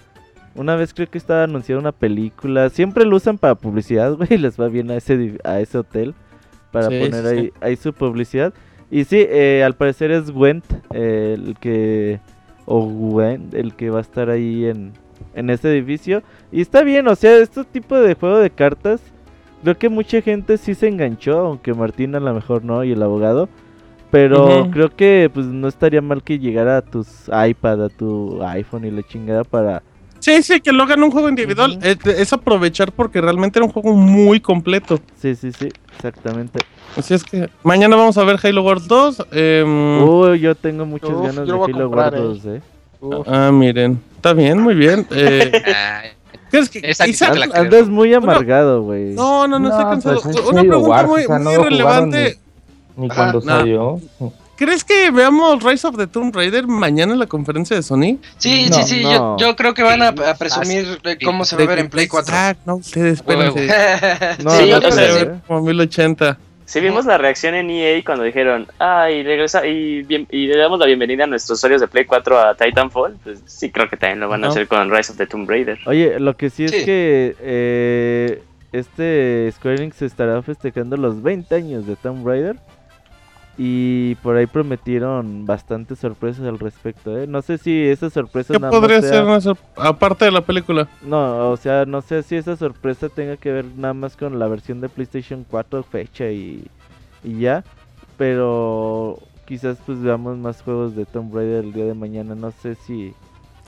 Una 0.56 0.76
vez 0.76 0.94
creo 0.94 1.10
que 1.10 1.18
estaba 1.18 1.44
anunciada 1.44 1.82
una 1.82 1.92
película. 1.92 2.70
Siempre 2.70 3.06
lo 3.06 3.18
usan 3.18 3.38
para 3.38 3.56
publicidad, 3.56 4.14
güey. 4.18 4.38
Les 4.38 4.60
va 4.60 4.68
bien 4.68 4.90
a 4.92 4.96
ese, 4.96 5.38
a 5.44 5.60
ese 5.60 5.78
hotel. 5.78 6.14
Para 6.72 6.88
Sí, 6.90 7.00
poner 7.00 7.24
sí, 7.24 7.28
ahí, 7.28 7.46
sí. 7.46 7.54
ahí 7.62 7.76
su 7.76 7.94
publicidad. 7.94 8.54
Y 8.92 9.04
sí, 9.04 9.18
eh, 9.28 9.64
al 9.66 9.76
parecer 9.76 10.12
es 10.12 10.32
Gwent 10.32 10.66
eh, 10.94 11.36
el 11.38 11.56
que... 11.60 12.20
O 12.68 12.86
Gwent 12.88 13.54
el 13.54 13.76
que 13.76 13.90
va 13.92 14.00
a 14.00 14.02
estar 14.02 14.30
ahí 14.30 14.66
en, 14.66 14.94
en 15.34 15.50
ese 15.50 15.70
edificio. 15.72 16.24
Y 16.52 16.62
está 16.62 16.84
bien, 16.84 17.08
o 17.08 17.16
sea, 17.16 17.38
este 17.38 17.64
tipo 17.64 17.96
de 17.96 18.16
juego 18.16 18.38
de 18.40 18.50
cartas... 18.50 19.02
Creo 19.64 19.80
que 19.80 19.90
mucha 19.90 20.22
gente 20.22 20.60
sí 20.60 20.76
se 20.76 20.88
enganchó, 20.88 21.40
aunque 21.40 21.74
Martín 21.74 22.14
a 22.14 22.20
lo 22.20 22.32
mejor 22.36 22.64
no, 22.64 22.84
y 22.84 22.92
el 22.92 23.02
abogado. 23.02 23.50
Pero 24.12 24.62
Ujú. 24.62 24.70
creo 24.72 24.90
que 24.96 25.32
pues 25.34 25.48
no 25.48 25.68
estaría 25.68 26.04
mal 26.04 26.22
que 26.22 26.38
llegara 26.38 26.78
a 26.78 26.82
tus 26.84 27.08
iPad, 27.30 27.86
a 27.86 27.90
tu 27.90 28.44
iPhone 28.44 28.86
y 28.86 28.92
la 28.92 29.02
chingada 29.02 29.44
para... 29.44 29.82
Sí, 30.20 30.44
sí, 30.44 30.62
que 30.62 30.72
lo 30.72 30.84
hagan 30.84 31.02
un 31.02 31.10
juego 31.10 31.30
individual. 31.30 31.78
Ujú. 31.80 31.80
es, 31.84 32.06
es 32.06 32.32
aprovechar 32.34 32.92
porque 32.92 33.20
realmente 33.22 33.58
era 33.58 33.66
un 33.66 33.72
juego 33.72 33.94
muy 33.94 34.40
completo. 34.40 35.00
Sí, 35.16 35.34
sí, 35.34 35.52
sí, 35.52 35.70
exactamente. 35.96 36.60
Así 36.96 37.16
es 37.16 37.24
que 37.24 37.50
mañana 37.64 37.96
vamos 37.96 38.20
a 38.20 38.24
ver 38.24 38.38
Halo 38.44 38.62
Wars 38.62 38.88
2. 38.88 39.28
em, 39.32 40.04
Uy, 40.04 40.40
yo 40.42 40.54
tengo 40.54 40.86
muchas 40.86 41.10
Uf, 41.10 41.22
ganas 41.26 41.48
de 41.48 41.54
Halo 41.54 41.60
comprar, 41.90 42.14
Wars 42.14 42.46
eh. 42.46 42.52
2, 42.52 42.56
eh. 42.58 42.62
Uf. 43.02 43.28
Ah, 43.30 43.52
miren. 43.52 44.02
Está 44.16 44.34
bien, 44.34 44.60
muy 44.62 44.74
bien. 44.76 45.06
Eh, 45.12 45.52
¿crees 46.52 46.70
que 46.70 46.80
Isaac-. 47.08 47.50
Andas 47.54 47.88
muy 47.88 48.14
amargado, 48.14 48.82
güey. 48.84 49.14
No, 49.14 49.48
no, 49.48 49.60
no, 49.60 49.70
estoy 49.70 49.84
No, 49.84 49.90
cansado. 49.92 50.22
pues 50.22 50.36
es 50.36 50.42
Una 50.42 50.62
pregunta 50.62 50.90
Wars, 50.90 51.08
muy, 51.10 51.24
o 51.24 51.28
sea, 51.28 51.40
no 51.40 51.44
muy 51.50 51.54
lo 51.56 51.64
jugaron 51.64 52.12
relevante. 52.12 52.40
Ni 52.98 53.08
cuando 53.10 53.40
no. 53.42 53.46
salió. 53.46 54.02
¿crees 54.58 54.86
que 54.86 55.12
veamos 55.12 55.62
Rise 55.62 55.86
of 55.86 55.98
the 55.98 56.08
Tomb 56.08 56.34
Raider 56.34 56.66
mañana 56.66 57.12
en 57.12 57.20
la 57.20 57.28
conferencia 57.28 57.76
de 57.76 57.84
Sony? 57.84 58.20
Sí, 58.38 58.68
No, 58.70 58.76
sí, 58.78 58.84
sí, 58.84 59.04
no. 59.04 59.38
Yo, 59.38 59.48
yo 59.48 59.56
creo 59.58 59.74
que 59.74 59.84
van 59.84 60.02
a, 60.02 60.08
a 60.08 60.36
presumir 60.36 61.02
cómo 61.26 61.44
se 61.44 61.58
va 61.58 61.64
a 61.64 61.68
ver 61.68 61.80
en 61.80 61.90
Play 61.90 62.08
4. 62.08 62.34
Ah, 62.36 62.56
no, 62.66 62.76
ustedes, 62.78 63.16
espérense. 63.16 63.68
No, 64.44 64.52
Sí, 64.52 64.70
no 64.72 64.78
o 64.78 64.82
sea, 64.82 64.90
creo, 64.92 65.18
sí. 65.18 65.24
¿eh? 65.26 65.32
Como 65.46 65.62
1080. 65.62 66.38
Sí 66.76 66.82
vimos 66.82 67.06
la 67.06 67.18
reacción 67.18 67.56
en 67.56 67.70
EA 67.70 68.04
cuando 68.04 68.26
dijeron, 68.26 68.68
ay, 68.80 69.24
regresa 69.24 69.66
y, 69.66 70.04
bien- 70.04 70.28
y 70.30 70.48
le 70.48 70.58
damos 70.58 70.78
la 70.78 70.86
bienvenida 70.86 71.24
a 71.24 71.28
nuestros 71.28 71.58
usuarios 71.58 71.80
de 71.80 71.88
Play 71.88 72.04
4 72.04 72.38
a 72.38 72.54
Titanfall. 72.54 73.16
Pues 73.24 73.42
sí 73.46 73.72
creo 73.72 73.88
que 73.88 73.96
también 73.96 74.20
lo 74.20 74.28
van 74.28 74.44
a 74.44 74.50
hacer 74.50 74.68
con 74.68 74.92
Rise 74.92 75.14
of 75.14 75.18
the 75.18 75.26
Tomb 75.26 75.50
Raider. 75.50 75.80
Oye, 75.86 76.20
lo 76.20 76.36
que 76.36 76.50
sí 76.50 76.66
es 76.66 76.72
Sí. 76.72 76.84
que 76.84 77.34
eh, 77.40 78.42
este 78.74 79.50
Square 79.54 79.78
Enix 79.84 80.02
estará 80.02 80.42
festejando 80.42 80.98
los 80.98 81.24
20 81.24 81.56
años 81.56 81.88
de 81.88 81.96
Tomb 81.96 82.28
Raider. 82.28 82.58
Y 83.58 84.16
por 84.16 84.36
ahí 84.36 84.48
prometieron 84.48 85.46
bastantes 85.46 86.00
sorpresas 86.00 86.46
al 86.46 86.60
respecto, 86.60 87.18
¿eh? 87.18 87.26
No 87.26 87.42
sé 87.42 87.58
si 87.58 87.84
esas 87.88 88.12
sorpresas 88.12 88.54
¿Qué 88.56 88.60
nada 88.60 88.72
más 88.72 88.80
podría 88.82 89.02
sea- 89.02 89.12
ser 89.12 89.24
una 89.24 89.40
aparte 89.90 90.26
de 90.26 90.32
la 90.32 90.42
película? 90.42 90.90
No, 91.02 91.52
o 91.52 91.56
sea, 91.58 91.86
no 91.86 92.02
sé 92.02 92.22
si 92.24 92.36
esa 92.36 92.58
sorpresa 92.58 93.08
tenga 93.08 93.38
que 93.38 93.52
ver 93.54 93.66
nada 93.78 93.94
más 93.94 94.18
con 94.18 94.40
la 94.40 94.48
versión 94.48 94.82
de 94.82 94.90
PlayStation 94.90 95.46
4 95.50 95.84
fecha 95.84 96.30
y, 96.32 96.66
y 97.24 97.40
ya. 97.40 97.64
Pero 98.18 99.20
quizás 99.46 99.78
pues 99.86 100.02
veamos 100.02 100.38
más 100.38 100.62
juegos 100.62 100.96
de 100.96 101.06
Tomb 101.06 101.34
Raider 101.34 101.64
el 101.64 101.74
día 101.74 101.86
de 101.86 101.94
mañana. 101.94 102.36
No 102.36 102.52
sé 102.52 102.76
si... 102.76 103.14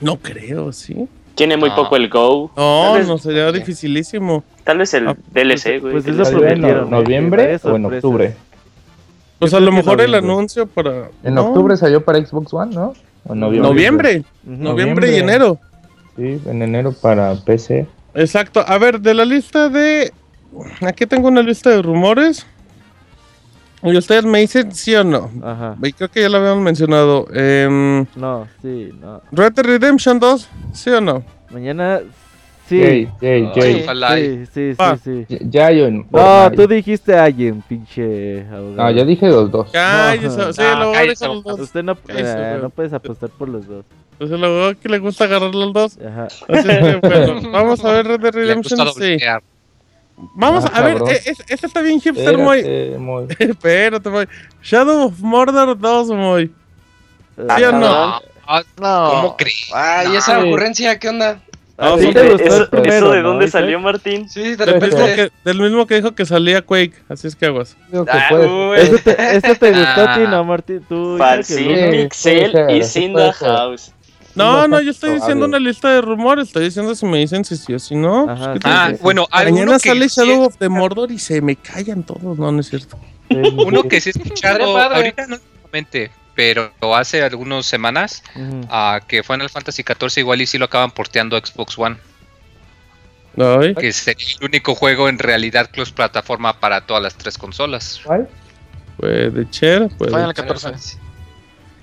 No 0.00 0.16
creo, 0.16 0.72
¿sí? 0.72 1.08
Tiene 1.34 1.56
muy 1.56 1.68
No. 1.70 1.76
poco 1.76 1.96
el 1.96 2.08
Go. 2.08 2.50
No, 2.56 2.94
vez- 2.94 3.06
no 3.06 3.16
sería 3.18 3.50
dificilísimo. 3.52 4.42
Tal 4.64 4.78
vez 4.78 4.92
el 4.94 5.08
Ah, 5.08 5.16
DLC, 5.32 5.78
güey. 5.80 5.92
pues 5.92 6.04
que 6.04 6.10
eso 6.10 6.18
les- 6.20 6.28
¿Salió 6.28 6.42
en 6.46 6.54
prometieron, 6.60 6.90
no- 6.90 7.00
noviembre 7.00 7.42
o 7.44 7.50
en 7.52 7.58
sorpresas. 7.58 8.04
octubre? 8.04 8.36
Pues 9.38 9.54
a 9.54 9.60
lo 9.60 9.70
mejor 9.70 10.00
el 10.00 10.14
anuncio 10.14 10.66
para... 10.66 11.10
En 11.22 11.34
no, 11.34 11.46
octubre 11.46 11.76
salió 11.76 12.04
para 12.04 12.24
Xbox 12.24 12.52
One, 12.52 12.74
¿no? 12.74 12.92
¿O 13.26 13.32
en 13.34 13.40
noviembre? 13.40 13.68
Noviembre. 13.68 14.24
Noviembre 14.44 15.12
y 15.12 15.18
enero. 15.20 15.58
Sí, 16.16 16.40
en 16.46 16.62
enero 16.62 16.92
para 16.92 17.34
PC. 17.36 17.86
Exacto. 18.14 18.64
A 18.66 18.78
ver, 18.78 19.00
de 19.00 19.14
la 19.14 19.24
lista 19.24 19.68
de... 19.68 20.12
Aquí 20.80 21.06
tengo 21.06 21.28
una 21.28 21.42
lista 21.42 21.70
de 21.70 21.82
rumores. 21.82 22.46
Y 23.82 23.96
ustedes 23.96 24.24
me 24.24 24.40
dicen 24.40 24.72
sí 24.74 24.94
o 24.96 25.04
no. 25.04 25.30
Ajá. 25.42 25.76
Y 25.82 25.92
creo 25.92 26.10
que 26.10 26.22
ya 26.22 26.28
lo 26.28 26.38
habíamos 26.38 26.64
mencionado. 26.64 27.28
Em, 27.32 28.06
No, 28.16 28.48
sí, 28.60 28.90
no. 29.00 29.20
Red 29.30 29.52
Dead 29.52 29.64
Redemption 29.64 30.18
2, 30.18 30.48
¿sí 30.72 30.90
o 30.90 31.00
no? 31.00 31.22
Mañana... 31.50 32.00
Sí. 32.68 32.80
Jay, 32.80 33.08
Jay, 33.20 33.50
Jay. 33.54 34.46
Sí, 34.46 34.46
sí, 34.52 34.70
sí, 34.72 34.76
Ah. 34.78 34.96
sí. 35.02 35.26
Ya 35.48 35.70
yo 35.70 35.86
en 35.86 36.06
No, 36.10 36.50
tú 36.52 36.66
dijiste 36.66 37.16
alguien, 37.16 37.62
pinche 37.62 38.44
abogado. 38.52 38.74
No, 38.76 38.90
yo 38.90 39.04
dije 39.06 39.26
los 39.28 39.50
dos. 39.50 39.70
Cállese, 39.72 40.36
No. 40.36 40.52
sí, 40.52 40.62
Ah, 40.62 40.78
lo 40.78 40.86
voy 40.88 40.94
a 40.94 40.98
cállese, 40.98 41.24
dejar 41.24 41.36
los 41.36 41.44
dos. 41.44 41.60
Usted 41.60 41.82
no, 41.82 41.96
Cállese, 41.96 42.34
eh, 42.36 42.58
no 42.60 42.70
puedes 42.70 42.92
apostar 42.92 43.30
por 43.30 43.48
los 43.48 43.66
dos. 43.66 43.84
Pues 44.18 44.30
el 44.30 44.44
abogado 44.44 44.78
que 44.78 44.88
le 44.88 44.98
gusta 44.98 45.24
agarrar 45.24 45.54
los 45.54 45.72
dos. 45.72 45.98
Ajá. 46.06 46.24
Así 46.24 46.42
es 46.48 46.64
que, 46.64 46.96
bueno, 46.96 47.40
vamos 47.52 47.84
a 47.84 47.92
ver 47.92 48.06
Red 48.06 48.20
Dead 48.20 48.34
Redemption, 48.34 48.88
sí. 48.94 49.16
Vamos 50.34 50.64
Ah, 50.66 50.78
a 50.78 50.82
ver, 50.82 50.96
eh, 51.08 51.20
es- 51.26 51.44
este 51.48 51.66
está 51.66 51.80
bien 51.80 52.00
hipster, 52.00 52.36
muy. 52.36 52.58
Espérate, 52.58 52.98
muy. 52.98 53.24
Espérate, 53.38 54.10
muy. 54.10 54.26
Shadow 54.62 55.06
of 55.06 55.20
Mordor 55.20 55.78
2, 55.78 56.08
muy. 56.08 56.46
¿Sí 57.56 57.62
o 57.64 57.72
no? 57.72 57.86
Ah, 57.86 58.20
ah, 58.46 58.62
No. 58.80 59.10
¿Cómo 59.10 59.36
crees? 59.36 59.70
Ay, 59.72 60.16
esa 60.16 60.40
Sí. 60.40 60.46
ocurrencia, 60.48 60.98
¿qué 60.98 61.08
onda? 61.08 61.40
¿A 61.80 61.90
No, 61.90 61.96
ti 61.96 62.04
son 62.04 62.12
te 62.14 62.22
de- 62.24 62.30
gustó 62.32 62.44
el 62.56 62.62
¿Eso, 62.62 62.70
primero, 62.70 62.92
eso 62.96 63.10
de 63.12 63.22
no, 63.22 63.28
dónde 63.28 63.48
salió, 63.48 63.78
Martín? 63.80 64.28
Sí, 64.28 64.56
de 64.56 64.66
Del 64.66 64.80
mismo, 64.82 65.06
que, 65.06 65.30
del 65.44 65.60
mismo 65.60 65.86
que 65.86 65.94
dijo 65.94 66.12
que 66.12 66.26
salía 66.26 66.60
Quake, 66.62 66.94
así 67.08 67.28
es 67.28 67.36
que 67.36 67.46
aguas. 67.46 67.76
Ah, 68.10 68.26
puede- 68.30 68.46
uy. 68.48 68.76
¿Eso 68.78 68.98
te, 69.04 69.36
eso 69.36 69.54
te 69.54 69.70
gustó 69.70 70.00
a 70.02 70.14
ti, 70.14 70.20
Ah. 70.26 70.28
no, 70.30 70.44
Martín? 70.44 70.84
Tú 70.88 71.16
Falsín, 71.16 71.90
Pixel 71.92 72.52
y 72.70 72.82
Cinda. 72.82 73.32
House. 73.32 73.92
No, 74.34 74.66
no, 74.68 74.80
yo 74.80 74.90
estoy 74.92 75.14
diciendo 75.14 75.46
una 75.46 75.58
lista 75.58 75.88
de 75.92 76.00
rumores. 76.00 76.48
Estoy 76.48 76.64
diciendo 76.64 76.94
si 76.94 77.06
me 77.06 77.18
dicen 77.18 77.44
si 77.44 77.56
sí 77.56 77.74
o 77.74 77.78
si 77.78 77.94
no. 77.96 78.28
Ajá, 78.30 78.52
Pues, 78.52 78.54
¿qué 78.54 78.54
sí, 78.54 78.60
te 78.62 78.68
Ah, 78.70 78.92
bueno, 79.00 79.26
Mañana 79.32 79.72
que 79.78 79.88
sale 79.88 80.08
Shadow 80.08 80.42
of 80.44 80.56
the 80.58 80.68
Mordor 80.68 81.10
y 81.10 81.18
se 81.18 81.40
me 81.40 81.56
callan 81.56 82.02
todos. 82.04 82.38
No, 82.38 82.52
no 82.52 82.60
es 82.60 82.68
cierto. 82.68 82.96
Uno 83.30 83.82
que 83.84 84.00
sí 84.00 84.10
he 84.10 84.12
escuchado 84.22 84.76
ahorita 84.78 85.26
no 85.26 85.38
pero 86.38 86.70
hace 86.94 87.20
algunas 87.20 87.66
semanas 87.66 88.22
Ujú. 88.36 88.60
a 88.70 89.00
que 89.08 89.24
Final 89.24 89.50
Fantasy 89.50 89.82
XIV 89.82 90.18
igual 90.20 90.40
y 90.40 90.46
sí 90.46 90.56
lo 90.56 90.66
acaban 90.66 90.92
porteando 90.92 91.36
a 91.36 91.40
Xbox 91.44 91.76
One, 91.76 91.96
Ay. 93.36 93.74
que 93.74 93.92
sería 93.92 94.24
el 94.38 94.44
único 94.46 94.76
juego 94.76 95.08
en 95.08 95.18
realidad 95.18 95.68
cross 95.72 95.90
plataforma 95.90 96.60
para 96.60 96.82
todas 96.82 97.02
las 97.02 97.16
tres 97.16 97.36
consolas. 97.36 98.00
¿Cuál? 98.04 98.28
Puede 98.98 99.46
ser, 99.50 99.88
puede 99.98 100.12
Final 100.12 100.32
ser. 100.36 100.46
14. 100.46 100.98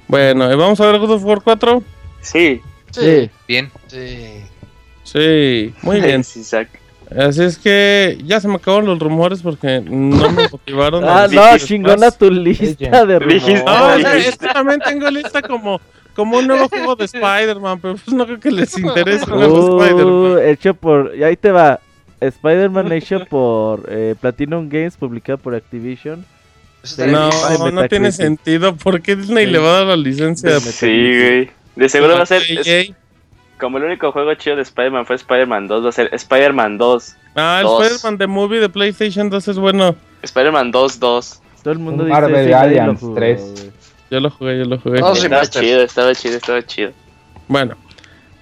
Bueno, 0.08 0.50
¿y 0.50 0.56
vamos 0.56 0.80
a 0.80 0.86
ver 0.86 1.00
God 1.00 1.12
of 1.12 1.24
War 1.26 1.42
4? 1.44 1.84
Sí. 2.22 2.62
Sí. 2.92 3.30
Bien, 3.50 3.70
Sí. 3.88 4.42
Sí, 5.04 5.74
muy 5.82 6.00
bien. 6.00 6.22
Isaac. 6.22 6.70
Así 7.18 7.44
es 7.44 7.58
que 7.58 8.18
ya 8.26 8.40
se 8.40 8.48
me 8.48 8.56
acabaron 8.56 8.86
los 8.88 9.00
rumores 9.00 9.42
porque 9.42 9.82
no 9.86 10.32
me 10.32 10.48
motivaron. 10.52 11.04
Ah, 11.06 11.28
no, 11.32 11.58
chingona 11.58 12.12
tu 12.12 12.30
lista 12.32 13.06
de 13.06 13.20
Dijiste- 13.20 13.64
No, 13.66 13.72
o 13.74 13.78
rumores. 13.96 14.02
sea, 14.02 14.18
es 14.18 14.38
que 14.38 14.48
también 14.48 14.80
tengo 14.80 15.10
lista 15.12 15.42
como, 15.42 15.80
como 16.16 16.38
un 16.38 16.48
nuevo 16.48 16.68
juego 16.70 16.96
de 16.96 17.06
Spider-Man, 17.06 17.80
pero 17.82 17.96
pues 17.96 18.16
no 18.16 18.26
creo 18.26 18.40
que 18.40 18.52
les 18.52 18.78
interese 18.78 19.26
un 19.32 19.38
nuevo 19.40 19.76
Uh, 19.78 19.82
Spider-Man. 19.84 20.50
hecho 20.50 20.74
por. 20.74 21.14
Y 21.16 21.24
ahí 21.24 21.36
te 21.38 21.52
va. 21.52 21.80
Spider-Man 22.22 22.92
hecho 22.94 23.26
por 23.26 23.86
eh, 23.90 24.16
Platinum 24.20 24.68
Games, 24.70 24.96
publicado 24.98 25.38
por 25.38 25.54
Activision. 25.54 26.26
No, 26.98 27.30
no 27.72 27.88
tiene 27.88 28.12
sentido. 28.12 28.76
¿Por 28.76 29.02
qué 29.02 29.16
Disney 29.16 29.46
Sí. 29.46 29.52
le 29.52 29.58
va 29.60 29.70
a 29.70 29.74
dar 29.80 29.86
la 29.88 29.98
licencia? 29.98 30.60
Sí, 30.60 30.86
güey. 30.88 31.50
De 31.76 31.90
seguro 31.90 32.14
va 32.16 32.22
a 32.24 32.26
ser. 32.26 32.42
es-? 32.48 32.92
Como 33.60 33.78
el 33.78 33.84
único 33.86 34.12
juego 34.12 34.34
chido 34.36 34.56
de 34.56 34.62
Spider-Man 34.64 35.06
fue 35.06 35.16
Spider-Man 35.16 35.68
2, 35.68 35.86
va 35.86 35.90
a 35.90 35.92
ser 35.92 36.10
Spider-Man 36.14 36.78
2. 36.78 37.16
Ah. 37.36 37.62
Spider-Man 37.64 38.18
de 38.18 38.28
Movie 38.28 38.60
de 38.60 38.70
PlayStation 38.70 39.30
2 39.30 39.48
es 39.48 39.58
bueno. 39.58 39.96
Spider-Man 40.24 40.72
2, 40.72 41.00
2. 41.00 41.42
Todo 41.64 41.72
el 41.74 41.80
mundo 41.80 42.04
Un 42.04 42.10
dice 42.10 42.22
Marvel 42.22 42.54
Alliance 42.54 43.00
jugó, 43.02 43.16
3. 43.16 43.42
güey. 43.42 43.72
Yo 44.12 44.20
lo 44.20 44.30
jugué, 44.30 44.60
yo 44.60 44.66
lo 44.66 44.78
jugué. 44.80 45.00
No, 45.00 45.16
sí. 45.16 45.24
Estaba 45.26 45.46
chido, 45.48 45.82
estaba 45.82 46.14
chido, 46.16 46.38
estaba 46.38 46.66
chido. 46.66 46.92
Bueno, 47.48 47.76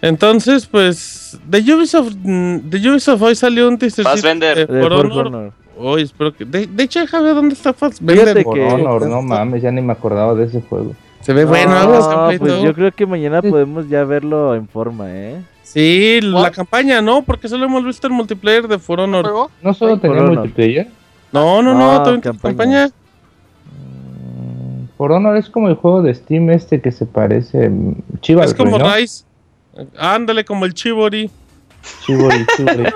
entonces, 0.02 0.66
pues, 0.66 1.40
de 1.46 1.60
Ubisoft, 1.74 2.14
de 2.14 2.90
Ubisoft 2.90 3.22
hoy 3.22 3.36
salió 3.36 3.70
un 3.70 3.78
teaser. 3.78 4.06
De 4.06 4.66
De 4.66 4.68
For 4.68 4.92
Honor. 4.94 5.28
Honor. 5.28 5.54
Hoy 5.78 6.04
espero 6.04 6.36
que. 6.36 6.44
De, 6.46 6.68
de 6.68 6.84
hecho, 6.84 7.00
deja 7.00 7.22
ver 7.22 7.34
dónde 7.36 7.54
está 7.56 7.74
Fassbender. 7.74 8.20
Fíjate 8.20 8.44
Por 8.44 8.56
que- 8.56 8.66
Honor, 8.66 9.08
no 9.08 9.22
mames, 9.22 9.62
ya 9.62 9.72
ni 9.72 9.82
me 9.82 9.94
acordaba 9.94 10.36
de 10.36 10.46
ese 10.46 10.62
juego. 10.62 10.94
Se 11.24 11.34
ve 11.34 11.46
bueno, 11.46 11.72
No, 11.72 11.78
algo 11.80 12.38
pues 12.38 12.62
yo 12.62 12.74
creo 12.74 12.92
que 12.92 13.06
mañana 13.06 13.42
podemos 13.42 13.88
ya 13.90 14.04
verlo 14.04 14.56
en 14.56 14.68
forma, 14.68 15.06
¿eh? 15.10 15.42
Sí, 15.64 16.20
la 16.22 16.52
campaña, 16.52 17.02
¿no? 17.02 17.24
Porque 17.24 17.48
solo 17.48 17.66
hemos 17.66 17.84
visto 17.86 18.06
el 18.08 18.14
multiplayer 18.14 18.68
de 18.68 18.78
For 18.78 19.00
Honor. 19.00 19.50
¿No 19.62 19.74
solo 19.74 19.98
tenía 20.00 20.22
multiplayer? 20.22 20.90
No, 21.32 21.62
no, 21.64 21.74
no, 21.74 21.98
No, 22.00 22.22
campaña. 22.22 22.40
campaña. 22.48 22.88
Mm, 22.88 24.86
Por 24.98 25.12
Honor 25.14 25.38
es 25.38 25.50
como 25.50 25.70
el 25.70 25.76
juego 25.76 26.02
de 26.02 26.14
Steam 26.14 26.50
este 26.52 26.82
que 26.82 26.92
se 26.92 27.06
parece 27.06 27.70
mm, 27.70 27.96
Chivalry, 28.22 28.50
Es 28.50 28.54
como 28.54 28.78
¿no? 28.78 28.94
Rise. 28.94 29.24
Ándale, 29.98 30.46
como 30.46 30.66
el 30.66 30.74
Chibori. 30.74 31.32
Chivalry, 32.06 32.46
Chivalry. 32.58 32.94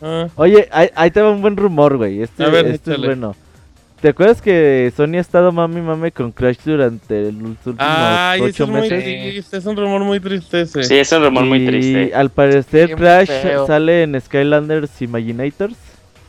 Ah, 0.00 0.28
Oye, 0.36 0.68
ahí, 0.72 0.88
ahí 0.94 1.10
te 1.10 1.20
va 1.20 1.30
un 1.30 1.42
buen 1.42 1.56
rumor, 1.56 1.96
güey. 1.96 2.22
Este, 2.22 2.44
A 2.44 2.48
ver, 2.48 2.66
este 2.66 2.92
es 2.92 2.98
bueno. 2.98 3.34
¿Te 4.02 4.08
acuerdas 4.08 4.42
que 4.42 4.92
Sony 4.96 5.14
ha 5.16 5.20
estado 5.20 5.52
mami 5.52 5.80
mame 5.80 6.10
con 6.10 6.32
Crash 6.32 6.56
durante 6.64 7.30
los 7.30 7.34
últimos 7.64 7.76
Ay, 7.78 8.40
eso 8.40 8.48
ocho 8.48 8.64
es 8.64 8.70
muy 8.70 8.80
meses? 8.80 9.04
triste. 9.04 9.56
Es 9.58 9.64
un 9.66 9.76
rumor 9.76 10.02
muy 10.02 10.18
triste 10.18 10.62
ese. 10.62 10.82
Sí, 10.82 10.96
es 10.98 11.12
un 11.12 11.22
rumor 11.24 11.44
muy 11.44 11.62
Y 11.62 11.66
triste. 11.66 12.14
al 12.14 12.28
parecer 12.30 12.88
Qué 12.88 12.96
Crash 12.96 13.28
feo. 13.30 13.66
sale 13.66 14.02
en 14.02 14.20
Skylanders 14.20 15.00
Imaginators. 15.02 15.76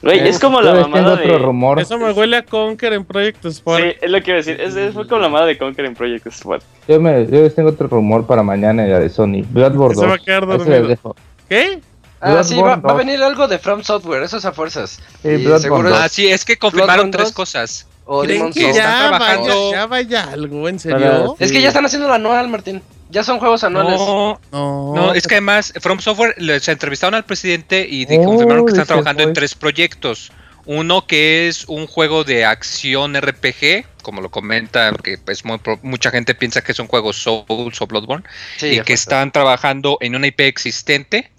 Güey, 0.03 0.19
es 0.27 0.37
como 0.39 0.61
la 0.61 0.75
mamada 0.75 1.13
otro 1.13 1.31
de... 1.33 1.37
rumor. 1.39 1.79
Eso 1.79 1.97
me 1.97 2.11
huele 2.11 2.35
a 2.37 2.43
Conker 2.43 2.93
en 2.93 3.05
Project 3.05 3.43
Spark. 3.47 3.83
Sí, 3.83 3.97
es 4.01 4.11
lo 4.11 4.21
que 4.21 4.31
iba 4.31 4.35
a 4.35 4.43
decir. 4.43 4.61
Es, 4.61 4.75
es- 4.75 4.93
fue 4.93 5.07
como 5.07 5.21
la 5.21 5.29
mamada 5.29 5.47
de 5.47 5.57
Conquer 5.57 5.85
en 5.85 5.95
Project 5.95 6.27
Spark. 6.27 6.61
Yo, 6.87 6.99
me, 7.01 7.25
yo 7.25 7.49
tengo 7.51 7.69
otro 7.69 7.87
rumor 7.87 8.27
para 8.27 8.43
mañana, 8.43 8.85
ya 8.85 8.99
de 8.99 9.09
Sony. 9.09 9.43
Bloodborne 9.49 9.95
Se 9.95 10.01
va 10.05 10.13
a 10.13 10.17
2. 10.17 10.25
quedar 10.25 10.45
dormido. 10.45 11.15
¿Qué? 11.49 11.79
Ah, 12.23 12.43
sí, 12.43 12.55
va, 12.61 12.73
a 12.73 12.77
2. 12.77 12.97
venir 12.97 13.21
algo 13.21 13.47
de 13.47 13.59
From 13.59 13.83
Software, 13.83 14.23
eso 14.23 14.37
es 14.37 14.45
a 14.45 14.51
fuerzas. 14.53 14.99
Sí, 15.21 15.27
Y 15.29 15.37
Bloodborne 15.37 15.59
seguro 15.61 15.89
2. 15.89 15.99
es- 15.99 16.05
Ah, 16.05 16.09
sí, 16.09 16.27
es 16.27 16.45
que 16.45 16.57
confirmaron 16.57 17.11
tres 17.11 17.25
2. 17.27 17.33
cosas. 17.33 17.87
O 18.05 18.21
¿Creen 18.23 18.51
que 18.51 18.61
ya 18.61 18.69
Están 18.69 19.11
vaya, 19.11 19.17
trabajando- 19.17 19.71
ya 19.71 19.85
vaya 19.85 20.23
algo? 20.31 20.67
¿En 20.69 20.77
Para- 20.77 20.99
serio? 20.99 21.35
Es 21.39 21.51
que 21.51 21.61
ya 21.61 21.69
están 21.69 21.85
haciendo 21.85 22.07
la 22.07 22.15
anual, 22.15 22.49
Martín. 22.49 22.81
Ya 23.09 23.23
son 23.23 23.39
juegos 23.39 23.63
anuales. 23.63 23.99
No, 23.99 24.39
No, 24.51 24.93
no, 24.95 25.13
es 25.13 25.27
que 25.27 25.35
además 25.35 25.71
From 25.79 25.99
Software 25.99 26.33
les 26.37 26.67
entrevistaron 26.67 27.13
al 27.15 27.23
presidente 27.25 27.85
y 27.89 28.05
Oh, 28.17 28.23
confirmaron 28.25 28.65
que 28.65 28.71
están 28.71 28.87
trabajando 28.87 29.23
en 29.23 29.33
tres 29.33 29.53
proyectos. 29.55 30.31
Uno 30.65 31.05
que 31.05 31.47
es 31.49 31.65
un 31.65 31.87
juego 31.87 32.23
de 32.23 32.45
acción 32.45 33.15
RPG, 33.15 33.85
como 34.01 34.21
lo 34.21 34.31
comenta, 34.31 34.91
que 35.03 35.17
pues 35.17 35.43
muy 35.45 35.59
mucha 35.81 36.09
gente 36.09 36.33
piensa 36.35 36.61
que 36.61 36.71
es 36.71 36.79
un 36.79 36.87
juego 36.87 37.11
Souls 37.13 37.81
o 37.81 37.87
Bloodborne, 37.87 38.23
Sí, 38.57 38.67
y 38.67 38.81
que 38.81 38.93
están 38.93 39.31
trabajando 39.33 39.97
en 39.99 40.15
una 40.15 40.27
IP 40.27 40.47
existente, 40.47 41.31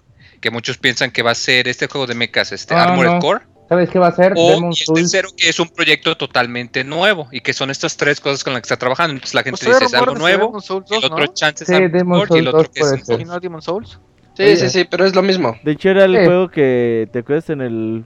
que 0.45 0.51
muchos 0.51 0.77
piensan 0.77 1.09
que 1.09 1.23
va 1.23 1.31
a 1.31 1.35
ser 1.35 1.67
este 1.67 1.87
juego 1.87 2.05
de 2.05 2.13
mechas, 2.13 2.51
este 2.51 2.75
Armored 2.75 3.13
no. 3.13 3.19
Core. 3.19 3.39
¿Sabes 3.67 3.89
qué 3.89 3.97
va 3.97 4.09
a 4.09 4.11
ser? 4.11 4.33
O 4.37 4.69
y 4.71 4.75
el 4.87 4.93
tercero 4.93 5.29
que 5.35 5.49
es 5.49 5.59
un 5.59 5.69
proyecto 5.69 6.15
totalmente 6.15 6.83
nuevo 6.83 7.27
y 7.31 7.41
que 7.41 7.51
son 7.51 7.71
estas 7.71 7.97
tres 7.97 8.21
cosas 8.21 8.43
con 8.43 8.53
las 8.53 8.61
que 8.61 8.65
está 8.65 8.77
trabajando. 8.77 9.13
Entonces 9.15 9.33
la 9.33 9.41
gente 9.41 9.53
Pues 9.57 9.61
todavía 9.61 9.87
dice 9.87 9.95
es 9.97 9.99
algo 10.03 10.13
nuevo, 10.13 10.45
Demon's 10.45 10.65
Souls 10.65 10.85
el 10.91 11.01
2, 11.01 11.05
otro 11.05 11.25
¿no? 11.25 11.33
chance 11.33 11.63
es 11.63 11.67
Sí, 11.67 11.73
mejor 12.05 12.27
y 12.29 12.37
el 12.37 12.47
otro 12.49 12.59
2 12.59 12.69
que 12.69 12.79
es 12.79 12.85
puede 12.85 12.99
en 12.99 13.05
ser. 13.05 13.21
¿Y 13.21 13.25
no 13.25 13.39
Demon 13.39 13.61
Souls? 13.63 13.99
Sí, 14.37 14.55
sí, 14.55 14.69
sí, 14.69 14.85
pero 14.87 15.03
es 15.03 15.15
lo 15.15 15.23
mismo. 15.23 15.57
De 15.63 15.71
hecho, 15.71 15.89
era 15.89 16.05
el 16.05 16.15
Sí. 16.15 16.25
juego 16.25 16.49
que 16.49 17.09
te 17.11 17.19
acuerdas 17.19 17.49
en 17.49 17.61
el 17.61 18.05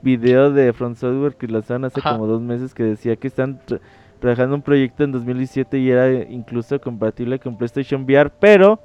video 0.00 0.52
de 0.52 0.72
From 0.72 0.94
Software 0.94 1.34
que 1.34 1.48
lanzaron 1.48 1.86
hace 1.86 1.98
Ajá. 1.98 2.12
como 2.12 2.28
dos 2.28 2.40
meses 2.40 2.72
que 2.72 2.84
decía 2.84 3.16
que 3.16 3.26
están 3.26 3.60
tra- 3.66 3.80
trabajando 4.20 4.54
un 4.54 4.62
proyecto 4.62 5.02
en 5.02 5.10
2017 5.10 5.76
y 5.76 5.90
era 5.90 6.08
incluso 6.30 6.80
compatible 6.80 7.40
con 7.40 7.58
PlayStation 7.58 8.04
VR, 8.04 8.30
pero 8.38 8.80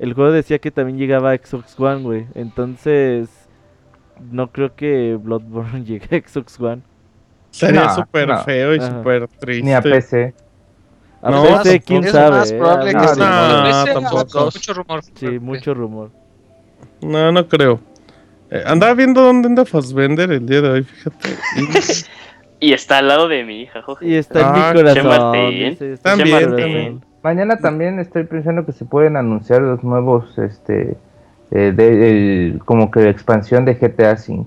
el 0.00 0.14
juego 0.14 0.32
decía 0.32 0.58
que 0.58 0.70
también 0.70 0.98
llegaba 0.98 1.30
a 1.32 1.36
Xbox 1.36 1.78
One, 1.78 2.02
güey. 2.02 2.26
Entonces, 2.34 3.28
no 4.30 4.50
creo 4.50 4.74
que 4.74 5.16
Bloodborne 5.20 5.84
llegue 5.84 6.16
a 6.16 6.28
Xbox 6.28 6.58
One. 6.60 6.82
Sería 7.50 7.84
No, 7.84 7.94
súper 7.94 8.28
no. 8.28 8.42
feo 8.44 8.74
y 8.74 8.78
Ajá. 8.78 8.88
súper 8.98 9.28
triste. 9.28 9.64
Ni 9.64 9.72
a 9.72 9.80
PC. 9.82 10.34
A 11.22 11.30
No, 11.30 11.42
PC, 11.42 11.80
quién 11.80 12.04
Es 12.04 12.12
sabe. 12.12 12.30
más 12.30 12.50
eh, 12.52 12.56
probable 12.58 12.90
algo 12.90 13.00
que 13.02 13.08
sí. 13.08 13.20
No, 13.20 13.66
Ese, 13.68 13.92
tampoco. 13.92 14.44
Mucho 14.44 14.74
rumor. 14.74 15.00
Sí, 15.14 15.26
mucho 15.38 15.74
rumor. 15.74 16.10
No, 17.02 17.30
no 17.32 17.46
creo. 17.48 17.80
Eh, 18.50 18.62
andaba 18.66 18.94
viendo 18.94 19.20
dónde 19.22 19.48
anda 19.48 19.64
Fassbender 19.64 20.30
el 20.32 20.46
día 20.46 20.60
de 20.60 20.68
hoy, 20.70 20.82
fíjate. 20.84 21.28
Y- 22.62 22.74
está 22.74 22.98
al 22.98 23.08
lado 23.08 23.26
de 23.26 23.42
mi 23.42 23.62
hija, 23.62 23.80
Jorge. 23.80 24.06
Y 24.06 24.14
está 24.16 24.40
en 24.40 24.46
Ah, 24.46 24.52
mi 24.52 24.78
Che 24.92 25.00
corazón. 25.02 25.50
Dice, 25.50 25.92
está 25.94 26.12
en 26.12 26.18
mi 26.18 26.24
También, 26.30 26.50
corazón. 26.50 26.60
también. 26.60 27.04
Mañana 27.22 27.56
también 27.58 27.98
estoy 27.98 28.24
pensando 28.24 28.64
que 28.64 28.72
se 28.72 28.84
pueden 28.84 29.16
anunciar 29.16 29.60
los 29.60 29.84
nuevos, 29.84 30.38
este, 30.38 30.96
eh, 31.50 31.72
de, 31.74 32.10
el- 32.48 32.60
como 32.64 32.90
que 32.90 33.00
la 33.00 33.10
expansión 33.10 33.64
de 33.64 33.78
GTA 33.78 34.12
V. 34.14 34.46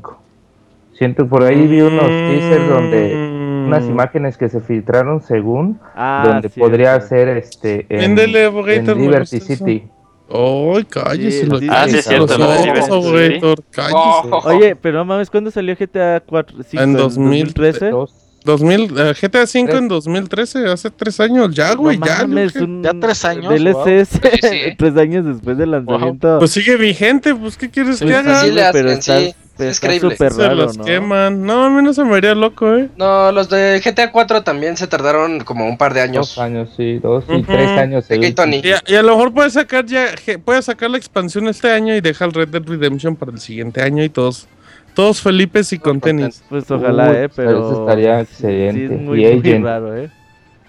Siento 0.94 1.28
por 1.28 1.44
ahí 1.44 1.68
vi 1.68 1.82
unos 1.82 2.10
teasers 2.28 2.68
donde 2.68 3.16
Mm. 3.16 3.68
unas 3.68 3.88
imágenes 3.90 4.38
que 4.38 4.50
se 4.50 4.60
filtraron 4.60 5.22
según 5.22 5.80
Ah, 5.96 6.24
donde 6.26 6.50
sí, 6.50 6.60
podría 6.60 7.00
sí. 7.02 7.08
ser 7.10 7.30
este 7.30 7.86
en, 7.90 8.16
Véndele, 8.16 8.46
Abogator, 8.46 8.96
en 8.98 9.02
Liberty. 9.02 9.40
City. 9.40 9.84
Ay, 10.30 10.84
cállese. 10.86 11.46
Sí, 11.60 11.68
Ah, 11.70 11.86
sí, 11.88 11.98
es 11.98 12.06
cierto, 12.06 12.38
los 12.38 12.60
ojos. 12.60 12.90
Abogator, 12.90 13.64
cállese. 13.72 14.30
Oye, 14.46 14.76
pero 14.76 15.00
no 15.00 15.06
mames, 15.06 15.30
¿cuándo 15.30 15.52
salió 15.52 15.76
GTA 15.76 16.22
4? 16.26 16.58
En 16.74 16.94
2013. 16.94 17.92
2013? 17.92 18.23
Dos. 18.44 18.60
2000, 18.60 18.82
eh, 18.98 19.14
GTA 19.20 19.44
V 19.44 19.66
Tres. 19.66 19.76
en 19.80 19.88
2013, 19.88 20.68
hace 20.68 20.90
tres 20.92 21.20
años 21.20 21.54
ya, 21.56 21.74
güey, 21.74 21.98
no 21.98 22.06
ya. 22.06 22.18
mames, 22.20 22.56
un 22.58 22.84
Ya 22.84 22.92
tres 23.00 23.24
años, 23.26 23.48
DLCs 23.54 24.20
¿eh? 24.44 24.76
tres 24.78 24.98
años 24.98 25.26
después 25.26 25.58
del 25.58 25.72
lanzamiento. 25.72 26.40
Pues 26.40 26.52
sigue 26.52 26.76
vigente, 26.78 27.34
pues 27.36 27.58
¿qué 27.58 27.70
quieres 27.70 28.00
Pues 28.00 28.12
que 28.12 28.16
haga? 28.18 28.42
sí 28.42 28.52
pero 28.72 28.90
hacen, 28.90 29.00
está, 29.00 29.20
sí, 29.20 29.36
es 29.60 29.64
está 29.68 29.88
creíble. 29.88 30.12
súper 30.12 30.32
Se 30.34 30.42
raro, 30.42 30.56
los 30.56 30.78
¿no? 30.78 30.84
queman. 30.86 31.44
No, 31.46 31.64
a 31.66 31.70
mí 31.70 31.82
no 31.84 31.94
se 31.94 32.04
me 32.04 32.16
haría 32.16 32.36
loco, 32.36 32.76
eh. 32.76 32.90
No, 32.98 33.32
los 33.32 33.50
de 33.50 33.82
GTA 33.84 34.12
4 34.12 34.44
también 34.44 34.76
se 34.78 34.88
tardaron 34.88 35.40
como 35.42 35.66
un 35.68 35.78
par 35.78 35.94
de 35.94 36.02
años. 36.02 36.30
Dos 36.36 36.38
años, 36.40 36.70
sí, 36.76 37.00
dos 37.00 37.24
y 37.30 37.34
Ujú. 37.36 37.44
tres 37.52 37.70
años. 37.70 38.08
¿De 38.08 38.16
el 38.16 38.22
qué, 38.22 38.28
último. 38.28 38.44
Tony? 38.46 38.62
Y 38.64 38.72
a, 38.72 38.82
y 38.86 38.96
a 38.96 39.02
lo 39.04 39.10
mejor 39.16 39.34
puede 39.34 39.50
sacar 39.50 39.86
ya, 39.86 40.14
je- 40.16 40.38
puede 40.40 40.62
sacar 40.62 40.90
la 40.92 40.98
expansión 40.98 41.48
este 41.48 41.72
año 41.72 41.96
y 41.96 42.02
deja 42.02 42.26
el 42.26 42.34
Red 42.34 42.50
Dead 42.50 42.64
Redemption 42.66 43.16
para 43.16 43.32
el 43.32 43.40
siguiente 43.40 43.82
año 43.82 44.04
y 44.04 44.10
todos, 44.10 44.48
todos 44.94 45.22
felices 45.22 45.74
y 45.74 45.80
con 45.80 46.00
tenis. 46.00 46.44
Pues 46.50 46.70
ojalá, 46.72 47.10
Uy, 47.10 47.16
eh, 47.18 47.30
pero... 47.36 47.52
eso 47.72 47.82
estaría 47.82 48.22
excelente. 48.22 48.88
Sí, 48.88 48.94
es 48.94 49.02
muy, 49.02 49.26
Y 49.26 49.30
muy 49.36 49.40
Agent. 49.40 49.66
raro, 49.66 49.96
eh. 49.98 50.10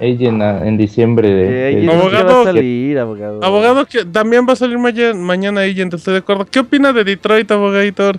Agent 0.00 0.42
a- 0.42 0.66
en 0.66 0.76
diciembre 0.76 1.30
de, 1.30 1.70
Eh, 1.70 1.80
sí 1.82 1.88
Abogado- 1.88 2.34
va 2.34 2.40
a 2.40 2.44
salir, 2.44 2.98
abogado. 2.98 3.44
Abogado, 3.44 3.86
que 3.86 4.04
también 4.04 4.44
va 4.48 4.54
a 4.54 4.56
salir 4.56 4.78
maya- 4.78 5.14
mañana 5.14 5.60
Agent, 5.62 5.94
estoy 5.94 6.14
de 6.14 6.18
acuerdo. 6.18 6.46
¿Qué 6.46 6.58
opina 6.60 6.92
de 6.92 7.04
Detroit, 7.04 7.50
abogador? 7.50 8.18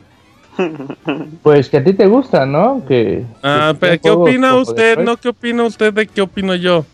Pues 1.43 1.70
que 1.70 1.78
a 1.78 1.84
ti 1.84 1.93
te 1.93 2.08
gusta, 2.08 2.45
¿no? 2.45 2.84
Que, 2.88 3.26
Ah, 3.43 3.72
que 3.74 3.80
pero 3.80 4.01
¿qué 4.01 4.10
opina 4.12 4.56
usted? 4.56 4.99
¿No 4.99 5.18
qué 5.18 5.30
opina 5.30 5.64
usted 5.64 5.93
de 5.93 6.08
qué 6.08 6.22
opino 6.22 6.56
yo? 6.56 6.86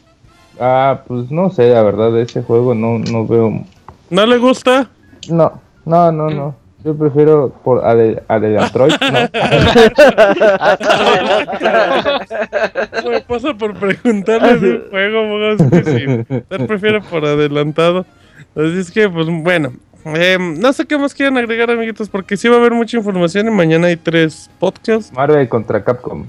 Ah, 0.59 1.01
pues 1.07 1.29
no 1.31 1.49
sé, 1.51 1.69
la 1.69 1.83
verdad, 1.83 2.11
de 2.11 2.23
ese 2.23 2.41
juego 2.41 2.73
no, 2.73 2.97
no 2.99 3.25
veo. 3.27 3.63
¿No 4.09 4.25
le 4.25 4.37
gusta? 4.37 4.89
No, 5.29 5.61
no, 5.85 6.11
no, 6.11 6.29
no. 6.29 6.55
Yo 6.83 6.95
prefiero 6.95 7.49
por 7.63 7.83
Ade- 7.85 8.23
Adelantroid, 8.27 8.93
¿no? 9.11 9.19
Me 13.09 13.21
pasa 13.21 13.53
por 13.53 13.73
preguntarle 13.75 14.57
de 14.57 14.75
un 14.75 14.89
juego, 14.89 15.19
abogado, 15.19 15.53
es 15.53 15.69
que 15.69 15.83
sí. 15.83 16.05
Usted 16.35 16.67
prefiere 16.67 17.01
por 17.01 17.25
adelantado. 17.25 18.05
Así 18.55 18.79
es 18.79 18.91
que, 18.91 19.09
pues 19.09 19.27
bueno. 19.29 19.73
eh, 20.05 20.37
no 20.39 20.73
sé 20.73 20.85
qué 20.85 20.97
más 20.97 21.13
quieren 21.13 21.37
agregar, 21.37 21.69
amiguitos, 21.71 22.09
porque 22.09 22.37
sí 22.37 22.47
va 22.47 22.55
a 22.55 22.59
haber 22.59 22.73
mucha 22.73 22.97
información 22.97 23.47
y 23.47 23.51
mañana 23.51 23.87
hay 23.87 23.97
tres 23.97 24.49
podcasts. 24.59 25.11
Marvel 25.13 25.47
contra 25.47 25.83
Capcom. 25.83 26.25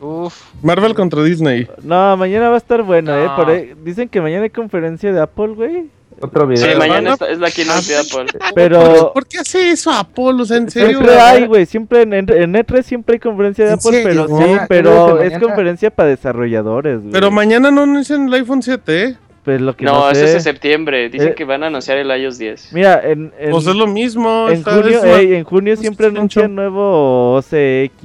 Uf. 0.00 0.34
Marvel 0.62 0.94
contra 0.94 1.22
Disney. 1.22 1.68
No, 1.82 2.16
mañana 2.16 2.48
va 2.48 2.54
a 2.54 2.58
estar 2.58 2.82
bueno, 2.82 3.14
eh. 3.16 3.26
No. 3.26 3.36
Por 3.36 3.50
ahí- 3.50 3.72
Dicen 3.84 4.08
que 4.08 4.20
mañana 4.20 4.44
hay 4.44 4.50
conferencia 4.50 5.12
de 5.12 5.20
Apple, 5.20 5.48
güey. 5.48 5.86
Otro 6.20 6.46
video. 6.46 6.62
Sí, 6.62 6.68
Pero 6.68 6.78
mañana 6.80 7.16
es 7.28 7.38
la 7.38 7.50
keynote 7.50 7.86
de 7.88 7.96
Ah, 7.96 8.00
Apple. 8.00 8.38
Pero 8.54 9.12
¿Por 9.14 9.26
qué 9.26 9.38
hace 9.38 9.70
eso 9.70 9.90
Apolo? 9.90 10.42
O 10.42 10.46
sea, 10.46 10.58
en 10.58 10.70
serio. 10.70 10.98
siempre 10.98 11.18
hay, 11.18 11.46
güey. 11.46 11.66
Siempre 11.66 12.02
en, 12.02 12.12
en, 12.12 12.30
en 12.30 12.52
E3 12.54 12.82
siempre 12.82 13.14
hay 13.14 13.18
conferencia 13.20 13.64
de 13.64 13.70
¿En 13.72 13.78
Apple, 13.78 14.02
serio? 14.02 14.26
pero 14.28 14.38
sí, 14.38 14.56
pero 14.68 15.20
es 15.22 15.38
conferencia 15.38 15.90
para 15.90 16.10
desarrolladores, 16.10 17.00
güey. 17.00 17.12
Pero 17.12 17.30
mañana 17.30 17.70
no 17.70 17.82
anuncian 17.84 18.28
el 18.28 18.34
iPhone 18.34 18.62
7, 18.62 19.02
¿eh? 19.04 19.16
Pues 19.44 19.58
lo 19.62 19.74
que 19.74 19.86
No, 19.86 19.92
no, 19.92 20.10
eso 20.10 20.22
es 20.26 20.34
de 20.34 20.40
septiembre. 20.40 21.08
Dicen 21.08 21.28
Eh, 21.28 21.34
que 21.34 21.44
van 21.46 21.62
a 21.62 21.68
anunciar 21.68 21.96
el 21.96 22.10
iOS 22.10 22.36
10. 22.36 22.72
Mira, 22.74 23.00
en, 23.02 23.32
en, 23.38 23.50
Pues 23.52 23.66
es 23.66 23.74
lo 23.74 23.86
mismo. 23.86 24.48
en 24.50 24.62
junio, 24.62 25.02
ey, 25.02 25.34
en 25.34 25.44
junio 25.44 25.72
es 25.72 25.80
siempre 25.80 26.08
anuncian 26.08 26.54
nuevo 26.54 27.36
OCX 27.36 28.04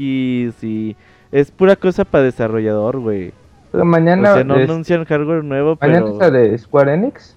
y 0.64 0.96
es 1.34 1.52
pura 1.52 1.76
cosa 1.76 2.06
para 2.06 2.24
desarrollador, 2.24 3.00
güey. 3.00 3.34
Pero 3.72 3.84
O 3.84 3.86
mañana, 3.86 4.36
sea, 4.36 4.44
no 4.46 4.56
es, 4.58 4.70
anuncian 4.70 5.04
hardware 5.04 5.44
nuevo, 5.44 5.78
mañana 5.82 6.00
pero 6.06 6.14
es 6.14 6.20
la 6.20 6.32
de 6.32 6.58
Square 6.58 6.94
Enix. 6.94 7.36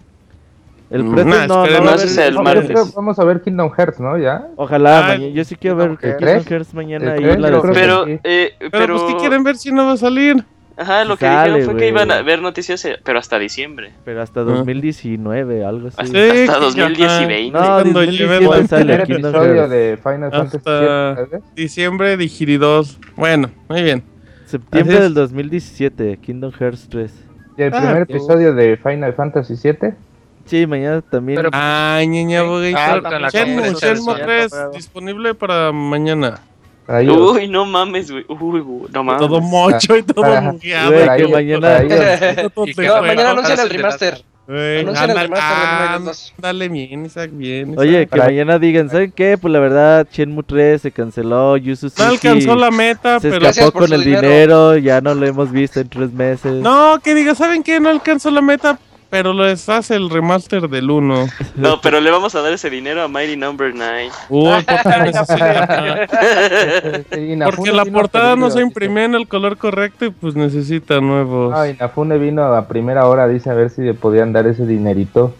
El 0.91 1.05
Mm, 1.05 1.13
precio 1.15 1.31
nah, 1.31 1.47
no, 1.47 1.55
no 1.55 1.61
haber- 1.91 2.05
es 2.05 2.17
el 2.19 2.35
No, 2.35 2.43
martes. 2.43 2.95
Vamos 2.95 3.19
a 3.19 3.25
ver 3.25 3.41
Kingdom 3.43 3.71
Hearts, 3.77 4.01
¿no? 4.01 4.17
Ya. 4.19 4.47
Ojalá, 4.57 4.99
Ah, 4.99 5.09
mañana- 5.09 5.35
yo 5.35 5.45
sí 5.45 5.57
quiero 5.57 5.77
ver 5.77 5.91
¿el 5.91 5.99
Kingdom 5.99 6.19
tres? 6.19 6.47
Hearts 6.47 6.75
mañana 6.75 7.15
¿El 7.15 7.23
tres? 7.23 7.39
la 7.41 7.51
de 7.51 7.61
que 7.61 7.69
Pero, 7.73 8.05
sí. 8.07 8.19
eh, 8.25 8.53
Pero, 8.59 8.71
pero, 8.71 8.99
pues, 8.99 9.13
¿qué 9.15 9.21
quieren 9.21 9.43
ver 9.45 9.57
si 9.57 9.71
no 9.73 9.85
va 9.87 9.93
a 9.93 9.97
salir? 9.97 10.45
ajá, 10.81 11.05
lo 11.05 11.17
que 11.17 11.27
Sale, 11.27 11.49
dijeron 11.57 11.65
fue 11.65 11.75
que 11.75 11.91
güey. 11.91 12.05
iban 12.05 12.11
a 12.13 12.23
ver 12.23 12.41
noticias, 12.41 12.85
eh, 12.85 12.97
pero 13.05 13.19
hasta 13.19 13.37
diciembre. 13.39 13.93
pero 14.05 14.23
hasta 14.23 14.45
2019, 14.45 15.65
algo 15.65 15.89
así. 15.89 15.97
Hasta, 16.01 16.13
Sí, 16.19 16.41
hasta 16.49 16.55
que 16.55 16.61
2010 16.61 16.99
y 16.99 17.05
ajá. 17.05 17.27
20. 17.27 17.59
No, 17.59 17.65
Cuando 17.67 17.93
2017 18.01 18.41
lleven 18.41 18.61
el 18.63 18.69
sale 18.69 18.85
primer 18.85 19.07
Kingdom 19.07 19.35
episodio 19.35 19.69
de 19.69 19.99
Final 20.03 20.31
Fantasy 20.31 20.57
Hasta- 20.57 21.15
VII. 21.33 21.41
Diciembre 21.57 22.17
de 22.17 22.29
Giri 22.29 22.57
2. 22.59 22.99
Bueno, 23.17 23.51
muy 23.69 23.83
bien. 23.83 24.03
Septiembre 24.47 25.01
del 25.01 25.15
2017, 25.15 26.17
Kingdom 26.23 26.53
Hearts 26.53 26.89
3. 26.89 27.13
Y 27.59 27.63
el 27.63 27.75
Ah, 27.75 27.81
primer 27.81 28.07
pues. 28.07 28.17
episodio 28.23 28.55
de 28.55 28.77
Final 28.77 29.13
Fantasy 29.15 29.55
VII. 29.63 29.95
Sí, 30.49 30.67
mañana 30.67 31.01
también. 31.03 31.37
Pero- 31.37 31.51
Ay, 31.53 32.07
niña, 32.07 32.41
Ah, 32.41 33.01
la 33.21 33.29
Shenmue, 33.29 33.55
conferencia 33.57 33.89
de 33.89 33.95
Shenmue 33.95 34.15
Sony, 34.15 34.25
3, 34.25 34.43
comprado. 34.51 34.73
disponible 34.73 35.35
para 35.35 35.73
mañana. 35.73 36.41
Uy, 36.89 37.49
no 37.49 37.67
mames, 37.67 38.11
güey. 38.11 38.25
Uy, 38.29 38.61
güey, 38.61 38.91
no 38.93 39.05
mames. 39.05 39.21
Todo 39.21 39.41
mocho 39.43 39.97
y 39.97 40.03
todo 40.03 40.23
Para- 40.23 40.41
mugueado. 40.41 40.91
Güey, 40.93 41.05
que 41.19 41.29
mañana- 41.29 41.79
mañana 43.03 43.31
anuncian 43.33 43.61
el 43.61 43.71
remaster. 43.71 44.25
Güey, 44.47 44.81
anuncian 44.81 45.11
el 45.11 45.19
ándale, 45.19 45.23
remaster 45.29 45.59
de 45.59 45.85
Mario 45.85 46.05
2. 46.07 46.33
Ándale 46.39 46.69
bien, 46.71 47.05
Isaac, 47.05 47.31
bien. 47.35 47.67
Isaac. 47.73 47.79
Oye, 47.81 48.01
que 48.01 48.07
Para- 48.07 48.25
mañana 48.25 48.59
digan, 48.59 48.89
¿saben 48.89 49.13
qué? 49.13 49.37
Pues 49.37 49.53
la 49.53 49.59
verdad, 49.61 50.07
Shenmue 50.11 50.43
3 50.45 50.81
se 50.81 50.91
canceló, 50.91 51.59
Yu 51.59 51.75
no 51.99 52.05
alcanzó 52.07 52.55
la 52.57 52.71
meta, 52.71 53.21
se 53.21 53.29
pero... 53.29 53.47
Escapó 53.47 53.73
por 53.73 53.83
con 53.83 53.93
el 53.93 54.05
dinero. 54.05 54.23
dinero. 54.27 54.77
ya 54.79 55.03
no 55.03 55.15
lo 55.15 55.27
hemos 55.27 55.53
visto 55.53 55.81
en 55.81 55.91
tres 55.91 56.11
meses. 56.15 56.55
No, 56.63 56.99
que 57.05 57.15
diga, 57.15 57.35
¿saben 57.35 57.63
qué? 57.63 57.79
No 57.81 57.91
alcanzó 57.91 58.31
la 58.31 58.41
meta, 58.41 58.79
pero 59.11 59.33
les 59.33 59.69
hace 59.69 59.97
el 59.97 60.11
remaster 60.11 60.69
del 60.69 60.91
1. 60.91 61.27
No, 61.57 61.81
pero 61.81 62.01
le 62.01 62.11
vamos 62.11 62.35
a 62.35 62.43
dar 62.43 62.53
ese 62.53 62.71
dinero 62.71 63.03
a 63.03 63.09
Mighty 63.09 63.37
Number 63.37 63.73
9. 63.75 64.11
Uy, 64.29 64.49
¿por 64.65 64.65
qué 64.65 64.99
necesita? 65.03 66.07
Sí, 67.13 67.39
Porque 67.57 67.73
la 67.73 67.85
portada 67.85 68.37
no 68.37 68.51
se 68.51 68.61
imprimió 68.61 69.03
en 69.05 69.15
el 69.15 69.27
color 69.27 69.57
correcto 69.57 70.05
y 70.05 70.11
pues 70.11 70.35
necesita 70.35 71.01
nuevos. 71.01 71.51
No, 71.53 71.67
Inafune 71.67 72.19
vino 72.19 72.43
a 72.45 72.69
primera 72.69 73.07
hora, 73.07 73.27
dice 73.27 73.51
a 73.51 73.55
ver 73.55 73.71
si 73.71 73.83
le 73.83 73.95
podían 73.95 74.33
dar 74.33 74.47
ese 74.47 74.67
dinerito. 74.67 75.35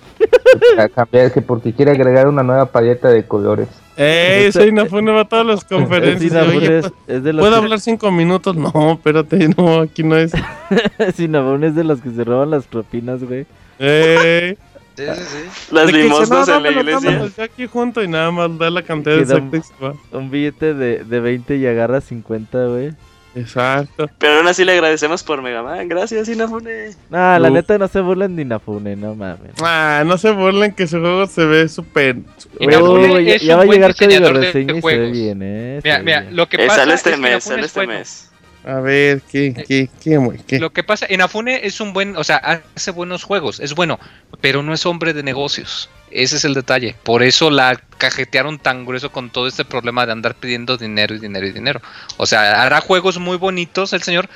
A 0.79 0.89
cambiar, 0.89 1.33
que 1.33 1.43
porque 1.43 1.73
quiere 1.73 1.93
agregar 1.93 2.27
una 2.29 2.43
nueva 2.43 2.67
paleta 2.67 3.09
de 3.09 3.25
colores. 3.27 3.69
Ey, 3.97 4.53
soy 4.53 4.69
Inafune 4.69 5.11
va 5.11 5.23
a 5.23 5.25
todas 5.29 5.45
las 5.47 5.59
Es 5.63 5.65
conferencias. 5.65 6.31
Inafune, 6.33 6.57
Oye, 6.59 6.79
es, 6.79 6.93
es 7.09 7.23
de 7.25 7.33
los 7.33 7.43
¿Puedo 7.43 7.53
que- 7.57 7.65
hablar 7.65 7.81
cinco 7.81 8.11
minutos? 8.13 8.57
No, 8.57 8.93
espérate, 8.93 9.49
no, 9.57 9.81
aquí 9.81 10.03
no 10.03 10.17
es. 10.17 10.33
Inafune 11.19 11.69
es 11.69 11.75
de 11.75 11.85
los 11.85 12.01
que 12.01 12.11
se 12.11 12.25
roban 12.25 12.51
las 12.51 12.67
propinas, 12.67 13.23
güey. 13.25 13.47
Ey, 13.79 14.57
Sí, 14.97 15.05
sí, 15.15 15.23
sí. 15.23 15.75
Las 15.75 15.87
de 15.87 15.93
limosnas 15.93 16.49
en 16.49 16.63
la 16.65 16.71
iglesia. 16.73 17.31
aquí 17.45 17.67
junto 17.69 18.03
y 18.03 18.09
nada 18.09 18.33
más 18.33 18.59
da 18.59 18.69
la 18.69 18.83
cantidad 18.83 19.17
exacta 19.21 19.61
se 19.63 19.73
va. 19.85 19.95
Un 20.11 20.29
billete 20.29 20.75
de, 20.75 21.05
de 21.05 21.21
20 21.21 21.57
y 21.57 21.67
agarra 21.69 22.01
50, 22.01 22.67
güey. 22.67 22.91
Exacto. 23.35 24.11
Pero 24.19 24.39
aún 24.39 24.49
así 24.49 24.65
le 24.65 24.73
agradecemos 24.73 25.23
por 25.23 25.43
Mega 25.43 25.63
Man. 25.63 25.89
Gracias, 25.89 26.29
Inafune. 26.29 26.91
Nah, 27.11 27.39
la 27.39 27.49
Uf. 27.49 27.55
neta 27.55 27.79
no 27.79 27.87
se 27.89 28.01
burlen 28.01 28.35
de 28.37 28.43
Inafune, 28.43 28.97
no 28.97 29.15
mames. 29.15 29.53
Ah, 29.63 30.03
no 30.07 30.19
se 30.19 30.31
burlen 30.33 30.73
que 30.73 30.87
su 30.87 30.99
juego 31.01 31.27
se 31.27 31.45
ve 31.45 31.69
súper. 31.69 32.17
Inafune 32.59 33.13
Uy, 33.15 33.25
ya, 33.27 33.35
es 33.35 33.43
ya 33.43 33.57
va 33.57 33.63
a 33.63 33.67
llegar 33.67 33.95
código 33.95 34.33
reseña 34.33 34.77
y 34.77 34.81
se 34.83 34.99
ve 34.99 35.11
bien, 35.11 35.41
eh. 35.43 35.81
Mira, 35.85 35.99
mira, 36.01 36.21
bien. 36.23 36.37
lo 36.37 36.49
que 36.49 36.57
Eh, 36.65 36.67
pasa 36.67 36.81
sale 36.81 36.95
es 36.95 36.99
este 37.01 37.11
que 37.13 37.17
mes, 37.19 37.45
sale 37.45 37.61
es 37.61 37.67
este 37.67 37.79
bueno. 37.81 37.93
mes. 37.93 38.25
A 38.65 38.81
ver, 38.81 39.23
¿qué, 39.31 39.55
qué, 39.67 39.89
qué, 40.03 40.19
muy- 40.19 40.39
qué? 40.39 40.59
Lo 40.59 40.71
que 40.71 40.83
pasa, 40.83 41.07
Inafune 41.09 41.65
es 41.67 41.81
un 41.81 41.93
buen, 41.93 42.17
o 42.17 42.25
sea, 42.25 42.37
hace 42.75 42.91
buenos 42.91 43.23
juegos, 43.25 43.61
es 43.61 43.75
bueno, 43.75 43.99
pero 44.41 44.63
no 44.63 44.75
es 44.75 44.85
hombre 44.85 45.15
de 45.15 45.23
negocios. 45.23 45.89
Ese 46.11 46.37
es 46.37 46.45
el 46.45 46.55
detalle. 46.55 46.95
Por 47.03 47.23
eso 47.23 47.51
la 47.51 47.81
cajetearon 47.99 48.59
tan 48.59 48.85
grueso 48.85 49.11
con 49.11 49.31
todo 49.31 49.47
este 49.47 49.65
problema 49.65 50.07
de 50.07 50.13
andar 50.13 50.35
pidiendo 50.35 50.77
dinero 50.77 51.15
y 51.15 51.19
dinero 51.19 51.47
y 51.47 51.53
dinero. 51.53 51.81
O 52.17 52.27
sea, 52.27 52.63
hará 52.63 52.81
juegos 52.81 53.19
muy 53.19 53.37
bonitos 53.37 53.93
el 53.93 54.03
señor, 54.03 54.29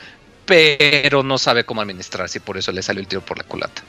pero 0.47 1.23
no 1.23 1.39
sabe 1.39 1.65
cómo 1.65 1.81
administrarse 1.81 2.39
y 2.39 2.41
por 2.41 2.59
eso 2.59 2.73
le 2.73 2.83
salió 2.83 3.01
el 3.01 3.09
tiro 3.09 3.23
por 3.23 3.39
la 3.39 3.45
culata. 3.45 3.83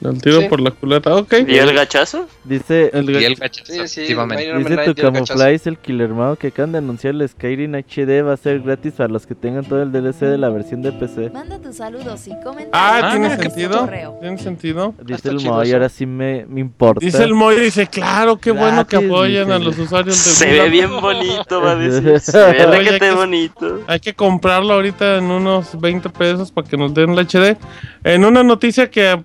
El 0.00 0.22
tiro 0.22 0.40
Sí. 0.42 0.46
por 0.48 0.60
la 0.60 0.70
culata, 0.70 1.14
ok. 1.16 1.34
¿Y 1.48 1.56
el 1.56 1.72
gachazo? 1.74 2.28
Dice, 2.44 2.90
El 2.94 3.10
Y 3.10 3.14
gacho- 3.14 3.26
el 3.26 3.34
gachazo, 3.34 3.66
Sí, 3.66 3.72
sí, 3.72 3.78
dice 4.02 4.14
tu 4.14 4.30
y 4.38 4.44
el 4.44 4.64
gachazo. 4.64 4.94
Camuflaje, 5.12 5.60
el 5.64 5.78
Killer 5.78 6.10
Mao, 6.10 6.36
que 6.36 6.46
acaban 6.48 6.70
de 6.72 6.78
anunciar 6.78 7.14
el 7.14 7.28
Skyrim 7.28 7.74
HD 7.74 8.22
va 8.22 8.34
a 8.34 8.36
ser 8.36 8.60
gratis 8.60 8.92
para 8.94 9.08
los 9.08 9.26
que 9.26 9.34
tengan 9.34 9.64
todo 9.64 9.82
el 9.82 9.90
DLC 9.90 10.26
de 10.26 10.38
la 10.38 10.48
versión 10.50 10.82
de 10.82 10.92
PC. 10.92 11.30
Manda 11.30 11.58
tus 11.58 11.76
saludos 11.76 12.26
y 12.28 12.30
comentarios. 12.42 12.70
Ah, 12.72 13.00
Ah, 13.02 13.10
¿tiene 13.10 13.26
a 13.26 13.28
nuestro 13.30 13.50
sentido? 13.50 13.78
correo. 13.80 14.18
¿Tiene 14.20 14.38
sentido? 14.38 14.94
Dice 15.02 15.14
está 15.14 15.28
el 15.30 15.36
y 15.40 15.42
eso. 15.44 15.54
ahora 15.54 15.88
sí 15.88 16.06
me, 16.06 16.46
me 16.46 16.60
importa. 16.60 17.04
Dice 17.04 17.24
el 17.24 17.34
Moy, 17.34 17.58
dice, 17.58 17.86
claro, 17.88 18.36
qué 18.38 18.50
bueno 18.52 18.86
que 18.86 18.96
apoyan 18.96 19.50
a 19.50 19.58
los 19.58 19.76
usuarios 19.78 20.14
de 20.16 20.30
Se 20.30 20.46
Google. 20.46 20.62
ve 20.62 20.68
bien 20.70 21.00
bonito, 21.00 21.60
va 21.60 21.72
a 21.72 21.76
decir. 21.76 22.20
Se 22.20 22.38
ve 22.38 22.66
Oye, 22.66 22.98
que- 23.00 23.10
bonito. 23.10 23.80
Hay 23.88 23.98
que 24.00 24.14
comprarlo 24.14 24.74
ahorita 24.74 25.16
en 25.18 25.24
unos 25.24 25.78
20 25.80 26.08
pesos 26.10 26.52
para 26.52 26.68
que 26.68 26.76
nos 26.76 26.94
den 26.94 27.10
el 27.10 27.18
HD. 27.18 27.56
En 28.04 28.24
una 28.24 28.42
noticia 28.42 28.88
que 28.90 29.22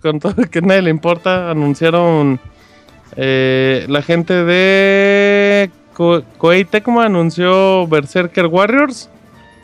con 0.00 0.18
todo 0.20 0.34
que 0.50 0.58
a 0.60 0.62
nadie 0.62 0.82
le 0.82 0.90
importa, 0.90 1.50
anunciaron 1.50 2.40
eh, 3.16 3.86
la 3.88 4.02
gente 4.02 4.44
de 4.44 5.70
Ko- 5.94 6.22
Koei 6.38 6.64
Tecmo 6.64 7.00
anunció 7.00 7.86
Berserker 7.86 8.46
Warriors. 8.46 9.08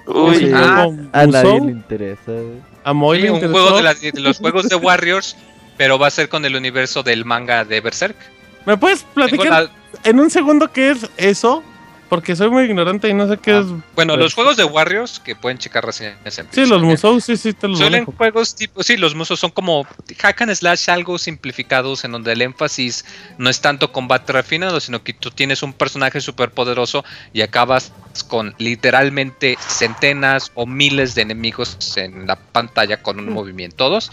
Uy, 0.07 0.37
Sí. 0.37 0.51
ah, 0.55 0.87
A 1.13 1.27
nadie 1.27 1.61
le 1.61 1.73
interesa. 1.73 2.33
güey. 2.33 2.61
A 2.85 2.93
Moy 2.93 3.17
Sí, 3.19 3.23
le 3.25 3.31
un 3.31 3.35
interesó. 3.37 3.61
juego 3.61 3.77
de, 3.79 3.83
las- 3.83 4.01
de 4.01 4.21
los 4.21 4.39
juegos 4.39 4.69
de 4.69 4.77
Warriors, 4.77 5.37
pero 5.77 5.99
va 5.99 6.07
a 6.07 6.11
ser 6.11 6.29
con 6.29 6.45
el 6.45 6.55
universo 6.55 7.03
del 7.03 7.25
manga 7.25 7.65
de 7.65 7.81
Berserk. 7.81 8.17
¿Me 8.65 8.77
puedes 8.77 9.03
platicar 9.03 9.65
la- 9.65 9.71
en 10.05 10.21
un 10.21 10.31
segundo 10.31 10.71
qué 10.73 10.91
es 10.91 11.11
eso? 11.17 11.63
Porque 12.09 12.37
soy 12.37 12.51
muy 12.51 12.65
ignorante 12.65 13.09
y 13.09 13.15
no 13.15 13.29
sé 13.29 13.37
qué 13.39 13.51
Ah, 13.53 13.59
es. 13.61 13.67
bueno, 13.97 14.17
los 14.17 14.33
juegos 14.33 14.57
de 14.57 14.65
Warriors 14.65 15.19
que 15.19 15.35
pueden 15.35 15.59
checar 15.59 15.85
reseñas 15.85 16.39
en 16.39 16.47
Sí, 16.53 16.65
los. 16.67 16.81
Musou, 16.81 17.21
sí, 17.21 17.37
sí, 17.37 17.53
te 17.53 17.67
los 17.67 17.79
Suelen 17.79 18.03
manejo. 18.05 18.13
juegos 18.17 18.55
tipo, 18.55 18.83
sí, 18.85 18.97
los 18.97 19.15
musos 19.17 19.41
son 19.41 19.51
como 19.51 19.85
hack 20.19 20.43
and 20.43 20.55
slash 20.55 20.89
algo 20.89 21.19
simplificados 21.19 22.05
en 22.05 22.13
donde 22.13 22.33
el 22.33 22.43
énfasis 22.43 23.05
no 23.39 23.51
es 23.51 23.61
tanto 23.61 23.91
combate 23.91 24.33
refinado, 24.33 24.79
sino 24.81 25.03
que 25.03 25.13
tú 25.15 25.31
tienes 25.33 25.63
un 25.65 25.73
personaje 25.73 26.21
súper 26.21 26.53
poderoso 26.53 27.05
y 27.33 27.41
acabas 27.43 27.93
con 28.29 28.55
literalmente 28.59 29.57
centenas 29.67 30.53
o 30.55 30.65
miles 30.67 31.15
de 31.17 31.23
enemigos 31.23 31.97
en 31.97 32.27
la 32.27 32.37
pantalla 32.37 33.03
con 33.03 33.19
un 33.19 33.33
movimiento 33.33 33.77
todos. 33.77 34.13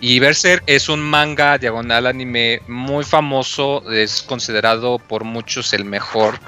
Y 0.00 0.18
Berserk 0.18 0.62
es 0.66 0.88
un 0.88 1.00
manga 1.00 1.58
diagonal 1.58 2.06
anime 2.06 2.60
muy 2.68 3.04
famoso, 3.04 3.90
es 3.90 4.22
considerado 4.22 4.98
por 4.98 5.24
muchos 5.24 5.72
el 5.72 5.84
mejor 5.84 6.38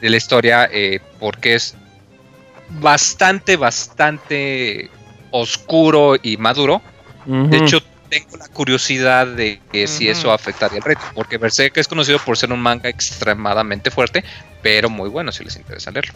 de 0.00 0.10
la 0.10 0.16
historia 0.16 0.68
eh, 0.72 1.00
porque 1.18 1.54
es 1.54 1.74
bastante, 2.80 3.56
bastante 3.56 4.90
oscuro 5.30 6.16
y 6.22 6.36
maduro. 6.36 6.80
De 7.26 7.56
hecho, 7.56 7.80
tengo 8.08 8.36
la 8.36 8.48
curiosidad 8.48 9.26
de 9.26 9.60
que 9.72 9.86
si 9.86 10.08
eso 10.08 10.30
afectaría 10.30 10.78
el 10.78 10.84
reto, 10.84 11.00
porque 11.14 11.38
Berserk 11.38 11.76
es 11.78 11.88
conocido 11.88 12.18
por 12.18 12.36
ser 12.36 12.52
un 12.52 12.60
manga 12.60 12.88
extremadamente 12.88 13.90
fuerte, 13.90 14.22
pero 14.62 14.90
muy 14.90 15.08
bueno 15.08 15.32
si 15.32 15.42
les 15.42 15.56
interesa 15.56 15.90
leerlo. 15.90 16.12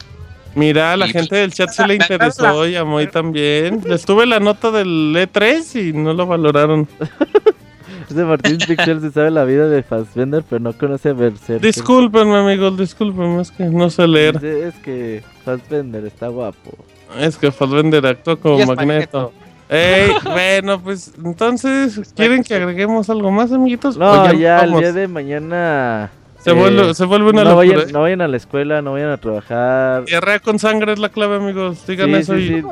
Mira, 0.55 0.97
la 0.97 1.07
Y, 1.07 1.11
gente 1.11 1.37
del 1.37 1.53
chat 1.53 1.71
se 1.71 1.87
le 1.87 1.95
interesó 1.95 2.67
y 2.67 2.77
a 2.77 2.85
Moy 2.85 3.07
también. 3.07 3.83
Les 3.87 4.05
tuve 4.05 4.27
la 4.27 4.41
nota 4.41 4.71
del 4.71 5.15
E3 5.15 5.89
y 5.89 5.93
no 5.93 6.13
lo 6.13 6.27
valoraron. 6.27 6.89
Ese 8.11 8.25
Martín 8.25 8.57
Pixel 8.57 9.01
se 9.03 9.11
sabe 9.11 9.31
la 9.31 9.45
vida 9.45 9.69
de 9.69 9.83
Fassbender, 9.83 10.43
pero 10.49 10.61
no 10.61 10.73
conoce 10.73 11.11
a 11.11 11.13
Berserk. 11.13 11.61
Discúlpenme, 11.61 12.37
amigos, 12.37 12.79
discúlpenme, 12.79 13.43
es 13.43 13.51
que 13.51 13.65
no 13.65 13.91
sé 13.91 14.09
leer. 14.09 14.43
Es 14.43 14.75
que 14.77 15.23
Fassbender 15.45 16.07
está 16.07 16.29
guapo. 16.29 16.73
Es 17.19 17.37
que 17.37 17.53
Fassbender 17.53 18.07
actuó 18.07 18.39
como 18.39 18.65
Magneto. 18.65 19.33
Ey, 19.69 20.13
bueno, 20.25 20.81
pues 20.81 21.13
entonces, 21.23 22.01
¿quieren 22.17 22.43
que 22.43 22.55
agreguemos 22.55 23.11
algo 23.11 23.31
más, 23.31 23.53
amiguitos? 23.53 23.99
No, 23.99 24.23
¿O 24.23 24.33
ya, 24.33 24.61
el 24.61 24.73
día 24.75 24.93
de 24.93 25.09
mañana. 25.09 26.11
Se, 26.49 26.55
eh, 26.55 26.59
vuelve, 26.59 26.95
se 26.95 27.05
vuelve 27.05 27.31
una 27.31 27.45
no, 27.45 27.51
locura. 27.51 27.77
vayan, 27.77 27.93
no 27.93 28.01
vayan 28.01 28.21
a 28.23 28.29
la 28.29 28.37
escuela, 28.39 28.81
no 28.81 28.93
vayan 28.93 29.11
a 29.11 29.17
trabajar. 29.19 30.05
Diarrea 30.07 30.39
con 30.39 30.59
sangre 30.59 30.95
es 30.95 30.99
la 30.99 31.11
clave, 31.11 31.37
amigos. 31.37 31.87
Digan 31.87 32.09
Sí, 32.09 32.15
eso 32.15 32.35
sí, 32.37 32.41
y... 32.41 32.47
sí, 32.47 32.63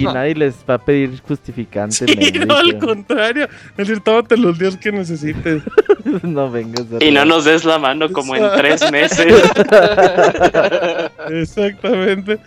Y 0.00 0.04
nadie 0.04 0.34
les 0.34 0.54
va 0.68 0.74
a 0.74 0.78
pedir 0.78 1.20
justificante. 1.26 2.06
Sí, 2.06 2.16
médico. 2.16 2.46
no, 2.46 2.56
al 2.56 2.78
contrario. 2.78 3.48
Es 3.72 3.88
decir, 3.88 4.00
tómate 4.00 4.36
los 4.38 4.58
días 4.58 4.76
que 4.78 4.92
necesites. 4.92 5.62
no 6.22 6.50
vengas 6.50 6.86
a 6.98 7.04
Y 7.04 7.10
no 7.10 7.26
nos 7.26 7.44
des 7.44 7.64
la 7.64 7.78
mano 7.78 8.10
como 8.10 8.34
en 8.34 8.48
tres 8.56 8.90
meses. 8.90 9.34
Exactamente. 11.30 12.38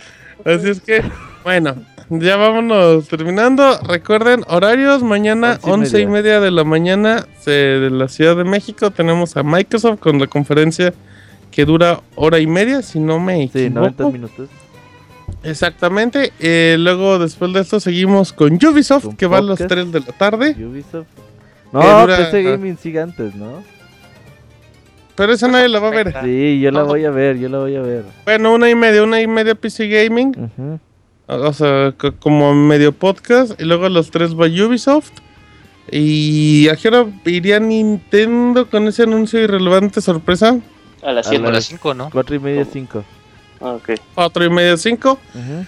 Así 0.43 0.69
es 0.69 0.81
que, 0.81 1.03
bueno, 1.43 1.75
ya 2.11 2.35
vámonos 2.37 3.07
terminando. 3.07 3.79
Recuerden, 3.87 4.43
horarios, 4.47 5.01
mañana 5.03 5.59
Once 5.63 5.99
y 5.99 6.05
media. 6.05 6.39
de 6.39 6.51
la 6.51 6.63
mañana 6.63 7.25
de 7.45 7.89
la 7.91 8.07
Ciudad 8.07 8.35
de 8.35 8.43
México. 8.43 8.91
Tenemos 8.91 9.37
a 9.37 9.43
Microsoft 9.43 9.99
con 9.99 10.19
la 10.19 10.27
conferencia 10.27 10.93
que 11.51 11.65
dura 11.65 12.01
hora 12.15 12.39
y 12.39 12.47
media, 12.47 12.81
si 12.81 12.99
no 12.99 13.19
me 13.19 13.47
Sí, 13.47 13.59
equivoco. 13.65 13.79
90 13.79 14.09
minutos. 14.09 14.49
Exactamente. 15.43 16.31
Eh, 16.39 16.75
luego, 16.79 17.17
después 17.17 17.51
de 17.53 17.61
esto, 17.61 17.79
seguimos 17.79 18.31
con 18.33 18.53
Ubisoft, 18.63 19.05
Con 19.05 19.15
que 19.17 19.25
va 19.27 19.37
a 19.39 19.41
las 19.41 19.59
podcast. 19.59 19.69
3 19.71 19.91
de 19.91 19.99
la 20.01 20.05
tarde. 20.17 20.55
Ubisoft. 20.59 21.07
No, 21.71 22.01
dura- 22.01 22.17
PC 22.17 22.43
Gaming 22.43 22.77
sigue 22.77 22.99
antes, 22.99 23.33
¿no? 23.35 23.63
Pero 25.15 25.33
esa 25.33 25.47
nadie 25.47 25.67
la 25.69 25.79
va 25.79 25.87
a 25.87 25.91
ver. 25.91 26.13
Sí, 26.23 26.59
yo 26.61 26.71
la 26.71 26.83
voy 26.83 27.05
a 27.05 27.11
ver, 27.11 27.37
yo 27.37 27.47
la 27.49 27.59
voy 27.59 27.75
a 27.75 27.81
ver. 27.81 28.03
Bueno, 28.25 28.53
una 28.53 28.69
y 28.69 28.75
media, 28.75 29.03
una 29.03 29.21
y 29.21 29.27
media 29.27 29.55
PC 29.55 29.87
Gaming. 29.87 30.29
Ujú. 30.29 30.79
O 31.33 31.53
sea, 31.53 31.93
co- 31.97 32.13
como 32.15 32.53
medio 32.53 32.91
podcast. 32.91 33.59
Y 33.59 33.63
luego 33.65 33.87
los 33.89 34.11
tres 34.11 34.33
va 34.35 34.45
Ubisoft. 34.47 35.11
Y 35.91 36.69
a 36.69 36.75
qué 36.75 36.87
hora 36.87 37.05
iría 37.25 37.59
Nintendo 37.59 38.69
con 38.69 38.87
ese 38.87 39.03
anuncio 39.03 39.39
irrelevante 39.41 40.01
sorpresa. 40.01 40.59
A 41.03 41.11
las 41.11 41.25
A 41.27 41.29
7. 41.29 41.37
Como 41.41 41.51
las- 41.51 41.57
las 41.57 41.65
5, 41.65 41.93
¿no? 41.93 42.09
Cuatro 42.11 42.35
y 42.35 42.39
media, 42.39 42.65
cinco. 42.65 43.03
Ok. 43.59 43.91
Cuatro 44.15 44.45
y 44.45 44.49
media, 44.49 44.77
cinco. 44.77 45.19
Ujú. 45.33 45.65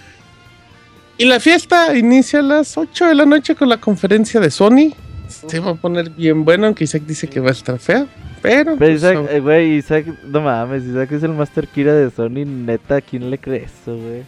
Y 1.18 1.26
la 1.26 1.38
fiesta 1.40 1.96
inicia 1.96 2.40
a 2.40 2.42
las 2.42 2.76
8 2.76 3.06
de 3.06 3.14
la 3.14 3.24
noche 3.24 3.54
con 3.54 3.68
la 3.68 3.76
conferencia 3.78 4.40
de 4.40 4.50
Sony. 4.50 4.92
Se 5.28 5.60
va 5.60 5.70
a 5.72 5.74
poner 5.74 6.10
bien 6.10 6.44
bueno, 6.44 6.66
aunque 6.66 6.84
Isaac 6.84 7.02
dice 7.06 7.28
que 7.28 7.40
va 7.40 7.48
a 7.48 7.52
estar 7.52 7.78
fea. 7.78 8.06
Pero. 8.42 8.64
Pero 8.64 8.76
pues, 8.78 8.96
Isaac, 8.96 9.18
eh, 9.30 9.40
güey, 9.40 9.76
Isaac, 9.76 10.06
no 10.24 10.40
mames, 10.40 10.84
Isaac 10.84 11.12
es 11.12 11.22
el 11.22 11.30
Master 11.30 11.66
Kira 11.68 11.94
de 11.94 12.10
Sony, 12.10 12.44
neta, 12.44 12.96
¿a 12.96 13.00
quién 13.00 13.30
le 13.30 13.38
crees 13.38 13.70
eso, 13.82 13.96
güey? 13.96 14.22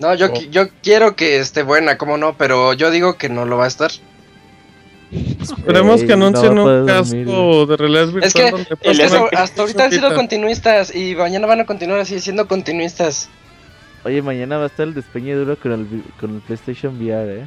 No, 0.00 0.14
yo, 0.14 0.26
Oh. 0.32 0.40
yo 0.50 0.68
quiero 0.82 1.16
que 1.16 1.38
esté 1.40 1.62
buena, 1.62 1.98
cómo 1.98 2.16
no, 2.16 2.36
pero 2.36 2.72
yo 2.72 2.90
digo 2.90 3.16
que 3.16 3.28
no 3.28 3.44
lo 3.44 3.56
va 3.56 3.64
a 3.64 3.68
estar. 3.68 3.90
esperemos 5.10 6.02
Ey, 6.02 6.06
que 6.06 6.12
anuncien 6.12 6.54
no 6.54 6.64
un 6.64 6.86
casco 6.86 7.16
dormir, 7.16 7.68
de 7.68 7.76
realidad 7.78 8.06
virtual. 8.12 8.24
Es 8.24 8.34
que 8.34 8.88
el- 8.90 9.00
eso- 9.00 9.28
hasta 9.32 9.62
ahorita 9.62 9.84
han 9.84 9.90
sido 9.92 10.14
continuistas 10.14 10.94
y 10.94 11.14
mañana 11.14 11.46
van 11.46 11.60
a 11.60 11.64
continuar 11.66 11.98
así 12.00 12.20
siendo 12.20 12.46
continuistas. 12.46 13.28
Oye, 14.04 14.20
mañana 14.22 14.58
va 14.58 14.64
a 14.64 14.66
estar 14.66 14.86
el 14.86 14.94
despeñe 14.94 15.34
duro 15.34 15.56
con 15.58 15.72
el, 15.72 15.84
vi- 15.84 16.04
con 16.20 16.34
el 16.36 16.40
PlayStation 16.42 16.96
VR, 17.00 17.40
¿eh? 17.40 17.46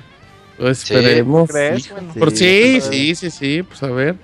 Pues 0.58 0.80
Sí, 0.80 0.94
esperemos. 0.96 1.50
¿crees? 1.50 1.84
sí. 1.84 1.90
Bueno, 1.92 2.14
Por 2.18 2.32
sí, 2.32 2.82
sí, 2.82 2.82
sí, 2.82 3.16
sí, 3.16 3.32
sí, 3.32 3.64
pues 3.64 3.82
a 3.84 3.88
ver. 3.88 4.16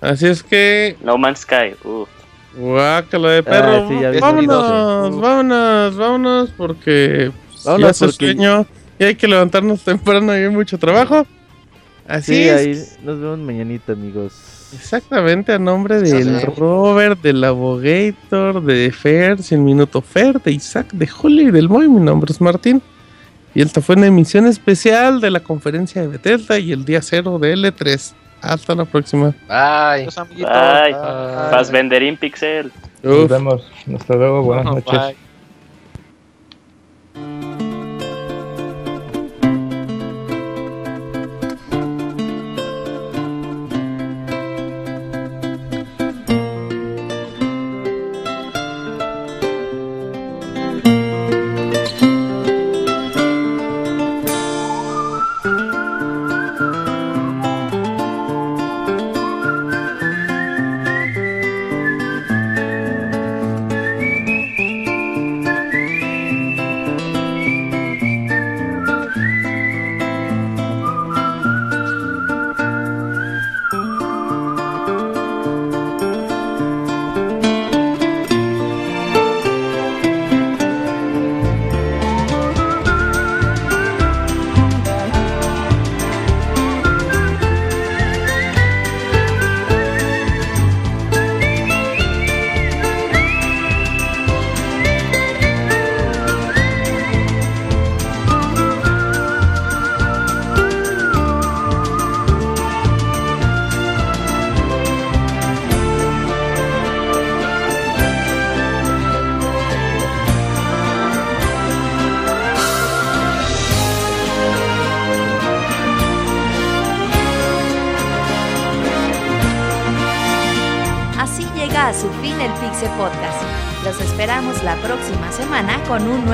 Así 0.00 0.26
es 0.26 0.42
que, 0.42 0.96
No 1.02 1.16
Man's 1.18 1.40
Sky. 1.40 1.74
uf. 1.84 2.08
Guácala 2.58 3.30
de 3.30 3.42
perro. 3.42 3.84
Ah, 3.84 3.86
sí, 3.88 3.94
vi 4.14 4.20
vámonos, 4.20 5.20
vámonos, 5.20 5.96
vámonos, 5.96 6.50
porque 6.56 7.30
pues, 7.50 7.64
ya 7.78 7.88
hace 7.88 8.06
porque- 8.06 8.26
sueño 8.32 8.66
y 8.98 9.04
hay 9.04 9.14
que 9.14 9.28
levantarnos 9.28 9.80
temprano 9.84 10.32
y 10.36 10.42
hay 10.42 10.48
mucho 10.50 10.78
trabajo. 10.78 11.26
Así 12.08 12.34
Sí, 12.34 12.42
es. 12.48 12.56
ahí 12.60 13.04
nos 13.04 13.20
vemos 13.20 13.38
mañanita, 13.40 13.92
amigos. 13.92 14.32
Exactamente, 14.74 15.52
a 15.52 15.58
nombre 15.58 16.00
del 16.00 16.40
Sí. 16.40 16.46
Robert, 16.56 17.20
del 17.22 17.42
Abogator, 17.44 18.62
de 18.62 18.90
Fer, 18.92 19.42
Sin 19.42 19.64
Minuto 19.64 20.00
Fer, 20.02 20.40
de 20.42 20.52
Isaac, 20.52 20.92
de 20.92 21.06
Julio 21.06 21.48
y 21.48 21.50
del 21.50 21.68
Moy. 21.68 21.88
Mi 21.88 22.00
nombre 22.00 22.32
es 22.32 22.40
Martín. 22.40 22.82
Y 23.54 23.62
esta 23.62 23.80
fue 23.80 23.94
una 23.96 24.06
emisión 24.08 24.46
especial 24.46 25.20
de 25.20 25.30
la 25.30 25.40
conferencia 25.40 26.02
de 26.02 26.08
Bethesda 26.08 26.58
y 26.58 26.72
el 26.72 26.84
día 26.84 27.00
cero 27.00 27.38
de 27.38 27.54
L3. 27.54 28.12
Hasta 28.46 28.74
la 28.74 28.84
próxima. 28.84 29.34
Bye. 29.48 30.04
Los 30.06 30.18
amiguitos. 30.18 30.52
Bye. 30.52 30.92
Bye. 30.92 31.50
Fassbenderín 31.50 32.16
Pixel. 32.16 32.72
Nos 33.02 33.28
vemos. 33.28 33.70
Hasta 33.94 34.14
luego. 34.14 34.42
Buenas 34.42 34.64
noches. 34.74 34.92
Bye. 34.92 35.25